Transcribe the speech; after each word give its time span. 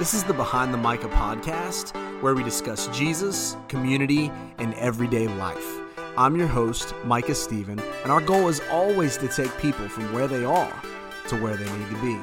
This 0.00 0.14
is 0.14 0.24
the 0.24 0.32
Behind 0.32 0.72
the 0.72 0.78
Micah 0.78 1.10
podcast, 1.10 1.92
where 2.22 2.34
we 2.34 2.42
discuss 2.42 2.86
Jesus, 2.88 3.58
community, 3.68 4.32
and 4.56 4.72
everyday 4.76 5.28
life. 5.28 5.78
I'm 6.16 6.36
your 6.36 6.46
host, 6.46 6.94
Micah 7.04 7.34
Stephen, 7.34 7.78
and 8.02 8.10
our 8.10 8.22
goal 8.22 8.48
is 8.48 8.62
always 8.70 9.18
to 9.18 9.28
take 9.28 9.54
people 9.58 9.86
from 9.90 10.10
where 10.14 10.26
they 10.26 10.42
are 10.42 10.72
to 11.28 11.36
where 11.36 11.54
they 11.54 11.70
need 11.70 11.90
to 11.90 12.00
be. 12.00 12.18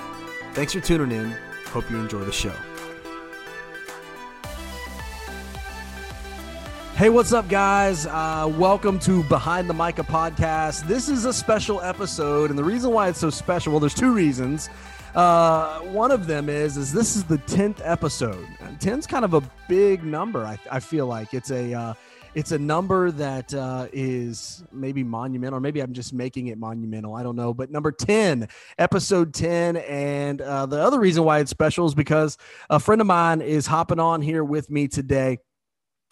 Thanks 0.53 0.73
for 0.73 0.79
tuning 0.79 1.15
in. 1.15 1.37
Hope 1.67 1.87
you 1.91 1.97
enjoy 1.97 2.21
the 2.21 2.31
show. 2.31 2.55
Hey, 6.96 7.09
what's 7.09 7.32
up, 7.32 7.48
guys? 7.48 8.07
Uh, 8.07 8.52
welcome 8.57 8.98
to 9.02 9.21
Behind 9.25 9.70
the 9.70 9.75
Micah 9.75 10.02
podcast. 10.02 10.88
This 10.88 11.09
is 11.09 11.25
a 11.25 11.32
special 11.32 11.80
episode, 11.82 12.50
and 12.50 12.57
the 12.57 12.64
reason 12.64 12.89
why 12.89 13.09
it's 13.09 13.20
so 13.20 13.30
special, 13.30 13.71
well, 13.71 13.80
there's 13.80 13.94
two 13.94 14.12
reasons. 14.12 14.68
Uh, 15.15 15.79
one 15.81 16.11
of 16.11 16.27
them 16.27 16.49
is 16.49 16.77
is 16.77 16.93
this 16.93 17.15
is 17.15 17.23
the 17.23 17.37
tenth 17.39 17.81
episode. 17.83 18.47
Ten's 18.79 19.07
kind 19.07 19.25
of 19.25 19.34
a 19.34 19.41
big 19.67 20.03
number. 20.03 20.45
I, 20.45 20.57
I 20.71 20.79
feel 20.79 21.07
like 21.07 21.34
it's 21.34 21.52
a 21.52 21.73
uh, 21.73 21.93
it's 22.38 22.52
a 22.52 22.59
number 22.59 23.09
that 23.09 23.51
uh, 23.51 23.88
is 23.91 24.63
maybe 24.71 25.03
monumental, 25.03 25.57
or 25.57 25.59
maybe 25.59 25.79
I'm 25.79 25.91
just 25.91 26.13
making 26.13 26.48
it 26.48 26.59
monumental. 26.59 27.15
I 27.15 27.23
don't 27.23 27.35
know. 27.35 27.51
But 27.51 27.71
number 27.71 27.91
10, 27.91 28.48
episode 28.77 29.34
10. 29.34 29.77
And 29.77 30.41
uh, 30.41 30.67
the 30.67 30.79
other 30.79 30.99
reason 30.99 31.23
why 31.23 31.39
it's 31.39 31.49
special 31.49 31.87
is 31.87 31.95
because 31.95 32.37
a 32.70 32.79
friend 32.79 33.01
of 33.01 33.07
mine 33.07 33.41
is 33.41 33.65
hopping 33.65 33.99
on 33.99 34.21
here 34.21 34.43
with 34.43 34.70
me 34.70 34.87
today. 34.87 35.39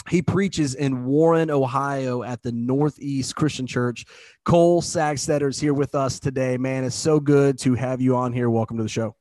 He 0.09 0.22
preaches 0.22 0.76
in 0.76 1.05
Warren, 1.05 1.50
Ohio 1.50 2.22
at 2.23 2.44
the 2.44 2.52
Northeast 2.52 3.36
Christian 3.36 3.66
Church. 3.66 4.05
Cole 4.44 4.81
Sagstetter 4.81 5.50
is 5.50 5.59
here 5.59 5.73
with 5.73 5.95
us 5.95 6.20
today. 6.20 6.58
Man, 6.58 6.84
it's 6.84 6.95
so 6.95 7.20
good 7.20 7.58
to 7.59 7.73
have 7.73 8.02
you 8.02 8.16
on 8.16 8.31
here. 8.31 8.50
Welcome 8.50 8.78
to 8.78 8.84
the 8.84 8.90
show. 8.90 9.16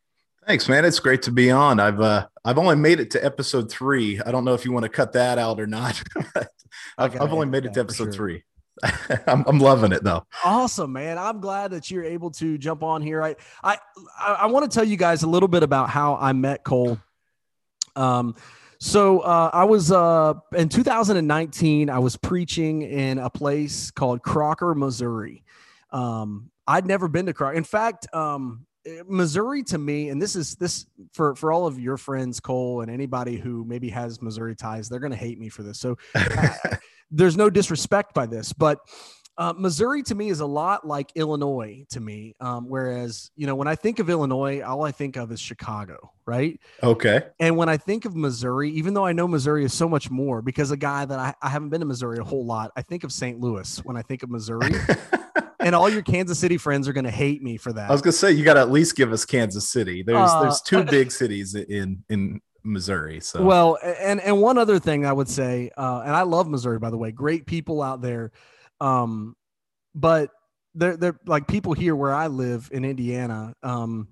Thanks, 0.47 0.69
man. 0.69 0.85
It's 0.85 1.01
great 1.01 1.23
to 1.23 1.33
be 1.33 1.51
on. 1.51 1.81
I've 1.81 2.01
uh, 2.01 2.27
I've 2.45 2.59
only 2.59 2.77
made 2.77 3.01
it 3.01 3.11
to 3.13 3.25
episode 3.25 3.71
three. 3.71 4.21
I 4.21 4.31
don't 4.31 4.45
know 4.45 4.53
if 4.53 4.67
you 4.67 4.73
want 4.73 4.83
to 4.83 4.91
cut 4.91 5.15
that 5.15 5.39
out 5.39 5.59
or 5.59 5.67
not. 5.67 6.03
I've, 6.99 7.19
I've 7.19 7.33
only 7.33 7.47
made 7.47 7.65
it 7.65 7.73
to 7.75 7.81
episode 7.81 8.05
sure. 8.05 8.13
three. 8.13 8.45
I'm, 9.27 9.45
I'm 9.47 9.59
loving 9.59 9.93
it 9.93 10.05
though. 10.05 10.27
Awesome, 10.45 10.93
man. 10.93 11.17
I'm 11.17 11.41
glad 11.41 11.71
that 11.71 11.91
you're 11.91 12.05
able 12.05 12.31
to 12.33 12.59
jump 12.59 12.83
on 12.83 13.01
here. 13.01 13.23
I 13.23 13.37
I 13.63 13.79
I 14.21 14.47
want 14.47 14.71
to 14.71 14.75
tell 14.75 14.85
you 14.85 14.99
guys 14.99 15.23
a 15.23 15.29
little 15.29 15.49
bit 15.49 15.63
about 15.63 15.89
how 15.89 16.17
I 16.17 16.35
met 16.35 16.63
Cole. 16.63 16.99
Um, 17.97 18.35
so 18.85 19.21
uh, 19.21 19.49
I 19.51 19.65
was 19.65 19.91
uh, 19.91 20.35
in 20.55 20.69
2019. 20.69 21.89
I 21.89 21.99
was 21.99 22.19
preaching 22.19 22.83
in 22.83 23.19
a 23.19 23.31
place 23.31 23.91
called 23.91 24.23
Crocker, 24.23 24.75
Missouri. 24.75 25.43
Um, 25.91 26.51
I'd 26.67 26.85
never 26.85 27.09
been 27.09 27.25
to 27.25 27.33
Crocker. 27.33 27.57
In 27.57 27.65
fact, 27.65 28.07
um, 28.15 28.67
Missouri 29.07 29.63
to 29.65 29.79
me, 29.79 30.11
and 30.11 30.21
this 30.21 30.37
is 30.37 30.57
this 30.57 30.85
for 31.15 31.35
for 31.35 31.51
all 31.51 31.67
of 31.67 31.81
your 31.81 31.97
friends, 31.97 32.41
Cole, 32.41 32.83
and 32.83 32.91
anybody 32.91 33.39
who 33.39 33.65
maybe 33.65 33.89
has 33.89 34.21
Missouri 34.21 34.55
ties, 34.55 34.91
they're 34.91 35.01
going 35.01 35.13
to 35.13 35.17
hate 35.17 35.39
me 35.39 35.49
for 35.49 35.63
this. 35.63 35.81
So 35.81 35.97
uh, 36.15 36.49
there's 37.11 37.39
no 37.39 37.49
disrespect 37.49 38.13
by 38.13 38.27
this, 38.27 38.53
but 38.53 38.81
uh, 39.37 39.53
Missouri 39.57 40.03
to 40.05 40.15
me 40.15 40.29
is 40.29 40.41
a 40.41 40.47
lot 40.47 40.87
like 40.87 41.11
Illinois 41.15 41.85
to 41.91 42.01
me. 42.01 42.35
Um, 42.41 42.69
whereas, 42.69 43.31
you 43.37 43.47
know, 43.47 43.55
when 43.55 43.67
I 43.67 43.75
think 43.75 43.99
of 43.99 44.09
Illinois, 44.09 44.61
all 44.61 44.85
I 44.85 44.93
think 44.93 45.17
of 45.17 45.33
is 45.33 45.41
Chicago, 45.41 46.13
right? 46.25 46.61
Okay. 46.83 47.23
And 47.41 47.57
when 47.57 47.69
I 47.69 47.77
think 47.77 48.05
of 48.05 48.15
Missouri, 48.15 48.71
even 48.71 48.95
though 48.95 49.05
I 49.05 49.13
know 49.13 49.27
Missouri 49.27 49.65
is 49.65 49.75
so 49.75 49.89
much 49.89 50.11
more 50.11 50.41
because 50.41 50.71
a 50.71 50.77
guy 50.77 51.05
that 51.05 51.19
I, 51.19 51.35
I 51.43 51.49
haven't 51.49 51.71
been 51.71 51.81
to 51.81 51.87
Missouri 51.87 52.19
a 52.19 52.25
whole 52.25 52.47
lot, 52.47 52.71
I 52.77 52.83
think 52.83 53.03
of 53.03 53.13
St. 53.13 53.41
Louis 53.41 53.79
when 53.85 53.97
I 53.97 54.03
think 54.03 54.23
of 54.23 54.31
Missouri. 54.31 54.71
and 55.61 55.75
all 55.75 55.89
your 55.89 56.03
Kansas 56.03 56.39
City 56.39 56.57
friends 56.57 56.87
are 56.87 56.93
going 56.93 57.05
to 57.05 57.11
hate 57.11 57.43
me 57.43 57.57
for 57.57 57.73
that. 57.73 57.89
I 57.89 57.93
was 57.93 58.03
going 58.03 58.13
to 58.13 58.19
say 58.19 58.33
you 58.33 58.45
got 58.45 58.55
to 58.55 58.61
at 58.61 58.71
least 58.71 58.97
give 58.97 59.13
us 59.13 59.25
Kansas 59.25 59.69
City. 59.69 60.03
There's 60.03 60.31
uh, 60.31 60.43
there's 60.43 60.61
two 60.61 60.85
big 60.85 61.11
cities 61.21 61.55
in 61.55 62.05
in 62.09 62.41
Missouri. 62.63 63.21
So 63.21 63.43
well, 63.43 63.79
and 63.83 64.21
and 64.21 64.41
one 64.41 64.59
other 64.59 64.79
thing 64.79 65.07
I 65.07 65.13
would 65.13 65.29
say, 65.29 65.71
uh, 65.77 66.03
and 66.05 66.15
I 66.15 66.23
love 66.23 66.49
Missouri 66.49 66.79
by 66.79 66.91
the 66.91 66.99
way, 66.99 67.11
great 67.13 67.47
people 67.47 67.83
out 67.83 68.01
there. 68.01 68.33
Um, 68.85 69.35
but 69.95 70.31
they're 70.75 70.97
they're 70.97 71.19
like 71.27 71.47
people 71.47 71.73
here 71.73 71.97
where 71.97 72.13
I 72.13 72.27
live 72.27 72.69
in 72.73 72.85
Indiana. 72.85 73.55
Um, 73.63 74.09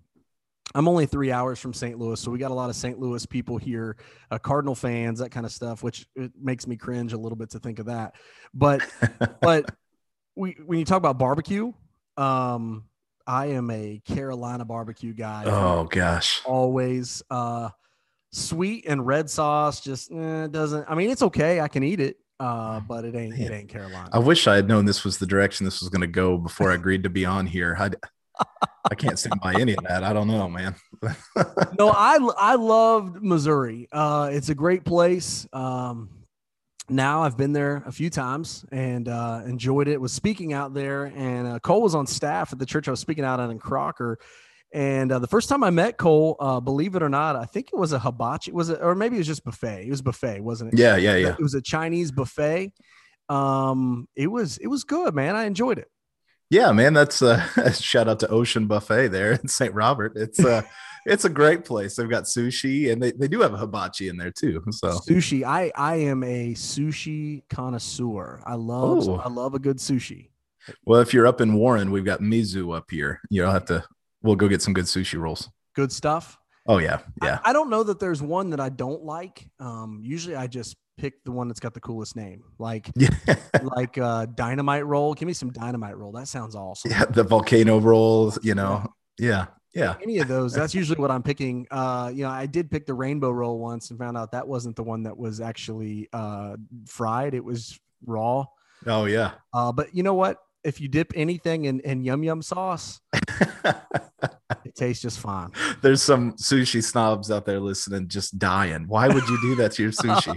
I'm 0.75 0.89
only 0.89 1.05
three 1.05 1.31
hours 1.31 1.59
from 1.59 1.75
St. 1.75 1.99
Louis, 1.99 2.19
so 2.19 2.31
we 2.31 2.39
got 2.39 2.51
a 2.51 2.55
lot 2.55 2.71
of 2.71 2.77
St. 2.77 2.99
Louis 2.99 3.27
people 3.27 3.59
here, 3.59 3.97
uh, 4.31 4.39
Cardinal 4.39 4.75
fans, 4.75 5.19
that 5.19 5.31
kind 5.31 5.45
of 5.45 5.53
stuff, 5.53 5.83
which 5.83 6.07
it 6.17 6.33
makes 6.41 6.67
me 6.67 6.77
cringe 6.77 7.13
a 7.13 7.19
little 7.19 7.37
bit 7.37 7.51
to 7.51 7.59
think 7.59 7.79
of 7.79 7.87
that. 7.87 8.15
But 8.55 8.83
but 9.43 9.71
we 10.35 10.57
when 10.65 10.79
you 10.79 10.85
talk 10.87 10.99
about 10.99 11.19
barbecue, 11.19 11.73
um, 12.17 12.85
I 13.27 13.47
am 13.47 13.71
a 13.71 14.01
Carolina 14.07 14.65
barbecue 14.65 15.13
guy. 15.13 15.45
Oh 15.47 15.85
gosh, 15.85 16.41
always 16.47 17.23
uh, 17.29 17.69
sweet 18.31 18.87
and 18.87 19.07
red 19.07 19.29
sauce 19.29 19.81
just 19.81 20.11
eh, 20.11 20.47
doesn't. 20.47 20.87
I 20.89 20.95
mean, 20.95 21.11
it's 21.11 21.23
okay. 21.23 21.61
I 21.61 21.69
can 21.69 21.83
eat 21.83 22.01
it 22.01 22.17
uh, 22.43 22.81
but 22.81 23.05
it 23.05 23.15
ain't 23.15 23.39
it 23.39 23.53
ain't 23.53 23.69
Carolina. 23.69 24.09
I 24.13 24.19
wish 24.19 24.49
I 24.49 24.57
had 24.57 24.67
known 24.67 24.85
this 24.85 25.05
was 25.05 25.19
the 25.19 25.27
direction 25.27 25.65
this 25.65 25.81
was 25.81 25.89
going 25.89 26.01
to 26.01 26.09
go 26.09 26.37
before 26.37 26.73
I 26.73 26.75
agreed 26.75 27.05
to 27.05 27.11
be 27.11 27.25
on 27.25 27.47
here. 27.47 27.77
I 27.79 27.91
I 28.91 28.97
can't 28.97 29.17
stand 29.17 29.41
by 29.41 29.55
any 29.55 29.75
of 29.77 29.85
that. 29.85 30.03
I 30.03 30.13
don't 30.13 30.27
know, 30.27 30.49
man. 30.49 30.75
no, 31.79 31.91
I 31.91 32.19
I 32.37 32.57
loved 32.57 33.23
Missouri. 33.23 33.89
Uh, 33.93 34.31
it's 34.33 34.49
a 34.49 34.57
great 34.57 34.85
place. 34.85 35.47
Um, 35.53 36.11
now 36.89 37.23
I've 37.23 37.37
been 37.37 37.53
there 37.53 37.85
a 37.87 37.93
few 37.93 38.11
times 38.11 38.65
and 38.73 39.09
uh, 39.09 39.43
enjoyed 39.47 39.87
it. 39.87 40.01
Was 40.01 40.13
speaking 40.13 40.53
out 40.53 40.75
there, 40.75 41.05
and 41.15 41.47
uh, 41.47 41.59
Cole 41.61 41.81
was 41.81 41.95
on 41.95 42.09
staff 42.09 42.53
at 42.53 42.59
the 42.59 42.67
church 42.67 42.89
I 42.89 42.91
was 42.91 43.01
speaking 43.01 43.25
out 43.25 43.39
at 43.39 43.51
in 43.51 43.61
Crocker, 43.61 44.19
and 44.73 45.13
uh, 45.13 45.19
the 45.19 45.27
first 45.27 45.49
time 45.49 45.63
I 45.63 45.71
met 45.71 45.99
Cole, 45.99 46.37
uh, 46.41 46.59
believe 46.59 46.95
it 46.95 47.03
or 47.03 47.11
not, 47.11 47.37
I 47.37 47.45
think 47.45 47.69
it 47.73 47.77
was 47.77 47.93
a 47.93 47.99
hibachi. 47.99 48.53
Was 48.53 48.71
it, 48.71 48.79
or 48.81 48.95
maybe 48.95 49.17
it 49.17 49.19
was 49.19 49.27
just 49.27 49.45
buffet? 49.45 49.87
It 49.87 49.91
was 49.91 50.01
buffet, 50.01 50.41
wasn't 50.41 50.73
it? 50.73 50.79
Yeah, 50.79 50.97
yeah, 50.97 51.17
yeah. 51.17 51.33
It 51.33 51.41
was 51.41 51.55
a 51.55 51.61
Chinese 51.61 52.11
buffet. 52.11 52.73
Um, 53.29 54.09
it 54.17 54.29
was 54.29 54.59
it 54.59 54.69
was 54.69 54.85
good, 54.85 55.15
man. 55.15 55.37
I 55.37 55.45
enjoyed 55.45 55.79
it. 55.79 55.89
Yeah, 56.49 56.73
man. 56.73 56.95
That's 56.95 57.21
uh, 57.23 57.73
shout 57.73 58.09
out 58.09 58.21
to 58.21 58.29
Ocean 58.29 58.67
Buffet 58.67 59.09
there 59.09 59.33
in 59.33 59.49
St. 59.49 59.75
Robert. 59.75 60.13
It's 60.17 60.43
uh, 60.43 60.63
it's 61.07 61.27
a 61.27 61.31
great 61.31 61.65
place. 61.65 61.97
They've 61.97 62.09
got 62.09 62.25
sushi 62.25 62.91
and 62.91 63.03
they, 63.03 63.13
they 63.13 63.29
do 63.29 63.41
have 63.41 63.53
a 63.53 63.59
hibachi 63.59 64.09
in 64.09 64.17
there 64.17 64.31
too. 64.31 64.63
So 64.71 64.89
sushi. 64.89 65.45
I 65.45 65.71
I 65.77 65.97
am 65.97 66.23
a 66.23 66.55
sushi 66.55 67.43
connoisseur. 67.51 68.43
I 68.47 68.55
love 68.55 69.07
Ooh. 69.07 69.15
I 69.17 69.29
love 69.29 69.55
a 69.55 69.59
good 69.59 69.79
sushi. 69.79 70.31
Well, 70.87 71.01
if 71.01 71.13
you're 71.13 71.27
up 71.27 71.41
in 71.41 71.55
Warren, 71.55 71.91
we've 71.91 72.05
got 72.05 72.21
Mizu 72.21 72.75
up 72.75 72.91
here. 72.91 73.21
You'll 73.31 73.51
have 73.51 73.65
to 73.67 73.85
we'll 74.23 74.37
go 74.37 74.49
get 74.49 74.63
some 74.63 74.75
good 74.75 74.87
sushi 74.87 75.19
rolls. 75.19 75.51
Good 75.75 75.93
stuff. 75.93 76.39
Oh 76.67 76.79
yeah, 76.79 77.01
yeah. 77.23 77.41
I, 77.45 77.51
I 77.51 77.53
don't 77.53 77.71
know 77.71 77.83
that 77.83 77.99
there's 77.99 78.23
one 78.23 78.51
that 78.51 78.61
I 78.61 78.69
don't 78.69 79.03
like. 79.03 79.49
Um, 79.59 80.01
usually 80.03 80.37
I 80.37 80.47
just 80.47 80.77
pick 80.97 81.25
the 81.25 81.33
one 81.33 81.49
that's 81.49 81.59
got 81.59 81.75
the 81.75 81.81
coolest 81.81 82.15
name, 82.15 82.45
like 82.59 82.91
yeah. 82.97 83.09
like 83.63 83.99
uh, 83.99 84.27
dynamite 84.27 84.87
roll. 84.87 85.15
Give 85.15 85.27
me 85.27 85.33
some 85.33 85.51
dynamite 85.51 85.97
roll. 85.97 86.13
That 86.13 86.29
sounds 86.29 86.55
awesome. 86.55 86.91
Yeah, 86.91 87.05
the 87.07 87.25
volcano 87.25 87.79
rolls. 87.79 88.39
You 88.43 88.55
know, 88.55 88.87
yeah. 89.19 89.47
yeah. 89.75 89.97
Any 90.03 90.19
of 90.19 90.29
those. 90.29 90.53
That's 90.53 90.75
usually 90.75 91.01
what 91.01 91.11
I'm 91.11 91.23
picking. 91.23 91.67
Uh, 91.71 92.13
you 92.15 92.23
know, 92.23 92.31
I 92.31 92.47
did 92.47 92.71
pick 92.71 92.87
the 92.87 92.95
rainbow 92.95 93.31
roll 93.31 93.59
once 93.59 93.91
and 93.91 93.99
found 93.99 94.17
out 94.17 94.33
that 94.33 94.47
wasn't 94.47 94.77
the 94.77 94.85
one 94.85 95.03
that 95.05 95.17
was 95.17 95.41
actually 95.41 96.09
uh, 96.13 96.57
fried. 96.87 97.35
It 97.35 97.45
was 97.45 97.79
raw. 98.07 98.45
Oh 98.87 99.07
yeah. 99.07 99.33
Uh, 99.53 99.73
but 99.73 99.95
you 99.95 100.03
know 100.03 100.15
what? 100.15 100.39
If 100.65 100.81
you 100.81 100.87
dip 100.87 101.13
anything 101.17 101.65
in, 101.65 101.81
in 101.81 102.03
yum 102.05 102.23
yum 102.23 102.41
sauce, 102.41 103.01
it 104.65 104.75
tastes 104.75 105.03
just 105.03 105.19
fine. 105.19 105.51
There's 105.81 106.03
some 106.03 106.33
sushi 106.35 106.83
snobs 106.83 107.31
out 107.31 107.47
there 107.47 107.61
listening, 107.61 108.09
just 108.09 108.39
dying. 108.39 108.85
Why 108.89 109.09
would 109.09 109.27
you 109.29 109.39
do 109.43 109.55
that 109.57 109.73
to 109.73 109.83
your 109.83 109.93
sushi? 109.93 110.35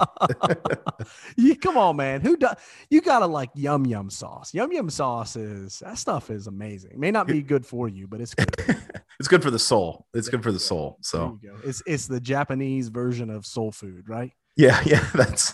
you 1.37 1.55
come 1.55 1.77
on, 1.77 1.95
man. 1.95 2.21
Who 2.21 2.37
does? 2.37 2.55
You 2.89 3.01
gotta 3.01 3.27
like 3.27 3.49
yum 3.55 3.85
yum 3.85 4.09
sauce. 4.09 4.53
Yum 4.53 4.71
yum 4.71 4.89
sauce 4.89 5.35
is 5.35 5.79
that 5.79 5.97
stuff 5.97 6.29
is 6.29 6.47
amazing. 6.47 6.91
It 6.91 6.99
may 6.99 7.11
not 7.11 7.27
be 7.27 7.41
good 7.41 7.65
for 7.65 7.87
you, 7.87 8.07
but 8.07 8.21
it's 8.21 8.33
good. 8.33 8.53
it's 9.19 9.27
good 9.27 9.43
for 9.43 9.51
the 9.51 9.59
soul. 9.59 10.05
It's 10.13 10.29
good 10.29 10.43
for 10.43 10.51
the 10.51 10.59
soul. 10.59 10.97
So 11.01 11.39
it's 11.63 11.81
it's 11.85 12.07
the 12.07 12.19
Japanese 12.19 12.89
version 12.89 13.29
of 13.29 13.45
soul 13.45 13.71
food, 13.71 14.09
right? 14.09 14.31
Yeah, 14.57 14.81
yeah, 14.85 15.05
that's 15.13 15.53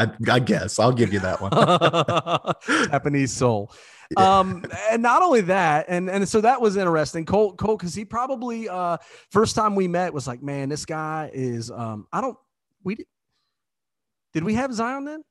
I, 0.00 0.32
I 0.32 0.38
guess 0.38 0.78
I'll 0.78 0.92
give 0.92 1.12
you 1.12 1.20
that 1.20 1.40
one. 1.40 1.52
Japanese 2.90 3.32
soul. 3.32 3.72
Um, 4.16 4.64
and 4.90 5.02
not 5.02 5.22
only 5.22 5.42
that, 5.42 5.86
and 5.88 6.10
and 6.10 6.28
so 6.28 6.40
that 6.40 6.60
was 6.60 6.76
interesting. 6.76 7.24
Cole, 7.24 7.54
Cole, 7.54 7.76
because 7.76 7.94
he 7.94 8.04
probably 8.04 8.68
uh 8.68 8.96
first 9.30 9.54
time 9.54 9.74
we 9.74 9.86
met 9.86 10.12
was 10.12 10.26
like, 10.26 10.42
man, 10.42 10.68
this 10.68 10.84
guy 10.84 11.30
is 11.32 11.70
um 11.70 12.06
I 12.12 12.20
don't 12.20 12.36
we 12.82 12.96
did, 12.96 13.06
did 14.32 14.44
we 14.44 14.54
have 14.54 14.72
Zion 14.72 15.04
then? 15.04 15.22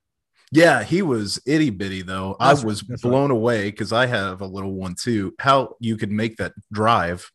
Yeah, 0.52 0.84
he 0.84 1.02
was 1.02 1.42
itty 1.46 1.72
bitty 1.72 2.04
though. 2.04 2.38
That's 2.40 2.64
I 2.64 2.66
was 2.66 2.88
right, 2.88 3.02
blown 3.02 3.32
away 3.32 3.70
because 3.70 3.92
I 3.92 4.06
have 4.06 4.42
a 4.42 4.48
little 4.48 4.74
one 4.74 4.96
too. 4.96 5.34
How 5.40 5.76
you 5.80 5.98
could 5.98 6.12
make 6.12 6.38
that 6.38 6.54
drive 6.72 7.30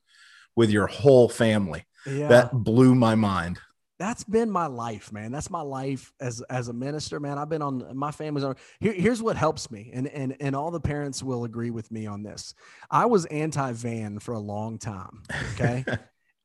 with 0.57 0.71
your 0.71 0.87
whole 0.87 1.29
family. 1.29 1.85
Yeah. 2.07 2.29
That 2.29 2.53
blew 2.53 2.95
my 2.95 3.15
mind 3.15 3.59
that's 4.05 4.25
been 4.25 4.51
my 4.51 4.67
life, 4.67 5.13
man. 5.13 5.33
That's 5.33 5.51
my 5.51 5.63
life 5.63 6.13
as 6.21 6.43
as 6.51 6.69
a 6.69 6.73
minister, 6.73 7.19
man. 7.21 7.39
I've 7.39 7.49
been 7.49 7.63
on 7.63 7.97
my 7.97 8.11
family's 8.11 8.45
on. 8.45 8.57
Here, 8.79 8.93
here's 8.93 9.23
what 9.23 9.37
helps 9.37 9.71
me, 9.71 9.91
and 9.95 10.07
and 10.09 10.37
and 10.41 10.55
all 10.55 10.71
the 10.71 10.81
parents 10.81 11.23
will 11.23 11.45
agree 11.45 11.71
with 11.71 11.91
me 11.91 12.07
on 12.07 12.23
this. 12.23 12.55
I 12.91 13.07
was 13.07 13.25
anti 13.27 13.73
van 13.73 14.19
for 14.19 14.35
a 14.35 14.39
long 14.39 14.79
time. 14.79 15.23
Okay. 15.55 15.85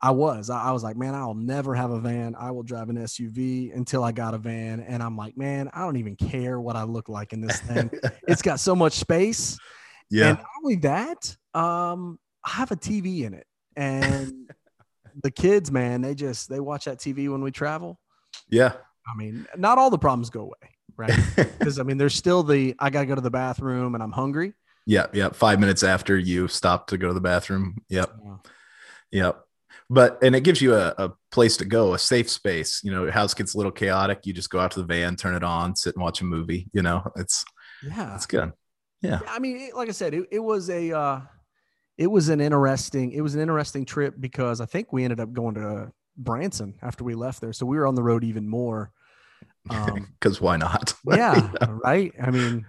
I 0.01 0.11
was. 0.11 0.49
I, 0.49 0.63
I, 0.63 0.71
was 0.71 0.81
like, 0.81 0.95
man, 0.95 1.13
I'll 1.13 1.33
never 1.33 1.75
have 1.75 1.91
a 1.91 1.99
van. 1.99 2.33
I 2.39 2.51
will 2.51 2.63
drive 2.63 2.87
an 2.87 2.95
SUV 2.95 3.75
until 3.75 4.01
I 4.01 4.13
got 4.13 4.33
a 4.33 4.37
van. 4.37 4.79
And 4.79 5.03
I'm 5.03 5.17
like, 5.17 5.35
man, 5.35 5.69
I 5.73 5.81
don't 5.81 5.97
even 5.97 6.15
care 6.15 6.57
what 6.57 6.77
I 6.77 6.83
look 6.83 7.09
like 7.09 7.33
in 7.33 7.41
this 7.41 7.59
thing. 7.59 7.91
it's 8.25 8.41
got 8.41 8.61
so 8.61 8.77
much 8.77 8.93
space. 8.93 9.57
Yeah. 10.09 10.29
And 10.29 10.37
not 10.37 10.47
only 10.63 10.75
that, 10.77 11.35
um, 11.53 12.17
I 12.45 12.51
have 12.51 12.71
a 12.71 12.77
TV 12.77 13.23
in 13.23 13.33
it. 13.33 13.45
And 13.75 14.49
the 15.21 15.31
kids, 15.31 15.71
man, 15.71 16.01
they 16.01 16.15
just 16.15 16.49
they 16.49 16.59
watch 16.59 16.85
that 16.85 16.99
TV 16.99 17.29
when 17.29 17.41
we 17.41 17.51
travel. 17.51 17.99
Yeah. 18.49 18.73
I 19.07 19.17
mean, 19.17 19.47
not 19.57 19.77
all 19.77 19.89
the 19.89 19.97
problems 19.97 20.29
go 20.29 20.41
away, 20.41 20.75
right? 20.95 21.17
Because 21.59 21.79
I 21.79 21.83
mean, 21.83 21.97
there's 21.97 22.15
still 22.15 22.43
the 22.43 22.75
I 22.79 22.89
gotta 22.89 23.05
go 23.05 23.15
to 23.15 23.21
the 23.21 23.31
bathroom 23.31 23.95
and 23.95 24.03
I'm 24.03 24.11
hungry. 24.11 24.53
Yeah, 24.85 25.07
yeah. 25.13 25.29
Five 25.29 25.59
minutes 25.59 25.83
after 25.83 26.17
you 26.17 26.47
stop 26.47 26.87
to 26.87 26.97
go 26.97 27.07
to 27.09 27.13
the 27.13 27.21
bathroom. 27.21 27.77
Yep. 27.89 28.11
Yeah. 28.23 28.37
Yep 29.11 29.45
but 29.89 30.19
and 30.21 30.35
it 30.35 30.41
gives 30.41 30.61
you 30.61 30.75
a, 30.75 30.93
a 30.97 31.11
place 31.31 31.57
to 31.57 31.65
go 31.65 31.93
a 31.93 31.99
safe 31.99 32.29
space 32.29 32.81
you 32.83 32.91
know 32.91 33.03
your 33.03 33.11
house 33.11 33.33
gets 33.33 33.53
a 33.53 33.57
little 33.57 33.71
chaotic 33.71 34.25
you 34.25 34.33
just 34.33 34.49
go 34.49 34.59
out 34.59 34.71
to 34.71 34.79
the 34.79 34.85
van 34.85 35.15
turn 35.15 35.35
it 35.35 35.43
on 35.43 35.75
sit 35.75 35.95
and 35.95 36.03
watch 36.03 36.21
a 36.21 36.25
movie 36.25 36.69
you 36.73 36.81
know 36.81 37.11
it's 37.15 37.43
yeah 37.83 38.15
it's 38.15 38.25
good 38.25 38.51
yeah, 39.01 39.19
i 39.27 39.39
mean 39.39 39.69
like 39.73 39.89
i 39.89 39.91
said 39.91 40.13
it, 40.13 40.27
it 40.31 40.39
was 40.39 40.69
a 40.69 40.91
uh 40.91 41.21
it 41.99 42.07
was 42.07 42.29
an 42.29 42.39
interesting 42.39 43.11
it 43.11 43.21
was 43.21 43.35
an 43.35 43.41
interesting 43.41 43.85
trip 43.85 44.15
because 44.19 44.61
i 44.61 44.65
think 44.65 44.91
we 44.91 45.03
ended 45.03 45.19
up 45.19 45.31
going 45.33 45.53
to 45.53 45.91
branson 46.17 46.73
after 46.81 47.03
we 47.03 47.13
left 47.13 47.41
there 47.41 47.53
so 47.53 47.65
we 47.65 47.77
were 47.77 47.85
on 47.85 47.95
the 47.95 48.01
road 48.01 48.23
even 48.23 48.47
more 48.47 48.91
because 49.67 50.37
um, 50.37 50.39
why 50.39 50.57
not 50.57 50.95
yeah, 51.05 51.51
right 51.83 52.13
i 52.21 52.31
mean 52.31 52.65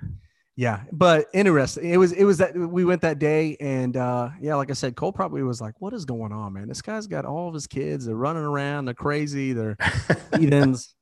yeah, 0.56 0.82
but 0.92 1.28
interesting. 1.32 1.88
It 1.88 1.96
was 1.96 2.12
it 2.12 2.24
was 2.24 2.36
that 2.36 2.54
we 2.54 2.84
went 2.84 3.00
that 3.00 3.18
day, 3.18 3.56
and 3.60 3.96
uh, 3.96 4.28
yeah, 4.42 4.56
like 4.56 4.68
I 4.68 4.74
said, 4.74 4.94
Cole 4.94 5.10
probably 5.10 5.42
was 5.42 5.58
like, 5.58 5.80
"What 5.80 5.94
is 5.94 6.04
going 6.04 6.32
on, 6.32 6.52
man? 6.52 6.68
This 6.68 6.82
guy's 6.82 7.06
got 7.06 7.24
all 7.24 7.48
of 7.48 7.54
his 7.54 7.66
kids. 7.66 8.04
They're 8.04 8.14
running 8.14 8.42
around. 8.42 8.84
They're 8.84 8.92
crazy. 8.92 9.54
They're 9.54 9.78
heathens." 10.38 10.94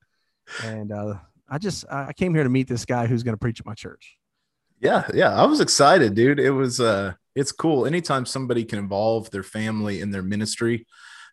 and 0.63 0.93
uh, 0.93 1.15
I 1.49 1.59
just 1.59 1.85
I 1.91 2.13
came 2.13 2.35
here 2.35 2.45
to 2.45 2.49
meet 2.49 2.69
this 2.69 2.85
guy 2.85 3.09
who's 3.09 3.25
going 3.25 3.33
to 3.33 3.39
preach 3.39 3.59
at 3.59 3.67
my 3.67 3.75
church. 3.75 4.17
Yeah, 4.81 5.09
yeah, 5.13 5.35
I 5.35 5.45
was 5.47 5.61
excited, 5.61 6.15
dude. 6.15 6.39
It 6.39 6.53
was 6.53 6.79
uh, 6.79 7.15
it's 7.35 7.53
cool. 7.53 7.87
Anytime 7.87 8.27
somebody 8.27 8.65
can 8.65 8.79
involve 8.79 9.31
their 9.31 9.43
family 9.43 10.01
in 10.01 10.11
their 10.11 10.23
ministry, 10.23 10.87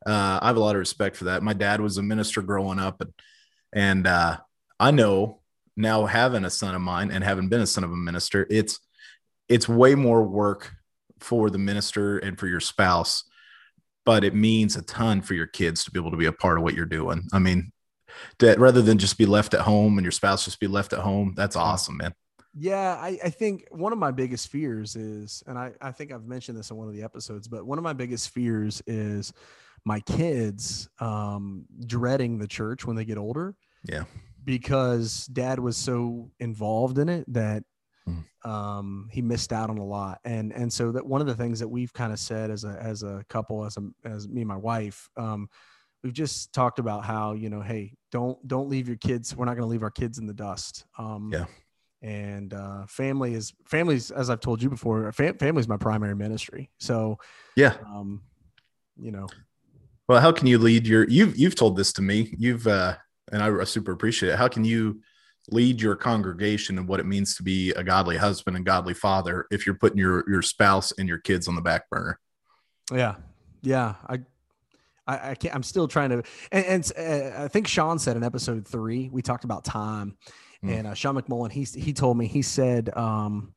uh, 0.06 0.40
I 0.42 0.48
have 0.48 0.58
a 0.58 0.60
lot 0.60 0.76
of 0.76 0.80
respect 0.80 1.16
for 1.16 1.26
that. 1.26 1.44
My 1.44 1.54
dad 1.54 1.82
was 1.82 1.98
a 1.98 2.04
minister 2.04 2.42
growing 2.42 2.80
up, 2.80 3.02
and 3.02 3.14
and 3.74 4.08
uh, 4.08 4.38
I 4.80 4.92
know 4.92 5.42
now 5.76 6.06
having 6.06 6.46
a 6.46 6.50
son 6.50 6.76
of 6.76 6.82
mine 6.82 7.12
and 7.12 7.24
having 7.24 7.50
been 7.50 7.62
a 7.62 7.68
son 7.68 7.84
of 7.84 7.92
a 7.92 7.96
minister, 7.96 8.46
it's 8.50 8.80
it's 9.50 9.70
way 9.70 9.96
more 9.96 10.24
work 10.24 10.72
for 11.20 11.50
the 11.50 11.58
minister 11.58 12.18
and 12.18 12.40
for 12.40 12.48
your 12.48 12.60
spouse, 12.60 13.24
but 14.06 14.24
it 14.24 14.36
means 14.36 14.76
a 14.76 14.82
ton 14.82 15.22
for 15.22 15.34
your 15.34 15.48
kids 15.48 15.84
to 15.84 15.92
be 15.92 16.00
able 16.00 16.12
to 16.12 16.18
be 16.18 16.26
a 16.26 16.32
part 16.32 16.58
of 16.58 16.64
what 16.64 16.74
you're 16.74 16.86
doing. 16.86 17.24
I 17.34 17.40
mean, 17.40 17.72
that 18.40 18.60
rather 18.60 18.82
than 18.82 18.98
just 18.98 19.18
be 19.18 19.26
left 19.26 19.54
at 19.54 19.62
home 19.62 19.98
and 19.98 20.06
your 20.06 20.12
spouse 20.12 20.46
just 20.46 20.60
be 20.60 20.68
left 20.68 20.94
at 20.94 21.00
home, 21.00 21.34
that's 21.36 21.56
awesome, 21.56 21.98
man. 21.98 22.14
Yeah, 22.58 22.96
I, 22.96 23.20
I 23.24 23.30
think 23.30 23.66
one 23.70 23.92
of 23.92 24.00
my 24.00 24.12
biggest 24.12 24.48
fears 24.48 24.96
is, 24.96 25.44
and 25.46 25.58
I, 25.58 25.74
I 25.82 25.92
think 25.92 26.14
I've 26.14 26.26
mentioned 26.26 26.58
this 26.58 26.72
in 26.72 26.78
one 26.78 26.88
of 26.88 26.94
the 26.94 27.04
episodes, 27.04 27.48
but 27.48 27.66
one 27.66 27.78
of 27.78 27.84
my 27.84 27.94
biggest 27.94 28.30
fears 28.30 28.82
is 28.88 29.34
my 29.84 30.00
kids 30.00 30.88
um, 31.00 31.66
dreading 31.86 32.38
the 32.40 32.48
church 32.48 32.86
when 32.86 32.96
they 32.96 33.06
get 33.06 33.18
older. 33.18 33.56
Yeah 33.84 34.06
because 34.46 35.26
dad 35.26 35.60
was 35.60 35.76
so 35.76 36.32
involved 36.40 37.00
in 37.00 37.10
it 37.10 37.26
that 37.34 37.64
hmm. 38.06 38.50
um, 38.50 39.10
he 39.12 39.22
missed 39.22 39.52
out 39.52 39.70
on 39.70 39.80
a 39.80 39.84
lot. 39.84 40.20
And 40.24 40.54
and 40.54 40.72
so 40.72 40.92
that 40.92 41.06
one 41.06 41.20
of 41.20 41.28
the 41.28 41.36
things 41.36 41.60
that 41.60 41.68
we've 41.68 41.92
kind 41.92 42.14
of 42.14 42.20
said 42.20 42.52
as 42.52 42.64
a 42.64 42.78
as 42.82 43.04
a 43.04 43.26
couple, 43.28 43.66
as 43.66 43.78
a 43.78 43.82
as 44.08 44.30
me 44.30 44.42
and 44.42 44.48
my 44.48 44.56
wife, 44.56 45.10
um, 45.18 45.50
we've 46.04 46.14
just 46.14 46.54
talked 46.54 46.80
about 46.80 47.04
how 47.04 47.34
you 47.34 47.50
know, 47.50 47.62
hey, 47.62 47.94
don't 48.12 48.38
don't 48.48 48.70
leave 48.70 48.88
your 48.88 48.98
kids. 48.98 49.36
We're 49.36 49.46
not 49.46 49.56
going 49.56 49.68
to 49.68 49.72
leave 49.72 49.84
our 49.84 49.92
kids 49.92 50.20
in 50.20 50.28
the 50.28 50.34
dust. 50.34 50.86
Um, 50.98 51.32
yeah. 51.34 51.46
And 52.02 52.54
uh, 52.54 52.86
family 52.88 53.34
is 53.34 53.54
families, 53.66 54.12
as 54.12 54.30
I've 54.30 54.40
told 54.40 54.62
you 54.62 54.70
before. 54.70 55.12
Fam- 55.12 55.38
family 55.38 55.60
is 55.60 55.68
my 55.68 55.78
primary 55.78 56.16
ministry. 56.16 56.70
So 56.78 57.18
yeah, 57.56 57.76
um, 57.88 58.22
you 58.98 59.12
know. 59.12 59.28
Well, 60.08 60.22
how 60.22 60.32
can 60.32 60.46
you 60.46 60.60
lead 60.60 60.86
your? 60.86 61.08
You've 61.10 61.36
you've 61.36 61.56
told 61.56 61.78
this 61.78 61.94
to 61.94 62.04
me. 62.04 62.36
You've 62.38 62.68
uh, 62.68 62.96
and 63.32 63.42
I, 63.42 63.64
super 63.64 63.92
appreciate 63.92 64.34
it. 64.34 64.38
How 64.38 64.48
can 64.48 64.64
you 64.64 65.02
lead 65.50 65.82
your 65.82 65.96
congregation 65.96 66.78
and 66.78 66.88
what 66.88 67.00
it 67.00 67.06
means 67.06 67.36
to 67.38 67.44
be 67.44 67.72
a 67.72 67.84
godly 67.84 68.18
husband 68.18 68.56
and 68.56 68.66
godly 68.66 68.94
father 68.94 69.48
if 69.50 69.66
you're 69.66 69.76
putting 69.76 69.98
your 69.98 70.24
your 70.30 70.42
spouse 70.42 70.92
and 70.92 71.08
your 71.08 71.20
kids 71.20 71.48
on 71.48 71.56
the 71.56 71.62
back 71.62 71.90
burner? 71.90 72.20
Yeah, 72.92 73.16
yeah, 73.62 73.96
I. 74.08 74.20
I, 75.08 75.30
I 75.30 75.36
can't, 75.36 75.54
I'm 75.54 75.62
still 75.62 75.88
trying 75.88 76.10
to, 76.10 76.24
and, 76.52 76.66
and 76.66 76.92
uh, 76.98 77.44
I 77.44 77.48
think 77.48 77.68
Sean 77.68 78.00
said 78.00 78.18
in 78.18 78.24
episode 78.24 78.68
three, 78.68 79.08
we 79.14 79.22
talked 79.22 79.44
about 79.44 79.64
time 79.64 80.18
mm. 80.66 80.78
and 80.78 80.88
uh, 80.88 80.94
Sean 80.94 81.16
McMullen, 81.16 81.52
he, 81.52 81.64
he 81.80 81.94
told 81.94 82.18
me, 82.18 82.28
he 82.28 82.42
said, 82.42 82.96
um, 82.98 83.54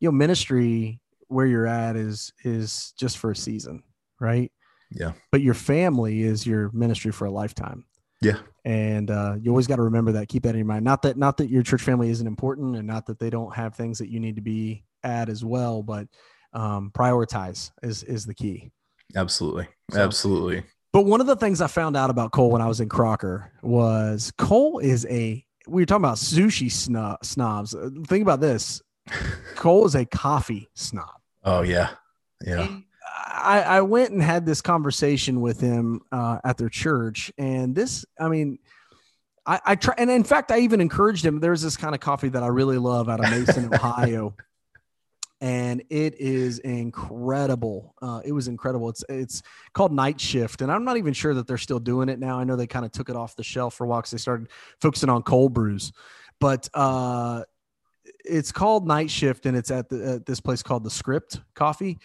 you 0.00 0.08
know, 0.08 0.12
ministry 0.12 1.00
where 1.28 1.46
you're 1.46 1.66
at 1.66 1.96
is, 1.96 2.32
is 2.44 2.92
just 2.98 3.18
for 3.18 3.30
a 3.30 3.36
season. 3.36 3.82
Right. 4.20 4.52
Yeah. 4.90 5.12
But 5.30 5.40
your 5.40 5.54
family 5.54 6.22
is 6.22 6.46
your 6.46 6.70
ministry 6.72 7.12
for 7.12 7.24
a 7.24 7.30
lifetime. 7.30 7.84
Yeah. 8.20 8.38
And 8.64 9.10
uh, 9.10 9.34
you 9.40 9.50
always 9.50 9.66
got 9.66 9.76
to 9.76 9.82
remember 9.82 10.12
that. 10.12 10.28
Keep 10.28 10.44
that 10.44 10.50
in 10.50 10.58
your 10.58 10.66
mind. 10.66 10.84
Not 10.84 11.02
that 11.02 11.16
not 11.16 11.38
that 11.38 11.50
your 11.50 11.64
church 11.64 11.82
family 11.82 12.08
isn't 12.10 12.26
important, 12.26 12.76
and 12.76 12.86
not 12.86 13.06
that 13.06 13.18
they 13.18 13.30
don't 13.30 13.52
have 13.54 13.74
things 13.74 13.98
that 13.98 14.08
you 14.08 14.20
need 14.20 14.36
to 14.36 14.42
be 14.42 14.84
at 15.02 15.28
as 15.28 15.44
well, 15.44 15.82
but 15.82 16.06
um, 16.52 16.92
prioritize 16.94 17.72
is 17.82 18.04
is 18.04 18.24
the 18.24 18.34
key. 18.34 18.70
Absolutely, 19.16 19.66
so, 19.90 20.00
absolutely. 20.00 20.62
But 20.92 21.06
one 21.06 21.20
of 21.20 21.26
the 21.26 21.34
things 21.34 21.60
I 21.60 21.66
found 21.66 21.96
out 21.96 22.10
about 22.10 22.30
Cole 22.30 22.50
when 22.52 22.62
I 22.62 22.68
was 22.68 22.80
in 22.80 22.88
Crocker 22.88 23.50
was 23.62 24.32
Cole 24.38 24.78
is 24.78 25.04
a. 25.10 25.44
We 25.66 25.82
were 25.82 25.86
talking 25.86 26.04
about 26.04 26.16
sushi 26.16 26.70
snob, 26.70 27.24
snobs. 27.24 27.74
Think 28.06 28.22
about 28.22 28.40
this. 28.40 28.82
Cole 29.56 29.86
is 29.86 29.94
a 29.94 30.04
coffee 30.04 30.68
snob. 30.74 31.10
Oh 31.44 31.62
yeah, 31.62 31.90
yeah. 32.44 32.68
I, 33.26 33.62
I 33.62 33.80
went 33.80 34.12
and 34.12 34.22
had 34.22 34.46
this 34.46 34.60
conversation 34.60 35.40
with 35.40 35.60
him 35.60 36.02
uh, 36.12 36.38
at 36.44 36.58
their 36.58 36.68
church, 36.68 37.32
and 37.36 37.74
this, 37.74 38.04
I 38.18 38.28
mean, 38.28 38.58
I, 39.44 39.60
I 39.64 39.74
try, 39.74 39.94
and 39.98 40.10
in 40.10 40.22
fact, 40.22 40.52
I 40.52 40.60
even 40.60 40.80
encouraged 40.80 41.24
him. 41.24 41.40
There's 41.40 41.62
this 41.62 41.76
kind 41.76 41.94
of 41.94 42.00
coffee 42.00 42.28
that 42.28 42.42
I 42.42 42.46
really 42.48 42.78
love 42.78 43.08
out 43.08 43.24
of 43.24 43.30
Mason, 43.30 43.72
Ohio, 43.74 44.36
and 45.42 45.82
it 45.90 46.18
is 46.18 46.60
incredible. 46.60 47.94
Uh, 48.00 48.22
it 48.24 48.32
was 48.32 48.48
incredible. 48.48 48.88
It's 48.88 49.04
it's 49.10 49.42
called 49.74 49.92
Night 49.92 50.18
Shift, 50.18 50.62
and 50.62 50.72
I'm 50.72 50.84
not 50.84 50.96
even 50.96 51.12
sure 51.12 51.34
that 51.34 51.46
they're 51.46 51.58
still 51.58 51.80
doing 51.80 52.08
it 52.08 52.18
now. 52.18 52.38
I 52.38 52.44
know 52.44 52.56
they 52.56 52.66
kind 52.66 52.86
of 52.86 52.92
took 52.92 53.10
it 53.10 53.16
off 53.16 53.36
the 53.36 53.42
shelf 53.42 53.74
for 53.74 53.86
because 53.86 54.12
they 54.12 54.18
started 54.18 54.48
focusing 54.80 55.10
on 55.10 55.22
cold 55.22 55.52
brews, 55.52 55.92
but 56.40 56.68
uh, 56.72 57.42
it's 58.24 58.52
called 58.52 58.86
Night 58.86 59.10
Shift, 59.10 59.44
and 59.44 59.54
it's 59.54 59.70
at, 59.70 59.90
the, 59.90 60.14
at 60.14 60.26
this 60.26 60.40
place 60.40 60.62
called 60.62 60.84
the 60.84 60.90
Script 60.90 61.40
Coffee 61.54 61.98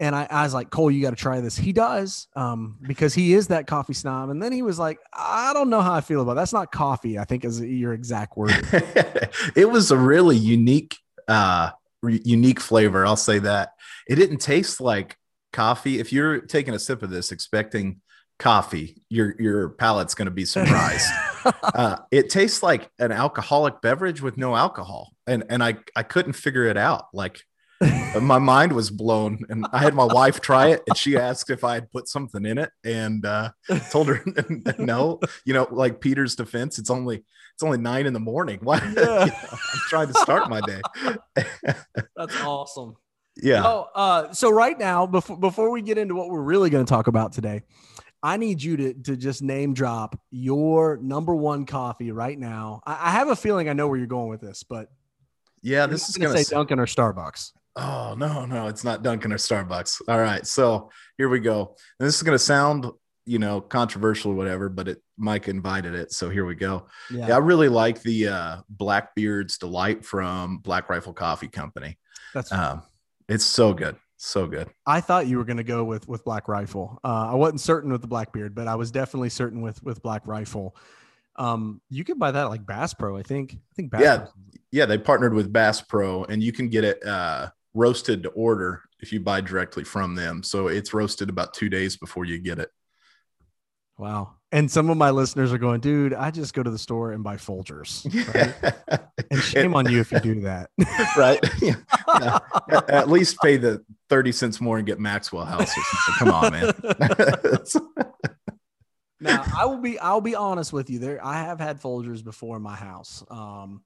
and 0.00 0.14
I, 0.14 0.26
I 0.28 0.42
was 0.42 0.52
like, 0.52 0.70
Cole, 0.70 0.90
you 0.90 1.00
got 1.02 1.10
to 1.10 1.16
try 1.16 1.40
this. 1.40 1.56
He 1.56 1.72
does, 1.72 2.26
um, 2.34 2.78
because 2.82 3.14
he 3.14 3.32
is 3.32 3.48
that 3.48 3.66
coffee 3.66 3.94
snob. 3.94 4.28
And 4.28 4.42
then 4.42 4.52
he 4.52 4.62
was 4.62 4.78
like, 4.78 4.98
I 5.12 5.52
don't 5.52 5.70
know 5.70 5.80
how 5.80 5.94
I 5.94 6.00
feel 6.00 6.20
about 6.20 6.32
it. 6.32 6.34
that's 6.34 6.52
not 6.52 6.72
coffee. 6.72 7.18
I 7.18 7.24
think 7.24 7.44
is 7.44 7.60
your 7.60 7.92
exact 7.92 8.36
word. 8.36 8.50
it 9.54 9.70
was 9.70 9.92
a 9.92 9.96
really 9.96 10.36
unique, 10.36 10.98
uh, 11.28 11.70
re- 12.04 12.22
unique 12.24 12.60
flavor. 12.60 13.06
I'll 13.06 13.16
say 13.16 13.38
that 13.40 13.70
it 14.08 14.16
didn't 14.16 14.38
taste 14.38 14.80
like 14.80 15.16
coffee. 15.52 15.98
If 15.98 16.12
you're 16.12 16.40
taking 16.40 16.74
a 16.74 16.78
sip 16.78 17.02
of 17.02 17.10
this 17.10 17.32
expecting 17.32 18.00
coffee, 18.38 19.02
your 19.08 19.34
your 19.40 19.70
palate's 19.70 20.14
going 20.14 20.26
to 20.26 20.32
be 20.32 20.44
surprised. 20.56 21.08
uh, 21.62 21.96
it 22.10 22.30
tastes 22.30 22.62
like 22.62 22.90
an 22.98 23.12
alcoholic 23.12 23.80
beverage 23.80 24.20
with 24.20 24.36
no 24.36 24.54
alcohol, 24.54 25.12
and 25.26 25.44
and 25.48 25.62
I 25.62 25.76
I 25.96 26.02
couldn't 26.02 26.34
figure 26.34 26.64
it 26.64 26.76
out. 26.76 27.06
Like 27.12 27.42
my 28.20 28.38
mind 28.38 28.72
was 28.72 28.90
blown 28.90 29.44
and 29.48 29.66
i 29.72 29.78
had 29.78 29.94
my 29.94 30.04
wife 30.04 30.40
try 30.40 30.68
it 30.68 30.82
and 30.86 30.96
she 30.96 31.16
asked 31.16 31.50
if 31.50 31.64
i 31.64 31.74
had 31.74 31.90
put 31.90 32.08
something 32.08 32.46
in 32.46 32.58
it 32.58 32.70
and 32.84 33.26
uh, 33.26 33.50
told 33.90 34.08
her 34.08 34.24
no 34.78 35.18
you 35.44 35.52
know 35.52 35.66
like 35.70 36.00
peter's 36.00 36.36
defense 36.36 36.78
it's 36.78 36.90
only 36.90 37.16
it's 37.52 37.62
only 37.62 37.78
nine 37.78 38.06
in 38.06 38.12
the 38.12 38.20
morning 38.20 38.58
why 38.62 38.76
yeah. 38.96 39.24
you 39.24 39.30
know, 39.30 39.48
i'm 39.50 39.80
trying 39.88 40.06
to 40.06 40.14
start 40.14 40.48
my 40.48 40.60
day 40.60 40.80
that's 42.16 42.40
awesome 42.42 42.94
yeah 43.42 43.62
oh 43.64 43.88
uh, 43.94 44.32
so 44.32 44.50
right 44.50 44.78
now 44.78 45.06
before 45.06 45.36
before 45.36 45.70
we 45.70 45.82
get 45.82 45.98
into 45.98 46.14
what 46.14 46.28
we're 46.28 46.40
really 46.40 46.70
going 46.70 46.84
to 46.84 46.88
talk 46.88 47.06
about 47.08 47.32
today 47.32 47.62
I 48.22 48.38
need 48.38 48.62
you 48.62 48.78
to, 48.78 48.94
to 48.94 49.16
just 49.18 49.42
name 49.42 49.74
drop 49.74 50.18
your 50.30 50.96
number 50.96 51.34
one 51.34 51.66
coffee 51.66 52.10
right 52.10 52.38
now. 52.38 52.80
I, 52.86 53.08
I 53.08 53.10
have 53.10 53.28
a 53.28 53.36
feeling 53.36 53.68
I 53.68 53.74
know 53.74 53.86
where 53.86 53.98
you're 53.98 54.06
going 54.06 54.30
with 54.30 54.40
this, 54.40 54.62
but 54.62 54.88
yeah, 55.64 55.86
this 55.86 56.08
is 56.08 56.16
going 56.16 56.34
to 56.34 56.42
say 56.42 56.54
Dunkin' 56.54 56.78
or 56.78 56.86
Starbucks. 56.86 57.52
Oh 57.76 58.14
no, 58.16 58.44
no, 58.44 58.68
it's 58.68 58.84
not 58.84 59.02
Dunkin' 59.02 59.32
or 59.32 59.36
Starbucks. 59.36 60.02
All 60.08 60.20
right, 60.20 60.46
so 60.46 60.90
here 61.18 61.28
we 61.28 61.40
go. 61.40 61.74
And 61.98 62.06
this 62.06 62.16
is 62.16 62.22
going 62.22 62.36
to 62.36 62.44
sound, 62.44 62.86
you 63.26 63.38
know, 63.38 63.60
controversial 63.60 64.32
or 64.32 64.34
whatever, 64.34 64.68
but 64.68 64.88
it 64.88 65.02
Mike 65.16 65.48
invited 65.48 65.94
it, 65.94 66.12
so 66.12 66.30
here 66.30 66.44
we 66.44 66.54
go. 66.54 66.86
Yeah, 67.10 67.28
yeah 67.28 67.34
I 67.34 67.38
really 67.38 67.68
like 67.68 68.00
the 68.02 68.28
uh, 68.28 68.56
Blackbeard's 68.68 69.58
Delight 69.58 70.04
from 70.04 70.58
Black 70.58 70.88
Rifle 70.88 71.12
Coffee 71.12 71.48
Company. 71.48 71.98
That's 72.32 72.52
um, 72.52 72.82
it's 73.28 73.44
so 73.44 73.72
good. 73.72 73.96
So 74.16 74.46
good. 74.46 74.68
I 74.86 75.00
thought 75.00 75.26
you 75.26 75.36
were 75.36 75.44
going 75.44 75.58
to 75.58 75.64
go 75.64 75.84
with 75.84 76.08
with 76.08 76.24
Black 76.24 76.48
Rifle. 76.48 76.98
Uh, 77.04 77.30
I 77.32 77.34
wasn't 77.34 77.60
certain 77.60 77.90
with 77.90 78.00
the 78.00 78.06
Blackbeard, 78.06 78.54
but 78.54 78.68
I 78.68 78.76
was 78.76 78.90
definitely 78.90 79.28
certain 79.28 79.60
with 79.60 79.82
with 79.82 80.02
Black 80.02 80.26
Rifle. 80.26 80.76
Um, 81.36 81.80
you 81.90 82.04
can 82.04 82.18
buy 82.18 82.30
that 82.30 82.44
like 82.44 82.64
Bass 82.64 82.94
Pro, 82.94 83.16
I 83.16 83.22
think. 83.22 83.54
I 83.54 83.74
think 83.74 83.90
Bass 83.90 84.00
yeah, 84.00 84.16
Pro. 84.18 84.28
yeah. 84.70 84.86
They 84.86 84.98
partnered 84.98 85.34
with 85.34 85.52
Bass 85.52 85.80
Pro, 85.80 86.24
and 86.24 86.42
you 86.42 86.52
can 86.52 86.68
get 86.68 86.84
it 86.84 87.04
uh, 87.04 87.50
roasted 87.74 88.22
to 88.22 88.30
order 88.30 88.82
if 89.00 89.12
you 89.12 89.20
buy 89.20 89.40
directly 89.40 89.84
from 89.84 90.14
them. 90.14 90.42
So 90.42 90.68
it's 90.68 90.94
roasted 90.94 91.28
about 91.28 91.54
two 91.54 91.68
days 91.68 91.96
before 91.96 92.24
you 92.24 92.38
get 92.38 92.58
it. 92.58 92.70
Wow. 93.98 94.34
And 94.50 94.70
some 94.70 94.88
of 94.88 94.96
my 94.96 95.10
listeners 95.10 95.52
are 95.52 95.58
going, 95.58 95.80
dude, 95.80 96.14
I 96.14 96.30
just 96.30 96.54
go 96.54 96.62
to 96.62 96.70
the 96.70 96.78
store 96.78 97.12
and 97.12 97.24
buy 97.24 97.36
Folgers. 97.36 98.04
Right? 98.34 98.74
and 99.30 99.40
shame 99.40 99.74
on 99.74 99.90
you 99.90 100.00
if 100.00 100.12
you 100.12 100.20
do 100.20 100.40
that. 100.42 100.70
right. 101.16 101.40
Yeah. 101.60 101.74
yeah. 102.20 102.38
At 102.88 103.08
least 103.08 103.38
pay 103.42 103.56
the 103.56 103.84
30 104.10 104.32
cents 104.32 104.60
more 104.60 104.78
and 104.78 104.86
get 104.86 105.00
Maxwell 105.00 105.44
House. 105.44 105.72
Come 106.18 106.30
on, 106.30 106.52
man. 106.52 106.72
now 109.20 109.44
I 109.56 109.66
will 109.66 109.80
be 109.80 109.98
I'll 109.98 110.20
be 110.20 110.34
honest 110.34 110.72
with 110.72 110.90
you. 110.90 110.98
There 110.98 111.24
I 111.24 111.38
have 111.42 111.58
had 111.58 111.80
Folgers 111.80 112.22
before 112.22 112.56
in 112.56 112.62
my 112.62 112.76
house. 112.76 113.24
Um, 113.30 113.82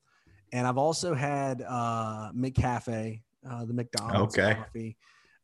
and 0.52 0.66
I've 0.66 0.78
also 0.78 1.14
had 1.14 1.62
uh 1.66 2.32
McCafe, 2.32 3.22
uh, 3.48 3.64
the 3.64 3.74
McDonald's 3.74 4.38
okay. 4.38 4.54
coffee 4.54 4.96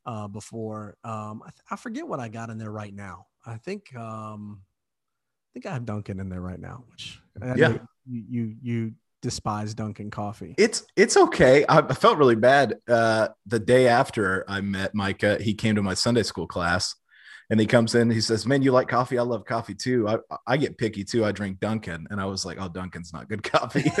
uh 0.05 0.27
before. 0.27 0.97
Um 1.03 1.41
I, 1.45 1.49
I 1.71 1.75
forget 1.75 2.07
what 2.07 2.19
I 2.19 2.27
got 2.27 2.49
in 2.49 2.57
there 2.57 2.71
right 2.71 2.93
now. 2.93 3.27
I 3.45 3.57
think 3.57 3.95
um 3.95 4.61
I 4.61 5.47
think 5.53 5.65
I 5.65 5.73
have 5.73 5.85
Dunkin' 5.85 6.19
in 6.19 6.29
there 6.29 6.41
right 6.41 6.59
now, 6.59 6.83
which 6.91 7.21
yeah, 7.55 7.77
you, 8.05 8.23
you 8.29 8.55
you 8.61 8.91
despise 9.25 9.73
Dunkin' 9.73 10.11
coffee. 10.11 10.53
It's 10.57 10.85
it's 10.95 11.17
okay. 11.17 11.65
I 11.67 11.81
felt 11.93 12.17
really 12.17 12.35
bad 12.35 12.75
uh, 12.87 13.29
the 13.47 13.59
day 13.59 13.87
after 13.87 14.45
I 14.47 14.61
met 14.61 14.93
Micah. 14.93 15.41
He 15.41 15.55
came 15.55 15.75
to 15.75 15.81
my 15.81 15.95
Sunday 15.95 16.21
school 16.21 16.45
class, 16.45 16.95
and 17.49 17.59
he 17.59 17.65
comes 17.65 17.95
in. 17.95 18.11
He 18.11 18.21
says, 18.21 18.45
"Man, 18.45 18.61
you 18.61 18.71
like 18.71 18.87
coffee? 18.87 19.17
I 19.17 19.23
love 19.23 19.43
coffee 19.45 19.73
too. 19.73 20.07
I 20.07 20.17
I 20.45 20.57
get 20.57 20.77
picky 20.77 21.03
too. 21.03 21.25
I 21.25 21.31
drink 21.31 21.59
Dunkin'." 21.59 22.05
And 22.11 22.21
I 22.21 22.25
was 22.25 22.45
like, 22.45 22.57
"Oh, 22.61 22.69
Dunkin's 22.69 23.13
not 23.13 23.27
good 23.27 23.41
coffee." 23.51 23.91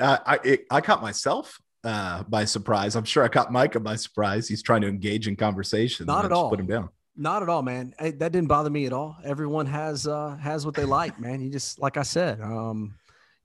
I 0.00 0.18
I, 0.26 0.38
it, 0.44 0.64
I 0.70 0.80
caught 0.80 1.02
myself 1.02 1.60
uh, 1.84 2.22
by 2.24 2.44
surprise. 2.44 2.96
I'm 2.96 3.04
sure 3.04 3.24
I 3.24 3.28
caught 3.28 3.52
Micah 3.52 3.80
by 3.80 3.96
surprise. 3.96 4.48
He's 4.48 4.62
trying 4.62 4.82
to 4.82 4.88
engage 4.88 5.28
in 5.28 5.36
conversation. 5.36 6.06
Not 6.06 6.24
at 6.24 6.32
all. 6.32 6.50
Put 6.50 6.60
him 6.60 6.66
down. 6.66 6.88
Not 7.16 7.42
at 7.42 7.48
all, 7.48 7.62
man. 7.62 7.94
that 7.98 8.18
didn't 8.18 8.46
bother 8.46 8.70
me 8.70 8.86
at 8.86 8.92
all. 8.92 9.16
Everyone 9.24 9.66
has 9.66 10.06
uh 10.06 10.36
has 10.36 10.64
what 10.64 10.74
they 10.74 10.84
like, 10.84 11.20
man. 11.20 11.42
You 11.42 11.50
just 11.50 11.78
like 11.78 11.96
I 11.96 12.02
said, 12.02 12.40
um, 12.40 12.94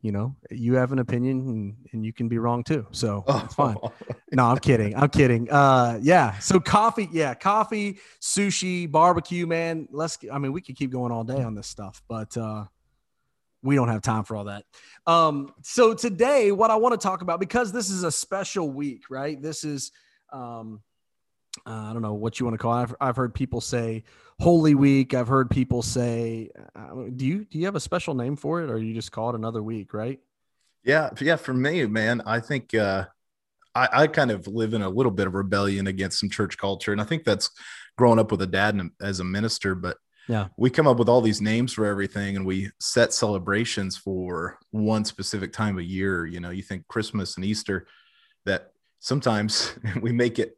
you 0.01 0.11
know, 0.13 0.35
you 0.51 0.75
have 0.75 0.93
an 0.93 0.99
opinion 0.99 1.39
and, 1.39 1.75
and 1.91 2.05
you 2.05 2.13
can 2.13 2.29
be 2.29 2.37
wrong 2.37 2.63
too. 2.63 2.87
So 2.91 3.25
it's 3.43 3.55
fine. 3.55 3.75
No, 4.31 4.45
I'm 4.45 4.59
kidding. 4.59 4.95
I'm 4.95 5.09
kidding. 5.09 5.51
Uh 5.51 5.99
yeah. 6.01 6.37
So 6.39 6.61
coffee, 6.61 7.09
yeah, 7.11 7.33
coffee, 7.33 7.99
sushi, 8.21 8.89
barbecue, 8.89 9.45
man. 9.45 9.89
Let's 9.91 10.17
I 10.31 10.37
mean, 10.37 10.53
we 10.53 10.61
could 10.61 10.77
keep 10.77 10.91
going 10.91 11.11
all 11.11 11.25
day 11.25 11.43
on 11.43 11.53
this 11.53 11.67
stuff, 11.67 12.01
but 12.07 12.37
uh 12.37 12.65
we 13.63 13.75
don't 13.75 13.89
have 13.89 14.01
time 14.01 14.23
for 14.23 14.35
all 14.35 14.45
that. 14.45 14.65
Um, 15.05 15.53
so 15.63 15.93
today, 15.93 16.51
what 16.51 16.71
I 16.71 16.75
want 16.75 16.99
to 16.99 17.03
talk 17.05 17.21
about, 17.21 17.39
because 17.39 17.71
this 17.71 17.89
is 17.89 18.03
a 18.03 18.11
special 18.11 18.69
week, 18.69 19.09
right? 19.09 19.41
This 19.41 19.63
is 19.63 19.91
um 20.31 20.81
uh, 21.65 21.89
I 21.89 21.93
don't 21.93 22.01
know 22.01 22.13
what 22.13 22.39
you 22.39 22.45
want 22.45 22.53
to 22.53 22.57
call 22.59 22.77
it. 22.77 22.81
I've, 22.83 22.95
I've 23.01 23.15
heard 23.15 23.33
people 23.33 23.61
say 23.61 24.03
Holy 24.39 24.75
Week. 24.75 25.13
I've 25.13 25.27
heard 25.27 25.49
people 25.49 25.81
say, 25.81 26.51
uh, 26.75 27.05
do 27.15 27.25
you 27.25 27.45
do 27.45 27.57
you 27.57 27.65
have 27.65 27.75
a 27.75 27.79
special 27.79 28.13
name 28.13 28.35
for 28.35 28.61
it, 28.61 28.69
or 28.69 28.77
you 28.77 28.93
just 28.93 29.11
call 29.11 29.29
it 29.29 29.35
another 29.35 29.63
week, 29.63 29.93
right? 29.93 30.19
Yeah, 30.83 31.09
yeah. 31.19 31.35
For 31.35 31.53
me, 31.53 31.85
man, 31.85 32.21
I 32.25 32.39
think 32.39 32.73
uh, 32.73 33.05
I, 33.73 33.89
I 33.91 34.07
kind 34.07 34.31
of 34.31 34.47
live 34.47 34.73
in 34.73 34.81
a 34.81 34.89
little 34.89 35.11
bit 35.11 35.27
of 35.27 35.33
rebellion 35.33 35.87
against 35.87 36.19
some 36.19 36.29
church 36.29 36.57
culture, 36.57 36.91
and 36.91 37.01
I 37.01 37.05
think 37.05 37.23
that's 37.23 37.49
growing 37.97 38.19
up 38.19 38.31
with 38.31 38.41
a 38.41 38.47
dad 38.47 38.79
as 39.01 39.19
a 39.19 39.23
minister. 39.23 39.75
But 39.75 39.97
yeah, 40.27 40.47
we 40.57 40.69
come 40.69 40.87
up 40.87 40.97
with 40.97 41.09
all 41.09 41.21
these 41.21 41.41
names 41.41 41.73
for 41.73 41.85
everything, 41.85 42.35
and 42.35 42.45
we 42.45 42.69
set 42.79 43.13
celebrations 43.13 43.97
for 43.97 44.59
one 44.71 45.05
specific 45.05 45.53
time 45.53 45.77
of 45.77 45.83
year. 45.83 46.25
You 46.25 46.39
know, 46.39 46.49
you 46.49 46.63
think 46.63 46.87
Christmas 46.87 47.35
and 47.35 47.45
Easter, 47.45 47.87
that 48.45 48.71
sometimes 48.99 49.73
we 50.01 50.11
make 50.11 50.39
it 50.39 50.57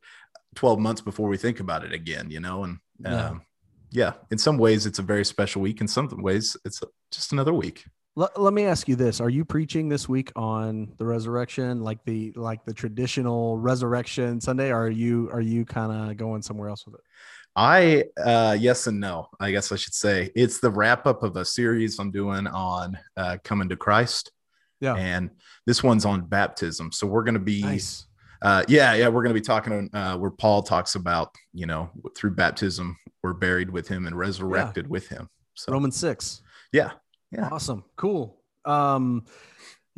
12 0.55 0.79
months 0.79 1.01
before 1.01 1.29
we 1.29 1.37
think 1.37 1.59
about 1.59 1.83
it 1.83 1.93
again, 1.93 2.29
you 2.31 2.39
know? 2.39 2.63
And 2.63 2.79
yeah. 2.99 3.29
Um, 3.29 3.41
yeah, 3.91 4.13
in 4.29 4.37
some 4.37 4.59
ways 4.59 4.85
it's 4.85 4.99
a 4.99 5.03
very 5.03 5.25
special 5.25 5.63
week. 5.63 5.81
In 5.81 5.87
some 5.87 6.07
ways 6.21 6.55
it's 6.63 6.81
just 7.11 7.31
another 7.31 7.53
week. 7.53 7.85
Let, 8.15 8.39
let 8.39 8.53
me 8.53 8.65
ask 8.65 8.87
you 8.87 8.95
this. 8.95 9.19
Are 9.19 9.29
you 9.29 9.45
preaching 9.45 9.89
this 9.89 10.07
week 10.07 10.31
on 10.35 10.93
the 10.97 11.05
resurrection, 11.05 11.81
like 11.81 12.03
the, 12.03 12.31
like 12.35 12.63
the 12.65 12.73
traditional 12.73 13.57
resurrection 13.57 14.41
Sunday? 14.41 14.69
Or 14.69 14.83
are 14.83 14.89
you, 14.89 15.29
are 15.31 15.41
you 15.41 15.65
kind 15.65 16.11
of 16.11 16.17
going 16.17 16.43
somewhere 16.43 16.69
else 16.69 16.85
with 16.85 16.95
it? 16.95 17.01
I 17.59 18.05
uh 18.17 18.55
yes 18.57 18.87
and 18.87 18.99
no. 19.01 19.27
I 19.39 19.51
guess 19.51 19.71
I 19.73 19.75
should 19.75 19.93
say 19.93 20.31
it's 20.33 20.59
the 20.59 20.71
wrap 20.71 21.05
up 21.05 21.23
of 21.23 21.35
a 21.35 21.43
series 21.43 21.99
I'm 21.99 22.09
doing 22.09 22.47
on 22.47 22.97
uh 23.17 23.37
coming 23.43 23.67
to 23.69 23.75
Christ. 23.75 24.31
Yeah. 24.79 24.95
And 24.95 25.29
this 25.65 25.83
one's 25.83 26.05
on 26.05 26.21
baptism. 26.21 26.93
So 26.93 27.05
we're 27.05 27.23
going 27.23 27.33
to 27.33 27.39
be 27.41 27.61
nice 27.61 28.07
uh, 28.41 28.63
yeah, 28.67 28.93
yeah, 28.93 29.07
we're 29.07 29.21
going 29.21 29.33
to 29.35 29.39
be 29.39 29.45
talking 29.45 29.89
uh, 29.93 30.17
where 30.17 30.31
Paul 30.31 30.63
talks 30.63 30.95
about, 30.95 31.35
you 31.53 31.65
know, 31.65 31.89
through 32.15 32.31
baptism, 32.31 32.97
we're 33.21 33.33
buried 33.33 33.69
with 33.69 33.87
him 33.87 34.07
and 34.07 34.17
resurrected 34.17 34.85
yeah. 34.85 34.89
with 34.89 35.07
him. 35.09 35.29
So 35.55 35.73
Romans 35.73 35.97
six. 35.97 36.41
Yeah. 36.71 36.91
Yeah. 37.31 37.49
Awesome. 37.51 37.83
Cool. 37.97 38.37
Um, 38.65 39.25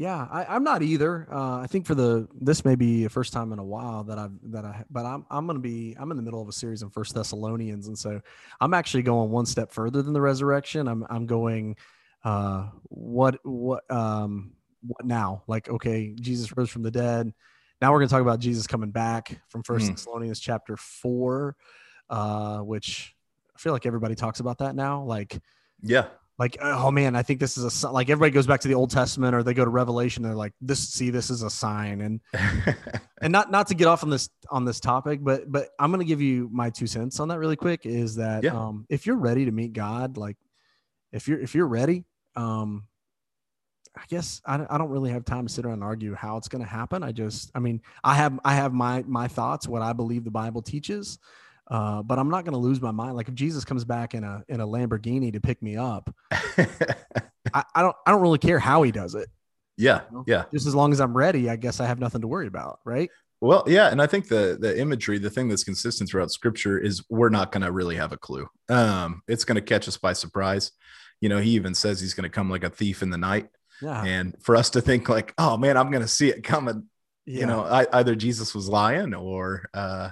yeah, 0.01 0.27
I, 0.31 0.55
am 0.55 0.63
not 0.63 0.81
either. 0.81 1.27
Uh, 1.31 1.60
I 1.60 1.67
think 1.67 1.86
for 1.86 1.93
the 1.93 2.27
this 2.34 2.65
may 2.65 2.75
be 2.75 3.03
the 3.03 3.10
first 3.10 3.34
time 3.34 3.53
in 3.53 3.60
a 3.60 3.63
while 3.63 4.03
that 4.05 4.17
I've 4.17 4.31
that 4.51 4.65
I 4.65 4.84
but 4.89 5.05
I'm 5.05 5.25
I'm 5.29 5.46
gonna 5.46 5.60
be 5.60 5.96
I'm 6.00 6.10
in 6.10 6.17
the 6.17 6.24
middle 6.24 6.41
of 6.41 6.50
a 6.50 6.51
series 6.51 6.81
in 6.81 6.89
First 6.89 7.13
Thessalonians, 7.13 7.88
and 7.88 7.98
so 7.98 8.20
I'm 8.60 8.74
actually 8.74 9.03
going 9.03 9.29
one 9.29 9.46
step 9.46 9.72
further 9.72 10.01
than 10.01 10.13
the 10.13 10.22
resurrection. 10.22 10.88
I'm 10.88 11.05
I'm 11.10 11.27
going 11.27 11.75
uh 12.24 12.70
what 12.84 13.39
what 13.43 13.89
um 13.91 14.53
what 14.86 15.05
now? 15.05 15.43
Like 15.48 15.70
okay, 15.70 16.15
Jesus 16.20 16.55
rose 16.58 16.70
from 16.72 16.81
the 16.81 16.91
dead 16.91 17.31
now 17.81 17.91
we're 17.91 18.00
going 18.00 18.10
to 18.10 18.13
talk 18.13 18.22
about 18.22 18.39
Jesus 18.39 18.67
coming 18.67 18.91
back 18.91 19.41
from 19.50 19.63
First 19.63 19.88
mm. 19.88 19.89
Thessalonians 19.89 20.39
chapter 20.39 20.77
four, 20.77 21.55
uh, 22.10 22.60
which 22.60 23.15
I 23.55 23.60
feel 23.60 23.74
like 23.74 23.88
everybody 23.88 24.13
talks 24.13 24.39
about 24.39 24.60
that 24.60 24.75
now. 24.75 25.01
Like, 25.03 25.41
yeah, 25.81 26.05
like 26.41 26.57
oh 26.60 26.89
man, 26.89 27.15
I 27.15 27.21
think 27.21 27.39
this 27.39 27.55
is 27.55 27.83
a 27.83 27.91
like 27.91 28.10
everybody 28.10 28.31
goes 28.31 28.48
back 28.48 28.62
to 28.62 28.67
the 28.67 28.74
Old 28.74 28.89
Testament 28.89 29.36
or 29.36 29.43
they 29.43 29.53
go 29.53 29.63
to 29.63 29.69
Revelation. 29.69 30.24
They're 30.24 30.33
like, 30.33 30.53
this 30.60 30.89
see, 30.89 31.12
this 31.12 31.29
is 31.29 31.43
a 31.43 31.51
sign, 31.51 32.01
and 32.01 32.19
and 33.21 33.31
not 33.31 33.51
not 33.51 33.67
to 33.67 33.75
get 33.75 33.86
off 33.86 34.01
on 34.01 34.10
this 34.10 34.27
on 34.50 34.65
this 34.65 34.79
topic, 34.79 35.19
but 35.21 35.51
but 35.51 35.69
I'm 35.77 35.91
going 35.91 36.00
to 36.00 36.05
give 36.05 36.19
you 36.19 36.50
my 36.51 36.71
two 36.71 36.88
cents 36.88 37.19
on 37.19 37.27
that 37.27 37.38
really 37.38 37.55
quick. 37.55 37.86
Is 37.86 38.15
that 38.15 38.43
yeah. 38.43 38.60
um, 38.60 38.88
if 38.89 39.05
you're 39.05 39.17
ready 39.17 39.45
to 39.45 39.51
meet 39.51 39.74
God, 39.74 40.17
like 40.17 40.36
if 41.12 41.27
you're 41.27 41.39
if 41.39 41.53
you're 41.53 41.67
ready, 41.67 42.05
um, 42.36 42.88
I 43.95 44.01
guess 44.10 44.41
I, 44.43 44.65
I 44.67 44.79
don't 44.79 44.89
really 44.89 45.12
have 45.12 45.25
time 45.25 45.45
to 45.45 45.53
sit 45.53 45.63
around 45.63 45.75
and 45.75 45.83
argue 45.83 46.15
how 46.15 46.38
it's 46.38 46.48
going 46.48 46.63
to 46.63 46.67
happen. 46.67 47.03
I 47.03 47.12
just, 47.12 47.51
I 47.53 47.60
mean, 47.60 47.81
I 48.03 48.15
have, 48.15 48.39
I 48.45 48.55
have 48.55 48.74
my, 48.74 49.03
my 49.05 49.27
thoughts, 49.27 49.67
what 49.67 49.81
I 49.81 49.91
believe 49.91 50.24
the 50.24 50.31
Bible 50.31 50.62
teaches, 50.62 51.19
uh, 51.68 52.01
but 52.03 52.20
I'm 52.20 52.30
not 52.30 52.44
going 52.46 52.53
to 52.53 52.60
lose 52.60 52.82
my 52.82 52.91
mind. 52.91 53.15
Like 53.15 53.27
if 53.27 53.36
Jesus 53.36 53.65
comes 53.65 53.86
back 53.86 54.13
in 54.13 54.24
a, 54.24 54.44
in 54.48 54.60
a 54.60 54.68
Lamborghini 54.68 55.32
to 55.34 55.39
pick 55.39 55.62
me 55.62 55.77
up, 55.77 56.13
I, 56.32 57.63
I, 57.75 57.82
don't, 57.82 57.96
I 58.06 58.12
don't 58.12 58.22
really 58.22 58.39
care 58.39 58.60
how 58.60 58.84
he 58.84 58.91
does 58.91 59.15
it. 59.15 59.30
Yeah. 59.77 60.01
You 60.10 60.18
know? 60.18 60.24
Yeah. 60.27 60.44
Just 60.53 60.68
as 60.68 60.75
long 60.75 60.91
as 60.91 61.00
I'm 61.00 61.15
ready, 61.15 61.50
I 61.50 61.56
guess 61.56 61.80
I 61.80 61.88
have 61.88 62.00
nothing 62.00 62.22
to 62.22 62.27
worry 62.27 62.48
about. 62.48 62.80
Right. 62.86 63.10
Well, 63.41 63.63
yeah, 63.65 63.89
and 63.89 64.00
I 64.00 64.06
think 64.06 64.27
the 64.27 64.56
the 64.60 64.80
imagery, 64.80 65.18
the 65.18 65.32
thing 65.32 65.50
that's 65.50 65.63
consistent 65.63 66.08
throughout 66.08 66.30
Scripture 66.30 66.77
is 66.77 67.03
we're 67.10 67.30
not 67.30 67.51
going 67.51 67.63
to 67.63 67.72
really 67.72 67.96
have 67.96 68.12
a 68.12 68.18
clue. 68.18 68.48
Um, 68.70 69.24
it's 69.27 69.46
going 69.46 69.56
to 69.56 69.62
catch 69.62 69.88
us 69.88 69.98
by 69.98 70.13
surprise. 70.13 70.72
You 71.22 71.30
know, 71.30 71.39
he 71.39 71.51
even 71.51 71.74
says 71.74 72.00
he's 72.00 72.13
going 72.13 72.30
to 72.30 72.34
come 72.34 72.51
like 72.51 72.63
a 72.63 72.70
thief 72.70 73.01
in 73.01 73.10
the 73.10 73.18
night. 73.18 73.50
Yeah. 73.82 74.03
And 74.03 74.36
for 74.41 74.56
us 74.56 74.70
to 74.72 74.82
think 74.82 75.10
like, 75.10 75.34
oh 75.39 75.58
man, 75.58 75.75
I'm 75.75 75.89
going 75.89 76.03
to 76.03 76.08
see 76.08 76.30
it 76.30 76.44
coming. 76.44 76.88
Yeah. 77.25 77.39
You 77.41 77.46
know, 77.48 77.63
I, 77.63 77.88
either 77.94 78.15
Jesus 78.15 78.53
was 78.53 78.70
lying 78.70 79.13
or, 79.15 79.70
uh, 79.74 80.12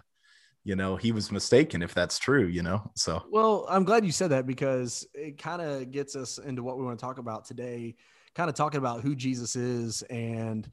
you 0.69 0.75
know, 0.75 0.95
he 0.95 1.11
was 1.11 1.31
mistaken 1.31 1.81
if 1.81 1.95
that's 1.95 2.19
true, 2.19 2.45
you 2.45 2.61
know? 2.61 2.91
So, 2.93 3.23
well, 3.31 3.65
I'm 3.67 3.83
glad 3.83 4.05
you 4.05 4.11
said 4.11 4.29
that 4.29 4.45
because 4.45 5.07
it 5.15 5.39
kind 5.39 5.63
of 5.63 5.89
gets 5.89 6.15
us 6.15 6.37
into 6.37 6.61
what 6.61 6.77
we 6.77 6.85
want 6.85 6.99
to 6.99 7.03
talk 7.03 7.17
about 7.17 7.43
today, 7.43 7.95
kind 8.35 8.51
of 8.51 8.55
talking 8.55 8.77
about 8.77 9.01
who 9.01 9.15
Jesus 9.15 9.55
is. 9.55 10.03
And, 10.11 10.69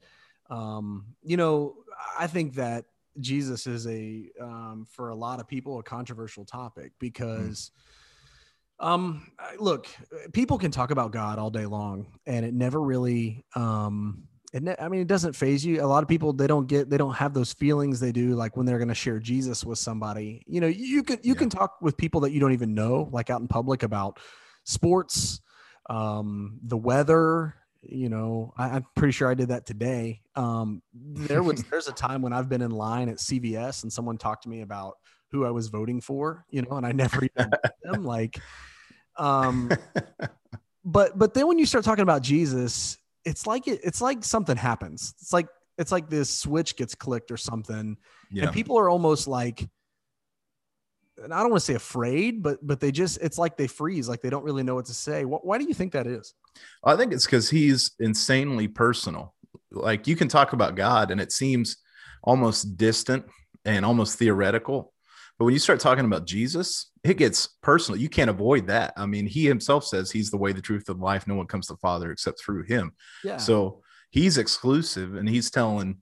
um, 0.51 1.15
you 1.23 1.35
know, 1.35 1.77
I 2.15 2.27
think 2.27 2.53
that 2.53 2.85
Jesus 3.19 3.65
is 3.65 3.87
a, 3.87 4.29
um, 4.39 4.85
for 4.87 5.09
a 5.09 5.15
lot 5.15 5.39
of 5.39 5.47
people, 5.47 5.79
a 5.79 5.83
controversial 5.83 6.45
topic 6.45 6.91
hmm. 6.91 6.97
because, 6.99 7.71
mm 7.75 7.81
um, 8.79 9.31
look, 9.57 9.87
people 10.33 10.59
can 10.59 10.69
talk 10.69 10.91
about 10.91 11.11
God 11.11 11.39
all 11.39 11.49
day 11.49 11.65
long, 11.65 12.05
and 12.27 12.45
it 12.45 12.53
never 12.53 12.79
really, 12.79 13.43
um, 13.55 14.26
I 14.53 14.87
mean, 14.87 15.01
it 15.01 15.07
doesn't 15.07 15.33
faze 15.33 15.65
you. 15.65 15.83
A 15.83 15.85
lot 15.85 16.03
of 16.03 16.09
people 16.09 16.31
they 16.31 16.47
don't 16.47 16.67
get, 16.67 16.89
they 16.89 16.97
don't 16.97 17.15
have 17.15 17.33
those 17.33 17.51
feelings 17.51 17.99
they 17.99 18.13
do, 18.13 18.33
like 18.35 18.55
when 18.55 18.65
they're 18.65 18.77
going 18.77 18.87
to 18.87 18.95
share 18.95 19.19
Jesus 19.19 19.65
with 19.65 19.77
somebody. 19.77 20.43
You 20.47 20.61
know, 20.61 20.67
you 20.67 21.03
can 21.03 21.19
you 21.21 21.33
yeah. 21.33 21.39
can 21.39 21.49
talk 21.49 21.81
with 21.81 21.97
people 21.97 22.21
that 22.21 22.31
you 22.31 22.39
don't 22.39 22.53
even 22.53 22.73
know, 22.73 23.09
like 23.11 23.29
out 23.29 23.41
in 23.41 23.47
public 23.47 23.83
about 23.83 24.19
sports, 24.63 25.41
um, 25.89 26.59
the 26.63 26.77
weather, 26.77 27.55
you 27.81 28.09
know, 28.09 28.53
I, 28.57 28.77
am 28.77 28.85
pretty 28.95 29.11
sure 29.11 29.29
I 29.29 29.33
did 29.33 29.49
that 29.49 29.65
today. 29.65 30.21
Um, 30.35 30.81
there 30.93 31.43
was 31.43 31.63
there's 31.69 31.87
a 31.87 31.93
time 31.93 32.21
when 32.21 32.33
I've 32.33 32.49
been 32.49 32.61
in 32.61 32.71
line 32.71 33.09
at 33.09 33.17
CVS 33.17 33.83
and 33.83 33.91
someone 33.91 34.17
talked 34.17 34.43
to 34.43 34.49
me 34.49 34.61
about 34.61 34.95
who 35.31 35.45
I 35.45 35.51
was 35.51 35.67
voting 35.67 36.01
for, 36.01 36.45
you 36.49 36.61
know, 36.61 36.77
and 36.77 36.85
I 36.85 36.91
never 36.93 37.25
even 37.25 37.51
them 37.83 38.05
like, 38.05 38.39
um, 39.17 39.71
but 40.85 41.17
but 41.17 41.33
then 41.33 41.47
when 41.47 41.59
you 41.59 41.65
start 41.65 41.83
talking 41.83 42.03
about 42.03 42.21
Jesus, 42.21 42.97
it's 43.27 43.45
like 43.45 43.67
it, 43.67 43.81
it's 43.83 44.01
like 44.01 44.23
something 44.23 44.55
happens. 44.55 45.13
It's 45.21 45.33
like 45.33 45.47
it's 45.77 45.91
like 45.91 46.09
this 46.09 46.29
switch 46.29 46.75
gets 46.77 46.95
clicked 46.95 47.29
or 47.29 47.37
something, 47.37 47.97
yeah. 48.31 48.45
and 48.45 48.53
people 48.53 48.79
are 48.79 48.89
almost 48.89 49.27
like 49.27 49.67
and 51.23 51.33
I 51.33 51.41
don't 51.41 51.49
want 51.49 51.61
to 51.61 51.65
say 51.65 51.73
afraid, 51.73 52.41
but 52.41 52.65
but 52.65 52.79
they 52.79 52.91
just 52.91 53.19
it's 53.21 53.37
like 53.37 53.57
they 53.57 53.67
freeze, 53.67 54.07
like 54.07 54.21
they 54.21 54.29
don't 54.29 54.43
really 54.43 54.63
know 54.63 54.75
what 54.75 54.85
to 54.85 54.93
say. 54.93 55.25
Why, 55.25 55.39
why 55.41 55.57
do 55.57 55.65
you 55.65 55.73
think 55.73 55.91
that 55.93 56.07
is? 56.07 56.33
I 56.83 56.95
think 56.95 57.11
it's 57.11 57.25
because 57.25 57.49
he's 57.49 57.91
insanely 57.99 58.67
personal. 58.67 59.35
Like 59.71 60.07
you 60.07 60.15
can 60.15 60.29
talk 60.29 60.53
about 60.53 60.75
God, 60.75 61.11
and 61.11 61.19
it 61.19 61.31
seems 61.31 61.77
almost 62.23 62.77
distant 62.77 63.25
and 63.65 63.85
almost 63.85 64.17
theoretical. 64.17 64.93
But 65.37 65.45
when 65.45 65.53
you 65.53 65.59
start 65.59 65.79
talking 65.79 66.05
about 66.05 66.25
Jesus, 66.25 66.91
it 67.03 67.17
gets 67.17 67.47
personal. 67.61 67.99
You 67.99 68.09
can't 68.09 68.29
avoid 68.29 68.67
that. 68.67 68.93
I 68.97 69.05
mean, 69.05 69.27
he 69.27 69.45
himself 69.45 69.85
says 69.85 70.09
he's 70.09 70.31
the 70.31 70.37
way, 70.37 70.51
the 70.51 70.61
truth, 70.61 70.89
and 70.89 70.99
life. 70.99 71.27
No 71.27 71.35
one 71.35 71.47
comes 71.47 71.67
to 71.67 71.73
the 71.73 71.77
Father 71.77 72.11
except 72.11 72.41
through 72.41 72.63
him. 72.63 72.93
Yeah. 73.23 73.37
So 73.37 73.81
he's 74.09 74.37
exclusive, 74.37 75.15
and 75.15 75.29
he's 75.29 75.51
telling 75.51 75.97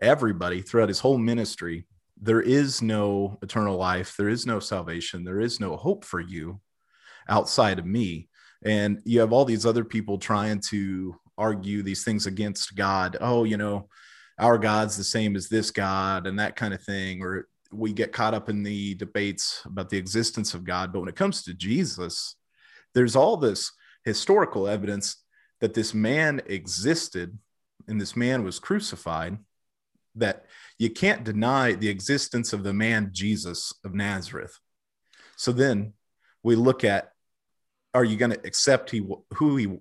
everybody 0.00 0.62
throughout 0.62 0.88
his 0.88 1.00
whole 1.00 1.18
ministry 1.18 1.86
there 2.20 2.40
is 2.40 2.82
no 2.82 3.38
eternal 3.42 3.76
life, 3.76 4.14
there 4.16 4.28
is 4.28 4.46
no 4.46 4.58
salvation, 4.60 5.24
there 5.24 5.40
is 5.40 5.60
no 5.60 5.76
hope 5.76 6.04
for 6.04 6.20
you 6.20 6.60
outside 7.28 7.78
of 7.78 7.86
me. 7.86 8.28
And 8.64 9.00
you 9.04 9.20
have 9.20 9.32
all 9.32 9.44
these 9.44 9.66
other 9.66 9.84
people 9.84 10.18
trying 10.18 10.60
to 10.70 11.14
argue 11.36 11.82
these 11.82 12.04
things 12.04 12.26
against 12.26 12.74
God. 12.74 13.16
Oh, 13.20 13.44
you 13.44 13.56
know, 13.56 13.88
our 14.38 14.58
God's 14.58 14.96
the 14.96 15.04
same 15.04 15.36
as 15.36 15.48
this 15.48 15.70
God 15.70 16.26
and 16.26 16.38
that 16.40 16.56
kind 16.56 16.74
of 16.74 16.82
thing. 16.82 17.22
Or 17.22 17.46
we 17.70 17.92
get 17.92 18.12
caught 18.12 18.34
up 18.34 18.48
in 18.48 18.62
the 18.62 18.94
debates 18.94 19.62
about 19.66 19.90
the 19.90 19.98
existence 19.98 20.54
of 20.54 20.64
God. 20.64 20.92
But 20.92 21.00
when 21.00 21.08
it 21.08 21.16
comes 21.16 21.42
to 21.42 21.54
Jesus, 21.54 22.36
there's 22.94 23.16
all 23.16 23.36
this 23.36 23.72
historical 24.04 24.66
evidence 24.66 25.22
that 25.60 25.74
this 25.74 25.92
man 25.92 26.40
existed 26.46 27.38
and 27.86 28.00
this 28.00 28.16
man 28.16 28.44
was 28.44 28.58
crucified 28.58 29.38
that 30.14 30.46
you 30.78 30.90
can't 30.90 31.24
deny 31.24 31.72
the 31.72 31.88
existence 31.88 32.52
of 32.52 32.62
the 32.62 32.72
man 32.72 33.10
Jesus 33.12 33.72
of 33.84 33.94
Nazareth. 33.94 34.58
So 35.36 35.52
then 35.52 35.92
we 36.42 36.56
look 36.56 36.84
at 36.84 37.12
are 37.94 38.04
you 38.04 38.16
going 38.16 38.30
to 38.30 38.46
accept 38.46 38.90
he 38.90 39.06
who 39.34 39.56
he 39.56 39.78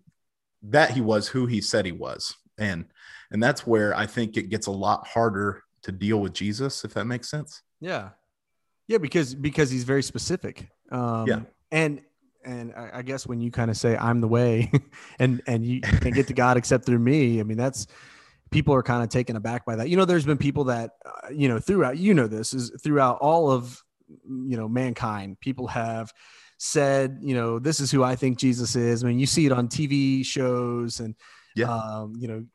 that 0.64 0.92
he 0.92 1.02
was 1.02 1.28
who 1.28 1.46
he 1.46 1.62
said 1.62 1.86
he 1.86 1.92
was 1.92 2.36
and 2.58 2.86
and 3.32 3.44
that's 3.44 3.68
where 3.68 3.96
i 3.96 4.06
think 4.06 4.38
it 4.38 4.50
gets 4.50 4.68
a 4.68 4.72
lot 4.72 5.06
harder 5.08 5.64
to 5.84 5.92
deal 5.92 6.20
with 6.20 6.34
jesus 6.34 6.84
if 6.84 6.94
that 6.94 7.06
makes 7.06 7.30
sense 7.30 7.62
yeah 7.80 8.10
yeah 8.88 8.98
because 8.98 9.36
because 9.36 9.70
he's 9.70 9.84
very 9.84 10.04
specific 10.04 10.70
um 10.92 11.28
yeah 11.28 11.40
and 11.72 12.02
and 12.46 12.74
I, 12.76 13.00
I 13.00 13.02
guess 13.02 13.28
when 13.28 13.42
you 13.42 13.52
kind 13.52 13.70
of 13.70 13.78
say 13.78 13.98
i'm 13.98 14.22
the 14.22 14.28
way 14.28 14.72
and 15.20 15.42
and 15.48 15.66
you 15.66 15.82
can 15.82 16.12
get 16.12 16.28
to 16.28 16.34
god 16.34 16.58
except 16.58 16.86
through 16.86 17.00
me 17.00 17.40
i 17.40 17.44
mean 17.44 17.58
that's 17.58 17.88
people 18.52 18.74
are 18.74 18.84
kind 18.84 19.04
of 19.04 19.10
taken 19.10 19.36
aback 19.36 19.66
by 19.66 19.76
that. 19.76 19.90
You 19.90 19.98
know, 19.98 20.06
there's 20.06 20.26
been 20.26 20.38
people 20.38 20.66
that, 20.66 20.92
uh, 21.06 21.30
you 21.32 21.48
know, 21.48 21.60
throughout, 21.60 21.98
you 21.98 22.14
know, 22.14 22.28
this 22.28 22.54
is 22.54 22.72
throughout 22.82 23.18
all 23.20 23.52
of, 23.52 23.82
you 24.08 24.58
know, 24.58 24.68
mankind, 24.68 25.40
people 25.40 25.68
have 25.68 26.14
said, 26.58 27.20
you 27.22 27.36
know, 27.36 27.60
this 27.60 27.80
is 27.80 27.92
who 27.92 28.04
I 28.04 28.16
think 28.16 28.38
Jesus 28.38 28.76
is. 28.76 29.04
I 29.04 29.08
mean, 29.08 29.20
you 29.20 29.26
see 29.26 29.46
it 29.46 29.52
on 29.52 29.68
TV 29.68 30.26
shows 30.26 31.00
and, 31.00 31.16
yeah. 31.58 31.74
um, 31.74 32.14
you 32.18 32.28
know, 32.28 32.46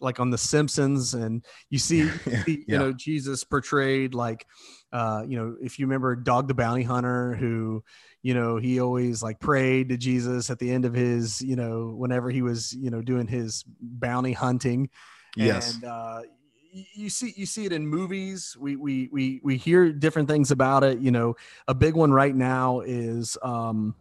like 0.00 0.20
on 0.20 0.30
The 0.30 0.38
Simpsons, 0.38 1.14
and 1.14 1.44
you 1.70 1.78
see, 1.78 2.10
yeah. 2.26 2.44
you 2.46 2.64
yeah. 2.66 2.78
know, 2.78 2.92
Jesus 2.92 3.44
portrayed 3.44 4.14
like, 4.14 4.46
uh, 4.92 5.24
you 5.26 5.38
know, 5.38 5.56
if 5.60 5.78
you 5.78 5.86
remember 5.86 6.16
Dog 6.16 6.48
the 6.48 6.54
Bounty 6.54 6.82
Hunter, 6.82 7.34
who, 7.34 7.82
you 8.22 8.34
know, 8.34 8.56
he 8.56 8.80
always 8.80 9.22
like 9.22 9.40
prayed 9.40 9.88
to 9.90 9.96
Jesus 9.96 10.50
at 10.50 10.58
the 10.58 10.70
end 10.70 10.84
of 10.84 10.94
his, 10.94 11.40
you 11.42 11.56
know, 11.56 11.94
whenever 11.96 12.30
he 12.30 12.42
was, 12.42 12.72
you 12.72 12.90
know, 12.90 13.02
doing 13.02 13.26
his 13.26 13.64
bounty 13.80 14.32
hunting. 14.32 14.88
Yes. 15.36 15.74
And 15.74 15.84
uh, 15.84 16.20
you 16.72 17.10
see 17.10 17.32
you 17.36 17.46
see 17.46 17.64
it 17.64 17.72
in 17.72 17.86
movies. 17.86 18.56
We 18.58 18.76
we 18.76 19.08
we 19.12 19.40
we 19.42 19.56
hear 19.56 19.92
different 19.92 20.28
things 20.28 20.50
about 20.50 20.84
it. 20.84 20.98
You 20.98 21.10
know, 21.10 21.36
a 21.66 21.74
big 21.74 21.94
one 21.94 22.12
right 22.12 22.34
now 22.34 22.80
is 22.80 23.36
um 23.42 23.94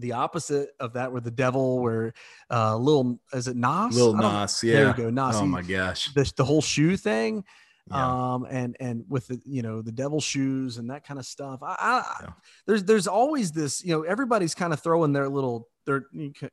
the 0.00 0.12
opposite 0.12 0.70
of 0.80 0.94
that 0.94 1.12
where 1.12 1.20
the 1.20 1.30
devil 1.30 1.80
where 1.80 2.12
uh 2.50 2.76
little 2.76 3.20
is 3.32 3.48
it 3.48 3.56
Nas? 3.56 3.94
Little 3.96 4.14
Nas, 4.14 4.60
yeah. 4.62 4.72
There 4.72 4.86
you 4.88 4.94
go, 4.94 5.10
Nas. 5.10 5.36
Oh 5.36 5.46
my 5.46 5.62
gosh. 5.62 6.12
The, 6.14 6.30
the 6.36 6.44
whole 6.44 6.62
shoe 6.62 6.96
thing 6.96 7.44
yeah. 7.90 8.34
um 8.34 8.46
and 8.48 8.76
and 8.80 9.04
with 9.08 9.26
the 9.28 9.40
you 9.44 9.62
know 9.62 9.82
the 9.82 9.92
devil 9.92 10.20
shoes 10.20 10.78
and 10.78 10.90
that 10.90 11.04
kind 11.04 11.18
of 11.18 11.26
stuff 11.26 11.60
I, 11.62 11.74
I 11.78 12.14
yeah. 12.22 12.32
there's 12.66 12.84
there's 12.84 13.06
always 13.06 13.52
this 13.52 13.84
you 13.84 13.92
know 13.92 14.02
everybody's 14.02 14.54
kind 14.54 14.72
of 14.72 14.80
throwing 14.80 15.12
their 15.12 15.28
little 15.28 15.68
their 15.86 16.04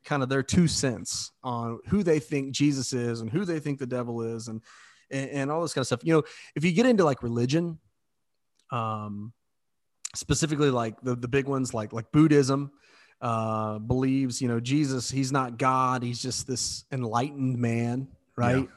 kind 0.04 0.22
of 0.22 0.28
their 0.28 0.42
two 0.42 0.66
cents 0.66 1.32
on 1.44 1.78
who 1.88 2.02
they 2.02 2.18
think 2.18 2.52
jesus 2.52 2.92
is 2.92 3.20
and 3.20 3.30
who 3.30 3.44
they 3.44 3.60
think 3.60 3.78
the 3.78 3.86
devil 3.86 4.22
is 4.22 4.48
and 4.48 4.62
and, 5.10 5.30
and 5.30 5.50
all 5.50 5.62
this 5.62 5.74
kind 5.74 5.82
of 5.82 5.86
stuff 5.86 6.00
you 6.02 6.12
know 6.12 6.22
if 6.56 6.64
you 6.64 6.72
get 6.72 6.86
into 6.86 7.04
like 7.04 7.22
religion 7.22 7.78
um 8.72 9.32
specifically 10.14 10.70
like 10.70 11.00
the 11.02 11.14
the 11.14 11.28
big 11.28 11.46
ones 11.46 11.72
like 11.72 11.92
like 11.92 12.10
buddhism 12.12 12.72
uh 13.20 13.78
believes 13.78 14.40
you 14.40 14.48
know 14.48 14.60
jesus 14.60 15.10
he's 15.10 15.32
not 15.32 15.58
god 15.58 16.02
he's 16.02 16.22
just 16.22 16.46
this 16.46 16.84
enlightened 16.92 17.58
man 17.58 18.06
right? 18.36 18.68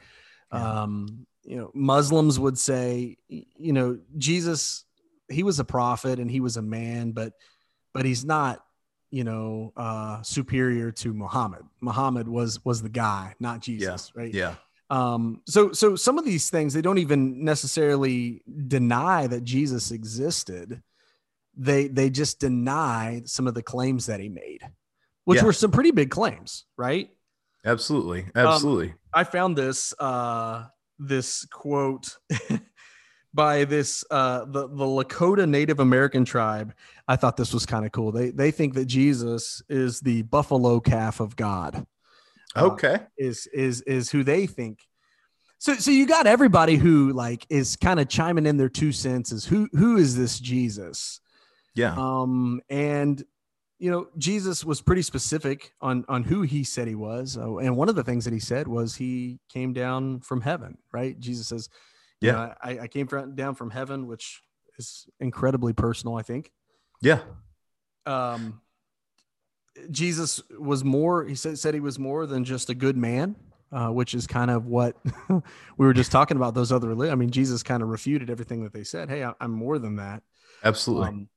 Yeah. 0.52 0.82
um 0.82 1.28
you 1.44 1.56
know 1.56 1.72
muslims 1.74 2.40
would 2.40 2.58
say 2.58 3.18
you 3.28 3.74
know 3.74 4.00
jesus 4.18 4.86
he 5.30 5.44
was 5.44 5.60
a 5.60 5.64
prophet 5.64 6.20
and 6.20 6.30
he 6.30 6.40
was 6.40 6.58
a 6.58 6.62
man 6.62 7.12
but 7.12 7.34
but 7.94 8.06
he's 8.06 8.26
not 8.26 8.64
you 9.12 9.24
know 9.24 9.74
uh 9.78 10.22
superior 10.22 10.92
to 10.92 11.14
muhammad. 11.14 11.64
Muhammad 11.80 12.28
was 12.28 12.64
was 12.66 12.82
the 12.82 12.90
guy 12.90 13.36
not 13.40 13.62
jesus 13.62 14.12
yeah. 14.16 14.22
right? 14.22 14.34
Yeah. 14.34 14.56
Um 14.90 15.42
so 15.48 15.72
so 15.72 15.96
some 15.96 16.18
of 16.18 16.26
these 16.26 16.50
things 16.50 16.74
they 16.74 16.82
don't 16.82 16.98
even 16.98 17.46
necessarily 17.46 18.42
deny 18.68 19.28
that 19.28 19.44
jesus 19.44 19.92
existed 19.92 20.82
they 21.58 21.88
they 21.88 22.10
just 22.10 22.40
deny 22.40 23.22
some 23.26 23.48
of 23.48 23.54
the 23.54 23.64
claims 23.64 24.06
that 24.06 24.20
he 24.20 24.30
made 24.30 24.62
which 25.26 25.38
yeah. 25.38 25.46
were 25.46 25.54
some 25.54 25.72
pretty 25.72 25.92
big 25.92 26.10
claims 26.10 26.66
right 26.78 27.10
absolutely 27.66 28.26
absolutely 28.36 28.90
um, 28.90 28.96
i 29.14 29.24
found 29.24 29.58
this 29.58 29.94
uh 30.00 30.64
this 31.00 31.46
quote 31.46 32.18
by 33.34 33.66
this 33.66 34.04
uh, 34.12 34.46
the 34.46 34.68
the 34.68 34.86
Lakota 34.86 35.48
Native 35.48 35.80
American 35.80 36.26
tribe. 36.26 36.74
I 37.08 37.16
thought 37.16 37.38
this 37.38 37.54
was 37.54 37.66
kind 37.66 37.86
of 37.86 37.92
cool. 37.92 38.12
They 38.12 38.32
they 38.32 38.52
think 38.52 38.74
that 38.76 38.86
Jesus 38.86 39.62
is 39.70 40.00
the 40.00 40.24
buffalo 40.24 40.80
calf 40.80 41.20
of 41.20 41.36
God. 41.36 41.86
Uh, 42.56 42.66
okay, 42.66 43.00
is 43.18 43.48
is 43.48 43.82
is 43.82 44.10
who 44.12 44.24
they 44.24 44.48
think. 44.48 44.80
So 45.58 45.76
so 45.76 45.92
you 45.92 46.08
got 46.08 46.28
everybody 46.28 46.76
who 46.76 47.14
like 47.14 47.46
is 47.50 47.76
kind 47.76 48.00
of 48.00 48.10
chiming 48.10 48.46
in 48.46 48.58
their 48.58 48.70
two 48.70 48.92
cents. 48.92 49.32
Is 49.32 49.46
who 49.46 49.70
who 49.74 49.98
is 49.98 50.18
this 50.18 50.40
Jesus? 50.40 51.22
Yeah. 51.76 51.96
Um 51.98 52.62
and 52.70 53.24
you 53.82 53.90
know, 53.90 54.08
Jesus 54.16 54.64
was 54.64 54.80
pretty 54.80 55.02
specific 55.02 55.74
on 55.82 56.06
on 56.08 56.22
who 56.22 56.44
he 56.44 56.64
said 56.64 56.88
he 56.88 56.94
was, 56.94 57.36
uh, 57.36 57.58
and 57.58 57.76
one 57.76 57.90
of 57.90 57.96
the 57.96 58.04
things 58.04 58.26
that 58.26 58.34
he 58.34 58.40
said 58.40 58.68
was 58.68 58.96
he 58.96 59.40
came 59.50 59.74
down 59.74 60.20
from 60.20 60.42
heaven. 60.42 60.78
Right? 60.94 61.20
Jesus 61.20 61.48
says, 61.48 61.68
"Yeah, 62.22 62.32
know, 62.32 62.54
I, 62.62 62.80
I, 62.82 62.88
came 62.88 63.08
from, 63.08 63.34
down 63.34 63.56
from 63.56 63.72
heaven," 63.72 64.06
which 64.06 64.40
is 64.78 65.08
incredibly 65.20 65.74
personal. 65.74 66.16
I 66.16 66.22
think. 66.22 66.52
Yeah. 67.02 67.22
Um, 68.06 68.62
Jesus 69.90 70.44
was 70.60 70.84
more. 70.84 71.26
He 71.26 71.34
said 71.34 71.58
said 71.58 71.74
he 71.74 71.80
was 71.80 71.98
more 71.98 72.28
than 72.28 72.46
just 72.46 72.70
a 72.70 72.76
good 72.76 72.96
man. 72.96 73.36
Uh, 73.74 73.88
which 73.88 74.14
is 74.14 74.28
kind 74.28 74.52
of 74.52 74.66
what 74.66 74.98
we 75.30 75.40
were 75.78 75.94
just 75.94 76.12
talking 76.12 76.36
about. 76.36 76.54
Those 76.54 76.74
other, 76.74 76.92
I 77.10 77.16
mean, 77.16 77.30
Jesus 77.30 77.64
kind 77.64 77.82
of 77.82 77.88
refuted 77.88 78.30
everything 78.30 78.66
that 78.66 78.74
they 78.74 78.84
said. 78.84 79.10
Hey, 79.10 79.24
I, 79.24 79.32
am 79.40 79.52
more 79.52 79.80
than 79.80 79.96
that. 79.96 80.24
Absolutely. 80.62 81.08
Um, 81.08 81.30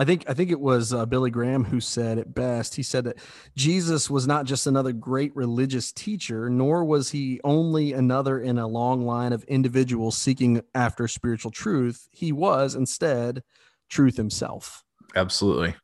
I 0.00 0.04
think 0.04 0.24
I 0.28 0.34
think 0.34 0.52
it 0.52 0.60
was 0.60 0.94
uh, 0.94 1.06
Billy 1.06 1.30
Graham 1.30 1.64
who 1.64 1.80
said 1.80 2.18
it 2.18 2.32
best. 2.32 2.76
He 2.76 2.84
said 2.84 3.02
that 3.04 3.18
Jesus 3.56 4.08
was 4.08 4.28
not 4.28 4.46
just 4.46 4.68
another 4.68 4.92
great 4.92 5.34
religious 5.34 5.90
teacher, 5.90 6.48
nor 6.48 6.84
was 6.84 7.10
he 7.10 7.40
only 7.42 7.92
another 7.92 8.40
in 8.40 8.58
a 8.58 8.66
long 8.68 9.04
line 9.04 9.32
of 9.32 9.42
individuals 9.44 10.16
seeking 10.16 10.62
after 10.72 11.08
spiritual 11.08 11.50
truth. 11.50 12.08
He 12.12 12.30
was 12.30 12.76
instead 12.76 13.42
truth 13.88 14.16
himself. 14.16 14.84
Absolutely, 15.16 15.74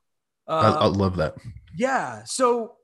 uh, 0.47 0.77
I, 0.79 0.85
I 0.85 0.87
love 0.87 1.17
that. 1.17 1.37
Yeah. 1.77 2.23
So 2.25 2.77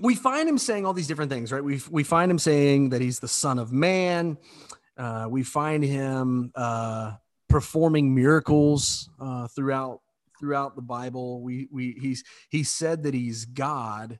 we 0.00 0.14
find 0.14 0.48
him 0.48 0.56
saying 0.56 0.86
all 0.86 0.94
these 0.94 1.08
different 1.08 1.30
things, 1.30 1.52
right? 1.52 1.62
We 1.62 1.82
we 1.90 2.04
find 2.04 2.30
him 2.30 2.38
saying 2.38 2.88
that 2.90 3.02
he's 3.02 3.20
the 3.20 3.28
Son 3.28 3.58
of 3.58 3.70
Man. 3.70 4.38
Uh, 4.96 5.26
we 5.28 5.42
find 5.42 5.84
him 5.84 6.52
uh, 6.54 7.12
performing 7.50 8.14
miracles 8.14 9.10
uh, 9.20 9.46
throughout 9.48 10.00
throughout 10.42 10.74
the 10.74 10.82
Bible. 10.82 11.40
We 11.40 11.68
we 11.70 11.96
he's 12.00 12.24
he 12.50 12.64
said 12.64 13.04
that 13.04 13.14
he's 13.14 13.44
God, 13.44 14.18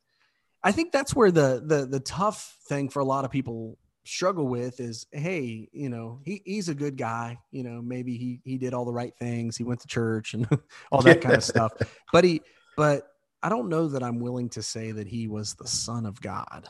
I 0.62 0.70
think 0.72 0.92
that's 0.92 1.14
where 1.14 1.32
the 1.32 1.62
the 1.64 1.86
the 1.86 2.00
tough 2.00 2.56
thing 2.68 2.88
for 2.88 3.00
a 3.00 3.04
lot 3.04 3.24
of 3.24 3.30
people 3.30 3.76
struggle 4.04 4.48
with 4.48 4.80
is 4.80 5.06
hey 5.12 5.68
you 5.72 5.88
know 5.88 6.20
he, 6.24 6.42
he's 6.44 6.68
a 6.68 6.74
good 6.74 6.96
guy. 6.96 7.38
You 7.50 7.64
know 7.64 7.82
maybe 7.82 8.16
he 8.16 8.40
he 8.44 8.56
did 8.56 8.72
all 8.72 8.84
the 8.84 8.92
right 8.92 9.14
things. 9.18 9.56
He 9.56 9.64
went 9.64 9.80
to 9.80 9.88
church 9.88 10.34
and 10.34 10.46
all 10.92 11.02
that 11.02 11.20
kind 11.20 11.34
of 11.34 11.44
stuff. 11.44 11.72
But 12.12 12.24
he 12.24 12.42
but 12.76 13.08
i 13.42 13.48
don't 13.48 13.68
know 13.68 13.88
that 13.88 14.04
i'm 14.04 14.20
willing 14.20 14.48
to 14.48 14.62
say 14.62 14.92
that 14.92 15.08
he 15.08 15.26
was 15.26 15.54
the 15.54 15.66
son 15.66 16.06
of 16.06 16.20
god. 16.20 16.68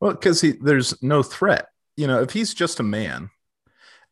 Well 0.00 0.12
because 0.12 0.40
he 0.40 0.52
there's 0.52 1.00
no 1.02 1.22
threat. 1.22 1.66
You 1.96 2.06
know 2.06 2.22
if 2.22 2.30
he's 2.30 2.54
just 2.54 2.80
a 2.80 2.84
man 2.84 3.28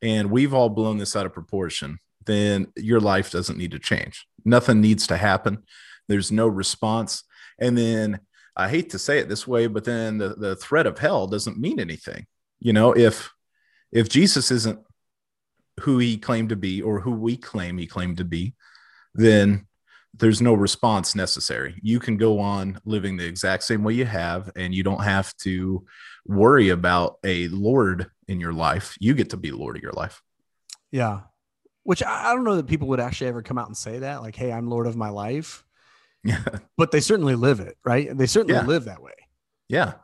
and 0.03 0.31
we've 0.31 0.53
all 0.53 0.69
blown 0.69 0.99
this 0.99 1.17
out 1.17 1.25
of 1.25 1.33
proportion 1.33 1.99
then 2.27 2.67
your 2.77 3.01
life 3.01 3.31
doesn't 3.31 3.59
need 3.59 3.71
to 3.71 3.79
change 3.79 4.27
nothing 4.45 4.81
needs 4.81 5.07
to 5.07 5.17
happen 5.17 5.63
there's 6.09 6.31
no 6.31 6.47
response 6.47 7.25
and 7.59 7.77
then 7.77 8.21
i 8.57 8.69
hate 8.69 8.91
to 8.91 8.99
say 8.99 9.19
it 9.19 9.29
this 9.29 9.47
way 9.47 9.67
but 9.67 9.85
then 9.85 10.19
the, 10.19 10.31
the 10.31 10.57
threat 10.57 10.87
of 10.87 10.99
hell 10.99 11.27
doesn't 11.27 11.59
mean 11.59 11.81
anything 11.81 12.27
you 12.61 12.73
know, 12.73 12.93
if 12.93 13.33
if 13.93 14.09
Jesus 14.09 14.51
isn't 14.51 14.81
who 15.81 15.99
he 15.99 16.17
claimed 16.17 16.49
to 16.51 16.57
be 16.57 16.83
or 16.83 17.01
who 17.01 17.13
we 17.13 17.37
claim 17.37 17.79
he 17.79 17.87
claimed 17.87 18.17
to 18.19 18.25
be, 18.25 18.55
then 19.15 19.67
there's 20.15 20.41
no 20.41 20.55
response 20.55 21.15
necessary. 21.15 21.79
You 21.83 22.01
can 22.01 22.17
go 22.17 22.39
on 22.39 22.81
living 22.85 23.17
the 23.17 23.27
exact 23.27 23.65
same 23.65 23.85
way 23.85 23.93
you 23.93 24.07
have, 24.07 24.51
and 24.57 24.75
you 24.75 24.83
don't 24.83 25.05
have 25.05 25.37
to 25.39 25.85
worry 26.25 26.71
about 26.71 27.19
a 27.25 27.49
Lord 27.49 28.11
in 28.27 28.41
your 28.41 28.55
life. 28.55 28.97
You 28.99 29.15
get 29.15 29.31
to 29.31 29.37
be 29.37 29.51
Lord 29.51 29.77
of 29.77 29.83
your 29.83 29.93
life. 29.93 30.23
Yeah. 30.91 31.21
Which 31.87 32.03
I 32.03 32.35
don't 32.35 32.45
know 32.45 32.57
that 32.57 32.67
people 32.67 32.89
would 32.89 33.01
actually 33.01 33.29
ever 33.29 33.43
come 33.43 33.59
out 33.59 33.69
and 33.69 33.77
say 33.77 34.01
that, 34.01 34.23
like, 34.23 34.37
hey, 34.37 34.53
I'm 34.53 34.69
Lord 34.69 34.87
of 34.87 34.97
my 34.97 35.09
life. 35.09 35.65
Yeah. 36.25 36.43
But 36.77 36.91
they 36.91 37.01
certainly 37.01 37.37
live 37.37 37.61
it, 37.61 37.79
right? 37.85 38.17
They 38.17 38.27
certainly 38.27 38.55
yeah. 38.55 38.67
live 38.67 38.87
that 38.87 39.01
way. 39.01 39.13
Yeah 39.69 39.95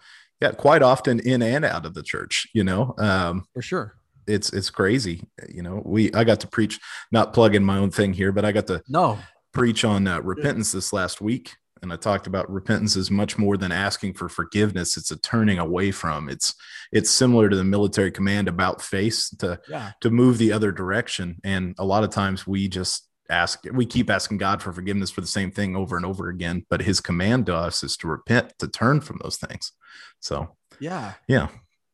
yeah 0.43 0.51
quite 0.51 0.83
often 0.83 1.21
in 1.21 1.41
and 1.41 1.65
out 1.65 1.87
of 1.87 1.95
the 1.95 2.03
church 2.03 2.49
you 2.53 2.65
know 2.65 2.95
um 2.99 3.45
for 3.55 3.63
sure 3.63 3.95
it's 4.27 4.53
it's 4.53 4.71
crazy 4.71 5.23
you 5.49 5.63
know 5.63 5.81
we 5.85 6.13
i 6.15 6.25
got 6.25 6.41
to 6.41 6.49
preach 6.49 6.81
not 7.13 7.33
plug 7.33 7.55
in 7.55 7.65
my 7.65 7.79
own 7.79 7.91
thing 7.91 8.13
here 8.13 8.33
but 8.33 8.45
i 8.45 8.51
got 8.51 8.67
to 8.67 8.83
no 8.89 9.19
preach 9.53 9.85
on 9.85 10.07
uh, 10.09 10.21
repentance 10.21 10.73
this 10.73 10.93
last 10.93 11.21
week 11.21 11.55
and 11.83 11.93
i 11.93 11.97
talked 11.97 12.27
about 12.27 12.51
repentance 12.51 12.97
is 12.97 13.11
much 13.11 13.37
more 13.37 13.57
than 13.57 13.73
asking 13.73 14.15
for 14.15 14.29
forgiveness 14.29 14.97
it's 14.97 15.11
a 15.11 15.17
turning 15.19 15.59
away 15.59 15.91
from. 15.91 16.29
It's 16.29 16.55
it's 16.93 17.11
similar 17.11 17.49
to 17.49 17.57
the 17.57 17.65
military 17.65 18.11
command 18.11 18.49
about 18.49 18.83
face 18.83 19.31
to 19.39 19.61
yeah. 19.69 19.93
to 20.01 20.11
move 20.11 20.39
the 20.39 20.53
other 20.53 20.73
direction. 20.73 21.41
And 21.45 21.75
a 21.79 21.85
lot 21.85 22.05
of 22.05 22.11
times 22.11 22.47
we 22.47 22.69
just 22.69 23.09
ask 23.31 23.65
we 23.73 23.87
keep 23.87 24.11
asking 24.11 24.37
god 24.37 24.61
for 24.61 24.73
forgiveness 24.73 25.11
for 25.11 25.23
the 25.23 25.27
same 25.27 25.51
thing 25.51 25.75
over 25.75 25.97
and 25.97 26.05
over 26.05 26.29
again 26.29 26.67
but 26.69 26.83
his 26.83 27.01
command 27.01 27.47
to 27.47 27.55
us 27.55 27.83
is 27.83 27.97
to 27.97 28.07
repent 28.07 28.53
to 28.59 28.69
turn 28.69 29.01
from 29.01 29.19
those 29.23 29.37
things. 29.37 29.73
So 30.21 30.57
yeah, 30.81 31.15
yeah, 31.29 31.49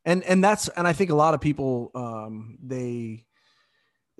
and 0.05 0.23
and 0.23 0.43
that's 0.43 0.67
and 0.69 0.87
I 0.87 0.93
think 0.93 1.09
a 1.09 1.15
lot 1.15 1.33
of 1.33 1.41
people 1.41 1.91
um, 1.95 2.57
they 2.61 3.25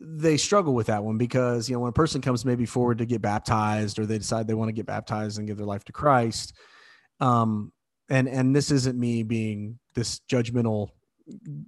they 0.01 0.37
struggle 0.37 0.73
with 0.73 0.87
that 0.87 1.03
one 1.03 1.17
because 1.17 1.69
you 1.69 1.75
know 1.75 1.81
when 1.81 1.89
a 1.89 1.93
person 1.93 2.21
comes 2.21 2.45
maybe 2.45 2.65
forward 2.65 2.97
to 2.99 3.05
get 3.05 3.21
baptized 3.21 3.99
or 3.99 4.05
they 4.05 4.17
decide 4.17 4.47
they 4.47 4.53
want 4.53 4.69
to 4.69 4.73
get 4.73 4.85
baptized 4.85 5.37
and 5.37 5.47
give 5.47 5.57
their 5.57 5.65
life 5.65 5.83
to 5.85 5.91
Christ, 5.91 6.53
um, 7.19 7.71
and 8.09 8.27
and 8.27 8.55
this 8.55 8.71
isn't 8.71 8.97
me 8.97 9.23
being 9.23 9.79
this 9.95 10.21
judgmental 10.31 10.89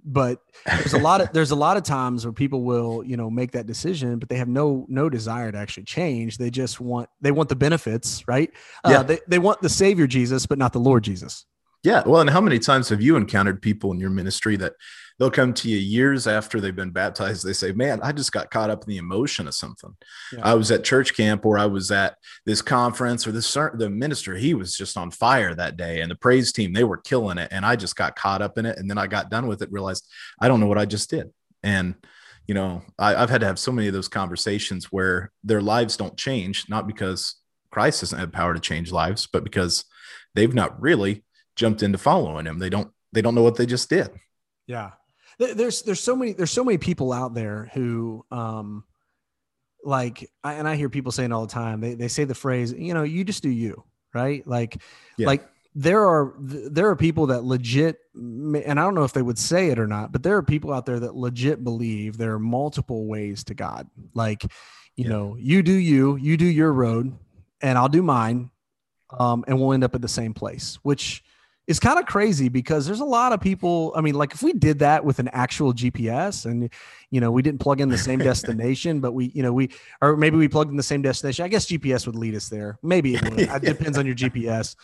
but 0.04 0.40
there's 0.66 0.92
a 0.92 0.98
lot 0.98 1.20
of 1.20 1.32
there's 1.32 1.50
a 1.50 1.56
lot 1.56 1.76
of 1.76 1.82
times 1.82 2.24
where 2.24 2.32
people 2.32 2.62
will 2.62 3.02
you 3.04 3.16
know 3.16 3.30
make 3.30 3.52
that 3.52 3.66
decision 3.66 4.18
but 4.18 4.28
they 4.28 4.36
have 4.36 4.48
no 4.48 4.86
no 4.88 5.08
desire 5.08 5.52
to 5.52 5.58
actually 5.58 5.84
change. 5.84 6.38
They 6.38 6.50
just 6.50 6.80
want 6.80 7.08
they 7.20 7.30
want 7.30 7.48
the 7.48 7.56
benefits 7.56 8.26
right? 8.26 8.50
Uh, 8.84 8.90
yeah. 8.90 9.02
they, 9.02 9.20
they 9.28 9.38
want 9.38 9.60
the 9.60 9.68
savior 9.68 10.06
jesus 10.06 10.46
but 10.46 10.58
not 10.58 10.72
the 10.72 10.80
lord 10.80 11.04
jesus 11.04 11.46
yeah. 11.82 12.02
Well, 12.06 12.20
and 12.20 12.30
how 12.30 12.40
many 12.40 12.58
times 12.58 12.88
have 12.90 13.02
you 13.02 13.16
encountered 13.16 13.60
people 13.60 13.92
in 13.92 14.00
your 14.00 14.10
ministry 14.10 14.56
that 14.56 14.74
they'll 15.18 15.30
come 15.30 15.52
to 15.54 15.68
you 15.68 15.78
years 15.78 16.26
after 16.26 16.60
they've 16.60 16.74
been 16.74 16.90
baptized? 16.90 17.44
They 17.44 17.52
say, 17.52 17.72
Man, 17.72 18.00
I 18.02 18.12
just 18.12 18.32
got 18.32 18.50
caught 18.50 18.70
up 18.70 18.84
in 18.84 18.88
the 18.88 18.98
emotion 18.98 19.48
of 19.48 19.54
something. 19.54 19.96
Yeah. 20.32 20.40
I 20.42 20.54
was 20.54 20.70
at 20.70 20.84
church 20.84 21.16
camp 21.16 21.44
or 21.44 21.58
I 21.58 21.66
was 21.66 21.90
at 21.90 22.16
this 22.46 22.62
conference 22.62 23.26
or 23.26 23.32
this 23.32 23.52
the 23.52 23.90
minister, 23.90 24.36
he 24.36 24.54
was 24.54 24.76
just 24.76 24.96
on 24.96 25.10
fire 25.10 25.54
that 25.54 25.76
day. 25.76 26.00
And 26.00 26.10
the 26.10 26.16
praise 26.16 26.52
team, 26.52 26.72
they 26.72 26.84
were 26.84 26.98
killing 26.98 27.38
it. 27.38 27.48
And 27.50 27.66
I 27.66 27.76
just 27.76 27.96
got 27.96 28.16
caught 28.16 28.42
up 28.42 28.58
in 28.58 28.66
it. 28.66 28.78
And 28.78 28.88
then 28.88 28.98
I 28.98 29.06
got 29.06 29.30
done 29.30 29.46
with 29.46 29.62
it, 29.62 29.72
realized 29.72 30.06
I 30.40 30.48
don't 30.48 30.60
know 30.60 30.66
what 30.66 30.78
I 30.78 30.84
just 30.84 31.10
did. 31.10 31.30
And 31.62 31.94
you 32.46 32.54
know, 32.54 32.82
I, 32.98 33.14
I've 33.14 33.30
had 33.30 33.40
to 33.40 33.46
have 33.46 33.58
so 33.58 33.72
many 33.72 33.88
of 33.88 33.94
those 33.94 34.08
conversations 34.08 34.86
where 34.86 35.30
their 35.44 35.62
lives 35.62 35.96
don't 35.96 36.16
change, 36.16 36.68
not 36.68 36.86
because 36.86 37.36
Christ 37.70 38.00
doesn't 38.00 38.18
have 38.18 38.32
power 38.32 38.52
to 38.54 38.60
change 38.60 38.92
lives, 38.92 39.26
but 39.32 39.44
because 39.44 39.84
they've 40.34 40.52
not 40.52 40.80
really 40.80 41.24
jumped 41.56 41.82
into 41.82 41.98
following 41.98 42.46
him. 42.46 42.58
They 42.58 42.70
don't 42.70 42.90
they 43.12 43.22
don't 43.22 43.34
know 43.34 43.42
what 43.42 43.56
they 43.56 43.66
just 43.66 43.90
did. 43.90 44.10
Yeah. 44.66 44.92
There's 45.38 45.82
there's 45.82 46.00
so 46.00 46.14
many 46.14 46.32
there's 46.32 46.50
so 46.50 46.64
many 46.64 46.78
people 46.78 47.12
out 47.12 47.34
there 47.34 47.70
who 47.74 48.24
um 48.30 48.84
like 49.84 50.30
I, 50.44 50.54
and 50.54 50.68
I 50.68 50.76
hear 50.76 50.88
people 50.88 51.12
saying 51.12 51.32
all 51.32 51.46
the 51.46 51.52
time 51.52 51.80
they 51.80 51.94
they 51.94 52.08
say 52.08 52.24
the 52.24 52.34
phrase 52.34 52.72
you 52.72 52.94
know 52.94 53.02
you 53.02 53.24
just 53.24 53.42
do 53.42 53.50
you 53.50 53.82
right 54.14 54.46
like 54.46 54.80
yeah. 55.16 55.26
like 55.26 55.48
there 55.74 56.06
are 56.06 56.34
there 56.38 56.88
are 56.90 56.96
people 56.96 57.26
that 57.26 57.44
legit 57.44 57.98
and 58.14 58.56
I 58.56 58.74
don't 58.74 58.94
know 58.94 59.04
if 59.04 59.12
they 59.12 59.22
would 59.22 59.38
say 59.38 59.68
it 59.68 59.78
or 59.78 59.86
not 59.86 60.12
but 60.12 60.22
there 60.22 60.36
are 60.36 60.42
people 60.42 60.72
out 60.72 60.86
there 60.86 61.00
that 61.00 61.16
legit 61.16 61.64
believe 61.64 62.16
there 62.16 62.34
are 62.34 62.38
multiple 62.38 63.06
ways 63.06 63.42
to 63.44 63.54
God 63.54 63.88
like 64.14 64.44
you 64.94 65.04
yeah. 65.04 65.08
know 65.08 65.36
you 65.38 65.62
do 65.62 65.72
you 65.72 66.16
you 66.16 66.36
do 66.36 66.44
your 66.44 66.72
road 66.72 67.16
and 67.60 67.78
I'll 67.78 67.88
do 67.88 68.02
mine 68.02 68.50
um 69.18 69.44
and 69.48 69.58
we'll 69.58 69.72
end 69.72 69.84
up 69.84 69.94
at 69.94 70.02
the 70.02 70.08
same 70.08 70.34
place 70.34 70.78
which 70.82 71.24
is 71.68 71.78
kind 71.78 71.98
of 71.98 72.06
crazy 72.06 72.48
because 72.48 72.86
there's 72.86 73.00
a 73.00 73.04
lot 73.04 73.32
of 73.32 73.40
people. 73.40 73.92
I 73.94 74.00
mean, 74.00 74.14
like 74.14 74.34
if 74.34 74.42
we 74.42 74.52
did 74.52 74.80
that 74.80 75.04
with 75.04 75.20
an 75.20 75.28
actual 75.28 75.72
GPS 75.72 76.44
and, 76.44 76.68
you 77.10 77.20
know, 77.20 77.30
we 77.30 77.40
didn't 77.40 77.60
plug 77.60 77.80
in 77.80 77.88
the 77.88 77.98
same 77.98 78.18
destination, 78.30 79.00
but 79.00 79.12
we, 79.12 79.26
you 79.26 79.44
know, 79.44 79.52
we, 79.52 79.70
or 80.00 80.16
maybe 80.16 80.36
we 80.36 80.48
plugged 80.48 80.70
in 80.72 80.76
the 80.76 80.82
same 80.82 81.02
destination. 81.02 81.44
I 81.44 81.48
guess 81.48 81.66
GPS 81.66 82.04
would 82.06 82.16
lead 82.16 82.34
us 82.34 82.48
there. 82.48 82.78
Maybe 82.82 83.14
it 83.14 83.22
would. 83.22 83.38
It 83.38 83.62
depends 83.62 83.96
on 83.96 84.06
your 84.06 84.16
GPS. 84.16 84.74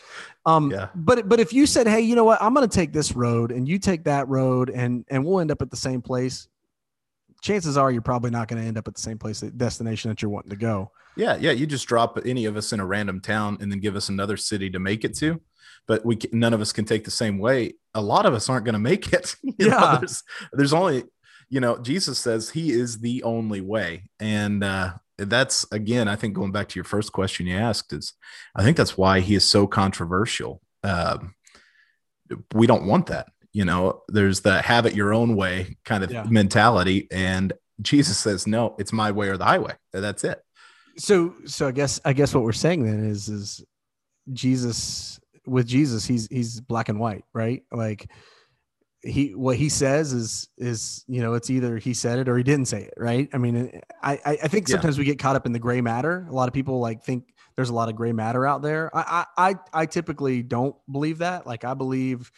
Um, 0.45 0.71
yeah. 0.71 0.87
but, 0.95 1.27
but 1.27 1.41
if 1.41 1.51
you 1.51 1.65
said, 1.65 1.85
Hey, 1.85 1.99
you 2.01 2.15
know 2.15 2.23
what, 2.23 2.41
I'm 2.41 2.53
going 2.53 2.67
to 2.67 2.73
take 2.73 2.93
this 2.93 3.13
road 3.13 3.51
and 3.51 3.67
you 3.67 3.77
take 3.77 4.05
that 4.05 4.27
road 4.29 4.69
and, 4.69 5.03
and 5.09 5.25
we'll 5.25 5.41
end 5.41 5.51
up 5.51 5.61
at 5.61 5.69
the 5.69 5.77
same 5.77 6.01
place. 6.01 6.47
Chances 7.41 7.77
are 7.77 7.91
you're 7.91 8.01
probably 8.01 8.31
not 8.31 8.47
going 8.47 8.61
to 8.61 8.67
end 8.67 8.77
up 8.77 8.87
at 8.87 8.95
the 8.95 9.01
same 9.01 9.17
place, 9.17 9.41
destination 9.41 10.09
that 10.09 10.21
you're 10.21 10.31
wanting 10.31 10.51
to 10.51 10.57
go. 10.57 10.91
Yeah. 11.17 11.35
Yeah. 11.35 11.51
You 11.51 11.67
just 11.67 11.87
drop 11.87 12.17
any 12.25 12.45
of 12.45 12.55
us 12.55 12.71
in 12.71 12.79
a 12.79 12.85
random 12.85 13.19
town 13.19 13.57
and 13.59 13.69
then 13.69 13.79
give 13.79 13.97
us 13.97 14.07
another 14.07 14.37
city 14.37 14.69
to 14.69 14.79
make 14.79 15.03
it 15.03 15.13
to 15.17 15.41
but 15.89 16.05
we 16.05 16.19
none 16.31 16.53
of 16.53 16.61
us 16.61 16.71
can 16.71 16.85
take 16.85 17.03
the 17.03 17.11
same 17.11 17.39
way. 17.39 17.73
A 17.95 18.01
lot 18.01 18.27
of 18.27 18.35
us 18.35 18.47
aren't 18.47 18.63
going 18.63 18.73
to 18.73 18.79
make 18.79 19.11
it. 19.11 19.35
You 19.43 19.67
yeah, 19.67 19.79
know, 19.79 19.97
there's 19.97 20.23
there's 20.53 20.73
only 20.73 21.03
you 21.49 21.59
know 21.59 21.79
Jesus 21.79 22.19
says 22.19 22.51
He 22.51 22.71
is 22.71 22.99
the 22.99 23.23
only 23.23 23.59
way, 23.59 24.03
and 24.19 24.63
uh, 24.63 24.93
that's 25.17 25.65
again 25.71 26.07
I 26.07 26.15
think 26.15 26.35
going 26.35 26.51
back 26.51 26.69
to 26.69 26.75
your 26.75 26.85
first 26.85 27.11
question 27.11 27.47
you 27.47 27.57
asked 27.57 27.91
is 27.91 28.13
I 28.55 28.63
think 28.63 28.77
that's 28.77 28.97
why 28.97 29.19
He 29.19 29.33
is 29.33 29.43
so 29.43 29.65
controversial. 29.65 30.61
Um, 30.83 31.33
we 32.53 32.67
don't 32.67 32.85
want 32.85 33.07
that. 33.07 33.27
You 33.51 33.65
know, 33.65 34.03
there's 34.07 34.41
the 34.41 34.61
have 34.61 34.85
it 34.85 34.95
your 34.95 35.13
own 35.13 35.35
way 35.35 35.77
kind 35.83 36.03
of 36.03 36.11
yeah. 36.11 36.23
mentality, 36.29 37.07
and 37.11 37.51
Jesus 37.81 38.19
says 38.19 38.45
no, 38.45 38.75
it's 38.77 38.93
my 38.93 39.09
way 39.11 39.29
or 39.29 39.37
the 39.37 39.45
highway. 39.45 39.73
That's 39.91 40.23
it. 40.23 40.39
So, 40.97 41.33
so 41.45 41.67
I 41.67 41.71
guess 41.71 41.99
I 42.05 42.13
guess 42.13 42.35
what 42.35 42.43
we're 42.43 42.51
saying 42.51 42.85
then 42.85 43.03
is 43.03 43.27
is 43.27 43.65
Jesus 44.31 45.19
with 45.49 45.67
Jesus, 45.67 46.05
he's 46.05 46.27
he's 46.27 46.59
black 46.61 46.89
and 46.89 46.99
white, 46.99 47.25
right? 47.33 47.63
Like 47.71 48.09
he 49.01 49.33
what 49.33 49.55
he 49.55 49.69
says 49.69 50.11
is 50.11 50.49
is 50.57 51.05
you 51.07 51.21
know 51.21 51.33
it's 51.33 51.49
either 51.49 51.77
he 51.77 51.93
said 51.93 52.19
it 52.19 52.27
or 52.27 52.37
he 52.37 52.43
didn't 52.43 52.67
say 52.67 52.83
it, 52.83 52.93
right? 52.97 53.29
I 53.33 53.37
mean, 53.37 53.81
I 54.03 54.19
I 54.25 54.47
think 54.47 54.67
sometimes 54.67 54.97
yeah. 54.97 55.01
we 55.01 55.05
get 55.05 55.19
caught 55.19 55.35
up 55.35 55.45
in 55.45 55.51
the 55.51 55.59
gray 55.59 55.81
matter. 55.81 56.27
A 56.29 56.33
lot 56.33 56.47
of 56.47 56.53
people 56.53 56.79
like 56.79 57.03
think 57.03 57.33
there's 57.55 57.69
a 57.69 57.73
lot 57.73 57.89
of 57.89 57.95
gray 57.95 58.11
matter 58.11 58.45
out 58.45 58.61
there. 58.61 58.89
I 58.95 59.25
I 59.37 59.55
I 59.73 59.85
typically 59.85 60.43
don't 60.43 60.75
believe 60.91 61.19
that. 61.19 61.47
Like 61.47 61.63
I 61.63 61.73
believe 61.73 62.31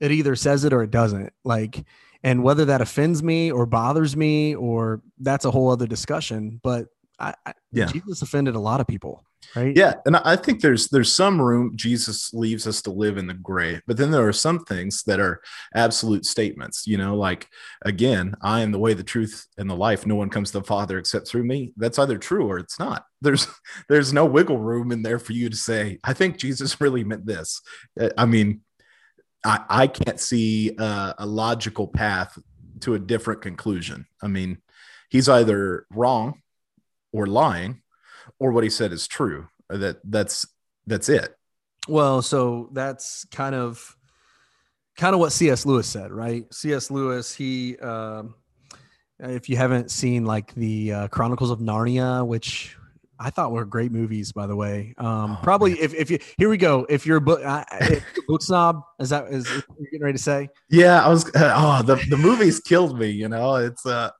it 0.00 0.10
either 0.10 0.36
says 0.36 0.64
it 0.64 0.72
or 0.72 0.82
it 0.82 0.90
doesn't. 0.90 1.32
Like 1.44 1.84
and 2.22 2.42
whether 2.42 2.66
that 2.66 2.80
offends 2.80 3.22
me 3.22 3.52
or 3.52 3.66
bothers 3.66 4.16
me 4.16 4.54
or 4.54 5.02
that's 5.18 5.44
a 5.44 5.50
whole 5.50 5.70
other 5.70 5.86
discussion. 5.86 6.60
But 6.62 6.86
I, 7.18 7.34
I 7.46 7.54
yeah. 7.72 7.86
Jesus 7.86 8.22
offended 8.22 8.54
a 8.54 8.60
lot 8.60 8.80
of 8.80 8.86
people 8.86 9.22
right? 9.54 9.76
Yeah 9.76 9.94
and 10.06 10.16
i 10.16 10.36
think 10.36 10.60
there's 10.60 10.88
there's 10.88 11.12
some 11.12 11.40
room 11.40 11.72
jesus 11.76 12.32
leaves 12.34 12.66
us 12.66 12.82
to 12.82 12.90
live 12.90 13.16
in 13.18 13.26
the 13.26 13.34
gray 13.34 13.80
but 13.86 13.96
then 13.96 14.10
there 14.10 14.26
are 14.26 14.32
some 14.32 14.64
things 14.64 15.02
that 15.04 15.20
are 15.20 15.40
absolute 15.74 16.24
statements 16.24 16.86
you 16.86 16.96
know 16.96 17.16
like 17.16 17.48
again 17.82 18.34
i 18.42 18.60
am 18.60 18.72
the 18.72 18.78
way 18.78 18.94
the 18.94 19.02
truth 19.02 19.46
and 19.58 19.68
the 19.68 19.76
life. 19.76 20.06
No 20.06 20.14
one 20.14 20.30
comes 20.30 20.50
to 20.50 20.58
the 20.58 20.64
father 20.64 20.98
except 20.98 21.28
through 21.28 21.44
me. 21.44 21.72
That's 21.76 21.98
either 21.98 22.18
true 22.18 22.46
or 22.46 22.58
it's 22.58 22.78
not. 22.78 23.04
There's 23.20 23.46
there's 23.88 24.12
no 24.12 24.26
wiggle 24.26 24.58
room 24.58 24.92
in 24.92 25.02
there 25.02 25.18
for 25.18 25.32
you 25.32 25.48
to 25.48 25.56
say 25.56 25.98
i 26.04 26.12
think 26.12 26.36
jesus 26.36 26.80
really 26.80 27.04
meant 27.04 27.26
this. 27.26 27.60
Uh, 28.00 28.10
i 28.16 28.26
mean 28.26 28.60
i 29.44 29.60
i 29.68 29.86
can't 29.86 30.20
see 30.20 30.74
a, 30.78 31.14
a 31.18 31.26
logical 31.26 31.86
path 31.86 32.38
to 32.80 32.94
a 32.94 32.98
different 32.98 33.40
conclusion. 33.42 34.06
I 34.22 34.28
mean 34.28 34.58
he's 35.10 35.28
either 35.28 35.86
wrong 35.90 36.40
or 37.12 37.26
lying 37.26 37.82
or 38.38 38.52
what 38.52 38.64
he 38.64 38.70
said 38.70 38.92
is 38.92 39.06
true. 39.06 39.48
That 39.68 39.98
that's 40.04 40.46
that's 40.86 41.08
it. 41.08 41.34
Well, 41.88 42.22
so 42.22 42.68
that's 42.72 43.24
kind 43.26 43.54
of 43.54 43.96
kind 44.96 45.14
of 45.14 45.20
what 45.20 45.32
C.S. 45.32 45.66
Lewis 45.66 45.86
said, 45.86 46.12
right? 46.12 46.52
C.S. 46.52 46.90
Lewis, 46.90 47.34
he, 47.34 47.76
um, 47.78 48.34
if 49.18 49.48
you 49.48 49.56
haven't 49.56 49.90
seen 49.90 50.24
like 50.24 50.54
the 50.54 50.92
uh, 50.92 51.08
Chronicles 51.08 51.50
of 51.50 51.58
Narnia, 51.58 52.26
which 52.26 52.76
I 53.24 53.30
thought 53.30 53.52
were 53.52 53.64
great 53.64 53.90
movies, 53.90 54.32
by 54.32 54.46
the 54.46 54.54
way. 54.54 54.94
Um, 54.98 55.32
oh, 55.32 55.38
probably 55.42 55.74
man. 55.74 55.82
if, 55.82 55.94
if 55.94 56.10
you 56.10 56.18
here 56.36 56.50
we 56.50 56.58
go. 56.58 56.86
If 56.90 57.06
you're 57.06 57.16
a 57.16 57.22
book 57.22 57.40
uh, 57.42 57.64
book 58.28 58.42
snob, 58.42 58.82
is 59.00 59.08
that 59.08 59.28
is 59.32 59.48
you're 59.50 59.62
getting 59.90 60.02
ready 60.02 60.18
to 60.18 60.22
say? 60.22 60.48
Yeah, 60.68 61.04
I 61.04 61.08
was. 61.08 61.30
Oh, 61.56 61.82
the 61.82 61.96
the 62.10 62.16
movies 62.16 62.60
killed 62.60 62.98
me. 62.98 63.08
You 63.08 63.28
know, 63.28 63.54
it's 63.56 63.86
uh, 63.86 64.10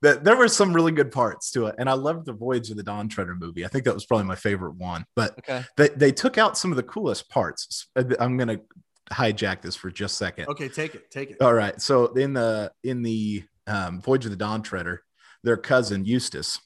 that 0.00 0.24
there 0.24 0.36
were 0.36 0.48
some 0.48 0.72
really 0.72 0.92
good 0.92 1.12
parts 1.12 1.50
to 1.52 1.66
it, 1.66 1.74
and 1.78 1.90
I 1.90 1.92
loved 1.92 2.24
the 2.26 2.32
Voyage 2.32 2.70
of 2.70 2.76
the 2.76 2.82
Dawn 2.82 3.08
Treader 3.08 3.34
movie. 3.34 3.64
I 3.64 3.68
think 3.68 3.84
that 3.84 3.94
was 3.94 4.06
probably 4.06 4.26
my 4.26 4.34
favorite 4.34 4.76
one. 4.76 5.04
But 5.14 5.38
okay. 5.40 5.64
they 5.76 5.88
they 5.88 6.12
took 6.12 6.38
out 6.38 6.56
some 6.56 6.72
of 6.72 6.76
the 6.76 6.82
coolest 6.82 7.28
parts. 7.28 7.88
I'm 7.96 8.36
gonna 8.36 8.60
hijack 9.12 9.60
this 9.60 9.76
for 9.76 9.90
just 9.90 10.14
a 10.14 10.16
second. 10.16 10.48
Okay, 10.48 10.68
take 10.68 10.94
it, 10.94 11.10
take 11.10 11.30
it. 11.30 11.42
All 11.42 11.54
right. 11.54 11.78
So 11.80 12.06
in 12.14 12.32
the 12.32 12.72
in 12.82 13.02
the 13.02 13.44
um, 13.66 14.00
Voyage 14.00 14.24
of 14.24 14.30
the 14.30 14.36
Dawn 14.36 14.62
Treader, 14.62 15.02
their 15.42 15.56
cousin 15.56 16.04
Eustace 16.04 16.58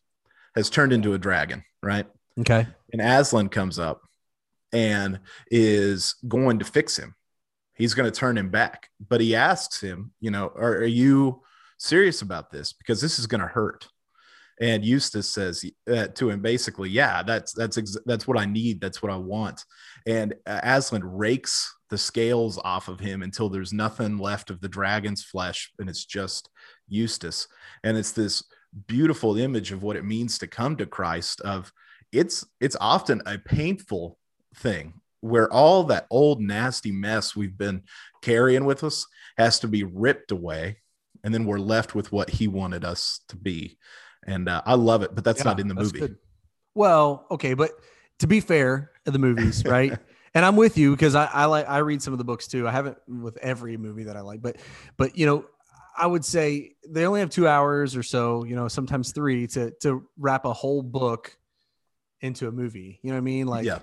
has 0.55 0.71
turned 0.71 0.93
into 0.93 1.15
a 1.15 1.19
dragon, 1.19 1.65
right? 1.83 2.07
Okay. 2.41 2.67
And 2.93 3.03
Aslan 3.03 3.49
comes 3.49 3.79
up 3.79 4.03
and 4.73 5.21
is 5.51 6.15
going 6.27 6.59
to 6.59 6.65
fix 6.65 6.97
him. 6.97 7.15
He's 7.75 7.95
going 7.95 8.11
to 8.11 8.17
turn 8.17 8.37
him 8.37 8.51
back, 8.51 8.89
but 9.09 9.21
he 9.21 9.37
asks 9.37 9.81
him, 9.81 10.13
you 10.21 10.31
know, 10.31 10.53
are, 10.57 10.79
are 10.79 10.85
you 10.85 11.43
serious 11.79 12.23
about 12.23 12.51
this? 12.51 12.73
Because 12.73 13.01
this 13.01 13.19
is 13.19 13.27
going 13.27 13.41
to 13.41 13.47
hurt. 13.47 13.89
And 14.61 14.85
Eustace 14.85 15.29
says 15.29 15.65
uh, 15.89 16.09
to 16.09 16.31
him, 16.31 16.41
basically, 16.41 16.91
yeah, 16.91 17.23
that's 17.23 17.53
that's 17.53 17.79
ex- 17.79 17.97
that's 18.07 18.27
what 18.27 18.37
I 18.37 18.45
need. 18.45 18.81
That's 18.81 19.01
what 19.01 19.13
I 19.13 19.17
want. 19.17 19.65
And 20.05 20.35
uh, 20.47 20.61
Aslan 20.65 21.05
rakes 21.05 21.73
the 21.91 21.99
scales 21.99 22.59
off 22.65 22.89
of 22.89 22.99
him 22.99 23.23
until 23.23 23.49
there's 23.49 23.73
nothing 23.73 24.19
left 24.19 24.51
of 24.51 24.61
the 24.61 24.69
dragon's 24.69 25.23
flesh, 25.23 25.73
and 25.79 25.89
it's 25.89 26.05
just 26.05 26.51
Eustace. 26.89 27.47
And 27.85 27.97
it's 27.97 28.11
this 28.11 28.43
beautiful 28.87 29.37
image 29.37 29.73
of 29.73 29.83
what 29.83 29.97
it 29.97 30.05
means 30.05 30.39
to 30.39 30.47
come 30.47 30.77
to 30.77 30.87
Christ 30.87 31.41
of 31.43 31.73
it's 32.13 32.47
it's 32.61 32.77
often 32.81 33.23
a 33.27 33.39
painful 33.39 34.19
thing 34.55 34.95
where 35.21 35.53
all 35.53 35.85
that 35.85 36.07
old 36.11 36.41
nasty 36.41 36.93
mess 36.93 37.35
we've 37.35 37.59
been 37.59 37.83
carrying 38.23 38.65
with 38.65 38.85
us 38.85 39.07
has 39.37 39.61
to 39.61 39.69
be 39.69 39.85
ripped 39.85 40.31
away 40.31 40.79
and 41.25 41.35
then 41.35 41.45
we're 41.45 41.59
left 41.59 41.95
with 41.95 42.13
what 42.13 42.31
he 42.31 42.47
wanted 42.47 42.85
us 42.85 43.21
to 43.29 43.37
be. 43.37 43.77
And 44.27 44.49
uh, 44.49 44.63
i 44.67 44.75
love 44.75 45.03
it 45.03 45.15
but 45.15 45.25
that's 45.25 45.41
yeah, 45.41 45.45
not 45.45 45.61
in 45.61 45.69
the 45.69 45.75
movie. 45.75 45.99
good. 45.99 46.17
well 46.75 47.27
okay 47.31 47.55
but 47.55 47.71
to 48.19 48.27
be 48.27 48.41
fair 48.41 48.91
the 49.05 49.19
movies 49.19 49.65
right? 49.67 49.99
And 50.35 50.45
i'm 50.45 50.57
with 50.57 50.77
you 50.77 50.91
because 50.91 51.15
I, 51.15 51.27
I 51.27 51.45
like 51.47 51.69
i 51.69 51.79
read 51.79 52.03
some 52.03 52.13
of 52.13 52.19
the 52.19 52.25
books 52.25 52.47
too. 52.47 52.69
I 52.69 52.73
haven't 52.73 52.99
with 53.09 53.39
every 53.39 53.77
movie 53.77 54.05
that 54.05 54.17
i 54.17 54.21
like 54.21 54.43
but 54.43 54.57
but 54.97 55.17
you 55.17 55.25
know 55.27 55.47
I 55.99 56.07
would 56.07 56.25
say 56.25 56.77
they 56.89 57.07
only 57.07 57.21
have 57.21 57.31
two 57.31 57.49
hours 57.49 57.97
or 57.97 58.03
so, 58.03 58.45
you 58.45 58.55
know, 58.55 58.69
sometimes 58.69 59.13
three 59.13 59.47
to 59.49 59.73
to 59.83 60.07
wrap 60.17 60.45
a 60.45 60.53
whole 60.53 60.83
book 60.83 61.37
into 62.21 62.49
a 62.49 62.53
movie. 62.53 63.01
You 63.03 63.11
know 63.11 63.17
what 63.17 63.23
I 63.23 63.23
mean? 63.23 63.47
Like, 63.47 63.65
yeah. 63.65 63.81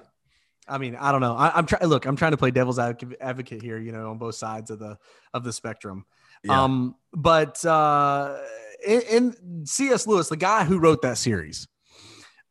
I 0.67 0.77
mean, 0.77 0.95
I 0.95 1.11
don't 1.11 1.21
know. 1.21 1.35
I, 1.35 1.59
am 1.59 1.65
trying. 1.65 1.85
Look, 1.87 2.05
I'm 2.05 2.15
trying 2.15 2.31
to 2.31 2.37
play 2.37 2.51
devil's 2.51 2.79
advocate 2.79 3.61
here. 3.61 3.77
You 3.77 3.91
know, 3.91 4.09
on 4.09 4.17
both 4.17 4.35
sides 4.35 4.71
of 4.71 4.79
the 4.79 4.97
of 5.33 5.43
the 5.43 5.53
spectrum. 5.53 6.05
Yeah. 6.43 6.63
Um, 6.63 6.95
but 7.13 7.63
uh, 7.65 8.37
in, 8.85 9.01
in 9.01 9.65
C.S. 9.65 10.07
Lewis, 10.07 10.29
the 10.29 10.37
guy 10.37 10.63
who 10.63 10.79
wrote 10.79 11.01
that 11.03 11.17
series, 11.17 11.67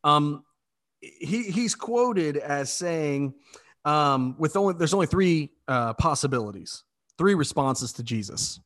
um, 0.03 0.43
he 1.01 1.43
he's 1.43 1.75
quoted 1.75 2.37
as 2.37 2.71
saying, 2.71 3.33
um, 3.83 4.35
with 4.37 4.55
only 4.55 4.75
there's 4.75 4.93
only 4.93 5.07
three 5.07 5.51
uh, 5.67 5.93
possibilities, 5.95 6.83
three 7.17 7.33
responses 7.33 7.93
to 7.93 8.03
Jesus 8.03 8.59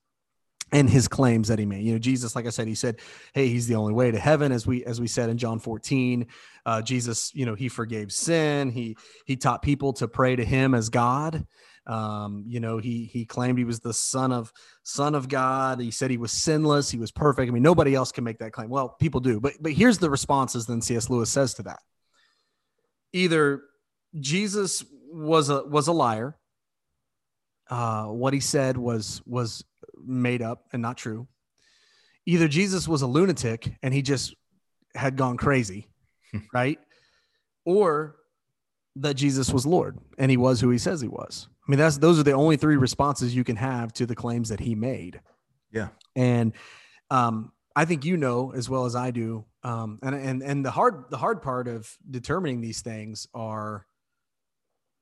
and 0.72 0.90
his 0.90 1.08
claims 1.08 1.48
that 1.48 1.60
he 1.60 1.66
made. 1.66 1.84
You 1.84 1.94
know, 1.94 2.00
Jesus, 2.00 2.36
like 2.36 2.46
I 2.46 2.50
said, 2.50 2.68
he 2.68 2.76
said, 2.76 3.00
"Hey, 3.34 3.48
he's 3.48 3.68
the 3.68 3.76
only 3.76 3.94
way 3.94 4.12
to 4.12 4.20
heaven." 4.20 4.52
As 4.52 4.68
we 4.68 4.84
as 4.86 5.02
we 5.02 5.08
said 5.08 5.30
in 5.30 5.38
John 5.38 5.60
14, 5.60 6.28
uh, 6.66 6.82
Jesus, 6.82 7.34
you 7.34 7.46
know, 7.46 7.56
he 7.56 7.70
forgave 7.70 8.12
sin. 8.12 8.70
He 8.70 8.98
he 9.26 9.36
taught 9.36 9.62
people 9.62 9.94
to 9.94 10.08
pray 10.08 10.36
to 10.36 10.46
him 10.46 10.74
as 10.74 10.90
God. 10.90 11.46
Um, 11.86 12.44
you 12.48 12.60
know, 12.60 12.78
he 12.78 13.06
he 13.06 13.26
claimed 13.26 13.58
he 13.58 13.64
was 13.64 13.80
the 13.80 13.94
son 13.94 14.32
of 14.32 14.54
son 14.84 15.16
of 15.16 15.28
God. 15.28 15.80
He 15.80 15.92
said 15.92 16.12
he 16.12 16.18
was 16.18 16.32
sinless. 16.32 16.92
He 16.92 17.00
was 17.00 17.12
perfect. 17.12 17.50
I 17.50 17.52
mean, 17.52 17.64
nobody 17.64 17.96
else 17.96 18.12
can 18.12 18.24
make 18.24 18.40
that 18.40 18.52
claim. 18.52 18.70
Well, 18.70 18.90
people 18.90 19.22
do, 19.22 19.40
but 19.40 19.54
but 19.60 19.72
here's 19.72 19.98
the 19.98 20.10
responses. 20.10 20.68
Then 20.68 20.82
C.S. 20.82 21.10
Lewis 21.10 21.32
says 21.32 21.56
to 21.56 21.64
that: 21.64 21.80
either 23.12 23.64
Jesus 24.20 24.86
was 25.12 25.50
a 25.50 25.64
was 25.64 25.88
a 25.88 25.94
liar. 25.94 26.38
Uh, 27.70 28.06
what 28.06 28.34
he 28.34 28.40
said 28.40 28.78
was 28.78 29.22
was 29.26 29.64
made 30.06 30.42
up 30.42 30.66
and 30.74 30.82
not 30.82 30.98
true. 30.98 31.28
Either 32.26 32.48
Jesus 32.48 32.88
was 32.88 33.02
a 33.02 33.08
lunatic 33.08 33.74
and 33.82 33.94
he 33.94 34.02
just 34.02 34.36
had 34.96 35.16
gone 35.16 35.38
crazy, 35.38 35.88
right? 36.54 36.80
Or 37.66 38.16
that 38.98 39.16
Jesus 39.16 39.52
was 39.52 39.66
Lord 39.66 39.98
and 40.18 40.30
he 40.30 40.38
was 40.38 40.60
who 40.60 40.70
he 40.70 40.78
says 40.78 41.02
he 41.02 41.08
was. 41.08 41.48
I 41.68 41.72
mean, 41.72 41.80
that's 41.80 41.98
those 41.98 42.20
are 42.20 42.24
the 42.24 42.32
only 42.32 42.58
three 42.58 42.78
responses 42.78 43.36
you 43.36 43.44
can 43.44 43.56
have 43.56 43.94
to 43.94 44.06
the 44.06 44.16
claims 44.16 44.50
that 44.50 44.60
he 44.60 44.76
made. 44.76 45.22
Yeah. 45.72 45.90
And 46.16 46.54
um, 47.12 47.52
I 47.76 47.86
think 47.86 48.06
you 48.06 48.18
know 48.18 48.52
as 48.54 48.70
well 48.70 48.86
as 48.86 48.96
I 48.96 49.12
do. 49.12 49.46
Um, 49.64 50.00
and 50.02 50.16
and 50.16 50.42
and 50.42 50.66
the 50.66 50.72
hard 50.72 51.06
the 51.10 51.18
hard 51.18 51.42
part 51.42 51.68
of 51.68 51.96
determining 52.10 52.62
these 52.62 52.82
things 52.82 53.28
are 53.34 53.86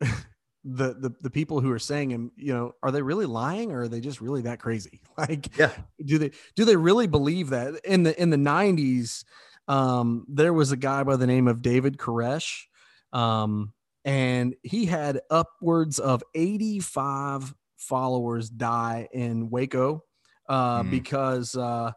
the, 0.67 0.93
the 0.93 1.15
the 1.21 1.29
people 1.29 1.61
who 1.61 1.71
are 1.71 1.79
saying 1.79 2.11
him, 2.11 2.31
you 2.35 2.53
know, 2.53 2.73
are 2.83 2.91
they 2.91 3.01
really 3.01 3.25
lying 3.25 3.71
or 3.71 3.83
are 3.83 3.87
they 3.87 4.01
just 4.01 4.19
really 4.19 4.41
that 4.43 4.59
crazy? 4.59 5.01
Like, 5.17 5.57
yeah, 5.57 5.71
do 6.05 6.19
they 6.19 6.31
do 6.55 6.63
they 6.63 6.75
really 6.75 7.07
believe 7.07 7.49
that 7.49 7.73
in 7.83 8.03
the 8.03 8.21
in 8.21 8.29
the 8.29 8.37
'90s? 8.37 9.23
Um, 9.67 10.25
there 10.29 10.53
was 10.53 10.71
a 10.71 10.77
guy 10.77 11.03
by 11.03 11.15
the 11.15 11.25
name 11.25 11.47
of 11.47 11.63
David 11.63 11.97
Koresh, 11.97 12.65
um, 13.11 13.73
and 14.05 14.55
he 14.61 14.85
had 14.85 15.21
upwards 15.31 15.97
of 15.97 16.23
85 16.35 17.55
followers 17.77 18.49
die 18.51 19.07
in 19.11 19.49
Waco 19.49 20.03
uh, 20.47 20.83
mm. 20.83 20.91
because 20.91 21.55
uh, 21.55 21.93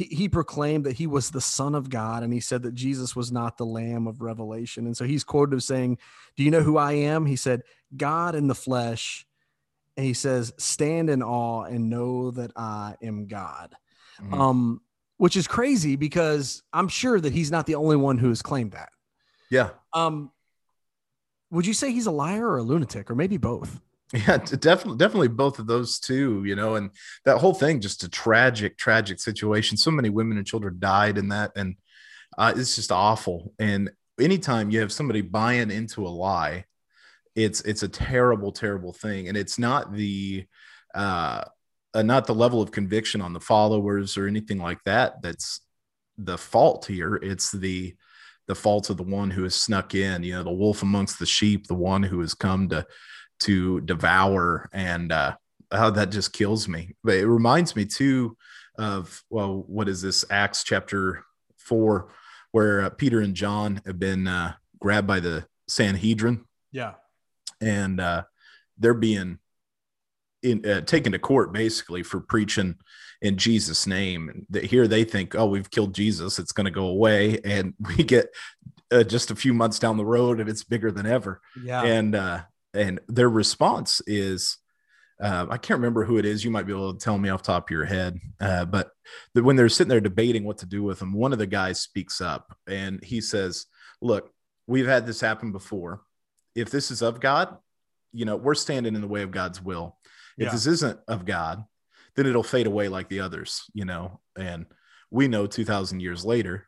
he, 0.00 0.14
he 0.14 0.28
proclaimed 0.30 0.86
that 0.86 0.96
he 0.96 1.06
was 1.06 1.30
the 1.30 1.42
son 1.42 1.74
of 1.74 1.90
God 1.90 2.22
and 2.22 2.32
he 2.32 2.40
said 2.40 2.62
that 2.62 2.74
Jesus 2.74 3.14
was 3.14 3.30
not 3.30 3.58
the 3.58 3.66
lamb 3.66 4.06
of 4.06 4.22
revelation. 4.22 4.86
And 4.86 4.96
so 4.96 5.04
he's 5.04 5.24
quoted 5.24 5.56
as 5.56 5.66
saying, 5.66 5.98
Do 6.36 6.42
you 6.42 6.50
know 6.50 6.62
who 6.62 6.78
I 6.78 6.92
am? 6.92 7.26
He 7.26 7.36
said, 7.36 7.62
God 7.94 8.34
in 8.34 8.46
the 8.46 8.54
flesh. 8.54 9.26
And 9.98 10.06
he 10.06 10.14
says, 10.14 10.54
Stand 10.56 11.10
in 11.10 11.22
awe 11.22 11.64
and 11.64 11.90
know 11.90 12.30
that 12.30 12.52
I 12.56 12.94
am 13.02 13.26
God. 13.26 13.74
Mm-hmm. 14.22 14.40
Um, 14.40 14.80
which 15.18 15.36
is 15.36 15.46
crazy 15.46 15.96
because 15.96 16.62
I'm 16.72 16.88
sure 16.88 17.20
that 17.20 17.34
he's 17.34 17.50
not 17.50 17.66
the 17.66 17.74
only 17.74 17.96
one 17.96 18.16
who 18.16 18.30
has 18.30 18.40
claimed 18.40 18.72
that. 18.72 18.88
Yeah. 19.50 19.70
Um, 19.92 20.30
would 21.50 21.66
you 21.66 21.74
say 21.74 21.92
he's 21.92 22.06
a 22.06 22.10
liar 22.10 22.48
or 22.48 22.56
a 22.56 22.62
lunatic, 22.62 23.10
or 23.10 23.14
maybe 23.14 23.36
both? 23.36 23.82
Yeah, 24.12 24.38
definitely, 24.38 24.96
definitely 24.98 25.28
both 25.28 25.58
of 25.60 25.66
those 25.68 26.00
two, 26.00 26.42
you 26.44 26.56
know, 26.56 26.74
and 26.74 26.90
that 27.24 27.38
whole 27.38 27.54
thing, 27.54 27.80
just 27.80 28.02
a 28.02 28.08
tragic, 28.08 28.76
tragic 28.76 29.20
situation. 29.20 29.76
So 29.76 29.92
many 29.92 30.08
women 30.10 30.36
and 30.36 30.46
children 30.46 30.76
died 30.80 31.16
in 31.16 31.28
that, 31.28 31.52
and 31.54 31.76
uh, 32.36 32.52
it's 32.56 32.74
just 32.74 32.90
awful. 32.90 33.54
And 33.60 33.90
anytime 34.20 34.70
you 34.70 34.80
have 34.80 34.90
somebody 34.92 35.20
buying 35.20 35.70
into 35.70 36.06
a 36.06 36.08
lie, 36.08 36.64
it's 37.36 37.60
it's 37.60 37.84
a 37.84 37.88
terrible, 37.88 38.50
terrible 38.50 38.92
thing, 38.92 39.28
and 39.28 39.36
it's 39.36 39.58
not 39.60 39.92
the 39.92 40.44
uh, 40.94 41.44
uh, 41.94 42.02
not 42.02 42.26
the 42.26 42.34
level 42.34 42.60
of 42.60 42.72
conviction 42.72 43.20
on 43.20 43.32
the 43.32 43.40
followers 43.40 44.16
or 44.16 44.26
anything 44.26 44.58
like 44.58 44.82
that. 44.84 45.22
That's 45.22 45.60
the 46.18 46.36
fault 46.36 46.86
here. 46.86 47.14
It's 47.16 47.52
the 47.52 47.94
the 48.48 48.56
fault 48.56 48.90
of 48.90 48.96
the 48.96 49.04
one 49.04 49.30
who 49.30 49.44
has 49.44 49.54
snuck 49.54 49.94
in, 49.94 50.24
you 50.24 50.32
know, 50.34 50.42
the 50.42 50.50
wolf 50.50 50.82
amongst 50.82 51.20
the 51.20 51.26
sheep, 51.26 51.68
the 51.68 51.74
one 51.74 52.02
who 52.02 52.20
has 52.20 52.34
come 52.34 52.68
to 52.70 52.84
to 53.40 53.80
devour 53.82 54.68
and 54.72 55.12
uh, 55.12 55.36
how 55.72 55.90
that 55.90 56.10
just 56.10 56.32
kills 56.32 56.68
me. 56.68 56.94
But 57.02 57.16
it 57.16 57.26
reminds 57.26 57.76
me 57.76 57.84
too 57.84 58.36
of 58.78 59.22
well, 59.30 59.64
what 59.66 59.88
is 59.88 60.02
this 60.02 60.24
Acts 60.30 60.64
chapter 60.64 61.24
four, 61.56 62.12
where 62.52 62.82
uh, 62.82 62.90
Peter 62.90 63.20
and 63.20 63.34
John 63.34 63.80
have 63.86 63.98
been 63.98 64.26
uh, 64.26 64.54
grabbed 64.80 65.06
by 65.06 65.20
the 65.20 65.46
Sanhedrin. 65.68 66.44
Yeah, 66.72 66.94
and 67.60 68.00
uh, 68.00 68.24
they're 68.78 68.94
being 68.94 69.38
in, 70.42 70.64
uh, 70.68 70.80
taken 70.82 71.12
to 71.12 71.18
court 71.18 71.52
basically 71.52 72.02
for 72.02 72.20
preaching 72.20 72.76
in 73.20 73.36
Jesus' 73.36 73.86
name. 73.86 74.28
And 74.28 74.64
here 74.64 74.88
they 74.88 75.04
think, 75.04 75.34
oh, 75.34 75.46
we've 75.46 75.70
killed 75.70 75.94
Jesus; 75.94 76.38
it's 76.38 76.52
going 76.52 76.66
to 76.66 76.70
go 76.70 76.86
away, 76.86 77.38
and 77.44 77.74
we 77.96 78.02
get 78.02 78.28
uh, 78.90 79.04
just 79.04 79.30
a 79.30 79.36
few 79.36 79.54
months 79.54 79.78
down 79.78 79.96
the 79.96 80.04
road, 80.04 80.40
and 80.40 80.48
it's 80.48 80.64
bigger 80.64 80.90
than 80.90 81.06
ever. 81.06 81.40
Yeah, 81.62 81.82
and 81.82 82.14
uh, 82.14 82.40
and 82.74 83.00
their 83.08 83.28
response 83.28 84.00
is 84.06 84.58
uh, 85.22 85.46
I 85.50 85.58
can't 85.58 85.78
remember 85.78 86.04
who 86.04 86.16
it 86.16 86.24
is. 86.24 86.44
You 86.44 86.50
might 86.50 86.66
be 86.66 86.72
able 86.72 86.94
to 86.94 86.98
tell 86.98 87.18
me 87.18 87.28
off 87.28 87.42
top 87.42 87.66
of 87.66 87.70
your 87.70 87.84
head. 87.84 88.18
Uh, 88.40 88.64
but 88.64 88.90
the, 89.34 89.42
when 89.42 89.54
they're 89.54 89.68
sitting 89.68 89.90
there 89.90 90.00
debating 90.00 90.44
what 90.44 90.58
to 90.58 90.66
do 90.66 90.82
with 90.82 90.98
them, 90.98 91.12
one 91.12 91.32
of 91.34 91.38
the 91.38 91.46
guys 91.46 91.80
speaks 91.80 92.22
up 92.22 92.56
and 92.66 93.04
he 93.04 93.20
says, 93.20 93.66
"Look, 94.00 94.32
we've 94.66 94.86
had 94.86 95.06
this 95.06 95.20
happen 95.20 95.52
before. 95.52 96.00
If 96.54 96.70
this 96.70 96.90
is 96.90 97.02
of 97.02 97.20
God, 97.20 97.56
you 98.12 98.24
know, 98.24 98.36
we're 98.36 98.54
standing 98.54 98.94
in 98.94 99.02
the 99.02 99.08
way 99.08 99.22
of 99.22 99.30
God's 99.30 99.62
will. 99.62 99.98
If 100.38 100.46
Yeah. 100.46 100.52
this 100.52 100.66
isn't 100.66 100.98
of 101.06 101.26
God, 101.26 101.64
then 102.16 102.26
it'll 102.26 102.42
fade 102.42 102.66
away 102.66 102.88
like 102.88 103.08
the 103.08 103.20
others, 103.20 103.64
you 103.74 103.84
know. 103.84 104.20
And 104.36 104.66
we 105.10 105.28
know 105.28 105.46
2000 105.46 106.00
years 106.00 106.24
later 106.24 106.66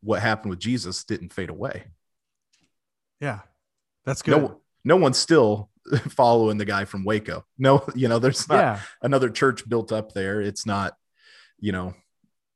what 0.00 0.22
happened 0.22 0.50
with 0.50 0.58
Jesus 0.58 1.04
didn't 1.04 1.32
fade 1.32 1.50
away. 1.50 1.84
Yeah. 3.20 3.40
That's 4.04 4.22
good. 4.22 4.40
No 4.40 4.60
no 4.84 4.96
one's 4.96 5.18
still 5.18 5.70
following 6.08 6.58
the 6.58 6.64
guy 6.64 6.84
from 6.84 7.04
Waco. 7.04 7.44
No, 7.58 7.84
you 7.94 8.08
know, 8.08 8.18
there's 8.18 8.48
not 8.48 8.58
yeah. 8.60 8.80
another 9.02 9.30
church 9.30 9.68
built 9.68 9.92
up 9.92 10.12
there. 10.12 10.40
It's 10.40 10.66
not, 10.66 10.94
you 11.58 11.72
know, 11.72 11.94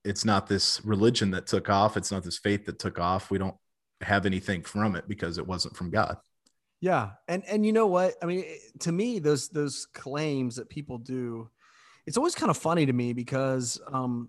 it's 0.04 0.24
not 0.24 0.46
this 0.46 0.84
religion 0.84 1.30
that 1.32 1.46
took 1.46 1.68
off. 1.68 1.96
It's 1.96 2.12
not 2.12 2.24
this 2.24 2.38
faith 2.38 2.66
that 2.66 2.78
took 2.78 2.98
off. 2.98 3.30
We 3.30 3.38
don't 3.38 3.56
have 4.00 4.26
anything 4.26 4.62
from 4.62 4.96
it 4.96 5.08
because 5.08 5.38
it 5.38 5.46
wasn't 5.46 5.76
from 5.76 5.90
God. 5.90 6.18
Yeah, 6.80 7.12
and 7.28 7.42
and 7.46 7.64
you 7.64 7.72
know 7.72 7.86
what? 7.86 8.14
I 8.22 8.26
mean, 8.26 8.44
to 8.80 8.92
me, 8.92 9.18
those 9.18 9.48
those 9.48 9.86
claims 9.94 10.56
that 10.56 10.68
people 10.68 10.98
do, 10.98 11.48
it's 12.06 12.18
always 12.18 12.34
kind 12.34 12.50
of 12.50 12.58
funny 12.58 12.84
to 12.84 12.92
me 12.92 13.14
because, 13.14 13.80
um, 13.90 14.28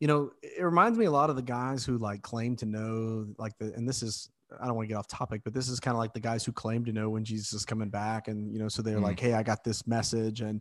you 0.00 0.08
know, 0.08 0.30
it 0.42 0.62
reminds 0.62 0.98
me 0.98 1.04
a 1.04 1.10
lot 1.10 1.28
of 1.28 1.36
the 1.36 1.42
guys 1.42 1.84
who 1.84 1.98
like 1.98 2.22
claim 2.22 2.56
to 2.56 2.66
know, 2.66 3.26
like 3.36 3.52
the, 3.58 3.74
and 3.74 3.86
this 3.86 4.02
is 4.02 4.30
I 4.60 4.66
don't 4.66 4.76
want 4.76 4.86
to 4.88 4.92
get 4.92 4.98
off 4.98 5.08
topic, 5.08 5.42
but 5.44 5.52
this 5.54 5.68
is 5.68 5.80
kind 5.80 5.94
of 5.94 5.98
like 5.98 6.12
the 6.12 6.20
guys 6.20 6.44
who 6.44 6.52
claim 6.52 6.84
to 6.84 6.92
know 6.92 7.10
when 7.10 7.24
Jesus 7.24 7.52
is 7.52 7.64
coming 7.64 7.88
back, 7.88 8.28
and 8.28 8.52
you 8.52 8.58
know, 8.58 8.68
so 8.68 8.82
they're 8.82 8.98
Mhm. 8.98 9.02
like, 9.02 9.20
hey, 9.20 9.34
I 9.34 9.42
got 9.42 9.64
this 9.64 9.86
message, 9.86 10.40
and 10.40 10.60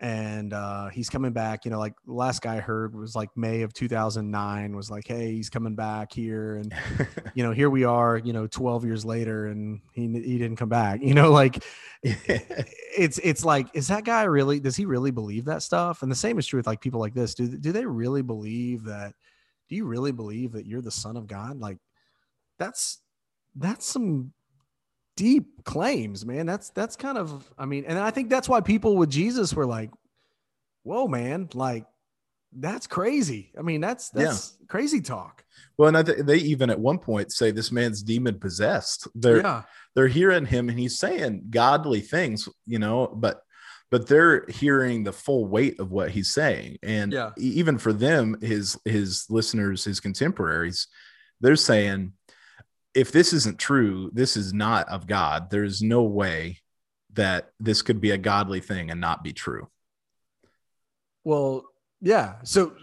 and 0.00 0.52
uh, 0.52 0.88
he's 0.88 1.08
coming 1.08 1.32
back. 1.32 1.64
You 1.64 1.70
know, 1.70 1.78
like 1.78 1.94
the 2.04 2.12
last 2.12 2.42
guy 2.42 2.56
I 2.56 2.60
heard 2.60 2.96
was 2.96 3.14
like 3.14 3.28
May 3.36 3.62
of 3.62 3.72
2009 3.72 4.74
was 4.74 4.90
like, 4.90 5.06
hey, 5.06 5.32
he's 5.32 5.48
coming 5.48 5.76
back 5.76 6.12
here, 6.12 6.56
and 6.56 6.74
you 7.34 7.44
know, 7.44 7.52
here 7.52 7.70
we 7.70 7.84
are, 7.84 8.18
you 8.18 8.32
know, 8.32 8.48
12 8.48 8.84
years 8.84 9.04
later 9.04 9.46
and 9.46 9.80
he, 9.92 10.08
he 10.08 10.38
didn't 10.38 10.56
come 10.56 10.68
back, 10.68 11.00
you 11.02 11.14
know, 11.14 11.30
like 11.30 11.62
it's, 12.02 13.18
it's 13.22 13.44
like, 13.44 13.68
is 13.74 13.88
that 13.88 14.04
guy 14.04 14.24
really, 14.24 14.58
does 14.58 14.74
he 14.76 14.86
really 14.86 15.12
believe 15.12 15.44
that 15.44 15.62
stuff? 15.62 16.02
And 16.02 16.10
the 16.10 16.16
same 16.16 16.36
is 16.38 16.46
true 16.46 16.58
with 16.58 16.66
like 16.66 16.80
people 16.80 16.98
like 17.00 17.14
this. 17.14 17.34
Do, 17.34 17.46
do 17.46 17.70
they 17.70 17.86
really 17.86 18.22
believe 18.22 18.84
that, 18.84 19.14
do 19.68 19.76
you 19.76 19.84
really 19.86 20.10
believe 20.12 20.52
that 20.52 20.66
you're 20.66 20.82
the 20.82 20.90
son 20.90 21.16
of 21.16 21.28
God? 21.28 21.60
Like 21.60 21.78
that's, 22.58 23.01
that's 23.56 23.86
some 23.86 24.32
deep 25.16 25.64
claims, 25.64 26.24
man. 26.24 26.46
That's, 26.46 26.70
that's 26.70 26.96
kind 26.96 27.18
of, 27.18 27.52
I 27.58 27.66
mean, 27.66 27.84
and 27.86 27.98
I 27.98 28.10
think 28.10 28.30
that's 28.30 28.48
why 28.48 28.60
people 28.60 28.96
with 28.96 29.10
Jesus 29.10 29.52
were 29.54 29.66
like, 29.66 29.90
whoa, 30.84 31.06
man, 31.06 31.48
like 31.54 31.86
that's 32.58 32.86
crazy. 32.86 33.52
I 33.58 33.62
mean, 33.62 33.80
that's, 33.80 34.10
Yeah. 34.14 34.24
that's 34.24 34.56
crazy 34.68 35.00
talk. 35.00 35.44
well, 35.78 35.88
and 35.88 35.96
I 35.96 36.02
th- 36.02 36.18
they 36.26 36.36
even 36.38 36.70
at 36.70 36.78
one 36.80 36.98
point 36.98 37.32
say 37.32 37.50
this 37.50 37.72
man's 37.72 38.02
demon 38.02 38.38
possessed. 38.38 39.06
They're 39.14 39.40
yeah. 39.42 39.62
they're 39.94 40.08
hearing 40.08 40.46
him 40.46 40.68
and 40.68 40.78
he's 40.78 40.98
saying 40.98 41.44
godly 41.50 42.00
things, 42.00 42.48
you 42.66 42.78
know, 42.78 43.06
but 43.06 43.42
but 43.90 44.06
they're 44.08 44.46
hearing 44.48 45.04
the 45.04 45.12
full 45.12 45.44
weight 45.46 45.78
of 45.78 45.90
what 45.92 46.10
he's 46.10 46.32
saying. 46.32 46.78
And 46.82 47.12
Yeah. 47.12 47.30
even 47.36 47.76
for 47.78 47.92
them, 47.92 48.38
his 48.40 48.78
his 48.84 49.26
listeners, 49.30 49.84
his 49.84 50.00
contemporaries, 50.00 50.88
they're 51.40 51.56
saying, 51.56 52.12
if 52.94 53.12
this 53.12 53.32
isn't 53.32 53.58
true, 53.58 54.10
this 54.12 54.36
is 54.36 54.52
not 54.52 54.88
of 54.88 55.06
God. 55.06 55.50
There's 55.50 55.82
no 55.82 56.02
way 56.02 56.58
that 57.14 57.50
this 57.60 57.82
could 57.82 58.00
be 58.00 58.10
a 58.10 58.18
godly 58.18 58.60
thing 58.60 58.90
and 58.90 59.00
not 59.00 59.22
be 59.22 59.32
true. 59.32 59.68
Well, 61.24 61.64
yeah. 62.00 62.36
So, 62.44 62.74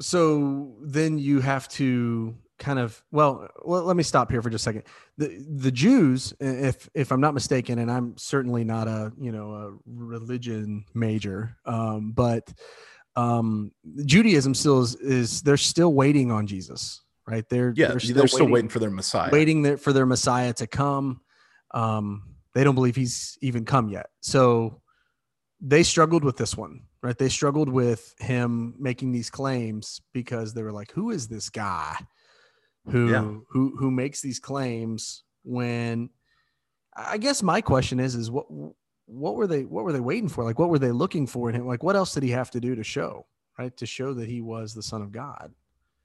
so 0.00 0.76
then 0.82 1.18
you 1.18 1.40
have 1.40 1.68
to 1.70 2.36
kind 2.58 2.78
of 2.78 3.02
well, 3.10 3.48
well, 3.64 3.82
let 3.82 3.96
me 3.96 4.04
stop 4.04 4.30
here 4.30 4.40
for 4.40 4.48
just 4.48 4.62
a 4.62 4.64
second. 4.64 4.84
The 5.18 5.44
the 5.56 5.72
Jews, 5.72 6.32
if 6.40 6.88
if 6.94 7.10
I'm 7.10 7.20
not 7.20 7.34
mistaken, 7.34 7.78
and 7.80 7.90
I'm 7.90 8.16
certainly 8.16 8.64
not 8.64 8.86
a 8.88 9.12
you 9.18 9.32
know 9.32 9.54
a 9.54 9.72
religion 9.86 10.84
major, 10.94 11.56
um, 11.66 12.12
but 12.12 12.52
um, 13.16 13.72
Judaism 14.04 14.54
still 14.54 14.80
is, 14.80 14.94
is 14.96 15.42
they're 15.42 15.56
still 15.56 15.92
waiting 15.92 16.30
on 16.30 16.46
Jesus, 16.46 17.02
right? 17.32 17.48
They're 17.48 17.72
Yeah, 17.74 17.88
they're 17.88 18.26
still, 18.28 18.46
waiting, 18.48 18.68
for 18.68 18.78
their 18.78 18.90
Messiah. 18.90 19.30
waiting 19.32 19.62
there 19.62 19.76
for 19.78 19.92
their 19.92 20.06
Messiah 20.06 20.52
to 20.54 20.66
come. 20.66 21.22
Um, 21.72 22.34
they 22.54 22.62
don't 22.62 22.74
believe 22.74 22.94
he's 22.96 23.38
even 23.40 23.64
come 23.64 23.88
yet. 23.88 24.06
So 24.20 24.82
they 25.60 25.82
struggled 25.82 26.24
with 26.24 26.36
this 26.36 26.56
one, 26.56 26.82
right? 27.02 27.16
They 27.16 27.30
struggled 27.30 27.70
with 27.70 28.14
him 28.18 28.74
making 28.78 29.12
these 29.12 29.30
claims 29.30 30.02
because 30.12 30.52
they 30.52 30.62
were 30.62 30.72
like, 30.72 30.92
"Who 30.92 31.10
is 31.10 31.28
this 31.28 31.48
guy 31.48 31.96
who 32.86 33.10
Yeah. 33.10 33.32
who 33.48 33.76
who 33.78 33.90
makes 33.90 34.20
these 34.20 34.38
claims?" 34.38 35.24
When 35.44 36.10
I 36.94 37.16
guess 37.16 37.42
my 37.42 37.62
question 37.62 37.98
is, 37.98 38.14
is 38.14 38.30
what 38.30 38.46
what 39.06 39.34
were 39.36 39.46
they 39.46 39.64
what 39.64 39.84
were 39.84 39.92
they 39.92 40.00
waiting 40.00 40.28
for? 40.28 40.44
Like, 40.44 40.58
what 40.58 40.68
were 40.68 40.78
they 40.78 40.92
looking 40.92 41.26
for 41.26 41.48
in 41.48 41.54
him? 41.56 41.66
Like, 41.66 41.82
what 41.82 41.96
else 41.96 42.12
did 42.12 42.22
he 42.22 42.30
have 42.30 42.50
to 42.50 42.60
do 42.60 42.74
to 42.74 42.84
show, 42.84 43.26
right? 43.58 43.74
To 43.78 43.86
show 43.86 44.12
that 44.14 44.28
he 44.28 44.40
was 44.42 44.74
the 44.74 44.82
Son 44.82 45.00
of 45.00 45.10
God. 45.10 45.54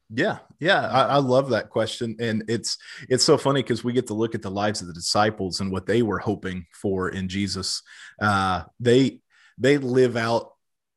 Yeah, 0.10 0.40
yeah, 0.60 0.88
I, 0.88 1.02
I 1.04 1.18
love 1.18 1.50
that 1.50 1.70
question, 1.70 2.16
and 2.20 2.46
it's 2.48 2.78
it's 3.10 3.26
so 3.26 3.38
funny 3.38 3.62
because 3.62 3.84
we 3.84 3.92
get 3.92 4.08
to 4.08 4.14
look 4.14 4.36
at 4.36 4.42
the 4.42 4.50
lives 4.50 4.80
of 4.80 4.88
the 4.88 4.94
disciples 4.94 5.60
and 5.60 5.70
what 5.70 5.86
they 5.86 6.02
were 6.02 6.20
hoping 6.20 6.66
for 6.74 7.10
in 7.10 7.28
Jesus. 7.28 7.82
Uh, 8.22 8.64
they 8.80 9.20
they 9.58 9.78
live 9.78 10.16
out 10.16 10.54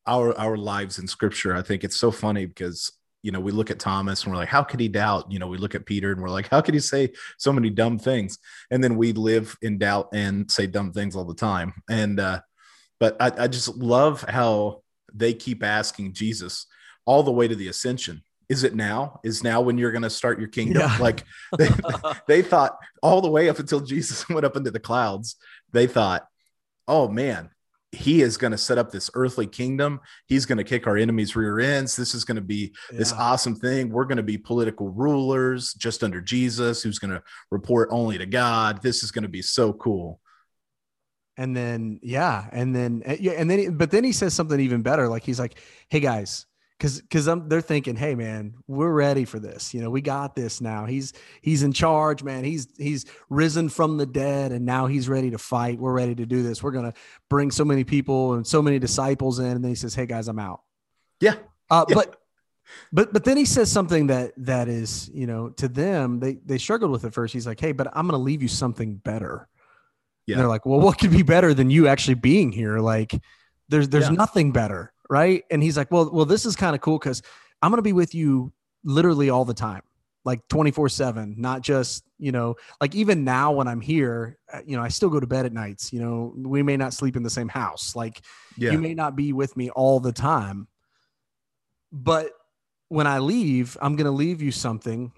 our 0.07 0.37
our 0.39 0.57
lives 0.57 1.01
in 1.01 1.09
Scripture. 1.09 1.57
I 1.57 1.63
think 1.63 1.83
it's 1.83 1.97
so 1.97 2.13
funny 2.13 2.47
because 2.47 2.93
you 3.23 3.33
know 3.33 3.41
we 3.41 3.51
look 3.51 3.73
at 3.73 3.81
Thomas 3.81 4.23
and 4.23 4.33
we're 4.33 4.39
like, 4.39 4.49
how 4.49 4.63
could 4.63 4.79
he 4.79 4.87
doubt? 4.87 5.27
You 5.29 5.41
know, 5.41 5.49
we 5.49 5.59
look 5.59 5.75
at 5.75 5.87
Peter 5.87 6.13
and 6.13 6.23
we're 6.23 6.29
like, 6.31 6.49
how 6.49 6.61
could 6.61 6.75
he 6.75 6.81
say 6.81 7.11
so 7.37 7.53
many 7.53 7.69
dumb 7.69 7.99
things? 7.99 8.39
And 8.71 8.83
then 8.83 8.97
we 8.97 9.13
live 9.13 9.57
in 9.61 9.79
doubt 9.79 10.11
and 10.13 10.49
say 10.49 10.69
dumb 10.69 10.93
things 10.93 11.17
all 11.17 11.25
the 11.25 11.35
time. 11.35 11.75
And 11.91 12.21
uh, 12.21 12.43
but 13.01 13.17
I, 13.21 13.33
I 13.37 13.49
just 13.49 13.77
love 13.77 14.23
how 14.23 14.83
they 15.13 15.35
keep 15.35 15.65
asking 15.65 16.13
Jesus 16.13 16.67
all 17.07 17.25
the 17.25 17.33
way 17.33 17.49
to 17.49 17.57
the 17.57 17.67
ascension 17.67 18.23
is 18.51 18.65
it 18.65 18.75
now? 18.75 19.21
Is 19.23 19.43
now 19.43 19.63
when 19.63 19.79
you're 19.79 19.93
going 19.93 20.03
to 20.03 20.11
start 20.11 20.41
your 20.41 20.49
kingdom? 20.49 20.83
Yeah. 20.83 20.97
like 21.01 21.25
they, 21.59 21.69
they 22.27 22.43
thought 22.43 22.77
all 23.03 23.23
the 23.23 23.31
way 23.31 23.49
up 23.49 23.59
until 23.59 23.81
jesus 23.81 24.29
went 24.29 24.45
up 24.45 24.57
into 24.57 24.71
the 24.71 24.81
clouds 24.81 25.37
they 25.73 25.87
thought 25.87 26.27
oh 26.87 27.09
man 27.09 27.49
he 27.93 28.23
is 28.23 28.37
going 28.37 28.53
to 28.53 28.59
set 28.59 28.79
up 28.79 28.93
this 28.93 29.11
earthly 29.15 29.49
kingdom. 29.49 29.99
He's 30.27 30.47
going 30.47 30.59
to 30.59 30.65
kick 30.65 30.87
our 30.87 30.97
enemies 30.97 31.35
rear 31.35 31.59
ends. 31.59 31.97
This 31.97 32.15
is 32.15 32.25
going 32.25 32.37
to 32.37 32.41
be 32.41 32.73
this 32.91 33.13
awesome 33.13 33.57
thing. 33.57 33.91
We're 33.91 34.05
going 34.05 34.19
to 34.19 34.23
be 34.23 34.39
political 34.39 34.91
rulers 34.91 35.75
just 35.75 36.05
under 36.05 36.21
jesus 36.21 36.85
who's 36.85 37.01
going 37.01 37.11
to 37.11 37.23
report 37.51 37.89
only 37.91 38.17
to 38.19 38.27
god. 38.27 38.81
This 38.81 39.03
is 39.03 39.11
going 39.11 39.25
to 39.25 39.29
be 39.29 39.43
so 39.43 39.73
cool. 39.73 40.21
And 41.37 41.57
then 41.57 41.99
yeah, 42.01 42.49
and 42.53 42.77
then 42.77 43.03
uh, 43.05 43.17
yeah, 43.19 43.33
and 43.33 43.51
then 43.51 43.77
but 43.77 43.91
then 43.91 44.05
he 44.05 44.13
says 44.13 44.35
something 44.35 44.61
even 44.61 44.83
better. 44.83 45.09
Like 45.09 45.25
he's 45.25 45.41
like, 45.41 45.59
"Hey 45.89 45.99
guys, 45.99 46.47
because 46.81 47.01
because 47.03 47.29
I'm 47.29 47.47
they're 47.49 47.61
thinking, 47.61 47.95
hey 47.95 48.15
man, 48.15 48.55
we're 48.67 48.91
ready 48.91 49.27
for 49.27 49.39
this. 49.39 49.75
You 49.75 49.83
know, 49.83 49.91
we 49.91 50.01
got 50.01 50.35
this 50.35 50.63
now. 50.63 50.87
He's 50.87 51.13
he's 51.43 51.63
in 51.63 51.73
charge, 51.75 52.23
man. 52.23 52.43
He's 52.43 52.69
he's 52.79 53.05
risen 53.29 53.69
from 53.69 53.99
the 53.99 54.07
dead, 54.07 54.51
and 54.53 54.65
now 54.65 54.87
he's 54.87 55.07
ready 55.07 55.31
to 55.33 55.39
fight. 55.39 55.79
We're 55.79 55.93
ready 55.93 56.15
to 56.15 56.25
do 56.25 56.43
this. 56.43 56.63
We're 56.63 56.71
gonna 56.71 56.95
bring 57.29 57.51
so 57.51 57.67
many 57.67 57.85
people 57.85 58.33
and 58.33 58.47
so 58.47 58.63
many 58.63 58.79
disciples 58.79 59.39
in. 59.39 59.47
And 59.49 59.63
then 59.63 59.71
he 59.71 59.75
says, 59.75 59.95
hey 59.95 60.07
guys, 60.07 60.27
I'm 60.27 60.39
out. 60.39 60.63
yeah 61.21 61.35
Uh, 61.69 61.85
Yeah. 61.89 61.95
But 61.97 62.17
but 62.93 63.13
but 63.13 63.25
then 63.25 63.37
he 63.37 63.45
says 63.45 63.71
something 63.71 64.07
that 64.07 64.33
that 64.39 64.69
is 64.69 65.11
you 65.13 65.27
know 65.27 65.51
to 65.51 65.69
them 65.69 66.19
they 66.21 66.39
they 66.47 66.57
struggled 66.57 66.91
with 66.93 67.05
it 67.05 67.13
first. 67.13 67.35
He's 67.35 67.47
like, 67.47 67.61
hey, 67.61 67.73
but 67.73 67.89
I'm 67.95 68.07
gonna 68.09 68.23
leave 68.23 68.41
you 68.43 68.49
something 68.49 68.97
better. 68.97 69.49
Yeah. 70.27 70.35
And 70.35 70.41
they're 70.41 70.49
like, 70.49 70.65
well, 70.65 70.81
what 70.81 70.99
could 70.99 71.11
be 71.11 71.23
better 71.23 71.53
than 71.53 71.69
you 71.71 71.89
actually 71.89 72.15
being 72.15 72.53
here? 72.53 72.79
Like, 72.79 73.13
there's 73.69 73.89
there's 73.89 74.09
Yeah. 74.09 74.15
nothing 74.15 74.53
better, 74.53 74.93
right? 75.11 75.45
And 75.51 75.63
he's 75.63 75.77
like, 75.77 75.91
well, 75.91 76.09
well, 76.11 76.25
this 76.25 76.47
is 76.47 76.57
kind 76.57 76.75
of 76.75 76.81
cool 76.81 76.99
because 76.99 77.23
I'm 77.61 77.71
gonna 77.71 77.83
be 77.83 77.93
with 77.93 78.15
you 78.15 78.53
literally 78.85 79.29
all 79.29 79.45
the 79.45 79.53
time, 79.53 79.83
like 80.25 80.49
24 80.49 80.89
seven, 80.89 81.35
not 81.37 81.61
just 81.61 82.05
you 82.19 82.33
know, 82.33 82.57
like 82.81 82.95
even 82.95 83.25
now 83.25 83.53
when 83.53 83.67
I'm 83.67 83.81
here, 83.81 84.39
uh, 84.53 84.61
you 84.67 84.77
know, 84.77 84.83
I 84.83 84.89
still 84.89 85.09
go 85.09 85.21
to 85.21 85.27
bed 85.27 85.47
at 85.47 85.53
nights. 85.55 85.91
You 85.91 86.01
know, 86.01 86.35
we 86.37 86.63
may 86.63 86.77
not 86.77 86.93
sleep 86.93 87.17
in 87.17 87.23
the 87.23 87.31
same 87.31 87.49
house, 87.49 87.97
like 87.97 88.23
yeah 88.61 88.73
you 88.73 88.79
may 88.79 88.95
not 88.95 89.17
be 89.17 89.33
with 89.33 89.57
me 89.57 89.71
all 89.71 89.99
the 90.01 90.13
time 90.13 90.69
but 91.93 92.33
when 92.89 93.07
i 93.07 93.19
leave 93.19 93.77
i'm 93.81 93.97
going 93.97 94.05
to 94.05 94.11
leave 94.13 94.43
you 94.43 94.53
something 94.53 95.13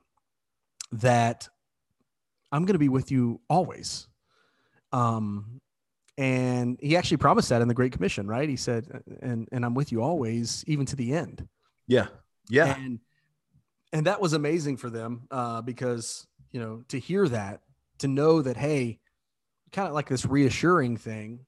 that 0.92 1.48
i'm 2.50 2.64
going 2.64 2.74
to 2.74 2.78
be 2.78 2.88
with 2.88 3.10
you 3.10 3.40
always 3.48 4.06
um 4.92 5.60
and 6.18 6.78
he 6.80 6.96
actually 6.96 7.16
promised 7.16 7.48
that 7.48 7.62
in 7.62 7.68
the 7.68 7.74
great 7.74 7.92
commission 7.92 8.26
right? 8.26 8.48
He 8.48 8.56
said 8.56 9.02
and 9.22 9.48
and 9.52 9.64
i'm 9.64 9.74
with 9.74 9.92
you 9.92 10.02
always 10.02 10.64
even 10.66 10.86
to 10.86 10.96
the 10.96 11.14
end. 11.14 11.48
Yeah. 11.86 12.08
Yeah. 12.48 12.76
And 12.76 13.00
and 13.92 14.06
that 14.06 14.20
was 14.20 14.32
amazing 14.32 14.76
for 14.76 14.90
them 14.90 15.22
uh 15.30 15.62
because 15.62 16.26
you 16.50 16.60
know 16.60 16.82
to 16.88 16.98
hear 16.98 17.28
that 17.28 17.62
to 17.98 18.08
know 18.08 18.42
that 18.42 18.56
hey 18.56 18.98
kind 19.72 19.88
of 19.88 19.94
like 19.94 20.08
this 20.08 20.26
reassuring 20.26 20.96
thing 20.96 21.46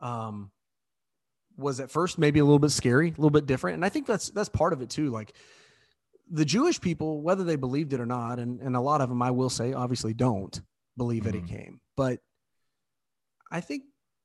um 0.00 0.50
was 1.56 1.80
at 1.80 1.90
first 1.90 2.18
maybe 2.18 2.38
a 2.40 2.44
little 2.44 2.58
bit 2.58 2.70
scary 2.70 3.08
a 3.08 3.10
little 3.12 3.30
bit 3.30 3.46
different. 3.46 3.74
And 3.76 3.84
i 3.84 3.88
think 3.88 4.06
that's 4.06 4.30
that's 4.30 4.48
part 4.48 4.72
of 4.72 4.82
it 4.82 4.90
too 4.90 5.10
like 5.10 5.34
the 6.30 6.44
jewish 6.44 6.80
people 6.80 7.20
whether 7.22 7.42
they 7.44 7.56
believed 7.56 7.92
it 7.92 8.00
or 8.00 8.06
not 8.06 8.38
and, 8.38 8.60
and 8.60 8.76
a 8.76 8.80
lot 8.80 9.00
of 9.00 9.08
them 9.08 9.22
i 9.22 9.30
will 9.30 9.50
say 9.50 9.72
obviously 9.72 10.12
don't 10.14 10.60
believe 10.96 11.24
that 11.24 11.34
Mhm. 11.34 11.48
he 11.48 11.56
came. 11.56 11.80
But 11.96 12.20
I 13.50 13.60
think 13.60 13.84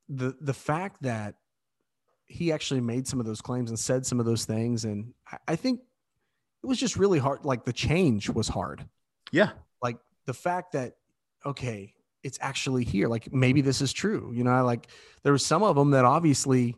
the 0.09 0.35
the 0.41 0.53
fact 0.53 1.01
that 1.03 1.35
he 2.25 2.51
actually 2.51 2.81
made 2.81 3.07
some 3.07 3.19
of 3.19 3.25
those 3.25 3.41
claims 3.41 3.69
and 3.69 3.77
said 3.77 4.05
some 4.05 4.19
of 4.19 4.25
those 4.25 4.45
things, 4.45 4.85
and 4.85 5.13
I, 5.31 5.37
I 5.49 5.55
think 5.55 5.81
it 6.63 6.67
was 6.67 6.79
just 6.79 6.95
really 6.95 7.19
hard. 7.19 7.45
Like 7.45 7.65
the 7.65 7.73
change 7.73 8.29
was 8.29 8.47
hard. 8.47 8.85
Yeah. 9.31 9.51
Like 9.81 9.97
the 10.25 10.33
fact 10.33 10.73
that 10.73 10.93
okay, 11.45 11.93
it's 12.23 12.37
actually 12.41 12.83
here. 12.83 13.07
Like 13.07 13.33
maybe 13.33 13.61
this 13.61 13.81
is 13.81 13.93
true. 13.93 14.31
You 14.33 14.43
know, 14.43 14.63
like 14.65 14.87
there 15.23 15.33
was 15.33 15.45
some 15.45 15.63
of 15.63 15.75
them 15.75 15.91
that 15.91 16.05
obviously 16.05 16.75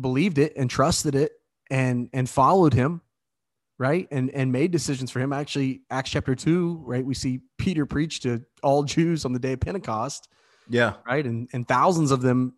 believed 0.00 0.38
it 0.38 0.54
and 0.56 0.68
trusted 0.68 1.14
it 1.14 1.32
and 1.70 2.08
and 2.12 2.28
followed 2.28 2.74
him 2.74 3.00
right 3.78 4.08
and 4.10 4.30
and 4.30 4.52
made 4.52 4.70
decisions 4.70 5.10
for 5.10 5.20
him 5.20 5.32
actually 5.32 5.82
acts 5.90 6.10
chapter 6.10 6.34
2 6.34 6.82
right 6.84 7.04
we 7.04 7.14
see 7.14 7.40
peter 7.58 7.86
preach 7.86 8.20
to 8.20 8.42
all 8.62 8.82
jews 8.82 9.24
on 9.24 9.32
the 9.32 9.38
day 9.38 9.52
of 9.52 9.60
pentecost 9.60 10.28
yeah. 10.68 10.94
Right? 11.06 11.24
And 11.24 11.48
and 11.52 11.66
thousands 11.66 12.10
of 12.10 12.20
them 12.20 12.54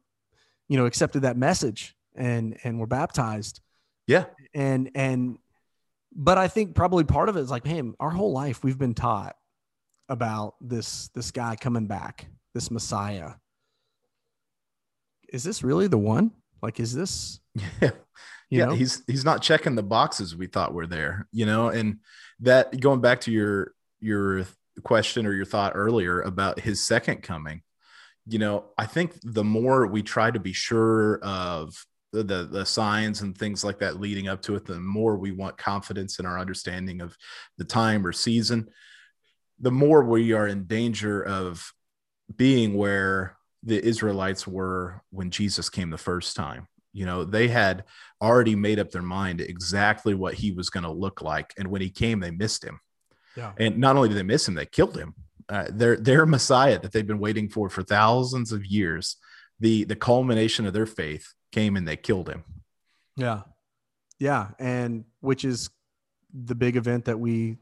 you 0.69 0.77
know 0.77 0.87
accepted 0.87 1.23
that 1.23 1.37
message 1.37 1.95
and 2.15 2.59
and 2.65 2.79
were 2.79 2.87
baptized. 2.87 3.61
Yeah. 4.07 4.27
And 4.55 4.91
and 4.95 5.39
but 6.19 6.39
i 6.39 6.49
think 6.49 6.75
probably 6.75 7.05
part 7.05 7.29
of 7.29 7.37
it 7.37 7.41
is 7.41 7.51
like 7.51 7.67
man 7.67 7.95
our 8.01 8.09
whole 8.09 8.33
life 8.33 8.65
we've 8.65 8.79
been 8.79 8.95
taught 8.95 9.37
about 10.09 10.55
this 10.63 11.09
this 11.09 11.31
guy 11.31 11.57
coming 11.57 11.87
back 11.87 12.27
this 12.57 12.71
messiah. 12.71 13.33
Is 15.29 15.45
this 15.45 15.63
really 15.63 15.89
the 15.89 15.99
one? 15.99 16.31
Like 16.63 16.81
is 16.81 16.95
this 16.95 17.41
yeah. 17.55 17.91
yeah, 18.49 18.65
know? 18.67 18.73
he's 18.73 19.03
he's 19.07 19.27
not 19.27 19.43
checking 19.43 19.75
the 19.75 19.83
boxes 19.83 20.35
we 20.35 20.47
thought 20.47 20.73
were 20.73 20.87
there, 20.87 21.29
you 21.33 21.45
know. 21.45 21.69
And 21.69 21.99
that 22.41 22.81
going 22.81 23.03
back 23.03 23.21
to 23.23 23.31
your 23.31 23.75
your 24.01 24.47
question 24.85 25.27
or 25.27 25.33
your 25.33 25.45
thought 25.45 25.73
earlier 25.75 26.23
about 26.23 26.61
his 26.61 26.87
second 26.87 27.23
coming, 27.23 27.61
you 28.27 28.39
know, 28.39 28.65
I 28.77 28.87
think 28.87 29.19
the 29.23 29.45
more 29.45 29.87
we 29.87 30.03
try 30.03 30.31
to 30.31 30.41
be 30.41 30.53
sure 30.53 31.19
of 31.23 31.75
the, 32.13 32.23
the, 32.23 32.45
the 32.45 32.67
signs 32.67 33.23
and 33.23 33.37
things 33.37 33.65
like 33.65 33.79
that 33.81 34.01
leading 34.01 34.29
up 34.29 34.43
to 34.43 34.55
it, 34.57 34.65
the 34.65 34.81
more 34.81 35.17
we 35.17 35.33
want 35.33 35.59
confidence 35.59 36.19
in 36.19 36.27
our 36.27 36.39
understanding 36.39 37.01
of 37.01 37.17
the 37.59 37.65
time 37.65 38.07
or 38.07 38.13
season, 38.13 38.69
the 39.61 39.71
more 39.71 40.05
we 40.05 40.33
are 40.33 40.47
in 40.47 40.67
danger 40.67 41.23
of 41.23 41.73
being 42.35 42.75
where 42.75 43.37
the 43.63 43.83
Israelites 43.85 44.47
were 44.47 45.03
when 45.11 45.31
Jesus 45.31 45.71
came 45.71 45.91
the 45.91 45.99
first 45.99 46.37
time 46.37 46.69
you 46.97 47.05
know, 47.05 47.25
they 47.25 47.47
had 47.47 47.85
already 48.23 48.57
made 48.57 48.79
up 48.79 48.91
their 48.91 49.03
mind 49.03 49.43
exactly 49.43 50.15
what 50.15 50.33
he 50.33 50.53
was 50.53 50.71
going 50.71 50.85
to 50.85 50.91
look 50.91 51.21
like. 51.21 51.53
And 51.59 51.69
when 51.69 51.83
he 51.83 51.91
came, 51.91 52.21
they 52.21 52.31
missed 52.31 52.65
him. 52.65 52.81
Yeah. 53.37 53.53
And 53.59 53.77
not 53.77 53.97
only 53.97 54.09
did 54.09 54.17
they 54.17 54.23
miss 54.23 54.49
him, 54.49 54.55
they 54.55 54.65
killed 54.65 54.97
him. 54.97 55.15
Uh, 55.49 55.67
their 55.71 55.97
their 55.97 56.27
Messiah 56.27 56.79
that 56.81 56.93
they've 56.93 57.07
been 57.07 57.21
waiting 57.21 57.49
for 57.49 57.69
for 57.69 57.83
thousands 57.83 58.53
of 58.53 58.67
years, 58.67 59.17
the 59.61 59.85
the 59.85 59.97
culmination 59.97 60.67
of 60.67 60.73
their 60.73 60.87
faith 60.87 61.35
came 61.53 61.77
and 61.77 61.87
they 61.87 61.97
killed 61.97 62.29
him. 62.29 62.45
Yeah, 63.17 63.43
yeah, 64.19 64.49
and 64.59 65.05
which 65.21 65.45
is 65.45 65.71
the 66.33 66.55
big 66.55 66.77
event 66.77 67.05
that 67.05 67.19
we 67.19 67.59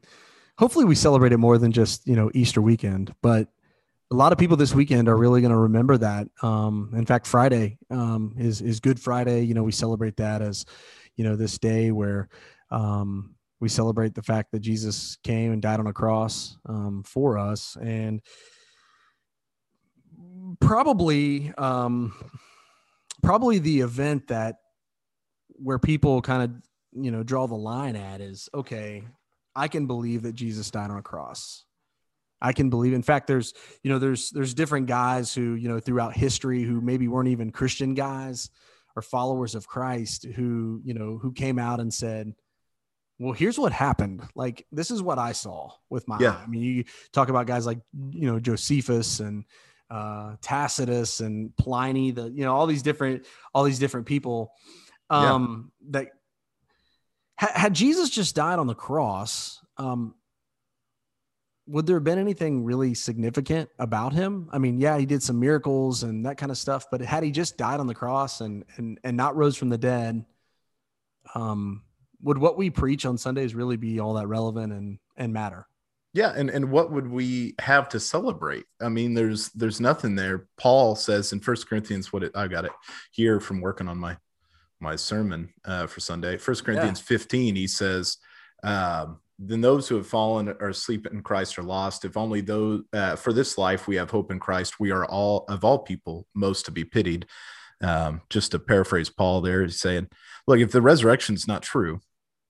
hopefully 0.59 0.85
we 0.85 0.95
celebrate 0.95 1.33
it 1.33 1.39
more 1.39 1.59
than 1.59 1.73
just 1.73 2.07
you 2.07 2.17
know 2.17 2.31
Easter 2.35 2.63
weekend, 2.63 3.15
but 3.23 3.49
a 4.11 4.15
lot 4.15 4.33
of 4.33 4.39
people 4.39 4.57
this 4.57 4.75
weekend 4.75 5.09
are 5.09 5.17
really 5.17 5.41
going 5.41 5.51
to 5.51 5.57
remember 5.57 5.97
that. 5.97 6.29
Um, 6.43 6.93
in 6.95 7.05
fact, 7.07 7.27
Friday 7.27 7.79
um, 7.91 8.35
is 8.39 8.61
is 8.61 8.81
Good 8.81 9.01
Friday. 9.01 9.43
You 9.43 9.55
know, 9.55 9.63
we 9.63 9.73
celebrate 9.73 10.17
that 10.17 10.43
as 10.43 10.65
you 11.17 11.25
know 11.25 11.37
this 11.37 11.59
day 11.59 11.91
where 11.91 12.29
um, 12.71 13.35
we 13.65 13.71
celebrate 13.71 14.15
the 14.15 14.23
fact 14.23 14.53
that 14.53 14.61
Jesus 14.61 15.17
came 15.25 15.51
and 15.51 15.63
died 15.63 15.81
on 15.81 15.87
a 15.87 15.93
cross 15.95 16.59
um, 16.69 17.03
for 17.03 17.39
us, 17.39 17.79
and 17.81 18.21
probably 20.61 21.51
um, 21.57 22.13
probably 23.23 23.59
the 23.59 23.81
event 23.81 24.29
that 24.29 24.57
where 25.49 25.79
people 25.79 26.21
kind 26.21 26.43
of 26.43 27.03
you 27.03 27.11
know 27.11 27.23
draw 27.23 27.47
the 27.47 27.55
line 27.55 27.97
at 27.97 28.21
is 28.21 28.51
okay. 28.53 29.03
I 29.57 29.69
can 29.69 29.87
believe 29.87 30.25
that 30.25 30.35
Jesus 30.35 30.71
died 30.71 30.91
on 30.91 30.99
a 30.99 31.03
cross. 31.03 31.65
I 32.43 32.53
can 32.53 32.69
believe. 32.69 32.93
In 32.93 33.03
fact, 33.03 33.27
there's 33.27 33.55
you 33.83 33.91
know 33.91 33.99
there's 33.99 34.29
there's 34.29 34.53
different 34.53 34.89
guys 34.89 35.35
who 35.35 35.55
you 35.55 35.71
know 35.71 35.81
throughout 35.81 36.15
history 36.15 36.65
who 36.65 36.83
maybe 36.83 37.09
weren't 37.09 37.31
even 37.31 37.51
Christian 37.51 37.95
guys 37.95 38.51
or 38.95 39.01
followers 39.01 39.55
of 39.55 39.67
Christ 39.67 40.27
who 40.37 40.83
you 40.85 40.93
know 40.93 41.17
who 41.17 41.33
came 41.33 41.59
out 41.59 41.81
and 41.81 41.95
said, 41.95 42.35
well, 43.19 43.33
here's 43.33 43.59
what 43.59 43.73
happened. 43.73 44.23
Like 44.35 44.67
this 44.73 44.91
is 44.91 45.03
what 45.03 45.19
I 45.19 45.33
saw 45.33 45.73
with 45.89 46.07
my. 46.09 46.19
Yeah. 46.19 46.37
I 46.37 46.47
mean, 46.47 46.63
you 46.63 46.85
talk 47.13 47.29
about 47.29 47.47
guys 47.47 47.67
like 47.67 47.79
you 48.11 48.31
know 48.31 48.41
Josephus 48.41 49.21
and 49.21 49.45
uh, 49.91 50.37
Tacitus 50.41 51.21
and 51.21 51.57
Pliny, 51.57 52.11
the 52.11 52.31
you 52.31 52.45
know 52.45 52.55
all 52.55 52.67
these 52.67 52.83
different 52.83 53.27
all 53.53 53.65
these 53.65 53.79
different 53.79 54.07
people 54.07 54.53
um, 55.11 55.71
yeah. 55.81 55.91
that 55.93 56.09
ha- 57.39 57.53
had 57.55 57.75
Jesus 57.75 58.11
just 58.11 58.35
died 58.35 58.59
on 58.59 58.67
the 58.67 58.75
cross. 58.75 59.61
Um, 59.77 60.15
would 61.67 61.87
there 61.87 61.97
have 61.97 62.05
been 62.05 62.19
anything 62.19 62.65
really 62.65 62.93
significant 62.95 63.71
about 63.79 64.13
him? 64.13 64.51
I 64.53 64.59
mean, 64.59 64.79
yeah, 64.79 64.99
he 64.99 65.07
did 65.07 65.23
some 65.23 65.41
miracles 65.41 66.03
and 66.03 66.27
that 66.27 66.37
kind 66.37 66.53
of 66.53 66.59
stuff, 66.59 66.87
but 66.91 67.01
had 67.01 67.23
he 67.23 67.31
just 67.31 67.57
died 67.57 67.81
on 67.81 67.87
the 67.87 67.95
cross 67.95 68.41
and 68.41 68.65
and 68.77 68.99
and 69.05 69.17
not 69.17 69.37
rose 69.37 69.57
from 69.57 69.69
the 69.69 69.79
dead, 69.79 70.25
um, 71.35 71.83
would 72.25 72.39
what 72.39 72.57
we 72.57 72.71
preach 72.71 73.07
on 73.07 73.19
Sundays 73.19 73.55
really 73.55 73.77
be 73.77 74.01
all 74.01 74.15
that 74.15 74.27
relevant 74.27 74.73
and 74.73 74.99
and 75.17 75.33
matter? 75.33 75.69
Yeah, 76.15 76.33
and 76.35 76.49
and 76.49 76.71
what 76.71 76.91
would 76.91 77.09
we 77.09 77.55
have 77.61 77.89
to 77.91 78.01
celebrate? 78.01 78.65
I 78.81 78.89
mean, 78.89 79.15
there's 79.15 79.51
there's 79.51 79.81
nothing 79.81 80.15
there. 80.15 80.49
Paul 80.59 80.97
says 80.97 81.33
in 81.33 81.41
First 81.41 81.69
Corinthians, 81.69 82.13
what 82.13 82.25
it, 82.25 82.33
I 82.35 82.49
got 82.49 82.65
it 82.65 82.73
here 83.13 83.41
from 83.41 83.61
working 83.61 83.89
on 83.89 83.99
my 83.99 84.17
my 84.81 84.97
sermon 84.97 85.53
uh, 85.65 85.87
for 85.87 86.01
Sunday. 86.01 86.37
First 86.37 86.65
Corinthians 86.65 87.01
yeah. 87.01 87.17
15, 87.17 87.57
he 87.57 87.67
says. 87.67 88.17
Um, 88.63 89.21
then 89.39 89.61
those 89.61 89.89
who 89.89 89.97
have 89.97 90.07
fallen 90.07 90.55
or 90.61 90.69
asleep 90.69 91.09
in 91.09 91.21
Christ 91.23 91.59
are 91.59 91.65
lost. 91.65 92.05
If 92.05 92.17
only 92.17 92.41
those 92.41 92.83
uh, 92.93 93.17
for 93.17 93.33
this 93.33 93.59
life 93.59 93.89
we 93.89 93.97
have 93.97 94.11
hope 94.11 94.31
in 94.31 94.39
Christ, 94.39 94.79
we 94.79 94.93
are 94.93 95.05
all 95.05 95.45
of 95.49 95.65
all 95.65 95.81
people 95.81 96.27
most 96.35 96.65
to 96.67 96.71
be 96.71 96.85
pitied. 96.85 97.27
Um, 97.81 98.23
just 98.31 98.53
to 98.53 98.61
paraphrase 98.61 99.11
Paul, 99.11 99.41
there 99.41 99.63
he's 99.63 99.81
saying, 99.81 100.09
"Look, 100.47 100.61
if 100.61 100.71
the 100.71 100.81
resurrection 100.81 101.35
is 101.35 101.49
not 101.49 101.63
true, 101.63 102.01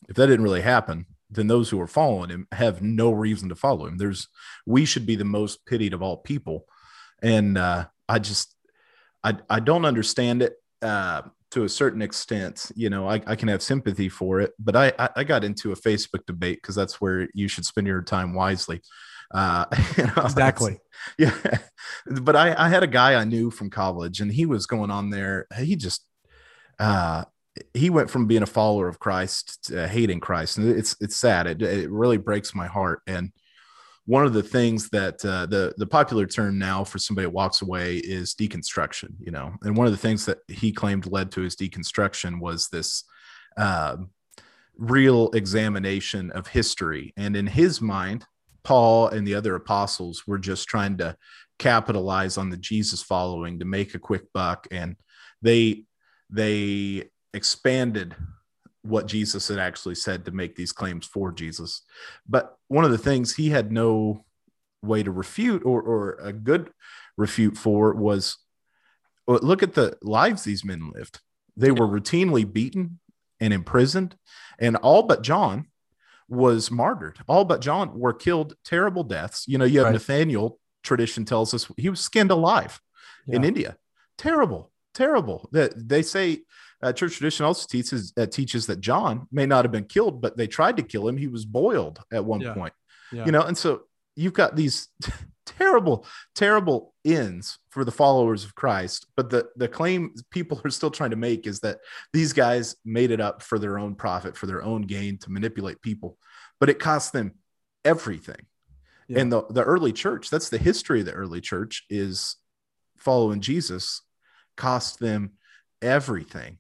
if 0.08 0.16
that 0.16 0.26
didn't 0.26 0.44
really 0.44 0.62
happen, 0.62 1.06
then 1.30 1.46
those 1.46 1.70
who 1.70 1.80
are 1.80 1.86
following 1.86 2.30
him 2.30 2.46
have 2.52 2.82
no 2.82 3.10
reason 3.10 3.48
to 3.48 3.56
follow 3.56 3.86
him. 3.86 3.98
There's 3.98 4.28
we 4.66 4.84
should 4.84 5.06
be 5.06 5.16
the 5.16 5.24
most 5.24 5.64
pitied 5.66 5.94
of 5.94 6.02
all 6.02 6.18
people, 6.18 6.66
and 7.22 7.58
uh, 7.58 7.86
I 8.08 8.18
just 8.18 8.54
I 9.22 9.36
I 9.48 9.60
don't 9.60 9.84
understand 9.84 10.42
it. 10.42 10.54
Uh, 10.82 11.22
to 11.54 11.62
a 11.62 11.68
certain 11.68 12.02
extent, 12.02 12.72
you 12.74 12.90
know, 12.90 13.08
I, 13.08 13.22
I 13.28 13.36
can 13.36 13.46
have 13.46 13.62
sympathy 13.62 14.08
for 14.08 14.40
it, 14.40 14.52
but 14.58 14.74
I, 14.74 14.92
I, 14.98 15.08
I 15.18 15.24
got 15.24 15.44
into 15.44 15.70
a 15.70 15.76
Facebook 15.76 16.26
debate 16.26 16.58
because 16.60 16.74
that's 16.74 17.00
where 17.00 17.28
you 17.32 17.46
should 17.46 17.64
spend 17.64 17.86
your 17.86 18.02
time 18.02 18.34
wisely. 18.34 18.82
Uh, 19.32 19.64
you 19.96 20.04
know, 20.04 20.22
exactly. 20.24 20.78
Yeah. 21.18 21.36
But 22.06 22.34
I, 22.34 22.54
I 22.56 22.68
had 22.68 22.82
a 22.82 22.88
guy 22.88 23.14
I 23.14 23.24
knew 23.24 23.50
from 23.50 23.70
college 23.70 24.20
and 24.20 24.32
he 24.32 24.46
was 24.46 24.66
going 24.66 24.90
on 24.90 25.10
there. 25.10 25.46
He 25.56 25.76
just, 25.76 26.04
uh, 26.80 27.24
he 27.72 27.90
went 27.90 28.10
from 28.10 28.26
being 28.26 28.42
a 28.42 28.46
follower 28.46 28.88
of 28.88 28.98
Christ 28.98 29.64
to 29.66 29.86
hating 29.86 30.20
Christ. 30.20 30.58
And 30.58 30.76
it's, 30.76 30.96
it's 31.00 31.16
sad. 31.16 31.46
It, 31.46 31.62
it 31.62 31.90
really 31.90 32.16
breaks 32.16 32.54
my 32.54 32.66
heart. 32.66 33.00
And, 33.06 33.32
one 34.06 34.26
of 34.26 34.34
the 34.34 34.42
things 34.42 34.90
that 34.90 35.24
uh, 35.24 35.46
the 35.46 35.74
the 35.76 35.86
popular 35.86 36.26
term 36.26 36.58
now 36.58 36.84
for 36.84 36.98
somebody 36.98 37.24
that 37.24 37.30
walks 37.30 37.62
away 37.62 37.96
is 37.96 38.34
deconstruction 38.34 39.10
you 39.18 39.30
know 39.30 39.52
and 39.62 39.76
one 39.76 39.86
of 39.86 39.92
the 39.92 39.98
things 39.98 40.26
that 40.26 40.38
he 40.48 40.72
claimed 40.72 41.10
led 41.10 41.30
to 41.32 41.40
his 41.40 41.56
deconstruction 41.56 42.40
was 42.40 42.68
this 42.68 43.04
uh, 43.56 43.96
real 44.76 45.30
examination 45.30 46.30
of 46.32 46.46
history 46.46 47.12
and 47.16 47.36
in 47.36 47.46
his 47.46 47.80
mind 47.80 48.26
paul 48.62 49.08
and 49.08 49.26
the 49.26 49.34
other 49.34 49.54
apostles 49.54 50.26
were 50.26 50.38
just 50.38 50.68
trying 50.68 50.96
to 50.98 51.16
capitalize 51.58 52.36
on 52.36 52.50
the 52.50 52.56
jesus 52.56 53.02
following 53.02 53.58
to 53.58 53.64
make 53.64 53.94
a 53.94 53.98
quick 53.98 54.24
buck 54.32 54.66
and 54.70 54.96
they 55.40 55.84
they 56.30 57.04
expanded 57.34 58.16
what 58.82 59.06
Jesus 59.06 59.48
had 59.48 59.58
actually 59.58 59.94
said 59.94 60.24
to 60.24 60.30
make 60.30 60.56
these 60.56 60.72
claims 60.72 61.06
for 61.06 61.32
Jesus. 61.32 61.82
But 62.28 62.56
one 62.68 62.84
of 62.84 62.90
the 62.90 62.98
things 62.98 63.34
he 63.34 63.50
had 63.50 63.72
no 63.72 64.24
way 64.82 65.02
to 65.02 65.10
refute 65.10 65.64
or, 65.64 65.80
or 65.80 66.18
a 66.22 66.32
good 66.32 66.70
refute 67.16 67.56
for 67.56 67.94
was 67.94 68.36
look 69.26 69.62
at 69.62 69.74
the 69.74 69.96
lives 70.02 70.44
these 70.44 70.64
men 70.64 70.90
lived. 70.94 71.20
They 71.56 71.70
were 71.70 71.88
routinely 71.88 72.50
beaten 72.50 72.98
and 73.40 73.52
imprisoned, 73.52 74.16
and 74.58 74.76
all 74.76 75.02
but 75.04 75.22
John 75.22 75.66
was 76.28 76.70
martyred. 76.70 77.18
All 77.26 77.44
but 77.44 77.60
John 77.60 77.98
were 77.98 78.12
killed 78.12 78.54
terrible 78.64 79.04
deaths. 79.04 79.46
You 79.46 79.58
know, 79.58 79.64
you 79.64 79.78
have 79.78 79.86
right. 79.86 79.92
Nathaniel, 79.92 80.58
tradition 80.82 81.24
tells 81.24 81.54
us 81.54 81.70
he 81.76 81.88
was 81.88 82.00
skinned 82.00 82.30
alive 82.30 82.80
yeah. 83.26 83.36
in 83.36 83.44
India. 83.44 83.76
Terrible, 84.18 84.70
terrible. 84.92 85.48
That 85.52 85.88
they 85.88 86.02
say 86.02 86.40
uh, 86.84 86.92
church 86.92 87.16
tradition 87.16 87.46
also 87.46 87.66
teaches 87.68 88.12
uh, 88.16 88.26
teaches 88.26 88.66
that 88.66 88.80
John 88.80 89.26
may 89.32 89.46
not 89.46 89.64
have 89.64 89.72
been 89.72 89.84
killed, 89.84 90.20
but 90.20 90.36
they 90.36 90.46
tried 90.46 90.76
to 90.76 90.82
kill 90.82 91.08
him. 91.08 91.16
He 91.16 91.28
was 91.28 91.44
boiled 91.44 92.00
at 92.12 92.24
one 92.24 92.40
yeah. 92.40 92.54
point, 92.54 92.74
yeah. 93.12 93.26
you 93.26 93.32
know. 93.32 93.42
And 93.42 93.56
so 93.56 93.82
you've 94.16 94.32
got 94.34 94.54
these 94.54 94.88
terrible, 95.46 96.06
terrible 96.34 96.94
ends 97.04 97.58
for 97.70 97.84
the 97.84 97.92
followers 97.92 98.44
of 98.44 98.54
Christ. 98.54 99.06
But 99.16 99.30
the, 99.30 99.48
the 99.56 99.68
claim 99.68 100.14
people 100.30 100.60
are 100.64 100.70
still 100.70 100.90
trying 100.90 101.10
to 101.10 101.16
make 101.16 101.46
is 101.46 101.60
that 101.60 101.78
these 102.12 102.32
guys 102.32 102.76
made 102.84 103.10
it 103.10 103.20
up 103.20 103.42
for 103.42 103.58
their 103.58 103.78
own 103.78 103.94
profit, 103.94 104.36
for 104.36 104.46
their 104.46 104.62
own 104.62 104.82
gain, 104.82 105.18
to 105.18 105.30
manipulate 105.30 105.82
people. 105.82 106.18
But 106.60 106.70
it 106.70 106.78
cost 106.78 107.12
them 107.12 107.34
everything. 107.84 108.46
Yeah. 109.08 109.20
And 109.20 109.32
the, 109.32 109.44
the 109.50 109.62
early 109.62 109.92
church, 109.92 110.30
that's 110.30 110.48
the 110.48 110.58
history 110.58 111.00
of 111.00 111.06
the 111.06 111.12
early 111.12 111.40
church, 111.40 111.84
is 111.90 112.36
following 112.96 113.40
Jesus 113.40 114.02
cost 114.56 114.98
them 115.00 115.32
everything, 115.82 116.58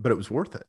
but 0.00 0.12
it 0.12 0.16
was 0.16 0.30
worth 0.30 0.54
it. 0.54 0.66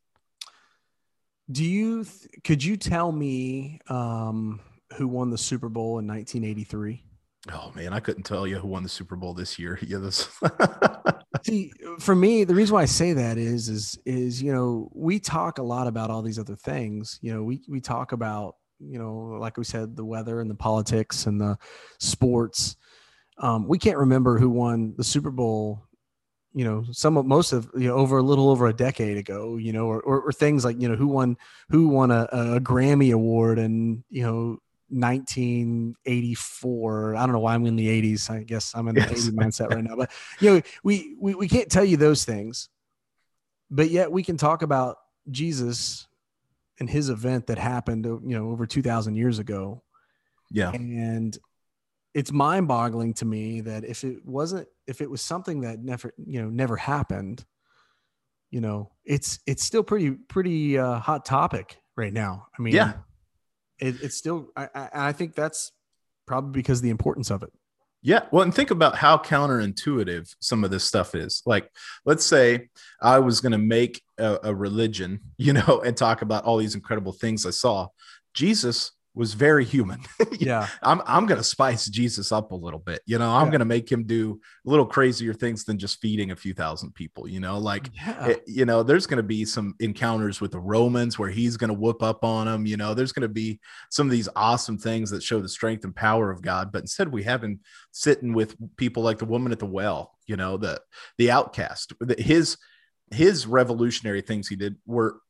Do 1.50 1.64
you, 1.64 2.04
th- 2.04 2.28
could 2.44 2.62
you 2.62 2.76
tell 2.76 3.10
me 3.10 3.80
um, 3.88 4.60
who 4.96 5.08
won 5.08 5.30
the 5.30 5.38
Super 5.38 5.68
Bowl 5.68 5.98
in 5.98 6.06
1983? 6.06 7.04
Oh 7.50 7.72
man, 7.74 7.92
I 7.92 8.00
couldn't 8.00 8.24
tell 8.24 8.46
you 8.46 8.58
who 8.58 8.68
won 8.68 8.82
the 8.82 8.88
Super 8.88 9.16
Bowl 9.16 9.32
this 9.32 9.58
year. 9.58 9.78
Yeah, 9.86 9.98
this. 9.98 10.28
See, 11.44 11.72
for 11.98 12.14
me, 12.14 12.44
the 12.44 12.54
reason 12.54 12.74
why 12.74 12.82
I 12.82 12.86
say 12.86 13.14
that 13.14 13.38
is, 13.38 13.68
is, 13.68 13.98
is 14.04 14.42
you 14.42 14.52
know, 14.52 14.90
we 14.94 15.18
talk 15.18 15.58
a 15.58 15.62
lot 15.62 15.86
about 15.86 16.10
all 16.10 16.22
these 16.22 16.38
other 16.38 16.56
things. 16.56 17.18
You 17.22 17.32
know, 17.32 17.42
we 17.42 17.62
we 17.66 17.80
talk 17.80 18.12
about, 18.12 18.56
you 18.78 18.98
know, 18.98 19.38
like 19.40 19.56
we 19.56 19.64
said, 19.64 19.96
the 19.96 20.04
weather 20.04 20.40
and 20.40 20.50
the 20.50 20.54
politics 20.54 21.26
and 21.26 21.40
the 21.40 21.56
sports. 21.98 22.76
Um, 23.38 23.66
we 23.66 23.78
can't 23.78 23.96
remember 23.96 24.38
who 24.38 24.50
won 24.50 24.94
the 24.98 25.04
Super 25.04 25.30
Bowl. 25.30 25.82
You 26.52 26.64
know, 26.64 26.84
some 26.90 27.16
of 27.16 27.26
most 27.26 27.52
of 27.52 27.70
you 27.74 27.88
know 27.88 27.94
over 27.94 28.18
a 28.18 28.22
little 28.22 28.50
over 28.50 28.66
a 28.66 28.72
decade 28.72 29.16
ago. 29.16 29.56
You 29.56 29.72
know, 29.72 29.86
or 29.86 30.00
or, 30.00 30.20
or 30.22 30.32
things 30.32 30.64
like 30.64 30.80
you 30.80 30.88
know 30.88 30.96
who 30.96 31.06
won 31.06 31.36
who 31.68 31.88
won 31.88 32.10
a, 32.10 32.28
a 32.32 32.60
Grammy 32.60 33.12
award 33.12 33.58
and 33.58 34.02
you 34.10 34.22
know 34.22 34.58
1984. 34.90 37.14
I 37.14 37.20
don't 37.20 37.32
know 37.32 37.38
why 37.38 37.54
I'm 37.54 37.64
in 37.66 37.76
the 37.76 37.86
80s. 37.86 38.28
I 38.30 38.42
guess 38.42 38.74
I'm 38.74 38.88
in 38.88 38.96
the 38.96 39.02
yes. 39.02 39.28
80 39.28 39.36
mindset 39.36 39.70
right 39.70 39.84
now. 39.84 39.94
But 39.96 40.10
you 40.40 40.50
know, 40.50 40.60
we, 40.82 41.16
we 41.20 41.34
we 41.34 41.46
can't 41.48 41.70
tell 41.70 41.84
you 41.84 41.96
those 41.96 42.24
things, 42.24 42.68
but 43.70 43.88
yet 43.90 44.12
we 44.12 44.22
can 44.22 44.36
talk 44.36 44.60
about 44.62 44.98
Jesus 45.30 46.06
and 46.78 46.90
his 46.90 47.08
event 47.10 47.48
that 47.48 47.58
happened, 47.58 48.04
you 48.04 48.38
know, 48.38 48.50
over 48.50 48.66
2,000 48.66 49.14
years 49.14 49.38
ago. 49.38 49.82
Yeah, 50.50 50.72
and 50.72 51.38
it's 52.14 52.32
mind-boggling 52.32 53.14
to 53.14 53.24
me 53.24 53.60
that 53.62 53.84
if 53.84 54.04
it 54.04 54.24
wasn't, 54.24 54.68
if 54.86 55.00
it 55.00 55.10
was 55.10 55.22
something 55.22 55.60
that 55.60 55.80
never, 55.80 56.12
you 56.18 56.42
know, 56.42 56.48
never 56.48 56.76
happened, 56.76 57.44
you 58.50 58.60
know, 58.60 58.90
it's 59.04 59.38
it's 59.46 59.62
still 59.62 59.82
pretty 59.82 60.10
pretty 60.10 60.78
uh, 60.78 60.98
hot 60.98 61.24
topic 61.24 61.78
right 61.96 62.12
now. 62.12 62.46
I 62.58 62.62
mean, 62.62 62.74
yeah 62.74 62.94
it, 63.80 64.02
it's 64.02 64.16
still 64.16 64.50
I, 64.56 64.68
I, 64.74 64.88
I 64.94 65.12
think 65.12 65.34
that's 65.34 65.72
probably 66.26 66.52
because 66.52 66.80
the 66.80 66.90
importance 66.90 67.30
of 67.30 67.42
it 67.42 67.52
yeah. 68.02 68.22
Well, 68.30 68.44
and 68.44 68.54
think 68.54 68.70
about 68.70 68.96
how 68.96 69.18
counterintuitive 69.18 70.34
some 70.40 70.64
of 70.64 70.70
this 70.70 70.84
stuff 70.84 71.14
is. 71.14 71.42
Like, 71.44 71.70
let's 72.06 72.24
say 72.24 72.70
I 73.02 73.18
was 73.18 73.42
going 73.42 73.52
to 73.52 73.58
make 73.58 74.00
a, 74.16 74.38
a, 74.44 74.54
religion, 74.54 75.20
you 75.36 75.52
know, 75.52 75.82
and 75.84 75.94
talk 75.94 76.22
about 76.22 76.44
all 76.44 76.56
these 76.56 76.74
incredible 76.74 77.12
things 77.12 77.44
I 77.44 77.50
saw. 77.50 77.88
Jesus 78.32 78.92
was 79.14 79.34
very 79.34 79.64
human. 79.64 80.00
yeah. 80.38 80.68
I'm 80.82 81.02
I'm 81.06 81.26
gonna 81.26 81.42
spice 81.42 81.86
Jesus 81.86 82.30
up 82.30 82.52
a 82.52 82.56
little 82.56 82.78
bit. 82.78 83.02
You 83.06 83.18
know, 83.18 83.30
I'm 83.30 83.46
yeah. 83.46 83.52
gonna 83.52 83.64
make 83.64 83.90
him 83.90 84.04
do 84.04 84.40
a 84.66 84.70
little 84.70 84.86
crazier 84.86 85.34
things 85.34 85.64
than 85.64 85.78
just 85.78 86.00
feeding 86.00 86.30
a 86.30 86.36
few 86.36 86.54
thousand 86.54 86.94
people, 86.94 87.28
you 87.28 87.40
know, 87.40 87.58
like 87.58 87.90
yeah. 87.94 88.26
it, 88.26 88.44
you 88.46 88.64
know, 88.64 88.82
there's 88.82 89.06
gonna 89.06 89.22
be 89.22 89.44
some 89.44 89.74
encounters 89.80 90.40
with 90.40 90.52
the 90.52 90.60
Romans 90.60 91.18
where 91.18 91.30
he's 91.30 91.56
gonna 91.56 91.74
whoop 91.74 92.02
up 92.02 92.24
on 92.24 92.46
them, 92.46 92.66
you 92.66 92.76
know, 92.76 92.94
there's 92.94 93.12
gonna 93.12 93.28
be 93.28 93.60
some 93.90 94.06
of 94.06 94.12
these 94.12 94.28
awesome 94.36 94.78
things 94.78 95.10
that 95.10 95.22
show 95.22 95.40
the 95.40 95.48
strength 95.48 95.84
and 95.84 95.94
power 95.94 96.30
of 96.30 96.40
God. 96.40 96.70
But 96.70 96.82
instead 96.82 97.12
we 97.12 97.24
have 97.24 97.42
him 97.42 97.60
sitting 97.90 98.32
with 98.32 98.56
people 98.76 99.02
like 99.02 99.18
the 99.18 99.24
woman 99.24 99.50
at 99.50 99.58
the 99.58 99.66
well, 99.66 100.16
you 100.26 100.36
know, 100.36 100.56
the 100.56 100.80
the 101.18 101.32
outcast. 101.32 101.92
His 102.18 102.56
his 103.10 103.46
revolutionary 103.46 104.20
things 104.20 104.46
he 104.46 104.54
did 104.54 104.76
were 104.86 105.20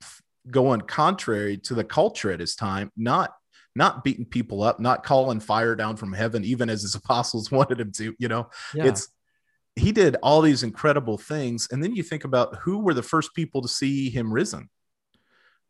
going 0.51 0.81
contrary 0.83 1.57
to 1.59 1.75
the 1.75 1.85
culture 1.85 2.31
at 2.31 2.41
his 2.41 2.55
time, 2.55 2.91
not 2.97 3.33
not 3.81 4.05
beating 4.05 4.27
people 4.27 4.63
up, 4.63 4.79
not 4.79 5.03
calling 5.03 5.41
fire 5.41 5.75
down 5.75 5.97
from 5.97 6.13
heaven, 6.13 6.45
even 6.45 6.69
as 6.69 6.83
his 6.83 6.95
apostles 7.03 7.51
wanted 7.59 7.81
him 7.81 7.91
to. 7.93 8.15
You 8.19 8.29
know, 8.29 8.51
yeah. 8.75 8.85
it's 8.85 9.09
he 9.75 9.91
did 9.91 10.17
all 10.23 10.43
these 10.43 10.63
incredible 10.63 11.17
things. 11.17 11.67
And 11.73 11.83
then 11.83 11.97
you 11.97 12.03
think 12.03 12.25
about 12.25 12.57
who 12.57 12.79
were 12.79 12.95
the 12.95 13.03
first 13.03 13.35
people 13.35 13.63
to 13.63 13.69
see 13.69 14.11
him 14.11 14.33
risen? 14.33 14.69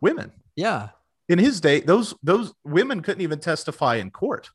Women. 0.00 0.32
Yeah. 0.56 0.88
In 1.28 1.38
his 1.38 1.60
day, 1.60 1.80
those 1.80 2.12
those 2.22 2.52
women 2.64 3.00
couldn't 3.00 3.22
even 3.22 3.38
testify 3.38 3.96
in 3.96 4.10
court. 4.10 4.50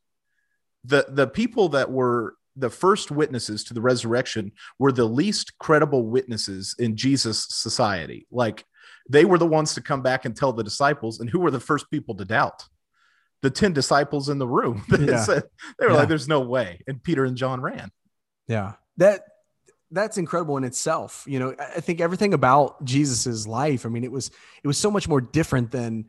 The 0.83 1.05
the 1.07 1.27
people 1.27 1.69
that 1.69 1.89
were 1.89 2.35
the 2.57 2.69
first 2.69 3.11
witnesses 3.11 3.63
to 3.65 3.73
the 3.73 3.81
resurrection 3.81 4.51
were 4.79 4.91
the 4.91 5.05
least 5.05 5.57
credible 5.59 6.05
witnesses 6.07 6.75
in 6.77 6.97
Jesus 6.97 7.47
society. 7.49 8.27
Like 8.31 8.65
they 9.09 9.23
were 9.23 9.37
the 9.37 9.47
ones 9.47 9.73
to 9.75 9.81
come 9.81 10.01
back 10.01 10.25
and 10.25 10.35
tell 10.35 10.51
the 10.51 10.63
disciples, 10.63 11.21
and 11.21 11.29
who 11.29 11.39
were 11.39 11.51
the 11.51 11.59
first 11.59 11.89
people 11.89 12.15
to 12.15 12.25
doubt? 12.25 12.65
The 13.41 13.49
10 13.49 13.73
disciples 13.73 14.29
in 14.29 14.39
the 14.39 14.47
room. 14.47 14.83
yeah. 14.99 15.23
said, 15.23 15.43
they 15.77 15.86
were 15.86 15.93
yeah. 15.93 15.99
like, 15.99 16.09
there's 16.09 16.27
no 16.27 16.41
way. 16.41 16.81
And 16.88 17.01
Peter 17.03 17.25
and 17.25 17.38
John 17.38 17.61
ran. 17.61 17.91
Yeah. 18.47 18.73
That 18.97 19.23
that's 19.91 20.17
incredible 20.17 20.57
in 20.57 20.63
itself. 20.63 21.23
You 21.27 21.39
know, 21.39 21.55
I 21.59 21.79
think 21.79 22.01
everything 22.01 22.33
about 22.33 22.83
Jesus's 22.83 23.47
life, 23.47 23.86
I 23.86 23.89
mean, 23.89 24.03
it 24.03 24.11
was 24.11 24.31
it 24.63 24.67
was 24.67 24.77
so 24.77 24.89
much 24.91 25.07
more 25.07 25.21
different 25.21 25.71
than 25.71 26.05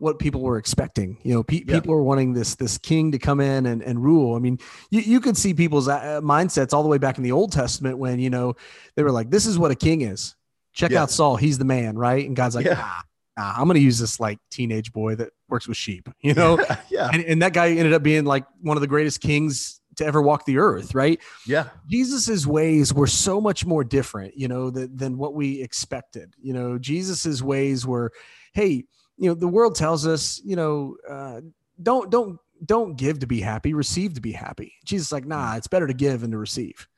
what 0.00 0.18
people 0.18 0.40
were 0.40 0.56
expecting. 0.56 1.18
You 1.22 1.34
know, 1.34 1.42
pe- 1.42 1.62
yeah. 1.66 1.74
people 1.74 1.94
were 1.94 2.02
wanting 2.02 2.32
this 2.32 2.54
this 2.56 2.78
king 2.78 3.12
to 3.12 3.18
come 3.18 3.40
in 3.40 3.66
and, 3.66 3.82
and 3.82 4.02
rule. 4.02 4.34
I 4.34 4.38
mean, 4.38 4.58
you, 4.90 5.00
you 5.00 5.20
could 5.20 5.36
see 5.36 5.54
people's 5.54 5.88
uh, 5.88 6.20
mindsets 6.22 6.72
all 6.72 6.82
the 6.82 6.88
way 6.88 6.98
back 6.98 7.18
in 7.18 7.24
the 7.24 7.32
Old 7.32 7.52
Testament 7.52 7.98
when, 7.98 8.18
you 8.18 8.30
know, 8.30 8.56
they 8.96 9.02
were 9.02 9.12
like, 9.12 9.30
this 9.30 9.46
is 9.46 9.58
what 9.58 9.70
a 9.70 9.74
king 9.74 10.00
is. 10.00 10.34
Check 10.72 10.90
yeah. 10.90 11.02
out 11.02 11.10
Saul. 11.10 11.36
He's 11.36 11.58
the 11.58 11.64
man, 11.64 11.98
right? 11.98 12.26
And 12.26 12.34
God's 12.34 12.54
like, 12.54 12.66
yeah. 12.66 12.78
ah, 12.78 13.02
nah, 13.40 13.52
I'm 13.56 13.64
going 13.64 13.76
to 13.76 13.80
use 13.80 13.98
this 13.98 14.20
like 14.20 14.38
teenage 14.50 14.92
boy 14.92 15.14
that 15.16 15.30
works 15.48 15.66
with 15.66 15.76
sheep, 15.76 16.08
you 16.20 16.34
know? 16.34 16.58
yeah. 16.90 17.10
And, 17.12 17.24
and 17.24 17.42
that 17.42 17.52
guy 17.52 17.70
ended 17.70 17.92
up 17.92 18.02
being 18.02 18.24
like 18.24 18.44
one 18.60 18.76
of 18.76 18.80
the 18.80 18.86
greatest 18.86 19.20
kings 19.20 19.80
to 19.96 20.04
ever 20.04 20.22
walk 20.22 20.44
the 20.44 20.58
earth, 20.58 20.94
right? 20.94 21.20
Yeah. 21.46 21.68
Jesus's 21.88 22.46
ways 22.46 22.94
were 22.94 23.06
so 23.06 23.40
much 23.40 23.66
more 23.66 23.84
different, 23.84 24.36
you 24.36 24.48
know, 24.48 24.70
than, 24.70 24.96
than 24.96 25.18
what 25.18 25.34
we 25.34 25.60
expected. 25.62 26.34
You 26.40 26.52
know, 26.52 26.78
Jesus's 26.78 27.42
ways 27.42 27.86
were, 27.86 28.12
hey, 28.52 28.84
you 29.16 29.28
know, 29.28 29.34
the 29.34 29.48
world 29.48 29.74
tells 29.74 30.06
us, 30.06 30.40
you 30.44 30.56
know, 30.56 30.96
uh, 31.08 31.40
don't 31.82 32.10
don't 32.10 32.38
don't 32.64 32.96
give 32.96 33.18
to 33.20 33.26
be 33.26 33.40
happy, 33.40 33.74
receive 33.74 34.14
to 34.14 34.20
be 34.20 34.32
happy. 34.32 34.74
Jesus 34.84 35.12
like, 35.12 35.26
nah, 35.26 35.56
it's 35.56 35.66
better 35.66 35.86
to 35.86 35.94
give 35.94 36.20
than 36.22 36.30
to 36.30 36.38
receive, 36.38 36.88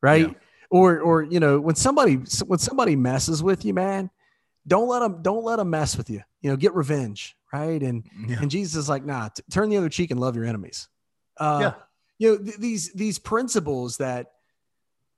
right? 0.00 0.28
Yeah. 0.28 0.34
Or 0.70 1.00
or 1.00 1.22
you 1.22 1.40
know, 1.40 1.60
when 1.60 1.74
somebody 1.74 2.14
when 2.46 2.58
somebody 2.58 2.94
messes 2.96 3.42
with 3.42 3.64
you, 3.64 3.74
man, 3.74 4.10
don't 4.66 4.88
let 4.88 5.00
them 5.00 5.22
don't 5.22 5.44
let 5.44 5.56
them 5.56 5.70
mess 5.70 5.96
with 5.96 6.10
you 6.10 6.22
you 6.40 6.50
know 6.50 6.56
get 6.56 6.74
revenge 6.74 7.36
right 7.52 7.82
and 7.82 8.04
yeah. 8.28 8.38
and 8.40 8.50
jesus 8.50 8.76
is 8.76 8.88
like 8.88 9.04
nah 9.04 9.28
t- 9.28 9.42
turn 9.50 9.68
the 9.68 9.76
other 9.76 9.88
cheek 9.88 10.10
and 10.10 10.20
love 10.20 10.36
your 10.36 10.44
enemies 10.44 10.88
uh 11.38 11.58
yeah. 11.60 11.74
you 12.18 12.30
know 12.30 12.44
th- 12.44 12.58
these 12.58 12.92
these 12.92 13.18
principles 13.18 13.96
that 13.96 14.32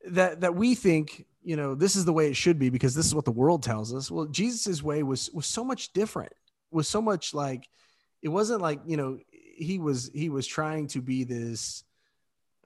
that 0.07 0.41
that 0.41 0.55
we 0.55 0.75
think 0.75 1.27
you 1.43 1.57
know 1.57 1.75
this 1.75 1.97
is 1.97 2.05
the 2.05 2.13
way 2.13 2.29
it 2.29 2.37
should 2.37 2.59
be 2.59 2.71
because 2.71 2.95
this 2.95 3.07
is 3.07 3.15
what 3.15 3.25
the 3.25 3.31
world 3.31 3.63
tells 3.63 3.95
us 3.95 4.11
well 4.11 4.27
jesus's 4.27 4.83
way 4.83 5.03
was 5.03 5.31
was 5.33 5.47
so 5.47 5.65
much 5.65 5.93
different 5.93 6.33
was 6.71 6.89
so 6.89 7.01
much 7.01 7.35
like 7.35 7.69
it 8.23 8.29
wasn't 8.29 8.61
like 8.61 8.81
you 8.87 8.97
know 8.97 9.19
he 9.57 9.79
was 9.79 10.11
he 10.15 10.29
was 10.31 10.47
trying 10.47 10.87
to 10.89 11.01
be 11.01 11.25
this 11.25 11.85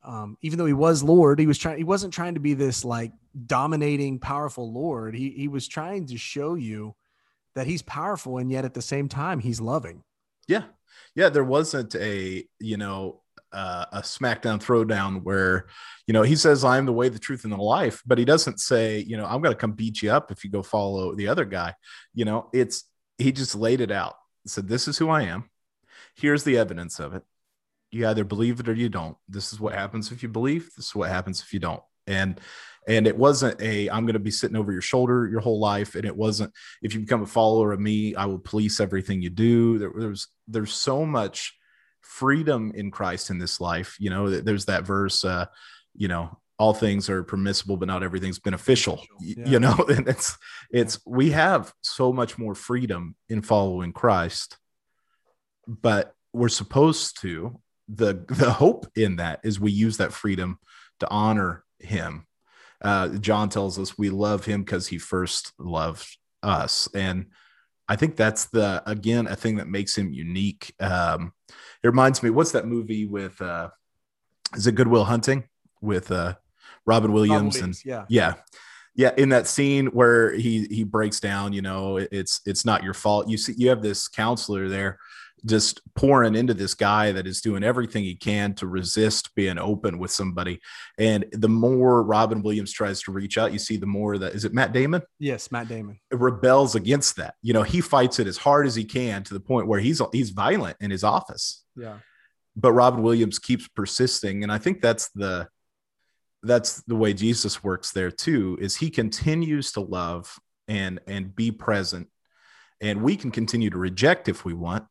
um, 0.02 0.36
even 0.42 0.58
though 0.58 0.66
he 0.66 0.72
was 0.72 1.02
Lord, 1.02 1.38
he 1.38 1.46
was 1.46 1.58
trying. 1.58 1.78
He 1.78 1.84
wasn't 1.84 2.12
trying 2.12 2.34
to 2.34 2.40
be 2.40 2.54
this 2.54 2.84
like 2.84 3.12
dominating, 3.46 4.18
powerful 4.18 4.72
Lord. 4.72 5.14
He 5.14 5.30
he 5.30 5.48
was 5.48 5.68
trying 5.68 6.06
to 6.06 6.16
show 6.16 6.54
you 6.54 6.94
that 7.54 7.66
he's 7.66 7.82
powerful, 7.82 8.38
and 8.38 8.50
yet 8.50 8.64
at 8.64 8.74
the 8.74 8.82
same 8.82 9.08
time, 9.08 9.40
he's 9.40 9.60
loving. 9.60 10.02
Yeah, 10.46 10.64
yeah. 11.14 11.28
There 11.28 11.44
wasn't 11.44 11.94
a 11.94 12.44
you 12.60 12.76
know 12.76 13.22
uh, 13.52 13.86
a 13.92 14.00
SmackDown 14.00 14.62
throwdown 14.62 15.22
where 15.22 15.66
you 16.06 16.14
know 16.14 16.22
he 16.22 16.36
says 16.36 16.64
I'm 16.64 16.86
the 16.86 16.92
way, 16.92 17.08
the 17.08 17.18
truth, 17.18 17.44
and 17.44 17.52
the 17.52 17.56
life, 17.56 18.02
but 18.06 18.18
he 18.18 18.24
doesn't 18.24 18.60
say 18.60 18.98
you 18.98 19.16
know 19.16 19.26
I'm 19.26 19.42
going 19.42 19.54
to 19.54 19.60
come 19.60 19.72
beat 19.72 20.02
you 20.02 20.10
up 20.10 20.30
if 20.30 20.44
you 20.44 20.50
go 20.50 20.62
follow 20.62 21.14
the 21.14 21.28
other 21.28 21.44
guy. 21.44 21.74
You 22.14 22.24
know, 22.24 22.48
it's 22.52 22.84
he 23.18 23.32
just 23.32 23.54
laid 23.54 23.80
it 23.80 23.90
out. 23.90 24.14
Said 24.46 24.68
this 24.68 24.88
is 24.88 24.96
who 24.96 25.10
I 25.10 25.22
am. 25.22 25.50
Here's 26.14 26.44
the 26.44 26.58
evidence 26.58 26.98
of 27.00 27.14
it 27.14 27.22
you 27.90 28.06
either 28.06 28.24
believe 28.24 28.60
it 28.60 28.68
or 28.68 28.74
you 28.74 28.88
don't. 28.88 29.16
This 29.28 29.52
is 29.52 29.60
what 29.60 29.74
happens 29.74 30.12
if 30.12 30.22
you 30.22 30.28
believe. 30.28 30.70
This 30.76 30.86
is 30.86 30.94
what 30.94 31.10
happens 31.10 31.40
if 31.40 31.52
you 31.52 31.60
don't. 31.60 31.82
And 32.06 32.40
and 32.86 33.06
it 33.06 33.16
wasn't 33.16 33.60
a 33.60 33.88
I'm 33.88 34.04
going 34.04 34.14
to 34.14 34.18
be 34.18 34.30
sitting 34.30 34.56
over 34.56 34.72
your 34.72 34.80
shoulder 34.80 35.28
your 35.28 35.40
whole 35.40 35.60
life. 35.60 35.94
And 35.94 36.04
it 36.04 36.16
wasn't 36.16 36.52
if 36.82 36.94
you 36.94 37.00
become 37.00 37.22
a 37.22 37.26
follower 37.26 37.72
of 37.72 37.80
me, 37.80 38.14
I 38.14 38.26
will 38.26 38.38
police 38.38 38.80
everything 38.80 39.22
you 39.22 39.30
do. 39.30 39.78
There, 39.78 39.92
there's 39.94 40.28
there's 40.46 40.72
so 40.72 41.04
much 41.04 41.54
freedom 42.00 42.72
in 42.74 42.90
Christ 42.90 43.30
in 43.30 43.38
this 43.38 43.60
life. 43.60 43.96
You 43.98 44.10
know, 44.10 44.30
there's 44.30 44.66
that 44.66 44.84
verse. 44.84 45.24
Uh, 45.24 45.46
you 45.94 46.08
know, 46.08 46.38
all 46.58 46.74
things 46.74 47.08
are 47.08 47.22
permissible, 47.22 47.76
but 47.76 47.88
not 47.88 48.02
everything's 48.02 48.38
beneficial. 48.38 49.02
Yeah. 49.20 49.46
You 49.46 49.60
know, 49.60 49.74
and 49.88 50.08
it's 50.08 50.36
it's 50.70 51.00
we 51.06 51.30
have 51.30 51.72
so 51.82 52.12
much 52.12 52.38
more 52.38 52.54
freedom 52.54 53.14
in 53.28 53.42
following 53.42 53.92
Christ, 53.92 54.58
but 55.66 56.14
we're 56.32 56.48
supposed 56.48 57.20
to 57.22 57.60
the 57.88 58.24
the 58.28 58.50
hope 58.50 58.86
in 58.94 59.16
that 59.16 59.40
is 59.42 59.58
we 59.58 59.72
use 59.72 59.96
that 59.96 60.12
freedom 60.12 60.58
to 61.00 61.08
honor 61.10 61.64
him. 61.78 62.26
Uh, 62.82 63.08
John 63.08 63.48
tells 63.48 63.78
us 63.78 63.98
we 63.98 64.10
love 64.10 64.44
him 64.44 64.62
because 64.62 64.86
he 64.86 64.98
first 64.98 65.52
loved 65.58 66.06
us, 66.42 66.88
and 66.94 67.26
I 67.88 67.96
think 67.96 68.16
that's 68.16 68.46
the 68.46 68.82
again 68.86 69.26
a 69.26 69.34
thing 69.34 69.56
that 69.56 69.68
makes 69.68 69.96
him 69.96 70.12
unique. 70.12 70.74
Um, 70.78 71.32
it 71.82 71.86
reminds 71.88 72.22
me, 72.22 72.30
what's 72.30 72.52
that 72.52 72.66
movie 72.66 73.06
with? 73.06 73.40
Uh, 73.40 73.70
is 74.54 74.66
it 74.66 74.74
Good 74.74 74.88
Will 74.88 75.04
Hunting 75.04 75.44
with 75.80 76.10
uh, 76.12 76.34
Robin 76.86 77.12
Williams? 77.12 77.32
Robin 77.32 77.48
Williams 77.48 77.84
and 77.84 77.84
yeah, 77.84 78.04
yeah, 78.08 78.34
yeah. 78.94 79.12
In 79.16 79.30
that 79.30 79.46
scene 79.46 79.86
where 79.86 80.32
he 80.32 80.66
he 80.70 80.84
breaks 80.84 81.18
down, 81.18 81.52
you 81.52 81.62
know, 81.62 81.96
it's 81.96 82.42
it's 82.46 82.64
not 82.64 82.84
your 82.84 82.94
fault. 82.94 83.28
You 83.28 83.38
see, 83.38 83.54
you 83.56 83.70
have 83.70 83.82
this 83.82 84.06
counselor 84.06 84.68
there 84.68 84.98
just 85.46 85.80
pouring 85.94 86.34
into 86.34 86.54
this 86.54 86.74
guy 86.74 87.12
that 87.12 87.26
is 87.26 87.40
doing 87.40 87.62
everything 87.62 88.04
he 88.04 88.14
can 88.14 88.54
to 88.54 88.66
resist 88.66 89.34
being 89.34 89.58
open 89.58 89.98
with 89.98 90.10
somebody. 90.10 90.60
And 90.98 91.24
the 91.32 91.48
more 91.48 92.02
Robin 92.02 92.42
Williams 92.42 92.72
tries 92.72 93.02
to 93.02 93.12
reach 93.12 93.38
out, 93.38 93.52
you 93.52 93.58
see 93.58 93.76
the 93.76 93.86
more 93.86 94.18
that 94.18 94.34
is 94.34 94.44
it 94.44 94.54
Matt 94.54 94.72
Damon? 94.72 95.02
Yes, 95.18 95.50
Matt 95.50 95.68
Damon 95.68 95.98
rebels 96.12 96.74
against 96.74 97.16
that. 97.16 97.34
You 97.42 97.52
know, 97.52 97.62
he 97.62 97.80
fights 97.80 98.18
it 98.18 98.26
as 98.26 98.38
hard 98.38 98.66
as 98.66 98.74
he 98.74 98.84
can 98.84 99.22
to 99.24 99.34
the 99.34 99.40
point 99.40 99.66
where 99.66 99.80
he's 99.80 100.00
he's 100.12 100.30
violent 100.30 100.76
in 100.80 100.90
his 100.90 101.04
office. 101.04 101.64
Yeah. 101.76 101.98
But 102.56 102.72
Robin 102.72 103.02
Williams 103.02 103.38
keeps 103.38 103.68
persisting. 103.68 104.42
And 104.42 104.50
I 104.50 104.58
think 104.58 104.80
that's 104.80 105.10
the 105.10 105.48
that's 106.42 106.82
the 106.82 106.96
way 106.96 107.12
Jesus 107.12 107.64
works 107.64 107.92
there 107.92 108.10
too, 108.10 108.58
is 108.60 108.76
he 108.76 108.90
continues 108.90 109.72
to 109.72 109.80
love 109.80 110.38
and 110.66 111.00
and 111.06 111.34
be 111.34 111.50
present. 111.50 112.08
And 112.80 113.02
we 113.02 113.16
can 113.16 113.30
continue 113.30 113.70
to 113.70 113.78
reject 113.78 114.28
if 114.28 114.44
we 114.44 114.54
want, 114.54 114.84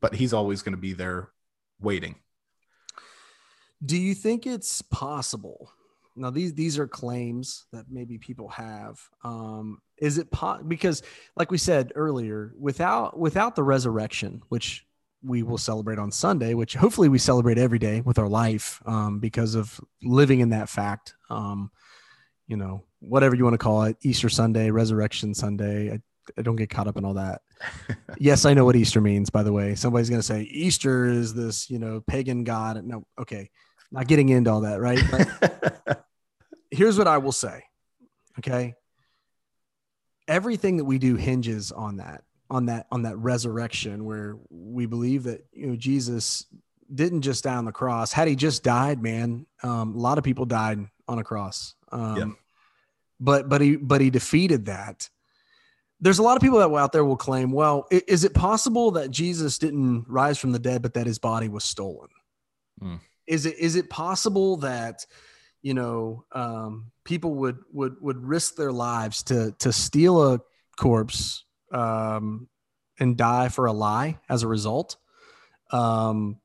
but 0.00 0.14
he's 0.14 0.32
always 0.32 0.62
going 0.62 0.74
to 0.74 0.80
be 0.80 0.92
there 0.92 1.30
waiting. 1.80 2.16
Do 3.84 3.96
you 3.96 4.14
think 4.14 4.46
it's 4.46 4.82
possible? 4.82 5.70
Now 6.16 6.30
these 6.30 6.54
these 6.54 6.78
are 6.78 6.86
claims 6.86 7.66
that 7.72 7.86
maybe 7.90 8.16
people 8.16 8.48
have. 8.48 8.98
Um, 9.22 9.80
is 9.98 10.16
it 10.18 10.30
po- 10.30 10.62
because, 10.62 11.02
like 11.36 11.50
we 11.50 11.58
said 11.58 11.92
earlier, 11.94 12.52
without 12.58 13.18
without 13.18 13.54
the 13.54 13.62
resurrection, 13.62 14.42
which 14.48 14.86
we 15.22 15.42
will 15.42 15.58
celebrate 15.58 15.98
on 15.98 16.10
Sunday, 16.10 16.54
which 16.54 16.74
hopefully 16.74 17.08
we 17.08 17.18
celebrate 17.18 17.58
every 17.58 17.78
day 17.78 18.00
with 18.00 18.18
our 18.18 18.28
life 18.28 18.80
um, 18.86 19.18
because 19.18 19.54
of 19.54 19.78
living 20.02 20.40
in 20.40 20.50
that 20.50 20.68
fact. 20.68 21.14
Um, 21.28 21.70
you 22.46 22.56
know, 22.56 22.84
whatever 23.00 23.34
you 23.34 23.44
want 23.44 23.54
to 23.54 23.58
call 23.58 23.82
it, 23.84 23.96
Easter 24.02 24.28
Sunday, 24.28 24.70
Resurrection 24.70 25.34
Sunday. 25.34 26.00
I 26.38 26.42
don't 26.42 26.56
get 26.56 26.70
caught 26.70 26.88
up 26.88 26.96
in 26.96 27.04
all 27.04 27.14
that. 27.14 27.42
yes, 28.18 28.44
I 28.44 28.54
know 28.54 28.64
what 28.64 28.76
Easter 28.76 29.00
means, 29.00 29.30
by 29.30 29.42
the 29.42 29.52
way. 29.52 29.74
Somebody's 29.74 30.10
going 30.10 30.20
to 30.20 30.26
say 30.26 30.42
Easter 30.42 31.06
is 31.06 31.34
this, 31.34 31.70
you 31.70 31.78
know, 31.78 32.02
pagan 32.06 32.44
god. 32.44 32.82
No, 32.84 33.06
okay. 33.18 33.50
Not 33.90 34.08
getting 34.08 34.28
into 34.28 34.50
all 34.50 34.62
that, 34.62 34.80
right? 34.80 35.00
But 35.10 36.04
here's 36.70 36.98
what 36.98 37.06
I 37.06 37.18
will 37.18 37.32
say. 37.32 37.62
Okay. 38.38 38.74
Everything 40.28 40.78
that 40.78 40.84
we 40.84 40.98
do 40.98 41.16
hinges 41.16 41.72
on 41.72 41.98
that, 41.98 42.24
on 42.50 42.66
that, 42.66 42.86
on 42.90 43.02
that 43.02 43.16
resurrection 43.16 44.04
where 44.04 44.36
we 44.50 44.86
believe 44.86 45.24
that, 45.24 45.46
you 45.52 45.68
know, 45.68 45.76
Jesus 45.76 46.44
didn't 46.92 47.22
just 47.22 47.44
die 47.44 47.54
on 47.54 47.64
the 47.64 47.72
cross. 47.72 48.12
Had 48.12 48.28
he 48.28 48.36
just 48.36 48.62
died, 48.62 49.02
man, 49.02 49.46
um, 49.62 49.94
a 49.94 49.98
lot 49.98 50.18
of 50.18 50.24
people 50.24 50.44
died 50.44 50.78
on 51.08 51.18
a 51.18 51.24
cross. 51.24 51.74
Um, 51.92 52.16
yeah. 52.16 52.26
but, 53.20 53.48
but 53.48 53.60
he, 53.60 53.76
but 53.76 54.00
he 54.00 54.10
defeated 54.10 54.66
that 54.66 55.08
there's 56.00 56.18
a 56.18 56.22
lot 56.22 56.36
of 56.36 56.42
people 56.42 56.58
that 56.58 56.70
out 56.70 56.92
there 56.92 57.04
will 57.04 57.16
claim, 57.16 57.52
well, 57.52 57.86
is 57.90 58.24
it 58.24 58.34
possible 58.34 58.92
that 58.92 59.10
Jesus 59.10 59.58
didn't 59.58 60.04
rise 60.08 60.38
from 60.38 60.52
the 60.52 60.58
dead, 60.58 60.82
but 60.82 60.94
that 60.94 61.06
his 61.06 61.18
body 61.18 61.48
was 61.48 61.64
stolen? 61.64 62.08
Mm. 62.82 63.00
Is 63.26 63.46
it 63.46 63.58
is 63.58 63.76
it 63.76 63.90
possible 63.90 64.58
that 64.58 65.06
you 65.62 65.74
know 65.74 66.24
um, 66.32 66.92
people 67.04 67.34
would 67.36 67.58
would 67.72 67.96
would 68.00 68.24
risk 68.24 68.56
their 68.56 68.72
lives 68.72 69.22
to 69.24 69.52
to 69.58 69.72
steal 69.72 70.34
a 70.34 70.40
corpse 70.76 71.44
um, 71.72 72.48
and 73.00 73.16
die 73.16 73.48
for 73.48 73.66
a 73.66 73.72
lie 73.72 74.18
as 74.28 74.42
a 74.42 74.48
result? 74.48 74.96
Um, 75.72 76.38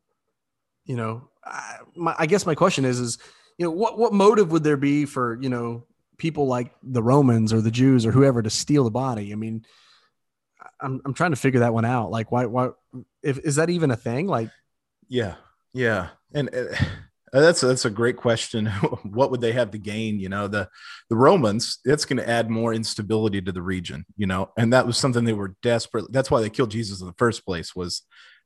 you 0.85 0.95
know, 0.95 1.29
I, 1.43 1.77
my, 1.95 2.15
I 2.17 2.25
guess 2.25 2.45
my 2.45 2.55
question 2.55 2.85
is 2.85 2.99
is 2.99 3.17
you 3.57 3.65
know 3.65 3.71
what 3.71 3.99
what 3.99 4.13
motive 4.13 4.51
would 4.51 4.63
there 4.63 4.77
be 4.77 5.05
for 5.05 5.37
you 5.41 5.49
know 5.49 5.85
people 6.21 6.45
like 6.45 6.71
the 6.83 7.01
Romans 7.01 7.51
or 7.51 7.61
the 7.61 7.71
Jews 7.71 8.05
or 8.05 8.11
whoever 8.11 8.43
to 8.43 8.49
steal 8.51 8.83
the 8.83 8.91
body. 8.91 9.31
I 9.33 9.35
mean, 9.35 9.65
I'm 10.79 11.01
I'm 11.03 11.15
trying 11.15 11.31
to 11.31 11.35
figure 11.35 11.61
that 11.61 11.73
one 11.73 11.83
out. 11.83 12.11
Like, 12.11 12.31
why 12.31 12.45
why 12.45 12.69
if 13.23 13.39
is 13.39 13.55
that 13.55 13.71
even 13.71 13.89
a 13.89 13.95
thing? 13.95 14.27
Like, 14.27 14.49
yeah, 15.09 15.35
yeah, 15.73 16.09
and. 16.33 16.49
Uh, 16.53 16.75
that's 17.33 17.61
that's 17.61 17.85
a 17.85 17.89
great 17.89 18.17
question. 18.17 18.65
what 19.03 19.31
would 19.31 19.39
they 19.39 19.53
have 19.53 19.71
to 19.71 19.77
gain? 19.77 20.19
You 20.19 20.27
know, 20.27 20.49
the 20.49 20.67
the 21.09 21.15
Romans. 21.15 21.79
It's 21.85 22.03
going 22.03 22.17
to 22.17 22.27
add 22.29 22.49
more 22.49 22.73
instability 22.73 23.41
to 23.41 23.53
the 23.53 23.61
region. 23.61 24.03
You 24.17 24.27
know, 24.27 24.51
and 24.57 24.73
that 24.73 24.85
was 24.85 24.97
something 24.97 25.23
they 25.23 25.31
were 25.31 25.55
desperate. 25.63 26.11
That's 26.11 26.29
why 26.29 26.41
they 26.41 26.49
killed 26.49 26.71
Jesus 26.71 26.99
in 26.99 27.07
the 27.07 27.13
first 27.13 27.45
place 27.45 27.73
was 27.73 28.01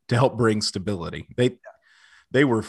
to 0.09 0.15
help 0.15 0.37
bring 0.37 0.61
stability. 0.61 1.27
They 1.35 1.57
they 2.29 2.45
were 2.45 2.63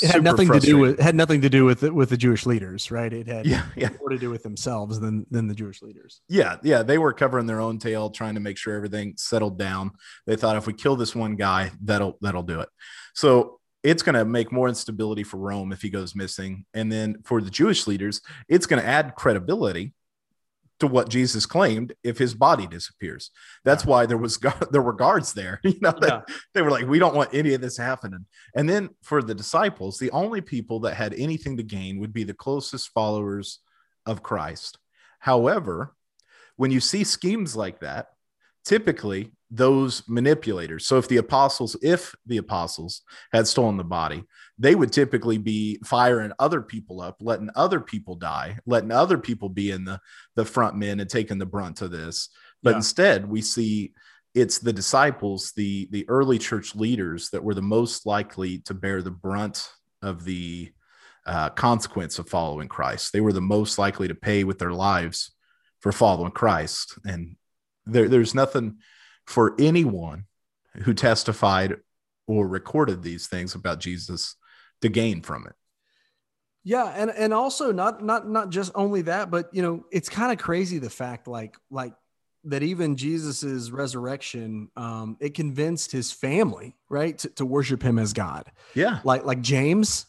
it 0.00 0.10
had 0.10 0.24
nothing 0.24 0.50
to 0.50 0.60
do 0.60 0.78
with 0.78 0.98
had 0.98 1.14
nothing 1.14 1.42
to 1.42 1.50
do 1.50 1.64
with 1.64 1.82
it 1.82 1.94
with 1.94 2.08
the 2.08 2.16
Jewish 2.16 2.46
leaders, 2.46 2.90
right? 2.90 3.12
It 3.12 3.26
had 3.26 3.44
yeah, 3.46 3.66
yeah. 3.76 3.90
more 4.00 4.08
to 4.08 4.18
do 4.18 4.30
with 4.30 4.42
themselves 4.42 4.98
than 4.98 5.26
than 5.30 5.48
the 5.48 5.54
Jewish 5.54 5.82
leaders. 5.82 6.22
Yeah, 6.28 6.56
yeah, 6.62 6.82
they 6.82 6.96
were 6.96 7.12
covering 7.12 7.46
their 7.46 7.60
own 7.60 7.78
tail, 7.78 8.10
trying 8.10 8.34
to 8.34 8.40
make 8.40 8.56
sure 8.56 8.74
everything 8.74 9.14
settled 9.16 9.58
down. 9.58 9.90
They 10.26 10.36
thought 10.36 10.56
if 10.56 10.66
we 10.66 10.72
kill 10.72 10.96
this 10.96 11.14
one 11.14 11.36
guy, 11.36 11.72
that'll 11.82 12.16
that'll 12.22 12.42
do 12.42 12.60
it. 12.60 12.70
So 13.14 13.60
it's 13.82 14.02
going 14.02 14.14
to 14.14 14.24
make 14.24 14.52
more 14.52 14.68
instability 14.68 15.24
for 15.24 15.38
Rome 15.38 15.72
if 15.72 15.82
he 15.82 15.90
goes 15.90 16.14
missing, 16.14 16.64
and 16.72 16.90
then 16.90 17.16
for 17.24 17.42
the 17.42 17.50
Jewish 17.50 17.86
leaders, 17.86 18.22
it's 18.48 18.66
going 18.66 18.80
to 18.80 18.88
add 18.88 19.14
credibility 19.14 19.92
to 20.82 20.88
what 20.88 21.08
Jesus 21.08 21.46
claimed 21.46 21.94
if 22.02 22.18
his 22.18 22.34
body 22.34 22.66
disappears. 22.66 23.30
That's 23.64 23.84
yeah. 23.84 23.90
why 23.90 24.06
there 24.06 24.18
was 24.18 24.36
there 24.72 24.82
were 24.82 24.92
guards 24.92 25.32
there. 25.32 25.60
You 25.72 25.78
know, 25.80 25.94
yeah. 26.02 26.22
they, 26.26 26.34
they 26.54 26.62
were 26.62 26.72
like, 26.72 26.86
we 26.86 26.98
don't 26.98 27.14
want 27.14 27.32
any 27.32 27.54
of 27.54 27.60
this 27.60 27.76
happening. 27.76 28.26
And 28.56 28.68
then 28.68 28.90
for 29.00 29.22
the 29.22 29.34
disciples, 29.34 29.98
the 29.98 30.10
only 30.10 30.40
people 30.40 30.80
that 30.80 30.94
had 30.94 31.14
anything 31.14 31.56
to 31.56 31.62
gain 31.62 32.00
would 32.00 32.12
be 32.12 32.24
the 32.24 32.34
closest 32.34 32.90
followers 32.90 33.60
of 34.06 34.24
Christ. 34.24 34.78
However, 35.20 35.94
when 36.56 36.72
you 36.72 36.80
see 36.80 37.04
schemes 37.04 37.54
like 37.54 37.78
that, 37.80 38.08
typically 38.64 39.30
those 39.54 40.02
manipulators. 40.08 40.86
So 40.86 40.96
if 40.96 41.08
the 41.08 41.18
apostles, 41.18 41.76
if 41.82 42.14
the 42.24 42.38
apostles 42.38 43.02
had 43.32 43.46
stolen 43.46 43.76
the 43.76 43.84
body, 43.84 44.24
they 44.58 44.74
would 44.74 44.92
typically 44.92 45.36
be 45.36 45.78
firing 45.84 46.32
other 46.38 46.62
people 46.62 47.02
up, 47.02 47.18
letting 47.20 47.50
other 47.54 47.78
people 47.78 48.16
die, 48.16 48.58
letting 48.64 48.90
other 48.90 49.18
people 49.18 49.50
be 49.50 49.70
in 49.70 49.84
the 49.84 50.00
the 50.36 50.46
front 50.46 50.76
men 50.76 51.00
and 51.00 51.10
taking 51.10 51.38
the 51.38 51.46
brunt 51.46 51.82
of 51.82 51.90
this. 51.90 52.30
But 52.62 52.70
yeah. 52.70 52.76
instead, 52.76 53.28
we 53.28 53.42
see 53.42 53.92
it's 54.34 54.58
the 54.58 54.72
disciples, 54.72 55.52
the 55.54 55.86
the 55.90 56.08
early 56.08 56.38
church 56.38 56.74
leaders 56.74 57.28
that 57.30 57.44
were 57.44 57.54
the 57.54 57.60
most 57.60 58.06
likely 58.06 58.58
to 58.60 58.72
bear 58.72 59.02
the 59.02 59.10
brunt 59.10 59.68
of 60.00 60.24
the 60.24 60.72
uh, 61.26 61.50
consequence 61.50 62.18
of 62.18 62.28
following 62.28 62.68
Christ. 62.68 63.12
They 63.12 63.20
were 63.20 63.34
the 63.34 63.42
most 63.42 63.78
likely 63.78 64.08
to 64.08 64.14
pay 64.14 64.44
with 64.44 64.58
their 64.58 64.72
lives 64.72 65.32
for 65.80 65.92
following 65.92 66.32
Christ. 66.32 66.98
And 67.04 67.36
there, 67.84 68.08
there's 68.08 68.34
nothing 68.34 68.78
for 69.26 69.54
anyone 69.58 70.26
who 70.84 70.94
testified 70.94 71.76
or 72.26 72.46
recorded 72.46 73.02
these 73.02 73.26
things 73.28 73.54
about 73.54 73.80
Jesus 73.80 74.36
to 74.80 74.88
gain 74.88 75.22
from 75.22 75.46
it. 75.46 75.54
Yeah, 76.64 76.86
and 76.86 77.10
and 77.10 77.34
also 77.34 77.72
not 77.72 78.04
not 78.04 78.28
not 78.28 78.50
just 78.50 78.70
only 78.74 79.02
that, 79.02 79.30
but 79.30 79.48
you 79.52 79.62
know, 79.62 79.84
it's 79.90 80.08
kind 80.08 80.32
of 80.32 80.38
crazy 80.38 80.78
the 80.78 80.90
fact 80.90 81.26
like 81.26 81.56
like 81.70 81.94
that 82.44 82.62
even 82.62 82.96
Jesus's 82.96 83.72
resurrection, 83.72 84.68
um, 84.76 85.16
it 85.20 85.34
convinced 85.34 85.92
his 85.92 86.12
family, 86.12 86.76
right, 86.88 87.18
to, 87.18 87.28
to 87.30 87.46
worship 87.46 87.82
him 87.82 87.98
as 87.98 88.12
God. 88.12 88.50
Yeah, 88.74 89.00
like 89.02 89.24
like 89.24 89.40
James, 89.40 90.06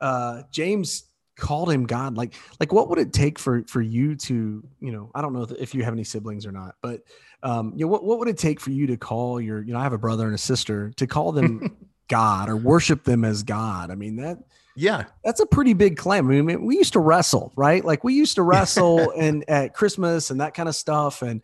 uh, 0.00 0.42
James 0.50 1.04
called 1.36 1.70
him 1.70 1.86
God. 1.86 2.16
Like, 2.16 2.34
like 2.58 2.72
what 2.72 2.88
would 2.88 2.98
it 2.98 3.12
take 3.12 3.38
for 3.38 3.62
for 3.64 3.80
you 3.80 4.16
to, 4.16 4.64
you 4.80 4.92
know, 4.92 5.10
I 5.14 5.22
don't 5.22 5.32
know 5.32 5.46
if 5.58 5.74
you 5.74 5.84
have 5.84 5.92
any 5.92 6.04
siblings 6.04 6.46
or 6.46 6.52
not, 6.52 6.74
but 6.82 7.02
um, 7.42 7.72
you 7.76 7.84
know, 7.84 7.90
what 7.90 8.04
what 8.04 8.18
would 8.18 8.28
it 8.28 8.38
take 8.38 8.60
for 8.60 8.70
you 8.70 8.86
to 8.88 8.96
call 8.96 9.40
your, 9.40 9.62
you 9.62 9.72
know, 9.72 9.78
I 9.78 9.82
have 9.82 9.92
a 9.92 9.98
brother 9.98 10.26
and 10.26 10.34
a 10.34 10.38
sister 10.38 10.92
to 10.96 11.06
call 11.06 11.32
them 11.32 11.76
God 12.08 12.48
or 12.48 12.56
worship 12.56 13.04
them 13.04 13.24
as 13.24 13.42
God? 13.42 13.90
I 13.90 13.94
mean 13.94 14.16
that. 14.16 14.38
Yeah, 14.78 15.04
that's 15.24 15.40
a 15.40 15.46
pretty 15.46 15.72
big 15.72 15.96
claim. 15.96 16.30
I 16.30 16.42
mean, 16.42 16.66
we 16.66 16.76
used 16.76 16.92
to 16.94 17.00
wrestle, 17.00 17.50
right? 17.56 17.82
Like 17.82 18.04
we 18.04 18.12
used 18.12 18.34
to 18.34 18.42
wrestle 18.42 19.10
and 19.10 19.48
at 19.48 19.74
Christmas 19.74 20.30
and 20.30 20.40
that 20.40 20.54
kind 20.54 20.68
of 20.68 20.74
stuff, 20.74 21.22
and 21.22 21.42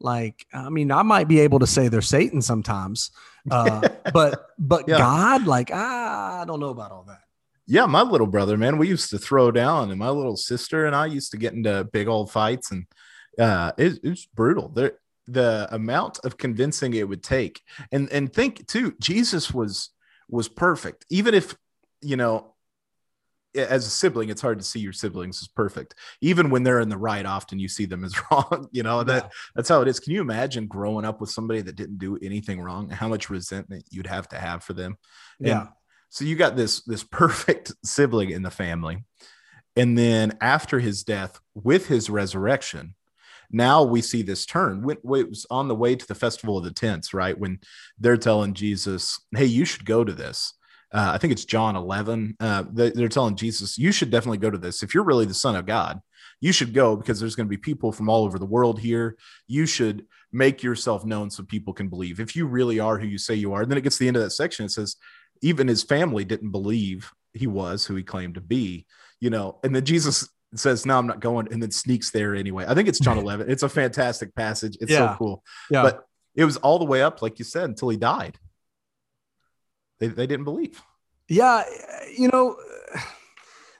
like 0.00 0.46
I 0.52 0.68
mean, 0.68 0.90
I 0.90 1.02
might 1.02 1.28
be 1.28 1.40
able 1.40 1.60
to 1.60 1.66
say 1.66 1.88
they're 1.88 2.02
Satan 2.02 2.42
sometimes, 2.42 3.12
uh, 3.50 3.88
but 4.12 4.48
but 4.58 4.88
yeah. 4.88 4.98
God, 4.98 5.46
like 5.46 5.70
I 5.72 6.44
don't 6.46 6.58
know 6.60 6.70
about 6.70 6.90
all 6.90 7.04
that 7.04 7.25
yeah, 7.66 7.86
my 7.86 8.02
little 8.02 8.26
brother, 8.26 8.56
man, 8.56 8.78
we 8.78 8.88
used 8.88 9.10
to 9.10 9.18
throw 9.18 9.50
down, 9.50 9.90
and 9.90 9.98
my 9.98 10.10
little 10.10 10.36
sister 10.36 10.86
and 10.86 10.94
I 10.94 11.06
used 11.06 11.32
to 11.32 11.36
get 11.36 11.52
into 11.52 11.84
big 11.84 12.06
old 12.06 12.30
fights, 12.30 12.70
and 12.70 12.86
uh, 13.38 13.72
it, 13.76 13.98
it 14.02 14.08
was 14.08 14.26
brutal. 14.26 14.68
There, 14.68 14.92
the 15.26 15.68
amount 15.72 16.20
of 16.24 16.36
convincing 16.36 16.94
it 16.94 17.08
would 17.08 17.22
take, 17.22 17.60
and 17.90 18.10
and 18.12 18.32
think 18.32 18.66
too, 18.68 18.94
Jesus 19.00 19.52
was 19.52 19.90
was 20.28 20.48
perfect. 20.48 21.04
Even 21.10 21.34
if, 21.34 21.56
you 22.00 22.16
know, 22.16 22.54
as 23.54 23.86
a 23.86 23.90
sibling, 23.90 24.28
it's 24.28 24.42
hard 24.42 24.58
to 24.58 24.64
see 24.64 24.80
your 24.80 24.92
siblings 24.92 25.40
as 25.42 25.48
perfect. 25.48 25.94
Even 26.20 26.50
when 26.50 26.62
they're 26.62 26.80
in 26.80 26.88
the 26.88 26.98
right, 26.98 27.24
often 27.24 27.58
you 27.58 27.68
see 27.68 27.86
them 27.86 28.04
as 28.04 28.14
wrong. 28.30 28.68
You 28.70 28.82
know, 28.84 29.02
that 29.02 29.24
yeah. 29.24 29.28
that's 29.56 29.68
how 29.68 29.82
it 29.82 29.88
is. 29.88 29.98
Can 29.98 30.12
you 30.12 30.20
imagine 30.20 30.66
growing 30.66 31.04
up 31.04 31.20
with 31.20 31.30
somebody 31.30 31.62
that 31.62 31.76
didn't 31.76 31.98
do 31.98 32.16
anything 32.22 32.60
wrong? 32.60 32.84
And 32.84 32.94
how 32.94 33.08
much 33.08 33.30
resentment 33.30 33.86
you'd 33.90 34.06
have 34.06 34.28
to 34.28 34.38
have 34.38 34.62
for 34.62 34.72
them? 34.72 34.98
Yeah. 35.40 35.68
So 36.16 36.24
you 36.24 36.34
got 36.34 36.56
this 36.56 36.80
this 36.84 37.04
perfect 37.04 37.72
sibling 37.84 38.30
in 38.30 38.42
the 38.42 38.50
family. 38.50 39.04
And 39.76 39.98
then 39.98 40.38
after 40.40 40.78
his 40.78 41.04
death, 41.04 41.38
with 41.52 41.88
his 41.88 42.08
resurrection, 42.08 42.94
now 43.50 43.82
we 43.82 44.00
see 44.00 44.22
this 44.22 44.46
turn. 44.46 44.82
When, 44.82 44.96
when, 45.02 45.20
it 45.20 45.28
was 45.28 45.44
on 45.50 45.68
the 45.68 45.74
way 45.74 45.94
to 45.94 46.06
the 46.06 46.14
festival 46.14 46.56
of 46.56 46.64
the 46.64 46.70
tents, 46.70 47.12
right? 47.12 47.38
When 47.38 47.60
they're 47.98 48.16
telling 48.16 48.54
Jesus, 48.54 49.20
"Hey, 49.36 49.44
you 49.44 49.66
should 49.66 49.84
go 49.84 50.04
to 50.04 50.12
this." 50.14 50.54
Uh, 50.90 51.10
I 51.12 51.18
think 51.18 51.34
it's 51.34 51.44
John 51.44 51.76
11. 51.76 52.36
Uh, 52.40 52.64
they, 52.72 52.92
they're 52.92 53.08
telling 53.08 53.36
Jesus, 53.36 53.76
"You 53.76 53.92
should 53.92 54.10
definitely 54.10 54.38
go 54.38 54.50
to 54.50 54.56
this. 54.56 54.82
If 54.82 54.94
you're 54.94 55.04
really 55.04 55.26
the 55.26 55.34
Son 55.34 55.54
of 55.54 55.66
God, 55.66 56.00
you 56.40 56.50
should 56.50 56.72
go 56.72 56.96
because 56.96 57.20
there's 57.20 57.36
going 57.36 57.46
to 57.46 57.50
be 57.50 57.58
people 57.58 57.92
from 57.92 58.08
all 58.08 58.24
over 58.24 58.38
the 58.38 58.46
world 58.46 58.80
here. 58.80 59.18
You 59.48 59.66
should 59.66 60.06
make 60.32 60.62
yourself 60.62 61.04
known 61.04 61.28
so 61.28 61.42
people 61.42 61.74
can 61.74 61.90
believe. 61.90 62.20
If 62.20 62.34
you 62.34 62.46
really 62.46 62.80
are 62.80 62.98
who 62.98 63.06
you 63.06 63.18
say 63.18 63.34
you 63.34 63.52
are." 63.52 63.60
And 63.60 63.70
then 63.70 63.76
it 63.76 63.82
gets 63.82 63.98
to 63.98 64.04
the 64.04 64.08
end 64.08 64.16
of 64.16 64.22
that 64.22 64.30
section. 64.30 64.64
It 64.64 64.70
says, 64.70 64.96
"Even 65.42 65.68
his 65.68 65.82
family 65.82 66.24
didn't 66.24 66.50
believe 66.50 67.12
he 67.32 67.46
was 67.46 67.84
who 67.84 67.94
he 67.94 68.02
claimed 68.02 68.34
to 68.34 68.40
be." 68.40 68.86
You 69.20 69.30
know, 69.30 69.58
and 69.64 69.74
then 69.74 69.84
Jesus 69.84 70.28
says, 70.54 70.86
"No, 70.86 70.98
I'm 70.98 71.06
not 71.06 71.20
going," 71.20 71.52
and 71.52 71.62
then 71.62 71.70
sneaks 71.70 72.10
there 72.10 72.34
anyway. 72.34 72.64
I 72.68 72.74
think 72.74 72.88
it's 72.88 72.98
John 72.98 73.18
11. 73.26 73.50
It's 73.50 73.62
a 73.62 73.68
fantastic 73.68 74.34
passage. 74.34 74.76
It's 74.80 74.92
yeah. 74.92 75.12
so 75.12 75.16
cool. 75.18 75.44
Yeah. 75.70 75.82
But 75.82 76.06
it 76.34 76.44
was 76.44 76.56
all 76.58 76.78
the 76.78 76.84
way 76.84 77.02
up, 77.02 77.22
like 77.22 77.38
you 77.38 77.44
said, 77.44 77.64
until 77.64 77.88
he 77.88 77.96
died. 77.96 78.38
They 79.98 80.08
they 80.08 80.26
didn't 80.26 80.44
believe. 80.44 80.82
Yeah, 81.28 81.64
you 82.16 82.28
know, 82.28 82.56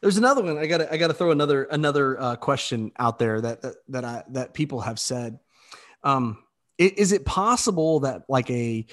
there's 0.01 0.17
another 0.17 0.43
one. 0.43 0.59
I 0.59 0.67
gotta, 0.67 0.93
I 0.93 0.97
got 0.97 1.09
to 1.09 1.15
throw 1.15 1.31
another 1.31 1.65
another 1.65 2.21
uh, 2.21 2.37
question 2.37 2.93
out 2.99 3.19
there 3.19 3.41
that, 3.41 3.63
that 3.63 3.75
that 3.89 4.05
I 4.05 4.25
that 4.31 4.55
people 4.55 4.81
have 4.81 4.99
said. 4.99 5.39
Um, 6.03 6.39
is 6.79 7.13
it 7.13 7.25
possible 7.25 8.01
that 8.01 8.23
like 8.29 8.51
a 8.51 8.87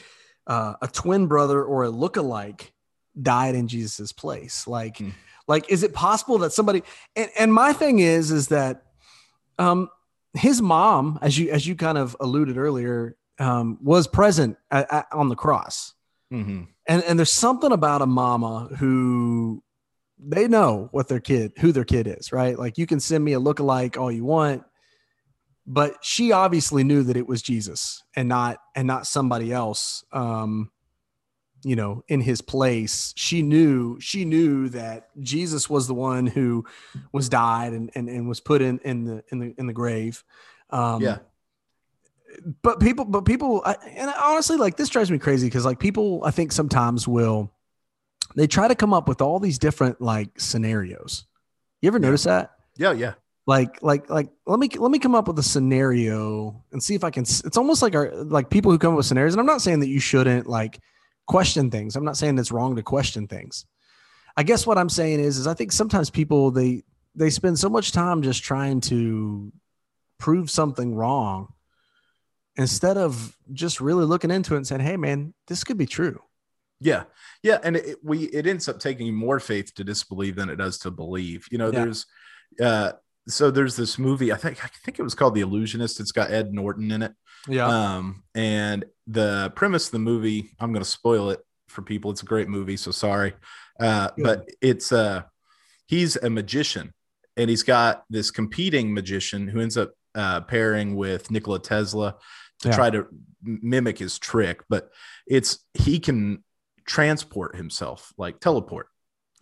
uh, 0.47 0.75
a 0.81 0.87
twin 0.87 1.27
brother 1.27 1.63
or 1.63 1.83
a 1.83 1.89
look-alike 1.89 2.73
died 3.19 3.55
in 3.55 3.67
Jesus's 3.67 4.11
place? 4.11 4.67
Like. 4.67 4.97
Hmm 4.97 5.09
like, 5.47 5.69
is 5.69 5.83
it 5.83 5.93
possible 5.93 6.37
that 6.39 6.53
somebody? 6.53 6.83
And, 7.15 7.29
and 7.37 7.53
my 7.53 7.73
thing 7.73 7.99
is, 7.99 8.31
is 8.31 8.47
that 8.49 8.83
um, 9.59 9.89
his 10.33 10.61
mom, 10.61 11.19
as 11.21 11.37
you 11.37 11.51
as 11.51 11.67
you 11.67 11.75
kind 11.75 11.97
of 11.97 12.15
alluded 12.19 12.57
earlier, 12.57 13.17
um, 13.39 13.77
was 13.81 14.07
present 14.07 14.57
at, 14.71 14.91
at, 14.91 15.07
on 15.11 15.29
the 15.29 15.35
cross. 15.35 15.93
Mm-hmm. 16.31 16.63
And 16.87 17.03
and 17.03 17.19
there's 17.19 17.31
something 17.31 17.71
about 17.71 18.01
a 18.01 18.05
mama 18.05 18.69
who 18.79 19.63
they 20.17 20.47
know 20.47 20.87
what 20.91 21.09
their 21.09 21.19
kid, 21.19 21.53
who 21.59 21.71
their 21.71 21.83
kid 21.83 22.07
is, 22.07 22.31
right? 22.31 22.57
Like 22.57 22.77
you 22.77 22.85
can 22.85 22.99
send 22.99 23.23
me 23.23 23.33
a 23.33 23.39
look-alike 23.39 23.97
all 23.97 24.11
you 24.11 24.23
want, 24.23 24.63
but 25.65 25.97
she 26.01 26.31
obviously 26.31 26.83
knew 26.83 27.03
that 27.03 27.17
it 27.17 27.27
was 27.27 27.41
Jesus 27.41 28.03
and 28.15 28.27
not 28.27 28.57
and 28.75 28.87
not 28.87 29.07
somebody 29.07 29.51
else. 29.51 30.03
Um, 30.11 30.71
you 31.63 31.75
know 31.75 32.03
in 32.07 32.21
his 32.21 32.41
place. 32.41 33.13
She 33.15 33.41
knew 33.41 33.99
she 33.99 34.25
knew 34.25 34.69
that 34.69 35.09
jesus 35.21 35.69
was 35.69 35.87
the 35.87 35.93
one 35.93 36.27
who 36.27 36.65
was 37.11 37.29
died 37.29 37.73
and 37.73 37.89
and, 37.95 38.09
and 38.09 38.27
was 38.27 38.39
put 38.39 38.61
in 38.61 38.79
in 38.79 39.05
the 39.05 39.23
in 39.31 39.39
the 39.39 39.55
in 39.57 39.67
the 39.67 39.73
grave. 39.73 40.23
Um 40.69 41.01
yeah. 41.01 41.19
but 42.61 42.79
people 42.79 43.05
but 43.05 43.25
people 43.25 43.61
I, 43.65 43.75
and 43.95 44.13
honestly 44.21 44.57
like 44.57 44.77
this 44.77 44.89
drives 44.89 45.09
me 45.09 45.19
crazy 45.19 45.47
because 45.47 45.65
like 45.65 45.79
people 45.79 46.21
i 46.23 46.31
think 46.31 46.51
sometimes 46.51 47.07
will 47.07 47.51
they 48.35 48.47
try 48.47 48.67
to 48.67 48.75
come 48.75 48.93
up 48.93 49.07
with 49.07 49.21
all 49.21 49.39
these 49.39 49.59
different 49.59 50.01
like 50.01 50.39
scenarios. 50.39 51.25
You 51.81 51.87
ever 51.87 51.99
yeah. 51.99 52.05
notice 52.05 52.23
that? 52.23 52.51
Yeah 52.77 52.91
yeah 52.91 53.13
like 53.45 53.81
like 53.83 54.09
like 54.09 54.29
let 54.45 54.59
me 54.59 54.69
let 54.77 54.91
me 54.91 54.99
come 54.99 55.15
up 55.15 55.27
with 55.27 55.37
a 55.37 55.43
scenario 55.43 56.63
and 56.71 56.81
see 56.81 56.95
if 56.95 57.03
i 57.03 57.09
can 57.09 57.23
it's 57.23 57.57
almost 57.57 57.81
like 57.81 57.93
our 57.93 58.09
like 58.23 58.49
people 58.49 58.71
who 58.71 58.77
come 58.77 58.93
up 58.93 58.97
with 58.97 59.05
scenarios 59.05 59.33
and 59.33 59.41
i'm 59.41 59.45
not 59.45 59.61
saying 59.61 59.81
that 59.81 59.89
you 59.89 59.99
shouldn't 59.99 60.47
like 60.47 60.79
question 61.25 61.71
things. 61.71 61.95
I'm 61.95 62.05
not 62.05 62.17
saying 62.17 62.37
it's 62.37 62.51
wrong 62.51 62.75
to 62.75 62.83
question 62.83 63.27
things. 63.27 63.65
I 64.35 64.43
guess 64.43 64.65
what 64.65 64.77
I'm 64.77 64.89
saying 64.89 65.19
is, 65.19 65.37
is 65.37 65.47
I 65.47 65.53
think 65.53 65.71
sometimes 65.71 66.09
people 66.09 66.51
they 66.51 66.83
they 67.15 67.29
spend 67.29 67.59
so 67.59 67.69
much 67.69 67.91
time 67.91 68.23
just 68.23 68.43
trying 68.43 68.81
to 68.81 69.51
prove 70.17 70.49
something 70.49 70.95
wrong 70.95 71.53
instead 72.55 72.97
of 72.97 73.37
just 73.51 73.81
really 73.81 74.05
looking 74.05 74.31
into 74.31 74.55
it 74.55 74.57
and 74.57 74.67
saying, 74.67 74.81
"Hey, 74.81 74.97
man, 74.97 75.33
this 75.47 75.63
could 75.63 75.77
be 75.77 75.85
true." 75.85 76.19
Yeah, 76.79 77.03
yeah, 77.43 77.59
and 77.63 77.77
it, 77.77 77.97
we 78.03 78.23
it 78.25 78.47
ends 78.47 78.67
up 78.67 78.79
taking 78.79 79.13
more 79.13 79.39
faith 79.39 79.73
to 79.75 79.83
disbelieve 79.83 80.35
than 80.35 80.49
it 80.49 80.55
does 80.55 80.79
to 80.79 80.91
believe. 80.91 81.47
You 81.51 81.59
know, 81.59 81.71
yeah. 81.71 81.85
there's 81.85 82.05
uh, 82.59 82.93
so 83.27 83.51
there's 83.51 83.75
this 83.75 83.97
movie. 83.97 84.31
I 84.31 84.37
think 84.37 84.63
I 84.63 84.69
think 84.83 84.99
it 84.99 85.03
was 85.03 85.15
called 85.15 85.35
The 85.35 85.41
Illusionist. 85.41 85.99
It's 85.99 86.11
got 86.11 86.31
Ed 86.31 86.53
Norton 86.53 86.91
in 86.91 87.01
it. 87.01 87.13
Yeah. 87.47 87.67
Um, 87.67 88.23
and 88.35 88.85
the 89.07 89.51
premise 89.55 89.87
of 89.87 89.91
the 89.91 89.99
movie, 89.99 90.51
I'm 90.59 90.71
going 90.71 90.83
to 90.83 90.89
spoil 90.89 91.29
it 91.29 91.39
for 91.67 91.81
people. 91.81 92.11
It's 92.11 92.23
a 92.23 92.25
great 92.25 92.47
movie, 92.47 92.77
so 92.77 92.91
sorry. 92.91 93.33
Uh, 93.79 94.09
but 94.17 94.49
it's 94.61 94.91
uh, 94.91 95.23
he's 95.87 96.15
a 96.15 96.29
magician, 96.29 96.93
and 97.37 97.49
he's 97.49 97.63
got 97.63 98.03
this 98.09 98.31
competing 98.31 98.93
magician 98.93 99.47
who 99.47 99.59
ends 99.59 99.77
up 99.77 99.91
uh, 100.15 100.41
pairing 100.41 100.95
with 100.95 101.31
Nikola 101.31 101.59
Tesla 101.59 102.15
to 102.59 102.69
yeah. 102.69 102.75
try 102.75 102.89
to 102.89 103.07
mimic 103.41 103.97
his 103.97 104.19
trick. 104.19 104.63
But 104.69 104.89
it's 105.27 105.59
he 105.73 105.99
can 105.99 106.43
transport 106.85 107.55
himself, 107.55 108.13
like 108.17 108.39
teleport. 108.39 108.87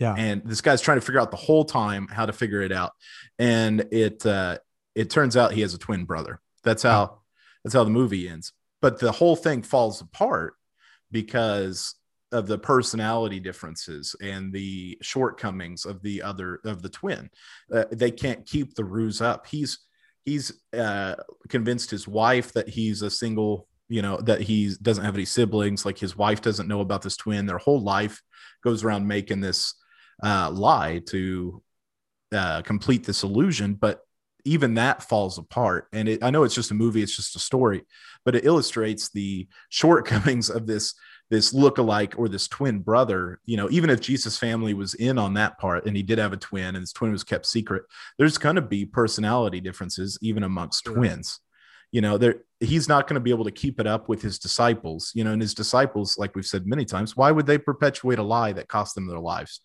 Yeah. 0.02 0.16
And 0.18 0.42
this 0.44 0.62
guy's 0.62 0.82
trying 0.82 1.00
to 1.00 1.06
figure 1.06 1.22
out 1.22 1.30
the 1.30 1.38
whole 1.38 1.64
time 1.64 2.08
how 2.08 2.26
to 2.26 2.34
figure 2.34 2.62
it 2.62 2.72
out. 2.72 2.92
And 3.38 3.88
it 3.92 4.26
uh 4.26 4.58
it 4.96 5.12
turns 5.12 5.38
out 5.38 5.54
he 5.54 5.62
has 5.62 5.76
a 5.76 5.78
twin 5.78 6.06
brother. 6.06 6.40
That's 6.64 6.82
how 6.82 7.20
that's 7.64 7.76
how 7.76 7.84
the 7.84 7.92
movie 7.92 8.28
ends. 8.28 8.52
But 8.82 9.00
the 9.00 9.12
whole 9.12 9.36
thing 9.36 9.62
falls 9.62 10.02
apart 10.02 10.56
because 11.12 11.96
of 12.32 12.48
the 12.48 12.58
personality 12.58 13.40
differences 13.40 14.16
and 14.24 14.52
the 14.52 14.98
shortcomings 15.04 15.86
of 15.86 16.02
the 16.02 16.24
other 16.24 16.62
of 16.66 16.82
the 16.82 16.90
twin. 16.90 17.30
Uh, 17.72 17.86
they 17.92 18.10
can't 18.10 18.46
keep 18.48 18.74
the 18.74 18.86
ruse 18.86 19.22
up. 19.22 19.46
He's 19.46 19.86
he's 20.26 20.52
uh, 20.76 21.16
convinced 21.50 21.92
his 21.92 22.08
wife 22.08 22.54
that 22.54 22.70
he's 22.70 23.04
a 23.04 23.12
single, 23.12 23.68
you 23.88 24.02
know, 24.02 24.18
that 24.22 24.42
he 24.42 24.74
doesn't 24.82 25.06
have 25.06 25.16
any 25.16 25.26
siblings. 25.26 25.86
Like 25.86 26.00
his 26.00 26.18
wife 26.18 26.42
doesn't 26.42 26.68
know 26.68 26.82
about 26.82 27.04
this 27.04 27.18
twin. 27.18 27.46
Their 27.46 27.60
whole 27.60 27.82
life 27.82 28.20
goes 28.64 28.84
around 28.84 29.08
making 29.08 29.42
this 29.42 29.76
uh, 30.24 30.50
lie 30.52 31.02
to 31.08 31.62
uh, 32.34 32.62
complete 32.62 33.06
this 33.06 33.24
illusion. 33.24 33.74
But 33.76 34.02
even 34.46 34.76
that 34.76 35.04
falls 35.04 35.38
apart. 35.38 35.88
And 35.94 36.10
it, 36.10 36.24
I 36.24 36.32
know 36.32 36.44
it's 36.44 36.56
just 36.56 36.72
a 36.72 36.76
movie, 36.76 37.04
it's 37.04 37.16
just 37.16 37.36
a 37.36 37.40
story, 37.40 37.84
but 38.26 38.36
it 38.36 38.46
illustrates 38.46 39.10
the 39.10 39.48
shortcomings 39.70 40.50
of 40.50 40.68
this 40.68 40.96
this 41.30 41.54
look-alike 41.54 42.16
or 42.18 42.28
this 42.28 42.50
twin 42.50 42.80
brother. 42.80 43.40
You 43.46 43.56
know, 43.56 43.70
even 43.72 43.90
if 43.90 44.02
Jesus' 44.02 44.38
family 44.38 44.74
was 44.74 44.96
in 44.96 45.18
on 45.18 45.36
that 45.36 45.58
part 45.60 45.86
and 45.86 45.96
he 45.96 46.04
did 46.04 46.18
have 46.18 46.34
a 46.34 46.38
twin 46.38 46.76
and 46.76 46.80
his 46.80 46.92
twin 46.92 47.14
was 47.14 47.24
kept 47.24 47.46
secret, 47.46 47.84
there's 48.18 48.38
going 48.38 48.58
to 48.58 48.62
be 48.62 48.86
personality 48.86 49.62
differences 49.62 50.20
even 50.22 50.44
amongst 50.44 50.84
sure. 50.84 50.96
twins. 50.96 51.40
You 51.92 52.02
know, 52.02 52.18
there 52.18 52.42
he's 52.60 52.90
not 52.90 53.08
going 53.08 53.16
to 53.16 53.22
be 53.22 53.32
able 53.32 53.46
to 53.46 53.52
keep 53.52 53.80
it 53.80 53.88
up 53.88 54.10
with 54.10 54.22
his 54.22 54.40
disciples. 54.40 55.12
You 55.14 55.24
know, 55.24 55.32
and 55.32 55.42
his 55.42 55.54
disciples, 55.54 56.18
like 56.18 56.36
we've 56.36 56.46
said 56.46 56.66
many 56.66 56.84
times, 56.84 57.16
why 57.16 57.32
would 57.32 57.46
they 57.46 57.58
perpetuate 57.58 58.20
a 58.20 58.24
lie 58.24 58.54
that 58.54 58.68
cost 58.68 58.96
them 58.96 59.08
their 59.08 59.20
lives? 59.20 59.62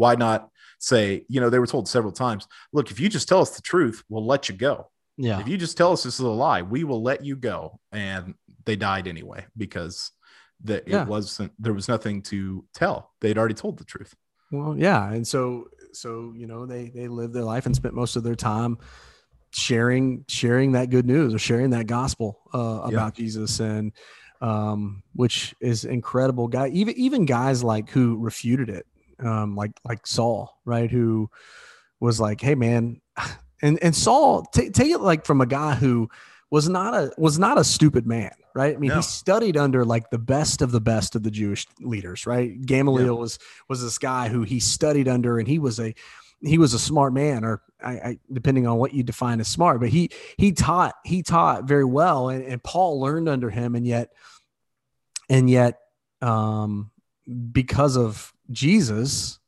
Why 0.00 0.14
not 0.14 0.48
say, 0.78 1.26
you 1.28 1.40
know, 1.40 1.50
they 1.50 1.58
were 1.58 1.66
told 1.66 1.86
several 1.86 2.12
times, 2.12 2.48
look, 2.72 2.90
if 2.90 2.98
you 2.98 3.10
just 3.10 3.28
tell 3.28 3.40
us 3.40 3.50
the 3.50 3.60
truth, 3.60 4.02
we'll 4.08 4.26
let 4.26 4.48
you 4.48 4.54
go. 4.54 4.88
Yeah. 5.18 5.38
If 5.38 5.46
you 5.46 5.58
just 5.58 5.76
tell 5.76 5.92
us 5.92 6.02
this 6.02 6.14
is 6.14 6.20
a 6.20 6.28
lie, 6.28 6.62
we 6.62 6.84
will 6.84 7.02
let 7.02 7.22
you 7.22 7.36
go. 7.36 7.78
And 7.92 8.34
they 8.64 8.76
died 8.76 9.06
anyway 9.06 9.44
because 9.54 10.10
that 10.64 10.88
yeah. 10.88 11.02
it 11.02 11.08
wasn't 11.08 11.52
there 11.58 11.74
was 11.74 11.86
nothing 11.86 12.22
to 12.22 12.64
tell. 12.74 13.12
They'd 13.20 13.36
already 13.36 13.54
told 13.54 13.78
the 13.78 13.84
truth. 13.84 14.14
Well, 14.50 14.74
yeah. 14.78 15.12
And 15.12 15.28
so 15.28 15.68
so, 15.92 16.32
you 16.34 16.46
know, 16.46 16.64
they 16.64 16.88
they 16.88 17.08
lived 17.08 17.34
their 17.34 17.44
life 17.44 17.66
and 17.66 17.76
spent 17.76 17.94
most 17.94 18.16
of 18.16 18.22
their 18.22 18.34
time 18.34 18.78
sharing 19.52 20.24
sharing 20.28 20.72
that 20.72 20.88
good 20.88 21.04
news 21.04 21.34
or 21.34 21.38
sharing 21.38 21.70
that 21.70 21.86
gospel 21.86 22.40
uh, 22.54 22.80
about 22.84 22.92
yeah. 22.92 23.24
Jesus 23.24 23.60
and 23.60 23.92
um, 24.40 25.02
which 25.12 25.54
is 25.60 25.84
incredible 25.84 26.48
guy 26.48 26.68
even 26.68 26.96
even 26.96 27.24
guys 27.26 27.62
like 27.62 27.90
who 27.90 28.16
refuted 28.18 28.68
it 28.68 28.86
um, 29.22 29.56
like 29.56 29.72
like 29.84 30.06
Saul, 30.06 30.58
right? 30.64 30.90
Who 30.90 31.30
was 32.00 32.20
like, 32.20 32.40
"Hey, 32.40 32.54
man," 32.54 33.00
and 33.62 33.78
and 33.82 33.94
Saul 33.94 34.42
t- 34.42 34.70
take 34.70 34.90
it 34.90 35.00
like 35.00 35.26
from 35.26 35.40
a 35.40 35.46
guy 35.46 35.74
who 35.74 36.08
was 36.50 36.68
not 36.68 36.94
a 36.94 37.12
was 37.16 37.38
not 37.38 37.58
a 37.58 37.64
stupid 37.64 38.06
man, 38.06 38.32
right? 38.54 38.74
I 38.74 38.78
mean, 38.78 38.88
no. 38.88 38.96
he 38.96 39.02
studied 39.02 39.56
under 39.56 39.84
like 39.84 40.10
the 40.10 40.18
best 40.18 40.62
of 40.62 40.72
the 40.72 40.80
best 40.80 41.14
of 41.14 41.22
the 41.22 41.30
Jewish 41.30 41.66
leaders, 41.80 42.26
right? 42.26 42.60
Gamaliel 42.60 43.14
yeah. 43.14 43.20
was 43.20 43.38
was 43.68 43.82
this 43.82 43.98
guy 43.98 44.28
who 44.28 44.42
he 44.42 44.60
studied 44.60 45.08
under, 45.08 45.38
and 45.38 45.46
he 45.46 45.58
was 45.58 45.78
a 45.78 45.94
he 46.42 46.58
was 46.58 46.74
a 46.74 46.78
smart 46.78 47.12
man, 47.12 47.44
or 47.44 47.62
I, 47.82 47.92
I, 47.92 48.18
depending 48.32 48.66
on 48.66 48.78
what 48.78 48.94
you 48.94 49.02
define 49.02 49.40
as 49.40 49.48
smart, 49.48 49.80
but 49.80 49.90
he 49.90 50.10
he 50.36 50.52
taught 50.52 50.94
he 51.04 51.22
taught 51.22 51.64
very 51.64 51.84
well, 51.84 52.30
and, 52.30 52.44
and 52.44 52.62
Paul 52.62 53.00
learned 53.00 53.28
under 53.28 53.50
him, 53.50 53.74
and 53.74 53.86
yet 53.86 54.10
and 55.28 55.48
yet 55.48 55.78
um 56.20 56.90
because 57.52 57.96
of 57.96 58.32
Jesus, 58.50 59.38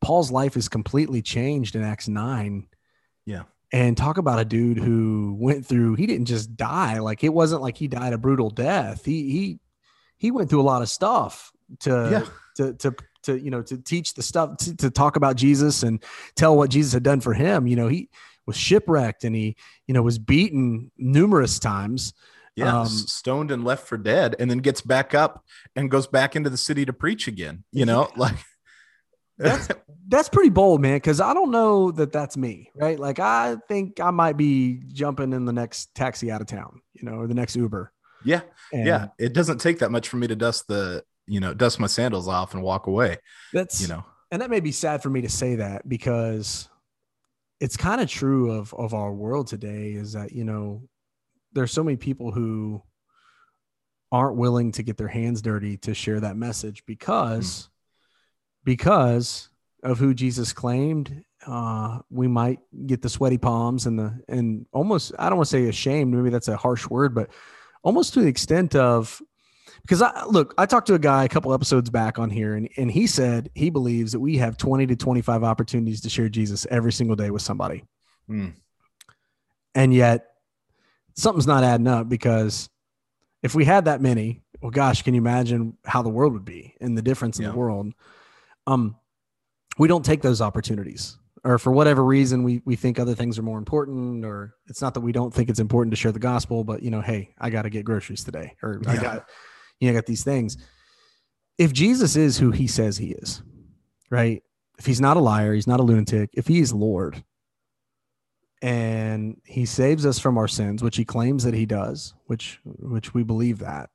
Paul's 0.00 0.30
life 0.30 0.56
is 0.56 0.68
completely 0.68 1.22
changed 1.22 1.76
in 1.76 1.82
Acts 1.82 2.08
9. 2.08 2.66
Yeah. 3.24 3.42
And 3.72 3.96
talk 3.96 4.18
about 4.18 4.38
a 4.38 4.44
dude 4.44 4.78
who 4.78 5.36
went 5.38 5.66
through, 5.66 5.96
he 5.96 6.06
didn't 6.06 6.26
just 6.26 6.56
die. 6.56 7.00
Like 7.00 7.24
it 7.24 7.32
wasn't 7.32 7.62
like 7.62 7.76
he 7.76 7.88
died 7.88 8.12
a 8.12 8.18
brutal 8.18 8.50
death. 8.50 9.04
He 9.04 9.30
he 9.30 9.58
he 10.18 10.30
went 10.30 10.48
through 10.48 10.60
a 10.60 10.62
lot 10.62 10.82
of 10.82 10.88
stuff 10.88 11.50
to 11.80 11.90
yeah. 12.10 12.26
to 12.56 12.74
to 12.74 12.96
to 13.24 13.38
you 13.38 13.50
know 13.50 13.62
to 13.62 13.76
teach 13.76 14.14
the 14.14 14.22
stuff 14.22 14.56
to, 14.58 14.76
to 14.76 14.90
talk 14.90 15.16
about 15.16 15.36
Jesus 15.36 15.82
and 15.82 16.02
tell 16.36 16.56
what 16.56 16.70
Jesus 16.70 16.92
had 16.92 17.02
done 17.02 17.20
for 17.20 17.34
him. 17.34 17.66
You 17.66 17.74
know, 17.74 17.88
he 17.88 18.08
was 18.46 18.56
shipwrecked 18.56 19.24
and 19.24 19.34
he, 19.34 19.56
you 19.86 19.94
know, 19.94 20.02
was 20.02 20.18
beaten 20.18 20.90
numerous 20.96 21.58
times. 21.58 22.14
Yeah, 22.56 22.80
um, 22.80 22.86
stoned 22.86 23.50
and 23.50 23.64
left 23.64 23.86
for 23.86 23.98
dead, 23.98 24.34
and 24.38 24.50
then 24.50 24.58
gets 24.58 24.80
back 24.80 25.14
up 25.14 25.44
and 25.76 25.90
goes 25.90 26.06
back 26.06 26.34
into 26.34 26.48
the 26.48 26.56
city 26.56 26.86
to 26.86 26.92
preach 26.92 27.28
again. 27.28 27.64
You 27.70 27.84
know, 27.84 28.08
yeah. 28.12 28.20
like 28.20 28.36
that's 29.38 29.68
that's 30.08 30.28
pretty 30.30 30.48
bold, 30.48 30.80
man. 30.80 30.96
Because 30.96 31.20
I 31.20 31.34
don't 31.34 31.50
know 31.50 31.90
that 31.92 32.12
that's 32.12 32.36
me, 32.36 32.70
right? 32.74 32.98
Like 32.98 33.18
I 33.18 33.56
think 33.68 34.00
I 34.00 34.10
might 34.10 34.38
be 34.38 34.80
jumping 34.88 35.34
in 35.34 35.44
the 35.44 35.52
next 35.52 35.94
taxi 35.94 36.30
out 36.30 36.40
of 36.40 36.46
town, 36.46 36.80
you 36.94 37.04
know, 37.04 37.18
or 37.18 37.26
the 37.26 37.34
next 37.34 37.56
Uber. 37.56 37.92
Yeah, 38.24 38.40
and 38.72 38.86
yeah. 38.86 39.08
It 39.18 39.32
doesn't 39.32 39.58
take 39.58 39.80
that 39.80 39.90
much 39.90 40.08
for 40.08 40.16
me 40.16 40.26
to 40.26 40.36
dust 40.36 40.66
the, 40.68 41.04
you 41.26 41.40
know, 41.40 41.54
dust 41.54 41.78
my 41.78 41.86
sandals 41.86 42.28
off 42.28 42.54
and 42.54 42.62
walk 42.62 42.86
away. 42.86 43.18
That's 43.52 43.80
you 43.80 43.88
know, 43.88 44.04
and 44.30 44.42
that 44.42 44.50
may 44.50 44.60
be 44.60 44.72
sad 44.72 45.02
for 45.02 45.10
me 45.10 45.20
to 45.20 45.28
say 45.28 45.56
that 45.56 45.88
because 45.88 46.68
it's 47.60 47.76
kind 47.76 48.00
of 48.00 48.08
true 48.08 48.52
of 48.52 48.72
of 48.74 48.94
our 48.94 49.12
world 49.12 49.46
today. 49.46 49.92
Is 49.92 50.12
that 50.14 50.32
you 50.32 50.44
know 50.44 50.88
there's 51.56 51.72
so 51.72 51.82
many 51.82 51.96
people 51.96 52.30
who 52.30 52.82
aren't 54.12 54.36
willing 54.36 54.70
to 54.72 54.82
get 54.82 54.96
their 54.96 55.08
hands 55.08 55.42
dirty 55.42 55.76
to 55.78 55.94
share 55.94 56.20
that 56.20 56.36
message 56.36 56.84
because 56.86 57.62
mm. 57.62 57.68
because 58.64 59.48
of 59.82 59.98
who 59.98 60.14
Jesus 60.14 60.52
claimed 60.52 61.24
uh, 61.46 61.98
we 62.10 62.28
might 62.28 62.60
get 62.86 63.02
the 63.02 63.08
sweaty 63.08 63.38
palms 63.38 63.86
and 63.86 63.98
the 63.98 64.20
and 64.28 64.66
almost 64.72 65.12
I 65.18 65.28
don't 65.28 65.38
want 65.38 65.48
to 65.48 65.50
say 65.50 65.68
ashamed 65.68 66.14
maybe 66.14 66.30
that's 66.30 66.48
a 66.48 66.56
harsh 66.56 66.86
word 66.88 67.14
but 67.14 67.30
almost 67.82 68.14
to 68.14 68.20
the 68.20 68.28
extent 68.28 68.74
of 68.74 69.20
because 69.82 70.02
I 70.02 70.24
look 70.26 70.54
I 70.58 70.66
talked 70.66 70.86
to 70.88 70.94
a 70.94 70.98
guy 70.98 71.24
a 71.24 71.28
couple 71.28 71.52
episodes 71.54 71.90
back 71.90 72.18
on 72.18 72.30
here 72.30 72.54
and, 72.54 72.68
and 72.76 72.90
he 72.90 73.06
said 73.06 73.50
he 73.54 73.70
believes 73.70 74.12
that 74.12 74.20
we 74.20 74.36
have 74.36 74.56
20 74.56 74.86
to 74.88 74.96
25 74.96 75.42
opportunities 75.42 76.02
to 76.02 76.10
share 76.10 76.28
Jesus 76.28 76.66
every 76.70 76.92
single 76.92 77.16
day 77.16 77.30
with 77.30 77.42
somebody 77.42 77.84
mm. 78.28 78.52
and 79.74 79.94
yet 79.94 80.35
something's 81.16 81.46
not 81.46 81.64
adding 81.64 81.86
up 81.86 82.08
because 82.08 82.68
if 83.42 83.54
we 83.54 83.64
had 83.64 83.86
that 83.86 84.00
many, 84.00 84.42
well, 84.60 84.70
gosh, 84.70 85.02
can 85.02 85.14
you 85.14 85.20
imagine 85.20 85.76
how 85.84 86.02
the 86.02 86.08
world 86.08 86.32
would 86.32 86.44
be 86.44 86.74
and 86.80 86.96
the 86.96 87.02
difference 87.02 87.38
in 87.38 87.44
yeah. 87.44 87.50
the 87.50 87.56
world? 87.56 87.92
Um, 88.66 88.96
we 89.78 89.88
don't 89.88 90.04
take 90.04 90.22
those 90.22 90.40
opportunities, 90.40 91.18
or 91.44 91.58
for 91.58 91.70
whatever 91.70 92.02
reason, 92.02 92.42
we 92.42 92.62
we 92.64 92.76
think 92.76 92.98
other 92.98 93.14
things 93.14 93.38
are 93.38 93.42
more 93.42 93.58
important, 93.58 94.24
or 94.24 94.54
it's 94.66 94.80
not 94.80 94.94
that 94.94 95.00
we 95.00 95.12
don't 95.12 95.32
think 95.32 95.50
it's 95.50 95.60
important 95.60 95.92
to 95.92 95.96
share 95.96 96.12
the 96.12 96.18
gospel, 96.18 96.64
but 96.64 96.82
you 96.82 96.90
know, 96.90 97.02
hey, 97.02 97.34
I 97.38 97.50
got 97.50 97.62
to 97.62 97.70
get 97.70 97.84
groceries 97.84 98.24
today, 98.24 98.56
or 98.62 98.80
yeah. 98.82 98.90
I 98.90 98.96
got, 98.96 99.28
you 99.78 99.88
know, 99.88 99.92
I 99.92 99.94
got 99.94 100.06
these 100.06 100.24
things. 100.24 100.56
If 101.58 101.72
Jesus 101.72 102.16
is 102.16 102.38
who 102.38 102.50
he 102.50 102.66
says 102.66 102.96
he 102.96 103.12
is, 103.12 103.42
right? 104.10 104.42
If 104.78 104.86
he's 104.86 105.00
not 105.00 105.16
a 105.16 105.20
liar, 105.20 105.54
he's 105.54 105.66
not 105.66 105.80
a 105.80 105.82
lunatic. 105.82 106.30
If 106.32 106.46
he 106.46 106.60
is 106.60 106.72
Lord, 106.72 107.22
and 108.62 109.40
he 109.44 109.66
saves 109.66 110.06
us 110.06 110.18
from 110.18 110.38
our 110.38 110.48
sins, 110.48 110.82
which 110.82 110.96
he 110.96 111.04
claims 111.04 111.44
that 111.44 111.54
he 111.54 111.66
does, 111.66 112.14
which 112.26 112.60
which 112.64 113.14
we 113.14 113.22
believe 113.22 113.58
that. 113.58 113.90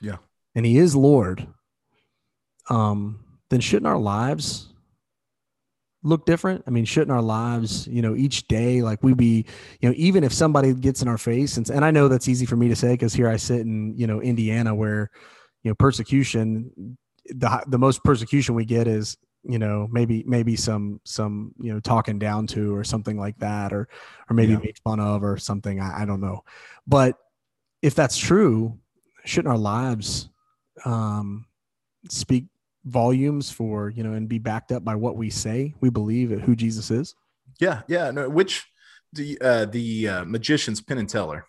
Yeah. 0.00 0.16
And 0.54 0.64
he 0.64 0.78
is 0.78 0.96
Lord. 0.96 1.46
Um, 2.68 3.20
then 3.50 3.60
shouldn't 3.60 3.86
our 3.86 3.98
lives 3.98 4.72
look 6.02 6.24
different? 6.24 6.64
I 6.66 6.70
mean, 6.70 6.84
shouldn't 6.84 7.12
our 7.12 7.22
lives, 7.22 7.86
you 7.86 8.00
know, 8.00 8.14
each 8.16 8.48
day, 8.48 8.82
like 8.82 9.02
we 9.02 9.12
be, 9.12 9.44
you 9.80 9.88
know, 9.88 9.94
even 9.96 10.24
if 10.24 10.32
somebody 10.32 10.72
gets 10.72 11.02
in 11.02 11.08
our 11.08 11.18
face, 11.18 11.56
and, 11.56 11.68
and 11.68 11.84
I 11.84 11.90
know 11.90 12.08
that's 12.08 12.28
easy 12.28 12.46
for 12.46 12.56
me 12.56 12.68
to 12.68 12.76
say 12.76 12.92
because 12.92 13.12
here 13.12 13.28
I 13.28 13.36
sit 13.36 13.60
in, 13.60 13.96
you 13.96 14.06
know, 14.06 14.20
Indiana 14.20 14.74
where, 14.74 15.10
you 15.62 15.70
know, 15.70 15.74
persecution, 15.74 16.96
the 17.26 17.62
the 17.66 17.78
most 17.78 18.02
persecution 18.04 18.54
we 18.54 18.64
get 18.64 18.86
is 18.86 19.16
you 19.48 19.58
know 19.58 19.88
maybe 19.90 20.24
maybe 20.26 20.56
some 20.56 21.00
some 21.04 21.54
you 21.58 21.72
know 21.72 21.80
talking 21.80 22.18
down 22.18 22.46
to 22.46 22.74
or 22.74 22.84
something 22.84 23.18
like 23.18 23.38
that 23.38 23.72
or 23.72 23.88
or 24.28 24.34
maybe 24.34 24.52
yeah. 24.52 24.58
make 24.58 24.78
fun 24.78 25.00
of 25.00 25.22
or 25.22 25.36
something 25.36 25.80
I, 25.80 26.02
I, 26.02 26.04
don't 26.04 26.20
know. 26.20 26.44
But 26.86 27.18
if 27.82 27.94
that's 27.94 28.16
true 28.16 28.78
shouldn't 29.24 29.52
our 29.52 29.58
lives 29.58 30.28
um 30.84 31.46
speak 32.08 32.46
volumes 32.84 33.50
for 33.50 33.90
you 33.90 34.02
know 34.02 34.12
and 34.12 34.28
be 34.28 34.38
backed 34.38 34.72
up 34.72 34.84
by 34.84 34.94
what 34.94 35.16
we 35.16 35.30
say 35.30 35.74
we 35.80 35.90
believe 35.90 36.30
who 36.30 36.56
jesus 36.56 36.90
is? 36.90 37.14
Yeah 37.60 37.82
yeah 37.88 38.10
no 38.10 38.28
which 38.28 38.66
the 39.12 39.38
uh 39.40 39.64
the 39.66 40.08
uh, 40.08 40.24
magician's 40.24 40.80
Penn 40.80 40.98
and 40.98 41.08
Teller. 41.08 41.46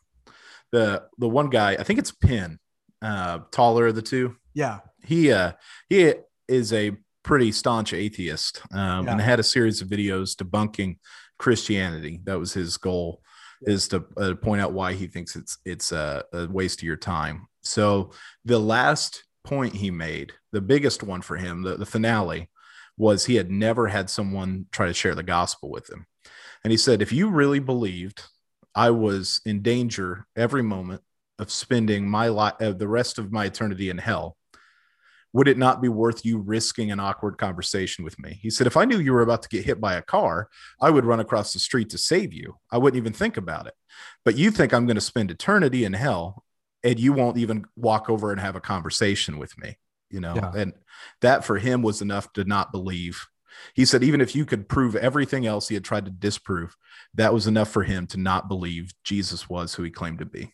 The 0.71 1.03
the 1.17 1.29
one 1.29 1.49
guy 1.49 1.73
i 1.73 1.83
think 1.83 1.99
it's 1.99 2.11
Penn 2.11 2.59
uh 3.01 3.39
taller 3.51 3.87
of 3.87 3.95
the 3.95 4.01
two. 4.01 4.35
Yeah. 4.53 4.79
He 5.03 5.31
uh 5.31 5.53
he 5.89 6.13
is 6.47 6.73
a 6.73 6.97
pretty 7.27 7.51
staunch 7.51 7.93
atheist 7.93 8.61
um, 8.71 9.05
yeah. 9.05 9.11
and 9.11 9.21
had 9.21 9.39
a 9.39 9.43
series 9.43 9.81
of 9.81 9.89
videos 9.89 10.33
debunking 10.33 10.97
Christianity. 11.37 12.21
That 12.23 12.39
was 12.39 12.53
his 12.53 12.77
goal, 12.77 13.21
yeah. 13.61 13.73
is 13.73 13.89
to 13.89 14.05
uh, 14.15 14.33
point 14.35 14.61
out 14.61 14.71
why 14.71 14.93
he 14.93 15.07
thinks 15.07 15.35
it's 15.35 15.57
it's 15.65 15.91
a, 15.91 16.23
a 16.33 16.47
waste 16.47 16.79
of 16.79 16.87
your 16.87 16.95
time. 16.95 17.47
So 17.61 18.11
the 18.45 18.57
last 18.57 19.25
point 19.43 19.75
he 19.75 19.91
made, 19.91 20.31
the 20.53 20.61
biggest 20.61 21.03
one 21.03 21.21
for 21.21 21.35
him, 21.35 21.63
the, 21.63 21.75
the 21.75 21.85
finale, 21.85 22.49
was 22.97 23.25
he 23.25 23.35
had 23.35 23.51
never 23.51 23.87
had 23.87 24.09
someone 24.09 24.65
try 24.71 24.87
to 24.87 24.93
share 24.93 25.13
the 25.13 25.21
gospel 25.21 25.69
with 25.69 25.89
him. 25.89 26.07
And 26.63 26.71
he 26.71 26.77
said, 26.77 27.01
if 27.01 27.11
you 27.11 27.29
really 27.29 27.59
believed 27.59 28.23
I 28.73 28.91
was 28.91 29.41
in 29.45 29.61
danger 29.61 30.25
every 30.35 30.63
moment 30.63 31.01
of 31.39 31.51
spending 31.51 32.09
my 32.09 32.29
life, 32.29 32.53
uh, 32.61 32.71
the 32.71 32.87
rest 32.87 33.19
of 33.19 33.31
my 33.31 33.45
eternity 33.45 33.89
in 33.89 33.97
hell, 33.97 34.37
would 35.37 35.47
it 35.47 35.57
not 35.57 35.83
be 35.83 35.87
worth 35.87 36.25
you 36.25 36.39
risking 36.39 36.89
an 36.89 36.99
awkward 36.99 37.37
conversation 37.37 38.03
with 38.03 38.17
me? 38.17 38.39
He 38.41 38.49
said, 38.49 38.65
if 38.65 38.75
I 38.75 38.85
knew 38.85 38.97
you 38.97 39.13
were 39.13 39.21
about 39.21 39.43
to 39.43 39.49
get 39.49 39.65
hit 39.65 39.79
by 39.79 39.93
a 39.93 40.01
car, 40.01 40.49
I 40.81 40.89
would 40.89 41.05
run 41.05 41.19
across 41.19 41.53
the 41.53 41.59
street 41.59 41.91
to 41.91 41.99
save 41.99 42.33
you. 42.33 42.57
I 42.71 42.79
wouldn't 42.79 42.99
even 42.99 43.13
think 43.13 43.37
about 43.37 43.67
it. 43.67 43.75
But 44.25 44.35
you 44.35 44.49
think 44.49 44.73
I'm 44.73 44.87
going 44.87 44.95
to 44.95 45.01
spend 45.01 45.29
eternity 45.29 45.85
in 45.85 45.93
hell 45.93 46.43
and 46.83 46.99
you 46.99 47.13
won't 47.13 47.37
even 47.37 47.65
walk 47.75 48.09
over 48.09 48.31
and 48.31 48.41
have 48.41 48.55
a 48.55 48.59
conversation 48.59 49.37
with 49.37 49.55
me, 49.59 49.77
you 50.09 50.19
know? 50.19 50.33
Yeah. 50.35 50.53
And 50.55 50.73
that 51.21 51.45
for 51.45 51.59
him 51.59 51.83
was 51.83 52.01
enough 52.01 52.33
to 52.33 52.43
not 52.43 52.71
believe. 52.71 53.27
He 53.75 53.85
said, 53.85 54.03
even 54.03 54.21
if 54.21 54.35
you 54.35 54.43
could 54.43 54.67
prove 54.67 54.95
everything 54.95 55.45
else 55.45 55.67
he 55.67 55.75
had 55.75 55.83
tried 55.83 56.05
to 56.05 56.11
disprove, 56.11 56.75
that 57.13 57.31
was 57.31 57.45
enough 57.45 57.69
for 57.69 57.83
him 57.83 58.07
to 58.07 58.17
not 58.17 58.47
believe 58.47 58.91
Jesus 59.03 59.47
was 59.47 59.75
who 59.75 59.83
he 59.83 59.91
claimed 59.91 60.17
to 60.17 60.25
be. 60.25 60.51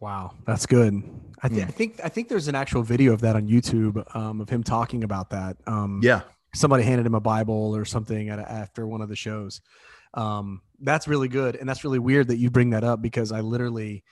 Wow, 0.00 0.32
that's 0.46 0.64
good. 0.64 1.02
I, 1.42 1.48
th- 1.48 1.62
mm. 1.62 1.68
I, 1.68 1.70
think 1.70 2.00
I 2.04 2.08
think 2.08 2.28
there's 2.28 2.48
an 2.48 2.54
actual 2.54 2.82
video 2.82 3.12
of 3.12 3.20
that 3.20 3.36
on 3.36 3.46
YouTube 3.46 4.16
um, 4.16 4.40
of 4.40 4.48
him 4.48 4.62
talking 4.62 5.04
about 5.04 5.30
that. 5.30 5.58
Um, 5.66 6.00
yeah, 6.02 6.22
somebody 6.54 6.84
handed 6.84 7.06
him 7.06 7.14
a 7.14 7.20
Bible 7.20 7.76
or 7.76 7.84
something 7.84 8.30
at, 8.30 8.38
after 8.38 8.86
one 8.86 9.02
of 9.02 9.08
the 9.08 9.16
shows. 9.16 9.60
Um, 10.14 10.62
that's 10.80 11.06
really 11.06 11.28
good, 11.28 11.56
and 11.56 11.68
that's 11.68 11.84
really 11.84 11.98
weird 11.98 12.28
that 12.28 12.38
you 12.38 12.50
bring 12.50 12.70
that 12.70 12.82
up 12.82 13.02
because 13.02 13.30
I 13.30 13.40
literally 13.40 14.02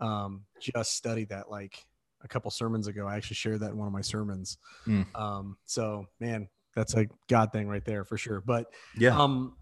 um, 0.00 0.44
just 0.60 0.94
studied 0.94 1.30
that 1.30 1.50
like 1.50 1.82
a 2.22 2.28
couple 2.28 2.50
sermons 2.50 2.86
ago. 2.86 3.06
I 3.06 3.16
actually 3.16 3.36
shared 3.36 3.60
that 3.60 3.70
in 3.70 3.78
one 3.78 3.86
of 3.86 3.92
my 3.92 4.02
sermons. 4.02 4.58
Mm. 4.86 5.54
so 5.64 6.06
man, 6.20 6.48
that's 6.76 6.94
a 6.94 7.06
God 7.28 7.52
thing 7.52 7.68
right 7.68 7.84
there 7.84 8.04
for 8.04 8.18
sure. 8.18 8.42
But 8.42 8.66
yeah. 8.96 9.18
Um, 9.18 9.56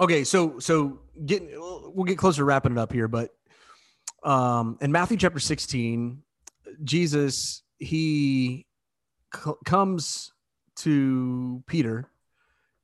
okay, 0.00 0.24
so 0.24 0.58
so 0.58 1.00
getting 1.26 1.50
we'll 1.52 2.04
get 2.04 2.18
closer 2.18 2.38
to 2.38 2.44
wrapping 2.44 2.72
it 2.72 2.78
up 2.78 2.92
here, 2.92 3.08
but 3.08 3.30
um, 4.22 4.78
in 4.80 4.92
Matthew 4.92 5.16
chapter 5.16 5.38
16, 5.38 6.22
Jesus, 6.84 7.62
he 7.78 8.66
c- 9.34 9.52
comes 9.64 10.32
to 10.76 11.62
Peter 11.66 12.08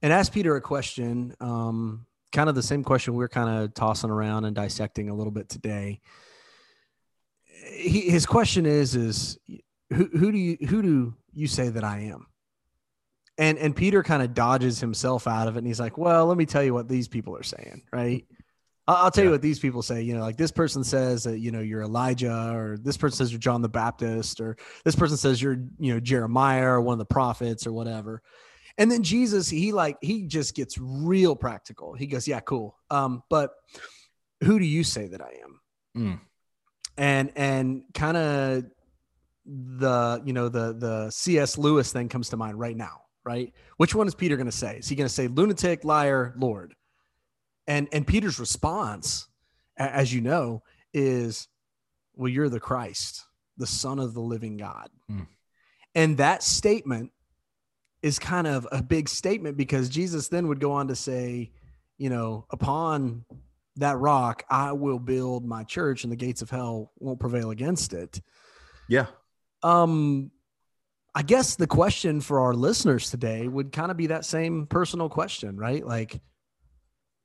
and 0.03 0.12
asks 0.12 0.32
Peter 0.32 0.57
a 0.57 0.61
question, 0.61 1.34
um, 1.41 2.07
kind 2.32 2.49
of 2.49 2.55
the 2.55 2.62
same 2.62 2.84
question 2.84 3.14
we're 3.14 3.28
kind 3.28 3.62
of 3.62 3.74
tossing 3.74 4.11
around 4.11 4.45
and 4.45 4.55
dissecting 4.55 5.09
a 5.09 5.14
little 5.14 5.30
bit 5.30 5.49
today. 5.49 6.01
He, 7.45 8.11
his 8.11 8.26
question 8.26 8.66
is, 8.66 8.95
is 8.95 9.39
who, 9.91 10.05
who 10.07 10.32
do 10.32 10.39
you, 10.39 10.57
who 10.68 10.82
do 10.82 11.14
you 11.32 11.47
say 11.47 11.68
that 11.70 11.84
I 11.84 12.01
am? 12.01 12.26
And, 13.39 13.57
and 13.59 13.74
Peter 13.74 14.03
kind 14.03 14.22
of 14.22 14.34
dodges 14.34 14.80
himself 14.80 15.26
out 15.26 15.47
of 15.49 15.57
it. 15.57 15.59
And 15.59 15.66
he's 15.66 15.80
like, 15.80 15.97
well, 15.97 16.26
let 16.26 16.36
me 16.36 16.45
tell 16.45 16.62
you 16.62 16.74
what 16.74 16.89
these 16.89 17.09
people 17.09 17.36
are 17.36 17.45
saying. 17.45 17.82
Right. 17.93 18.26
I'll 18.89 19.11
tell 19.11 19.24
yeah. 19.24 19.28
you 19.28 19.32
what 19.32 19.43
these 19.43 19.59
people 19.59 19.82
say. 19.82 20.03
You 20.03 20.14
know, 20.14 20.20
like 20.20 20.39
this 20.39 20.51
person 20.51 20.82
says 20.82 21.24
that 21.24 21.41
you 21.41 21.51
know 21.51 21.61
you're 21.61 21.82
Elijah, 21.82 22.53
or 22.55 22.78
this 22.82 22.97
person 22.97 23.18
says 23.18 23.30
you're 23.30 23.39
John 23.39 23.61
the 23.61 23.68
Baptist, 23.68 24.41
or 24.41 24.57
this 24.84 24.97
person 24.97 25.16
says 25.18 25.41
you're 25.43 25.59
you 25.78 25.93
know 25.93 26.01
Jeremiah 26.01 26.64
or 26.64 26.80
one 26.80 26.95
of 26.95 26.99
the 26.99 27.05
prophets 27.05 27.66
or 27.66 27.72
whatever. 27.72 28.22
And 28.78 28.91
then 28.91 29.03
Jesus, 29.03 29.49
he 29.49 29.72
like 29.72 29.99
he 30.01 30.22
just 30.22 30.55
gets 30.55 30.78
real 30.78 31.36
practical. 31.36 31.93
He 31.93 32.07
goes, 32.07 32.26
"Yeah, 32.26 32.41
cool. 32.41 32.78
Um, 32.91 33.22
but 33.28 33.51
who 34.43 34.59
do 34.59 34.64
you 34.64 34.84
say 34.84 35.09
that 35.09 35.20
I 35.20 35.34
am?" 35.45 35.61
Mm. 35.97 36.20
And 36.97 37.32
and 37.36 37.82
kind 37.93 38.16
of 38.16 38.64
the 39.49 40.22
you 40.24 40.32
know 40.32 40.49
the 40.49 40.74
the 40.74 41.11
cs 41.11 41.57
lewis 41.57 41.91
thing 41.91 42.09
comes 42.09 42.28
to 42.28 42.36
mind 42.36 42.59
right 42.59 42.76
now 42.76 43.01
right 43.24 43.55
which 43.78 43.95
one 43.95 44.07
is 44.07 44.14
peter 44.14 44.36
going 44.36 44.45
to 44.45 44.53
say 44.53 44.76
is 44.76 44.89
he 44.89 44.95
going 44.95 45.09
to 45.09 45.12
say 45.12 45.26
lunatic 45.26 45.84
liar 45.84 46.34
lord 46.36 46.74
and 47.69 47.89
and 47.93 48.07
peter's 48.07 48.41
response 48.41 49.29
as 49.77 50.12
you 50.12 50.21
know 50.21 50.62
is 50.93 51.47
well 52.16 52.29
you're 52.29 52.49
the 52.49 52.59
christ 52.59 53.25
the 53.57 53.66
son 53.66 54.01
of 54.01 54.14
the 54.14 54.21
living 54.21 54.57
god 54.57 54.89
mm. 55.11 55.27
and 55.95 56.16
that 56.16 56.43
statement 56.43 57.12
is 58.03 58.19
kind 58.19 58.47
of 58.47 58.66
a 58.73 58.83
big 58.83 59.09
statement 59.09 59.57
because 59.57 59.89
jesus 59.89 60.27
then 60.29 60.49
would 60.49 60.59
go 60.59 60.73
on 60.73 60.89
to 60.89 60.97
say 60.97 61.53
you 61.99 62.11
know 62.11 62.45
upon 62.51 63.25
that 63.77 63.97
rock 63.99 64.43
i 64.51 64.73
will 64.73 64.99
build 64.99 65.45
my 65.45 65.62
church 65.62 66.03
and 66.03 66.12
the 66.12 66.16
gates 66.16 66.43
of 66.43 66.51
hell 66.51 66.91
won't 66.99 67.21
prevail 67.21 67.51
against 67.51 67.93
it 67.93 68.21
yeah 68.89 69.07
um, 69.62 70.31
I 71.14 71.23
guess 71.23 71.57
the 71.57 71.66
question 71.66 72.21
for 72.21 72.41
our 72.41 72.55
listeners 72.55 73.11
today 73.11 73.49
would 73.49 73.73
kind 73.73 73.91
of 73.91 73.97
be 73.97 74.09
that 74.09 74.25
same 74.25 74.66
personal 74.66 75.09
question, 75.09 75.57
right? 75.57 75.85
Like, 75.85 76.21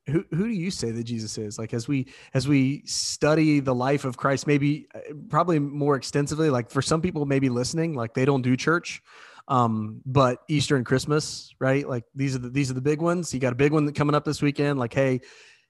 who 0.08 0.26
who 0.32 0.47
do 0.47 0.54
you 0.54 0.70
say 0.70 0.91
that 0.91 1.04
Jesus 1.04 1.38
is? 1.38 1.58
Like, 1.58 1.74
as 1.74 1.88
we 1.88 2.08
as 2.34 2.47
we 2.47 2.84
study 2.86 3.60
the 3.60 3.74
life 3.74 4.06
of 4.06 4.18
Christ, 4.18 4.47
maybe 4.47 4.88
uh, 4.93 4.99
probably 5.30 5.60
more 5.60 5.95
extensively. 5.95 6.49
Like 6.49 6.70
for 6.70 6.82
some 6.82 7.01
people, 7.01 7.26
maybe 7.26 7.49
listening, 7.49 7.93
like 7.93 8.14
they 8.14 8.26
don't 8.26 8.41
do 8.41 8.58
church, 8.58 9.01
um, 9.47 10.01
but 10.06 10.39
Easter 10.49 10.76
and 10.76 10.86
Christmas, 10.86 11.54
right? 11.60 11.88
Like 11.88 12.04
these 12.16 12.36
are 12.36 12.39
the 12.39 12.49
these 12.49 12.70
are 12.70 12.74
the 12.74 12.82
big 12.82 13.01
ones. 13.01 13.34
You 13.34 13.39
got 13.39 13.54
a 13.54 13.56
big 13.58 13.72
one 13.72 13.91
coming 13.93 14.16
up 14.16 14.26
this 14.26 14.41
weekend. 14.41 14.78
Like, 14.78 14.93
hey, 14.93 15.22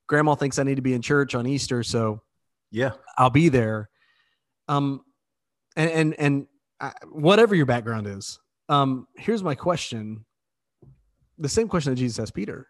Grandma 0.08 0.34
thinks 0.36 0.58
I 0.58 0.64
need 0.64 0.76
to 0.76 0.82
be 0.82 0.94
in 0.94 1.02
church 1.02 1.36
on 1.36 1.46
Easter, 1.46 1.84
so 1.84 2.22
yeah, 2.72 2.94
I'll 3.18 3.30
be 3.30 3.50
there. 3.50 3.90
Um, 4.68 5.02
and 5.76 5.92
and 5.92 6.16
and 6.20 6.48
whatever 7.12 7.54
your 7.54 7.68
background 7.68 8.08
is, 8.08 8.40
um, 8.68 9.08
here's 9.16 9.44
my 9.44 9.54
question. 9.54 10.26
The 11.38 11.50
same 11.50 11.68
question 11.68 11.92
that 11.92 12.00
Jesus 12.00 12.20
asked 12.20 12.34
Peter. 12.34 12.68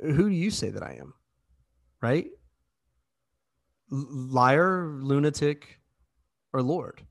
Who 0.00 0.28
do 0.28 0.34
you 0.34 0.50
say 0.50 0.70
that 0.70 0.82
I 0.82 0.98
am? 1.00 1.14
Right? 2.00 2.28
Liar, 3.90 4.86
lunatic, 5.00 5.78
or 6.52 6.62
Lord? 6.62 7.02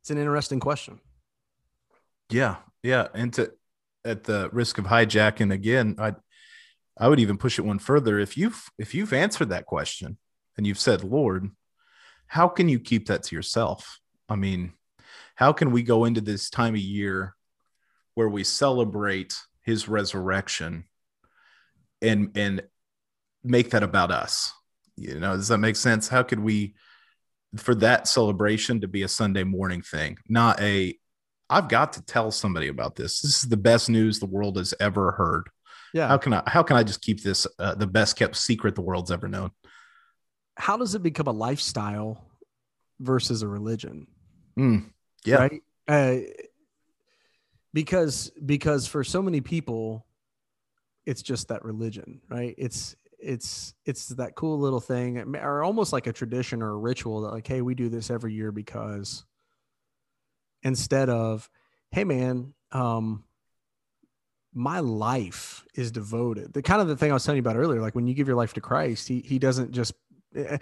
It's 0.00 0.10
an 0.10 0.18
interesting 0.18 0.60
question. 0.60 1.00
Yeah, 2.30 2.56
yeah, 2.82 3.08
and 3.14 3.32
to 3.34 3.52
at 4.04 4.24
the 4.24 4.50
risk 4.52 4.78
of 4.78 4.86
hijacking 4.86 5.52
again, 5.52 5.96
I 5.98 6.14
I 6.98 7.08
would 7.08 7.20
even 7.20 7.38
push 7.38 7.58
it 7.58 7.64
one 7.64 7.78
further. 7.78 8.18
If 8.18 8.36
you've 8.36 8.70
if 8.78 8.94
you've 8.94 9.12
answered 9.12 9.50
that 9.50 9.66
question 9.66 10.18
and 10.56 10.66
you've 10.66 10.78
said 10.78 11.04
Lord, 11.04 11.50
how 12.26 12.48
can 12.48 12.68
you 12.68 12.80
keep 12.80 13.06
that 13.06 13.24
to 13.24 13.36
yourself? 13.36 14.00
I 14.28 14.36
mean, 14.36 14.72
how 15.36 15.52
can 15.52 15.70
we 15.70 15.82
go 15.82 16.04
into 16.04 16.20
this 16.20 16.50
time 16.50 16.74
of 16.74 16.80
year 16.80 17.34
where 18.14 18.28
we 18.28 18.44
celebrate 18.44 19.34
his 19.62 19.88
resurrection 19.88 20.84
and 22.02 22.36
and 22.36 22.62
make 23.44 23.70
that 23.70 23.82
about 23.82 24.10
us? 24.10 24.52
You 24.96 25.18
know, 25.18 25.36
does 25.36 25.48
that 25.48 25.58
make 25.58 25.76
sense? 25.76 26.08
How 26.08 26.22
could 26.22 26.40
we 26.40 26.74
for 27.56 27.74
that 27.76 28.08
celebration 28.08 28.80
to 28.80 28.88
be 28.88 29.02
a 29.02 29.08
Sunday 29.08 29.44
morning 29.44 29.82
thing, 29.82 30.18
not 30.28 30.60
a 30.60 30.98
I've 31.50 31.68
got 31.68 31.92
to 31.94 32.02
tell 32.02 32.30
somebody 32.30 32.68
about 32.68 32.96
this. 32.96 33.20
This 33.20 33.42
is 33.42 33.48
the 33.50 33.58
best 33.58 33.90
news 33.90 34.18
the 34.18 34.26
world 34.26 34.56
has 34.56 34.72
ever 34.80 35.12
heard. 35.12 35.50
Yeah. 35.92 36.08
How 36.08 36.16
can 36.16 36.32
I 36.32 36.42
how 36.46 36.62
can 36.62 36.76
I 36.76 36.82
just 36.82 37.02
keep 37.02 37.22
this 37.22 37.46
uh, 37.58 37.74
the 37.74 37.86
best 37.86 38.16
kept 38.16 38.36
secret 38.36 38.74
the 38.74 38.80
world's 38.80 39.10
ever 39.10 39.28
known? 39.28 39.50
How 40.56 40.76
does 40.76 40.94
it 40.94 41.02
become 41.02 41.26
a 41.26 41.32
lifestyle 41.32 42.24
versus 43.00 43.42
a 43.42 43.48
religion? 43.48 44.06
Mm, 44.58 44.90
yeah. 45.24 45.36
Right. 45.36 45.62
Uh, 45.86 46.16
because 47.74 48.30
because 48.44 48.86
for 48.86 49.04
so 49.04 49.20
many 49.20 49.42
people, 49.42 50.06
it's 51.06 51.22
just 51.22 51.48
that 51.48 51.64
religion, 51.64 52.20
right? 52.28 52.54
It's 52.58 52.96
it's 53.18 53.74
it's 53.84 54.08
that 54.08 54.34
cool 54.34 54.58
little 54.58 54.80
thing, 54.80 55.18
or 55.36 55.62
almost 55.62 55.92
like 55.92 56.06
a 56.06 56.12
tradition 56.12 56.62
or 56.62 56.70
a 56.70 56.76
ritual 56.76 57.22
that 57.22 57.32
like, 57.32 57.46
hey, 57.46 57.62
we 57.62 57.74
do 57.74 57.88
this 57.88 58.10
every 58.10 58.34
year 58.34 58.52
because 58.52 59.24
instead 60.62 61.08
of, 61.08 61.48
hey 61.90 62.04
man, 62.04 62.54
um, 62.72 63.24
my 64.54 64.80
life 64.80 65.64
is 65.74 65.90
devoted. 65.90 66.52
The 66.52 66.62
kind 66.62 66.82
of 66.82 66.88
the 66.88 66.96
thing 66.96 67.10
I 67.10 67.14
was 67.14 67.24
telling 67.24 67.36
you 67.36 67.42
about 67.42 67.56
earlier, 67.56 67.80
like 67.80 67.94
when 67.94 68.06
you 68.06 68.14
give 68.14 68.28
your 68.28 68.36
life 68.36 68.54
to 68.54 68.60
Christ, 68.60 69.08
he 69.08 69.20
he 69.20 69.38
doesn't 69.38 69.72
just 69.72 69.94
Eh, 70.34 70.58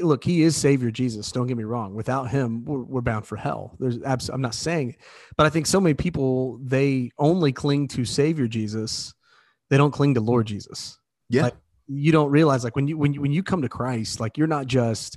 look, 0.00 0.24
he 0.24 0.42
is 0.42 0.56
Savior 0.56 0.90
Jesus. 0.90 1.32
Don't 1.32 1.46
get 1.46 1.56
me 1.56 1.64
wrong. 1.64 1.94
Without 1.94 2.30
him, 2.30 2.64
we're, 2.64 2.82
we're 2.82 3.00
bound 3.00 3.26
for 3.26 3.36
hell. 3.36 3.74
There's 3.78 4.02
abs- 4.02 4.28
I'm 4.28 4.40
not 4.40 4.54
saying, 4.54 4.90
it, 4.90 4.96
but 5.36 5.46
I 5.46 5.50
think 5.50 5.66
so 5.66 5.80
many 5.80 5.94
people 5.94 6.58
they 6.62 7.10
only 7.18 7.52
cling 7.52 7.88
to 7.88 8.04
Savior 8.04 8.46
Jesus. 8.46 9.14
They 9.70 9.76
don't 9.76 9.90
cling 9.90 10.14
to 10.14 10.20
Lord 10.20 10.46
Jesus. 10.46 10.98
Yeah. 11.28 11.42
Like, 11.42 11.56
you 11.86 12.12
don't 12.12 12.30
realize 12.30 12.64
like 12.64 12.76
when 12.76 12.86
you 12.86 12.98
when 12.98 13.14
you 13.14 13.22
when 13.22 13.32
you 13.32 13.42
come 13.42 13.62
to 13.62 13.68
Christ, 13.68 14.20
like 14.20 14.36
you're 14.36 14.46
not 14.46 14.66
just 14.66 15.16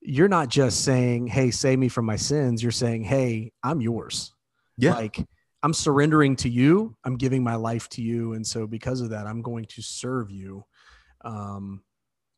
you're 0.00 0.28
not 0.28 0.48
just 0.48 0.84
saying, 0.84 1.26
"Hey, 1.26 1.50
save 1.50 1.78
me 1.78 1.88
from 1.88 2.06
my 2.06 2.16
sins." 2.16 2.62
You're 2.62 2.72
saying, 2.72 3.04
"Hey, 3.04 3.52
I'm 3.62 3.82
yours." 3.82 4.32
Yeah. 4.78 4.94
Like 4.94 5.22
I'm 5.62 5.74
surrendering 5.74 6.36
to 6.36 6.48
you. 6.48 6.96
I'm 7.04 7.16
giving 7.16 7.44
my 7.44 7.56
life 7.56 7.90
to 7.90 8.02
you, 8.02 8.32
and 8.32 8.46
so 8.46 8.66
because 8.66 9.02
of 9.02 9.10
that, 9.10 9.26
I'm 9.26 9.42
going 9.42 9.66
to 9.66 9.82
serve 9.82 10.30
you. 10.30 10.64
Um, 11.22 11.82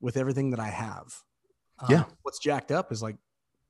with 0.00 0.16
everything 0.16 0.50
that 0.50 0.60
I 0.60 0.68
have. 0.68 1.14
Uh, 1.80 1.86
yeah. 1.90 2.04
What's 2.22 2.38
jacked 2.38 2.72
up 2.72 2.92
is 2.92 3.02
like, 3.02 3.16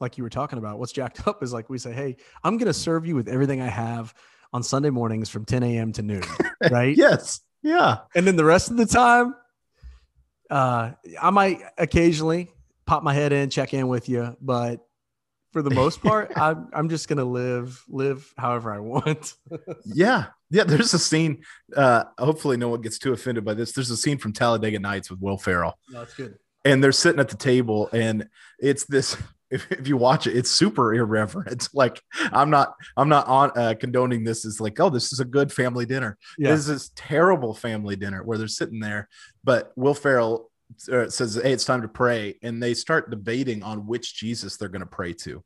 like 0.01 0.17
you 0.19 0.25
were 0.25 0.31
talking 0.31 0.59
about. 0.59 0.79
What's 0.79 0.93
jacked 0.93 1.27
up 1.27 1.43
is 1.43 1.53
like 1.53 1.69
we 1.69 1.79
say, 1.79 1.93
"Hey, 1.93 2.17
I'm 2.45 2.57
going 2.57 2.67
to 2.67 2.75
serve 2.75 3.07
you 3.07 3.15
with 3.15 3.29
everything 3.29 3.61
I 3.61 3.69
have 3.69 4.15
on 4.53 4.63
Sunday 4.63 4.91
mornings 4.91 5.29
from 5.29 5.45
10 5.45 5.63
a.m. 5.63 5.93
to 5.93 6.03
noon." 6.03 6.23
Right? 6.73 6.97
yes. 6.97 7.41
Yeah. 7.63 7.99
And 8.17 8.27
then 8.27 8.35
the 8.35 8.45
rest 8.45 8.73
of 8.73 8.77
the 8.77 8.85
time, 8.85 9.33
uh, 10.51 10.91
I 11.23 11.31
might 11.31 11.61
occasionally 11.79 12.51
pop 12.85 13.05
my 13.05 13.15
head 13.15 13.33
in, 13.33 13.49
check 13.49 13.75
in 13.75 13.87
with 13.87 14.09
you, 14.09 14.37
but 14.41 14.81
for 15.53 15.63
the 15.63 15.71
most 15.71 16.03
part, 16.03 16.33
I'm 16.37 16.69
I'm 16.73 16.89
just 16.89 17.09
gonna 17.09 17.25
live 17.25 17.83
live 17.89 18.33
however 18.37 18.73
I 18.73 18.79
want. 18.79 19.35
yeah, 19.85 20.27
yeah. 20.51 20.65
There's 20.65 20.95
a 20.95 20.99
scene. 20.99 21.43
Uh, 21.75 22.05
hopefully, 22.19 22.57
no 22.57 22.69
one 22.69 22.81
gets 22.81 22.99
too 22.99 23.13
offended 23.13 23.45
by 23.45 23.55
this. 23.55 23.73
There's 23.73 23.91
a 23.91 23.97
scene 23.97 24.19
from 24.19 24.33
Talladega 24.33 24.79
Nights 24.79 25.11
with 25.11 25.21
Will 25.21 25.39
Ferrell. 25.39 25.79
No, 25.91 26.01
that's 26.01 26.15
good. 26.15 26.39
And 26.65 26.83
they're 26.83 26.93
sitting 26.93 27.21
at 27.21 27.29
the 27.29 27.37
table, 27.37 27.89
and 27.93 28.29
it's 28.59 28.85
this. 28.85 29.17
If, 29.51 29.71
if 29.73 29.89
you 29.89 29.97
watch 29.97 30.27
it, 30.27 30.37
it's 30.37 30.51
super 30.51 30.95
irreverent. 30.95 31.69
Like 31.75 32.01
I'm 32.33 32.51
not, 32.51 32.75
I'm 32.97 33.09
not 33.09 33.27
on 33.29 33.51
uh, 33.57 33.75
condoning 33.79 34.25
this 34.25 34.45
as 34.45 34.61
like, 34.61 34.81
oh, 34.81 34.91
this 34.91 35.13
is 35.13 35.21
a 35.21 35.25
good 35.25 35.53
family 35.53 35.87
dinner. 35.87 36.19
Yeah. 36.37 36.51
This 36.51 36.69
is 36.69 36.91
terrible 36.91 37.55
family 37.55 37.95
dinner 37.95 38.23
where 38.25 38.37
they're 38.37 38.49
sitting 38.49 38.81
there, 38.81 39.09
but 39.45 39.73
Will 39.77 39.95
Ferrell 39.95 40.51
uh, 40.93 41.09
says, 41.09 41.37
"Hey, 41.43 41.53
it's 41.53 41.65
time 41.65 41.83
to 41.83 41.89
pray," 41.89 42.39
and 42.43 42.63
they 42.63 42.75
start 42.75 43.11
debating 43.11 43.63
on 43.63 43.87
which 43.87 44.15
Jesus 44.15 44.57
they're 44.57 44.69
going 44.69 44.81
to 44.81 44.87
pray 44.87 45.13
to. 45.15 45.43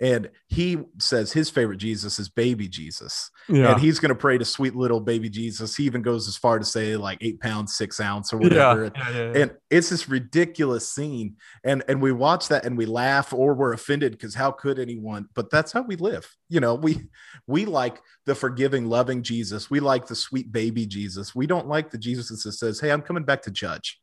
And 0.00 0.30
he 0.48 0.78
says 0.98 1.32
his 1.32 1.50
favorite 1.50 1.76
Jesus 1.76 2.18
is 2.18 2.28
baby 2.28 2.68
Jesus. 2.68 3.30
Yeah. 3.48 3.72
And 3.72 3.80
he's 3.80 3.98
going 3.98 4.08
to 4.08 4.14
pray 4.14 4.38
to 4.38 4.44
sweet 4.44 4.74
little 4.74 5.00
baby 5.00 5.28
Jesus. 5.28 5.76
He 5.76 5.84
even 5.84 6.00
goes 6.00 6.26
as 6.26 6.38
far 6.38 6.58
to 6.58 6.64
say 6.64 6.96
like 6.96 7.18
eight 7.20 7.38
pounds, 7.40 7.76
six 7.76 8.00
ounce 8.00 8.32
or 8.32 8.38
whatever. 8.38 8.90
Yeah. 8.94 9.10
Yeah, 9.10 9.42
and 9.42 9.56
it's 9.68 9.90
this 9.90 10.08
ridiculous 10.08 10.88
scene. 10.88 11.36
And, 11.64 11.84
and 11.86 12.00
we 12.00 12.12
watch 12.12 12.48
that 12.48 12.64
and 12.64 12.78
we 12.78 12.86
laugh 12.86 13.34
or 13.34 13.52
we're 13.52 13.74
offended 13.74 14.12
because 14.12 14.34
how 14.34 14.52
could 14.52 14.78
anyone, 14.78 15.28
but 15.34 15.50
that's 15.50 15.72
how 15.72 15.82
we 15.82 15.96
live. 15.96 16.34
You 16.48 16.60
know, 16.60 16.74
we, 16.74 17.08
we 17.46 17.66
like 17.66 18.00
the 18.24 18.34
forgiving, 18.34 18.86
loving 18.86 19.22
Jesus. 19.22 19.70
We 19.70 19.80
like 19.80 20.06
the 20.06 20.16
sweet 20.16 20.50
baby 20.50 20.86
Jesus. 20.86 21.34
We 21.34 21.46
don't 21.46 21.68
like 21.68 21.90
the 21.90 21.98
Jesus 21.98 22.42
that 22.42 22.52
says, 22.52 22.80
Hey, 22.80 22.90
I'm 22.90 23.02
coming 23.02 23.24
back 23.24 23.42
to 23.42 23.50
judge. 23.50 24.00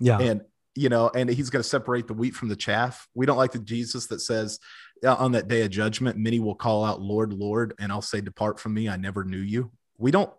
Yeah. 0.00 0.18
And, 0.18 0.42
you 0.76 0.88
know, 0.88 1.10
and 1.14 1.28
he's 1.28 1.50
going 1.50 1.62
to 1.62 1.68
separate 1.68 2.06
the 2.06 2.14
wheat 2.14 2.34
from 2.34 2.48
the 2.48 2.56
chaff. 2.56 3.08
We 3.14 3.26
don't 3.26 3.36
like 3.36 3.52
the 3.52 3.58
Jesus 3.58 4.06
that 4.06 4.20
says 4.20 4.60
on 5.04 5.32
that 5.32 5.48
day 5.48 5.62
of 5.62 5.70
judgment, 5.70 6.16
many 6.18 6.38
will 6.38 6.54
call 6.54 6.84
out, 6.84 7.00
Lord, 7.00 7.32
Lord, 7.32 7.74
and 7.78 7.90
I'll 7.90 8.02
say, 8.02 8.20
Depart 8.20 8.60
from 8.60 8.74
me. 8.74 8.88
I 8.88 8.96
never 8.96 9.24
knew 9.24 9.38
you. 9.38 9.70
We 9.98 10.10
don't, 10.10 10.30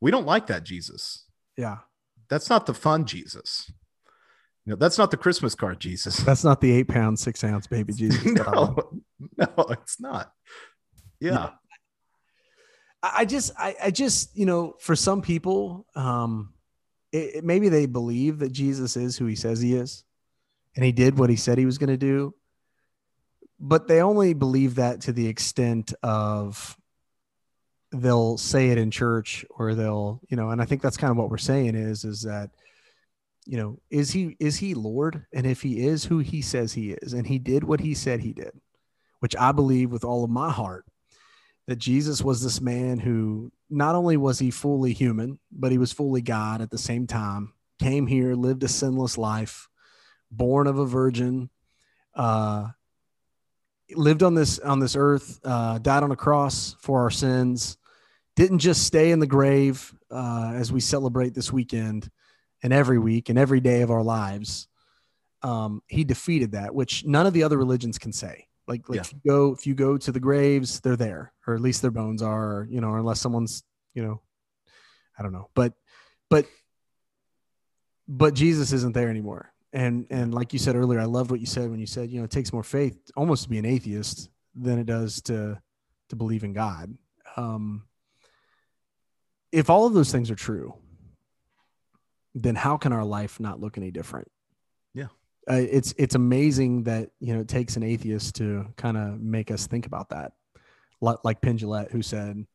we 0.00 0.10
don't 0.10 0.26
like 0.26 0.46
that 0.48 0.64
Jesus. 0.64 1.24
Yeah. 1.56 1.78
That's 2.28 2.50
not 2.50 2.66
the 2.66 2.74
fun 2.74 3.04
Jesus. 3.04 3.70
You 4.64 4.70
know, 4.70 4.76
that's 4.76 4.98
not 4.98 5.12
the 5.12 5.16
Christmas 5.16 5.54
card 5.54 5.78
Jesus. 5.78 6.16
That's 6.18 6.42
not 6.42 6.60
the 6.60 6.72
eight 6.72 6.88
pound, 6.88 7.18
six 7.18 7.42
ounce 7.44 7.68
baby 7.68 7.92
Jesus. 7.96 8.24
no, 8.24 8.76
no, 9.36 9.66
it's 9.70 10.00
not. 10.00 10.32
Yeah. 11.20 11.30
yeah. 11.30 11.50
I 13.02 13.24
just, 13.24 13.52
I, 13.56 13.76
I 13.84 13.90
just, 13.92 14.36
you 14.36 14.46
know, 14.46 14.74
for 14.80 14.96
some 14.96 15.22
people, 15.22 15.86
um, 15.94 16.52
it, 17.12 17.36
it, 17.36 17.44
maybe 17.44 17.68
they 17.68 17.86
believe 17.86 18.40
that 18.40 18.50
Jesus 18.50 18.96
is 18.96 19.16
who 19.16 19.26
he 19.26 19.36
says 19.36 19.60
he 19.60 19.74
is 19.74 20.02
and 20.74 20.84
he 20.84 20.90
did 20.90 21.18
what 21.18 21.30
he 21.30 21.36
said 21.36 21.58
he 21.58 21.66
was 21.66 21.78
going 21.78 21.90
to 21.90 21.96
do. 21.96 22.34
But 23.58 23.88
they 23.88 24.02
only 24.02 24.34
believe 24.34 24.74
that 24.74 25.02
to 25.02 25.12
the 25.12 25.26
extent 25.26 25.94
of 26.02 26.76
they'll 27.92 28.36
say 28.36 28.70
it 28.70 28.78
in 28.78 28.90
church 28.90 29.44
or 29.50 29.74
they'll, 29.74 30.20
you 30.28 30.36
know, 30.36 30.50
and 30.50 30.60
I 30.60 30.64
think 30.64 30.82
that's 30.82 30.96
kind 30.96 31.10
of 31.10 31.16
what 31.16 31.30
we're 31.30 31.38
saying 31.38 31.74
is, 31.74 32.04
is 32.04 32.22
that, 32.22 32.50
you 33.46 33.56
know, 33.56 33.78
is 33.90 34.10
he, 34.10 34.36
is 34.40 34.56
he 34.56 34.74
Lord? 34.74 35.24
And 35.32 35.46
if 35.46 35.62
he 35.62 35.86
is 35.86 36.04
who 36.04 36.18
he 36.18 36.42
says 36.42 36.72
he 36.72 36.92
is, 36.92 37.12
and 37.12 37.26
he 37.26 37.38
did 37.38 37.64
what 37.64 37.80
he 37.80 37.94
said 37.94 38.20
he 38.20 38.32
did, 38.32 38.52
which 39.20 39.36
I 39.36 39.52
believe 39.52 39.90
with 39.90 40.04
all 40.04 40.24
of 40.24 40.30
my 40.30 40.50
heart 40.50 40.84
that 41.66 41.76
Jesus 41.76 42.22
was 42.22 42.42
this 42.42 42.60
man 42.60 42.98
who 42.98 43.50
not 43.68 43.94
only 43.94 44.16
was 44.16 44.38
he 44.38 44.50
fully 44.50 44.92
human, 44.92 45.38
but 45.50 45.72
he 45.72 45.78
was 45.78 45.92
fully 45.92 46.20
God 46.20 46.60
at 46.60 46.70
the 46.70 46.78
same 46.78 47.06
time, 47.06 47.52
came 47.80 48.06
here, 48.06 48.34
lived 48.34 48.62
a 48.62 48.68
sinless 48.68 49.18
life, 49.18 49.68
born 50.30 50.66
of 50.66 50.78
a 50.78 50.86
virgin, 50.86 51.50
uh, 52.14 52.68
lived 53.94 54.22
on 54.22 54.34
this 54.34 54.58
on 54.58 54.80
this 54.80 54.96
earth, 54.96 55.40
uh, 55.44 55.78
died 55.78 56.02
on 56.02 56.10
a 56.10 56.16
cross 56.16 56.76
for 56.80 57.02
our 57.02 57.10
sins, 57.10 57.76
didn't 58.34 58.58
just 58.58 58.84
stay 58.84 59.10
in 59.10 59.18
the 59.18 59.26
grave 59.26 59.94
uh, 60.10 60.52
as 60.54 60.72
we 60.72 60.80
celebrate 60.80 61.34
this 61.34 61.52
weekend 61.52 62.10
and 62.62 62.72
every 62.72 62.98
week 62.98 63.28
and 63.28 63.38
every 63.38 63.60
day 63.60 63.82
of 63.82 63.90
our 63.90 64.02
lives. 64.02 64.68
Um, 65.42 65.82
he 65.86 66.04
defeated 66.04 66.52
that, 66.52 66.74
which 66.74 67.04
none 67.04 67.26
of 67.26 67.32
the 67.32 67.42
other 67.42 67.58
religions 67.58 67.98
can 67.98 68.12
say. 68.12 68.46
Like, 68.66 68.88
like 68.88 68.96
yeah. 68.96 69.00
if 69.02 69.12
you 69.12 69.20
go 69.26 69.52
if 69.52 69.66
you 69.66 69.74
go 69.74 69.96
to 69.96 70.12
the 70.12 70.20
graves, 70.20 70.80
they're 70.80 70.96
there, 70.96 71.32
or 71.46 71.54
at 71.54 71.60
least 71.60 71.82
their 71.82 71.90
bones 71.90 72.22
are, 72.22 72.66
you 72.68 72.80
know, 72.80 72.94
unless 72.94 73.20
someone's, 73.20 73.62
you 73.94 74.02
know, 74.02 74.20
I 75.18 75.22
don't 75.22 75.32
know, 75.32 75.48
but 75.54 75.74
but 76.28 76.46
but 78.08 78.34
Jesus 78.34 78.72
isn't 78.72 78.94
there 78.94 79.08
anymore. 79.08 79.52
And 79.76 80.06
and 80.08 80.32
like 80.32 80.54
you 80.54 80.58
said 80.58 80.74
earlier, 80.74 80.98
I 80.98 81.04
loved 81.04 81.30
what 81.30 81.38
you 81.38 81.44
said 81.44 81.70
when 81.70 81.78
you 81.78 81.86
said, 81.86 82.10
you 82.10 82.18
know, 82.18 82.24
it 82.24 82.30
takes 82.30 82.50
more 82.50 82.62
faith 82.62 82.98
almost 83.14 83.42
to 83.42 83.50
be 83.50 83.58
an 83.58 83.66
atheist 83.66 84.30
than 84.54 84.78
it 84.78 84.86
does 84.86 85.20
to 85.22 85.60
to 86.08 86.16
believe 86.16 86.44
in 86.44 86.54
God. 86.54 86.96
Um, 87.36 87.84
if 89.52 89.68
all 89.68 89.86
of 89.86 89.92
those 89.92 90.10
things 90.10 90.30
are 90.30 90.34
true, 90.34 90.74
then 92.34 92.54
how 92.54 92.78
can 92.78 92.94
our 92.94 93.04
life 93.04 93.38
not 93.38 93.60
look 93.60 93.76
any 93.76 93.90
different? 93.90 94.28
Yeah. 94.94 95.08
Uh, 95.46 95.60
it's 95.70 95.94
it's 95.98 96.14
amazing 96.14 96.84
that 96.84 97.10
you 97.20 97.34
know 97.34 97.40
it 97.40 97.48
takes 97.48 97.76
an 97.76 97.82
atheist 97.82 98.36
to 98.36 98.68
kind 98.78 98.96
of 98.96 99.20
make 99.20 99.50
us 99.50 99.66
think 99.66 99.84
about 99.84 100.08
that, 100.08 100.32
like, 101.02 101.18
like 101.22 101.42
Penn 101.42 101.58
who 101.58 102.00
said, 102.00 102.46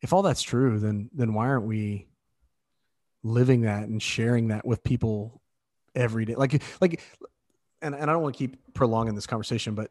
"If 0.00 0.12
all 0.12 0.22
that's 0.22 0.42
true, 0.42 0.78
then 0.78 1.10
then 1.12 1.34
why 1.34 1.48
aren't 1.48 1.66
we 1.66 2.06
living 3.24 3.62
that 3.62 3.88
and 3.88 4.00
sharing 4.00 4.48
that 4.48 4.64
with 4.64 4.84
people 4.84 5.42
every 5.94 6.24
day?" 6.24 6.34
Like 6.34 6.62
like, 6.80 7.00
and 7.82 7.94
and 7.94 8.10
I 8.10 8.12
don't 8.12 8.22
want 8.22 8.34
to 8.34 8.38
keep 8.38 8.74
prolonging 8.74 9.14
this 9.14 9.26
conversation, 9.26 9.74
but 9.74 9.90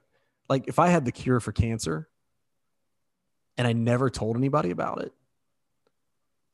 like 0.50 0.68
if 0.68 0.80
I 0.80 0.88
had 0.88 1.06
the 1.06 1.12
cure 1.12 1.40
for 1.40 1.52
cancer 1.52 2.08
and 3.58 3.68
I 3.68 3.74
never 3.74 4.10
told 4.10 4.38
anybody 4.38 4.72
about 4.72 5.02
it, 5.02 5.14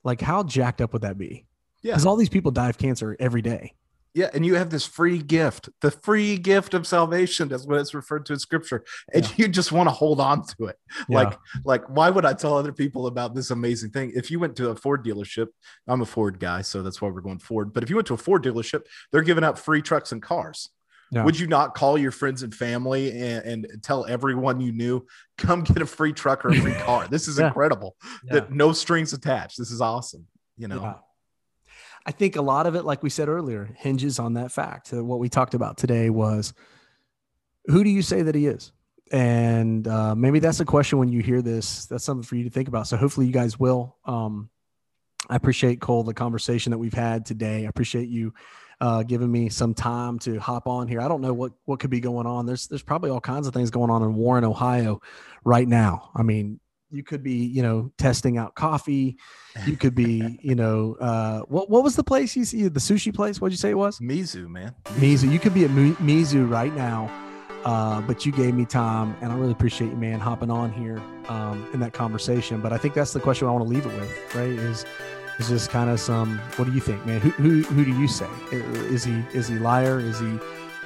like 0.03 0.21
how 0.21 0.43
jacked 0.43 0.81
up 0.81 0.93
would 0.93 1.03
that 1.03 1.17
be? 1.17 1.45
Yeah. 1.81 1.93
Because 1.93 2.05
all 2.05 2.15
these 2.15 2.29
people 2.29 2.51
die 2.51 2.69
of 2.69 2.77
cancer 2.77 3.15
every 3.19 3.41
day. 3.41 3.73
Yeah, 4.15 4.29
and 4.31 4.45
you 4.45 4.55
have 4.55 4.69
this 4.69 4.85
free 4.85 5.17
gift, 5.17 5.69
the 5.81 5.89
free 5.89 6.37
gift 6.37 6.75
of 6.75 6.85
salvation. 6.85 7.47
That's 7.47 7.65
what 7.65 7.79
it's 7.79 7.95
referred 7.95 8.27
to 8.27 8.33
in 8.33 8.39
scripture. 8.39 8.83
And 9.11 9.25
yeah. 9.25 9.33
you 9.37 9.47
just 9.47 9.71
want 9.71 9.87
to 9.87 9.91
hold 9.91 10.19
on 10.19 10.45
to 10.45 10.65
it. 10.65 10.77
Yeah. 11.09 11.17
Like, 11.17 11.39
like, 11.65 11.89
why 11.89 12.11
would 12.11 12.23
I 12.23 12.33
tell 12.33 12.55
other 12.55 12.71
people 12.71 13.07
about 13.07 13.33
this 13.33 13.49
amazing 13.49 13.89
thing? 13.89 14.11
If 14.15 14.29
you 14.29 14.39
went 14.39 14.55
to 14.57 14.69
a 14.69 14.75
Ford 14.75 15.03
dealership, 15.03 15.47
I'm 15.87 16.01
a 16.01 16.05
Ford 16.05 16.39
guy, 16.39 16.61
so 16.61 16.83
that's 16.83 17.01
why 17.01 17.09
we're 17.09 17.21
going 17.21 17.39
Ford. 17.39 17.73
But 17.73 17.81
if 17.81 17.89
you 17.89 17.95
went 17.95 18.07
to 18.07 18.13
a 18.13 18.17
Ford 18.17 18.43
dealership, 18.43 18.81
they're 19.11 19.23
giving 19.23 19.43
out 19.43 19.57
free 19.57 19.81
trucks 19.81 20.11
and 20.11 20.21
cars. 20.21 20.69
Yeah. 21.11 21.23
Would 21.25 21.39
you 21.39 21.47
not 21.47 21.75
call 21.75 21.97
your 21.97 22.11
friends 22.11 22.43
and 22.43 22.53
family 22.53 23.11
and, 23.11 23.45
and, 23.45 23.83
tell 23.83 24.05
everyone 24.07 24.59
you 24.59 24.71
knew, 24.71 25.05
come 25.37 25.63
get 25.63 25.79
a 25.79 25.85
free 25.85 26.11
truck 26.11 26.43
or 26.43 26.49
a 26.49 26.55
free 26.55 26.73
car? 26.73 27.07
This 27.07 27.27
is 27.27 27.37
incredible. 27.39 27.95
That 28.25 28.51
no 28.51 28.71
strings 28.73 29.13
attached. 29.13 29.59
This 29.59 29.69
is 29.69 29.79
awesome. 29.79 30.25
You 30.57 30.67
know. 30.69 30.99
I 32.05 32.11
think 32.11 32.35
a 32.35 32.41
lot 32.41 32.65
of 32.65 32.75
it, 32.75 32.83
like 32.83 33.01
we 33.01 33.09
said 33.09 33.29
earlier, 33.29 33.69
hinges 33.77 34.19
on 34.19 34.33
that 34.33 34.51
fact. 34.51 34.87
So 34.87 35.03
what 35.03 35.19
we 35.19 35.29
talked 35.29 35.53
about 35.53 35.77
today 35.77 36.09
was 36.09 36.53
who 37.67 37.83
do 37.83 37.89
you 37.89 38.01
say 38.01 38.23
that 38.23 38.35
he 38.35 38.47
is? 38.47 38.71
And 39.11 39.87
uh, 39.87 40.15
maybe 40.15 40.39
that's 40.39 40.59
a 40.59 40.65
question 40.65 40.97
when 40.97 41.09
you 41.09 41.21
hear 41.21 41.41
this. 41.41 41.85
That's 41.85 42.03
something 42.03 42.23
for 42.23 42.35
you 42.35 42.43
to 42.45 42.49
think 42.49 42.67
about. 42.67 42.87
So 42.87 42.97
hopefully 42.97 43.27
you 43.27 43.33
guys 43.33 43.59
will. 43.59 43.95
Um, 44.05 44.49
I 45.29 45.35
appreciate 45.35 45.79
Cole 45.79 46.03
the 46.03 46.13
conversation 46.13 46.71
that 46.71 46.77
we've 46.77 46.93
had 46.93 47.25
today. 47.25 47.65
I 47.65 47.69
appreciate 47.69 48.09
you 48.09 48.33
uh, 48.81 49.03
giving 49.03 49.31
me 49.31 49.49
some 49.49 49.73
time 49.73 50.19
to 50.19 50.39
hop 50.39 50.67
on 50.67 50.87
here. 50.87 50.99
I 50.99 51.07
don't 51.07 51.21
know 51.21 51.33
what 51.33 51.53
what 51.65 51.79
could 51.79 51.89
be 51.89 52.01
going 52.01 52.27
on. 52.27 52.45
There's 52.45 52.67
there's 52.67 52.83
probably 52.83 53.11
all 53.11 53.21
kinds 53.21 53.47
of 53.47 53.53
things 53.53 53.71
going 53.71 53.89
on 53.89 54.03
in 54.03 54.15
Warren, 54.15 54.43
Ohio, 54.43 55.01
right 55.45 55.67
now. 55.67 56.11
I 56.15 56.23
mean, 56.23 56.59
you 56.93 57.03
could 57.03 57.23
be 57.23 57.45
you 57.45 57.61
know 57.61 57.91
testing 57.97 58.37
out 58.37 58.55
coffee. 58.55 59.17
You 59.65 59.75
could 59.75 59.95
be 59.95 60.39
you 60.41 60.55
know 60.55 60.95
uh, 61.01 61.39
what 61.41 61.69
what 61.69 61.83
was 61.83 61.95
the 61.95 62.03
place 62.03 62.35
you 62.35 62.45
see 62.45 62.67
the 62.67 62.79
sushi 62.79 63.13
place? 63.13 63.41
What'd 63.41 63.53
you 63.53 63.57
say 63.57 63.71
it 63.71 63.77
was? 63.77 63.99
Mizu 63.99 64.47
man. 64.47 64.73
Mizu. 64.95 65.31
You 65.31 65.39
could 65.39 65.53
be 65.53 65.65
at 65.65 65.71
mizu 65.71 66.49
right 66.49 66.73
now 66.73 67.09
uh, 67.65 68.01
but 68.01 68.25
you 68.25 68.31
gave 68.31 68.53
me 68.53 68.65
time 68.65 69.15
and 69.21 69.31
i 69.31 69.35
really 69.35 69.51
appreciate 69.51 69.89
you 69.89 69.95
man 69.95 70.19
hopping 70.19 70.51
on 70.51 70.71
here 70.71 71.01
um, 71.29 71.67
in 71.73 71.79
that 71.79 71.93
conversation. 71.93 72.61
But 72.61 72.73
i 72.73 72.77
think 72.77 72.93
that's 72.93 73.13
the 73.13 73.19
question 73.19 73.47
i 73.47 73.51
want 73.51 73.63
to 73.63 73.69
leave 73.69 73.85
it 73.85 73.93
with 73.93 74.35
right 74.35 74.49
is 74.49 74.85
is 75.39 75.47
just 75.49 75.69
kind 75.69 75.89
of 75.89 75.99
some 75.99 76.37
what 76.57 76.65
do 76.65 76.73
you 76.73 76.81
think 76.81 77.05
man? 77.05 77.19
Who, 77.21 77.29
who, 77.31 77.61
who 77.63 77.85
do 77.85 77.91
you 77.91 78.07
say? 78.07 78.29
Is 78.51 79.03
he 79.03 79.23
is 79.33 79.47
he 79.47 79.55
liar? 79.55 79.99
Is 79.99 80.19
he 80.19 80.39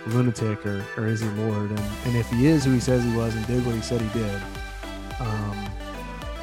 lunatic 0.08 0.66
or, 0.66 0.86
or 0.95 1.08
is 1.08 1.22
he 1.22 1.28
lord? 1.30 1.70
And, 1.70 1.80
and 2.05 2.16
if 2.16 2.30
he 2.30 2.47
is 2.47 2.64
who 2.64 2.72
he 2.72 2.80
says 2.80 3.03
he 3.03 3.16
was 3.16 3.36
and 3.36 3.45
did 3.47 3.66
what 3.66 3.76
he 3.76 3.82
said 3.82 3.99
he 3.99 4.20
did 4.20 4.41
um, 5.20 5.70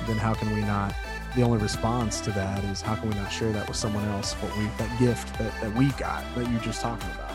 then 0.06 0.16
how 0.16 0.34
can 0.34 0.52
we 0.54 0.60
not? 0.62 0.94
The 1.34 1.42
only 1.42 1.58
response 1.58 2.20
to 2.22 2.30
that 2.32 2.62
is 2.64 2.80
how 2.80 2.94
can 2.94 3.10
we 3.10 3.16
not 3.16 3.28
share 3.32 3.52
that 3.52 3.66
with 3.66 3.76
someone 3.76 4.04
else? 4.10 4.34
What 4.34 4.56
we 4.56 4.64
that 4.78 4.98
gift 4.98 5.36
that, 5.38 5.52
that 5.60 5.74
we 5.74 5.88
got 5.92 6.24
that 6.34 6.50
you're 6.50 6.60
just 6.60 6.80
talking 6.80 7.10
about. 7.10 7.32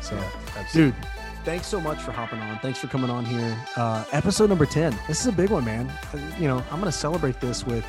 So, 0.00 0.16
yeah, 0.16 0.66
dude, 0.72 0.94
thanks 1.44 1.66
so 1.66 1.80
much 1.80 2.00
for 2.00 2.12
hopping 2.12 2.40
on. 2.40 2.58
Thanks 2.58 2.78
for 2.78 2.88
coming 2.88 3.10
on 3.10 3.24
here. 3.24 3.56
Uh, 3.76 4.04
episode 4.12 4.48
number 4.48 4.66
ten. 4.66 4.96
This 5.06 5.20
is 5.20 5.26
a 5.26 5.32
big 5.32 5.50
one, 5.50 5.64
man. 5.64 5.88
Uh, 6.12 6.18
you 6.38 6.48
know, 6.48 6.64
I'm 6.70 6.78
gonna 6.78 6.90
celebrate 6.90 7.40
this 7.40 7.64
with 7.64 7.84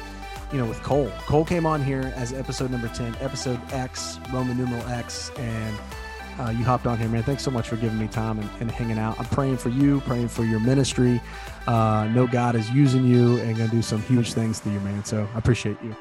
you 0.52 0.58
know, 0.58 0.66
with 0.66 0.82
Cole. 0.82 1.12
Cole 1.28 1.46
came 1.46 1.66
on 1.66 1.84
here 1.84 2.12
as 2.16 2.34
episode 2.34 2.72
number 2.72 2.88
10, 2.88 3.18
episode 3.20 3.60
X, 3.72 4.20
Roman 4.32 4.58
numeral 4.58 4.82
X, 4.88 5.32
and 5.38 5.78
uh, 6.40 6.50
you 6.50 6.64
hopped 6.64 6.88
on 6.88 6.98
here, 6.98 7.10
man. 7.10 7.24
Thanks 7.24 7.44
so 7.44 7.52
much 7.52 7.68
for 7.68 7.76
giving 7.76 8.00
me 8.00 8.08
time 8.08 8.40
and, 8.40 8.50
and 8.62 8.72
hanging 8.72 8.98
out. 8.98 9.20
I'm 9.20 9.26
praying 9.26 9.58
for 9.58 9.70
you, 9.70 10.00
praying 10.02 10.30
for 10.30 10.44
your 10.44 10.60
ministry. 10.60 11.22
Uh, 11.70 12.08
know 12.08 12.26
God 12.26 12.56
is 12.56 12.68
using 12.72 13.06
you 13.06 13.38
and 13.42 13.56
going 13.56 13.70
to 13.70 13.76
do 13.76 13.84
some 13.84 14.02
huge 14.02 14.34
things 14.34 14.60
to 14.62 14.72
you, 14.72 14.80
man. 14.80 15.06
So 15.06 15.28
I 15.36 15.38
appreciate 15.38 15.78
you. 15.84 15.96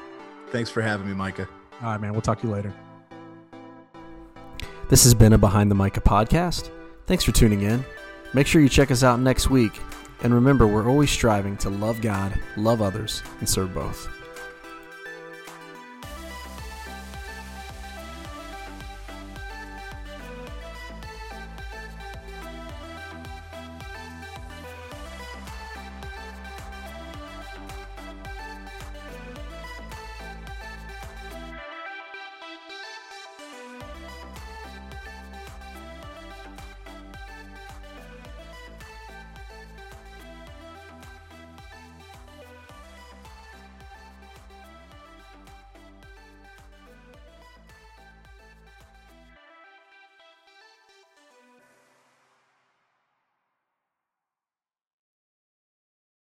Thanks 0.47 0.71
for 0.71 0.81
having 0.81 1.07
me, 1.07 1.13
Micah. 1.13 1.47
All 1.83 1.91
right, 1.91 2.01
man. 2.01 2.11
We'll 2.11 2.21
talk 2.21 2.41
to 2.41 2.47
you 2.47 2.53
later. 2.53 2.73
This 4.89 5.03
has 5.03 5.13
been 5.13 5.33
a 5.33 5.37
Behind 5.37 5.69
the 5.69 5.75
Micah 5.75 6.01
podcast. 6.01 6.71
Thanks 7.05 7.23
for 7.23 7.33
tuning 7.33 7.61
in. 7.61 7.85
Make 8.33 8.47
sure 8.47 8.63
you 8.63 8.69
check 8.69 8.89
us 8.89 9.03
out 9.03 9.19
next 9.19 9.51
week. 9.51 9.79
And 10.23 10.33
remember, 10.33 10.65
we're 10.65 10.89
always 10.89 11.11
striving 11.11 11.55
to 11.57 11.69
love 11.69 12.01
God, 12.01 12.33
love 12.57 12.81
others, 12.81 13.21
and 13.39 13.47
serve 13.47 13.71
both. 13.75 14.09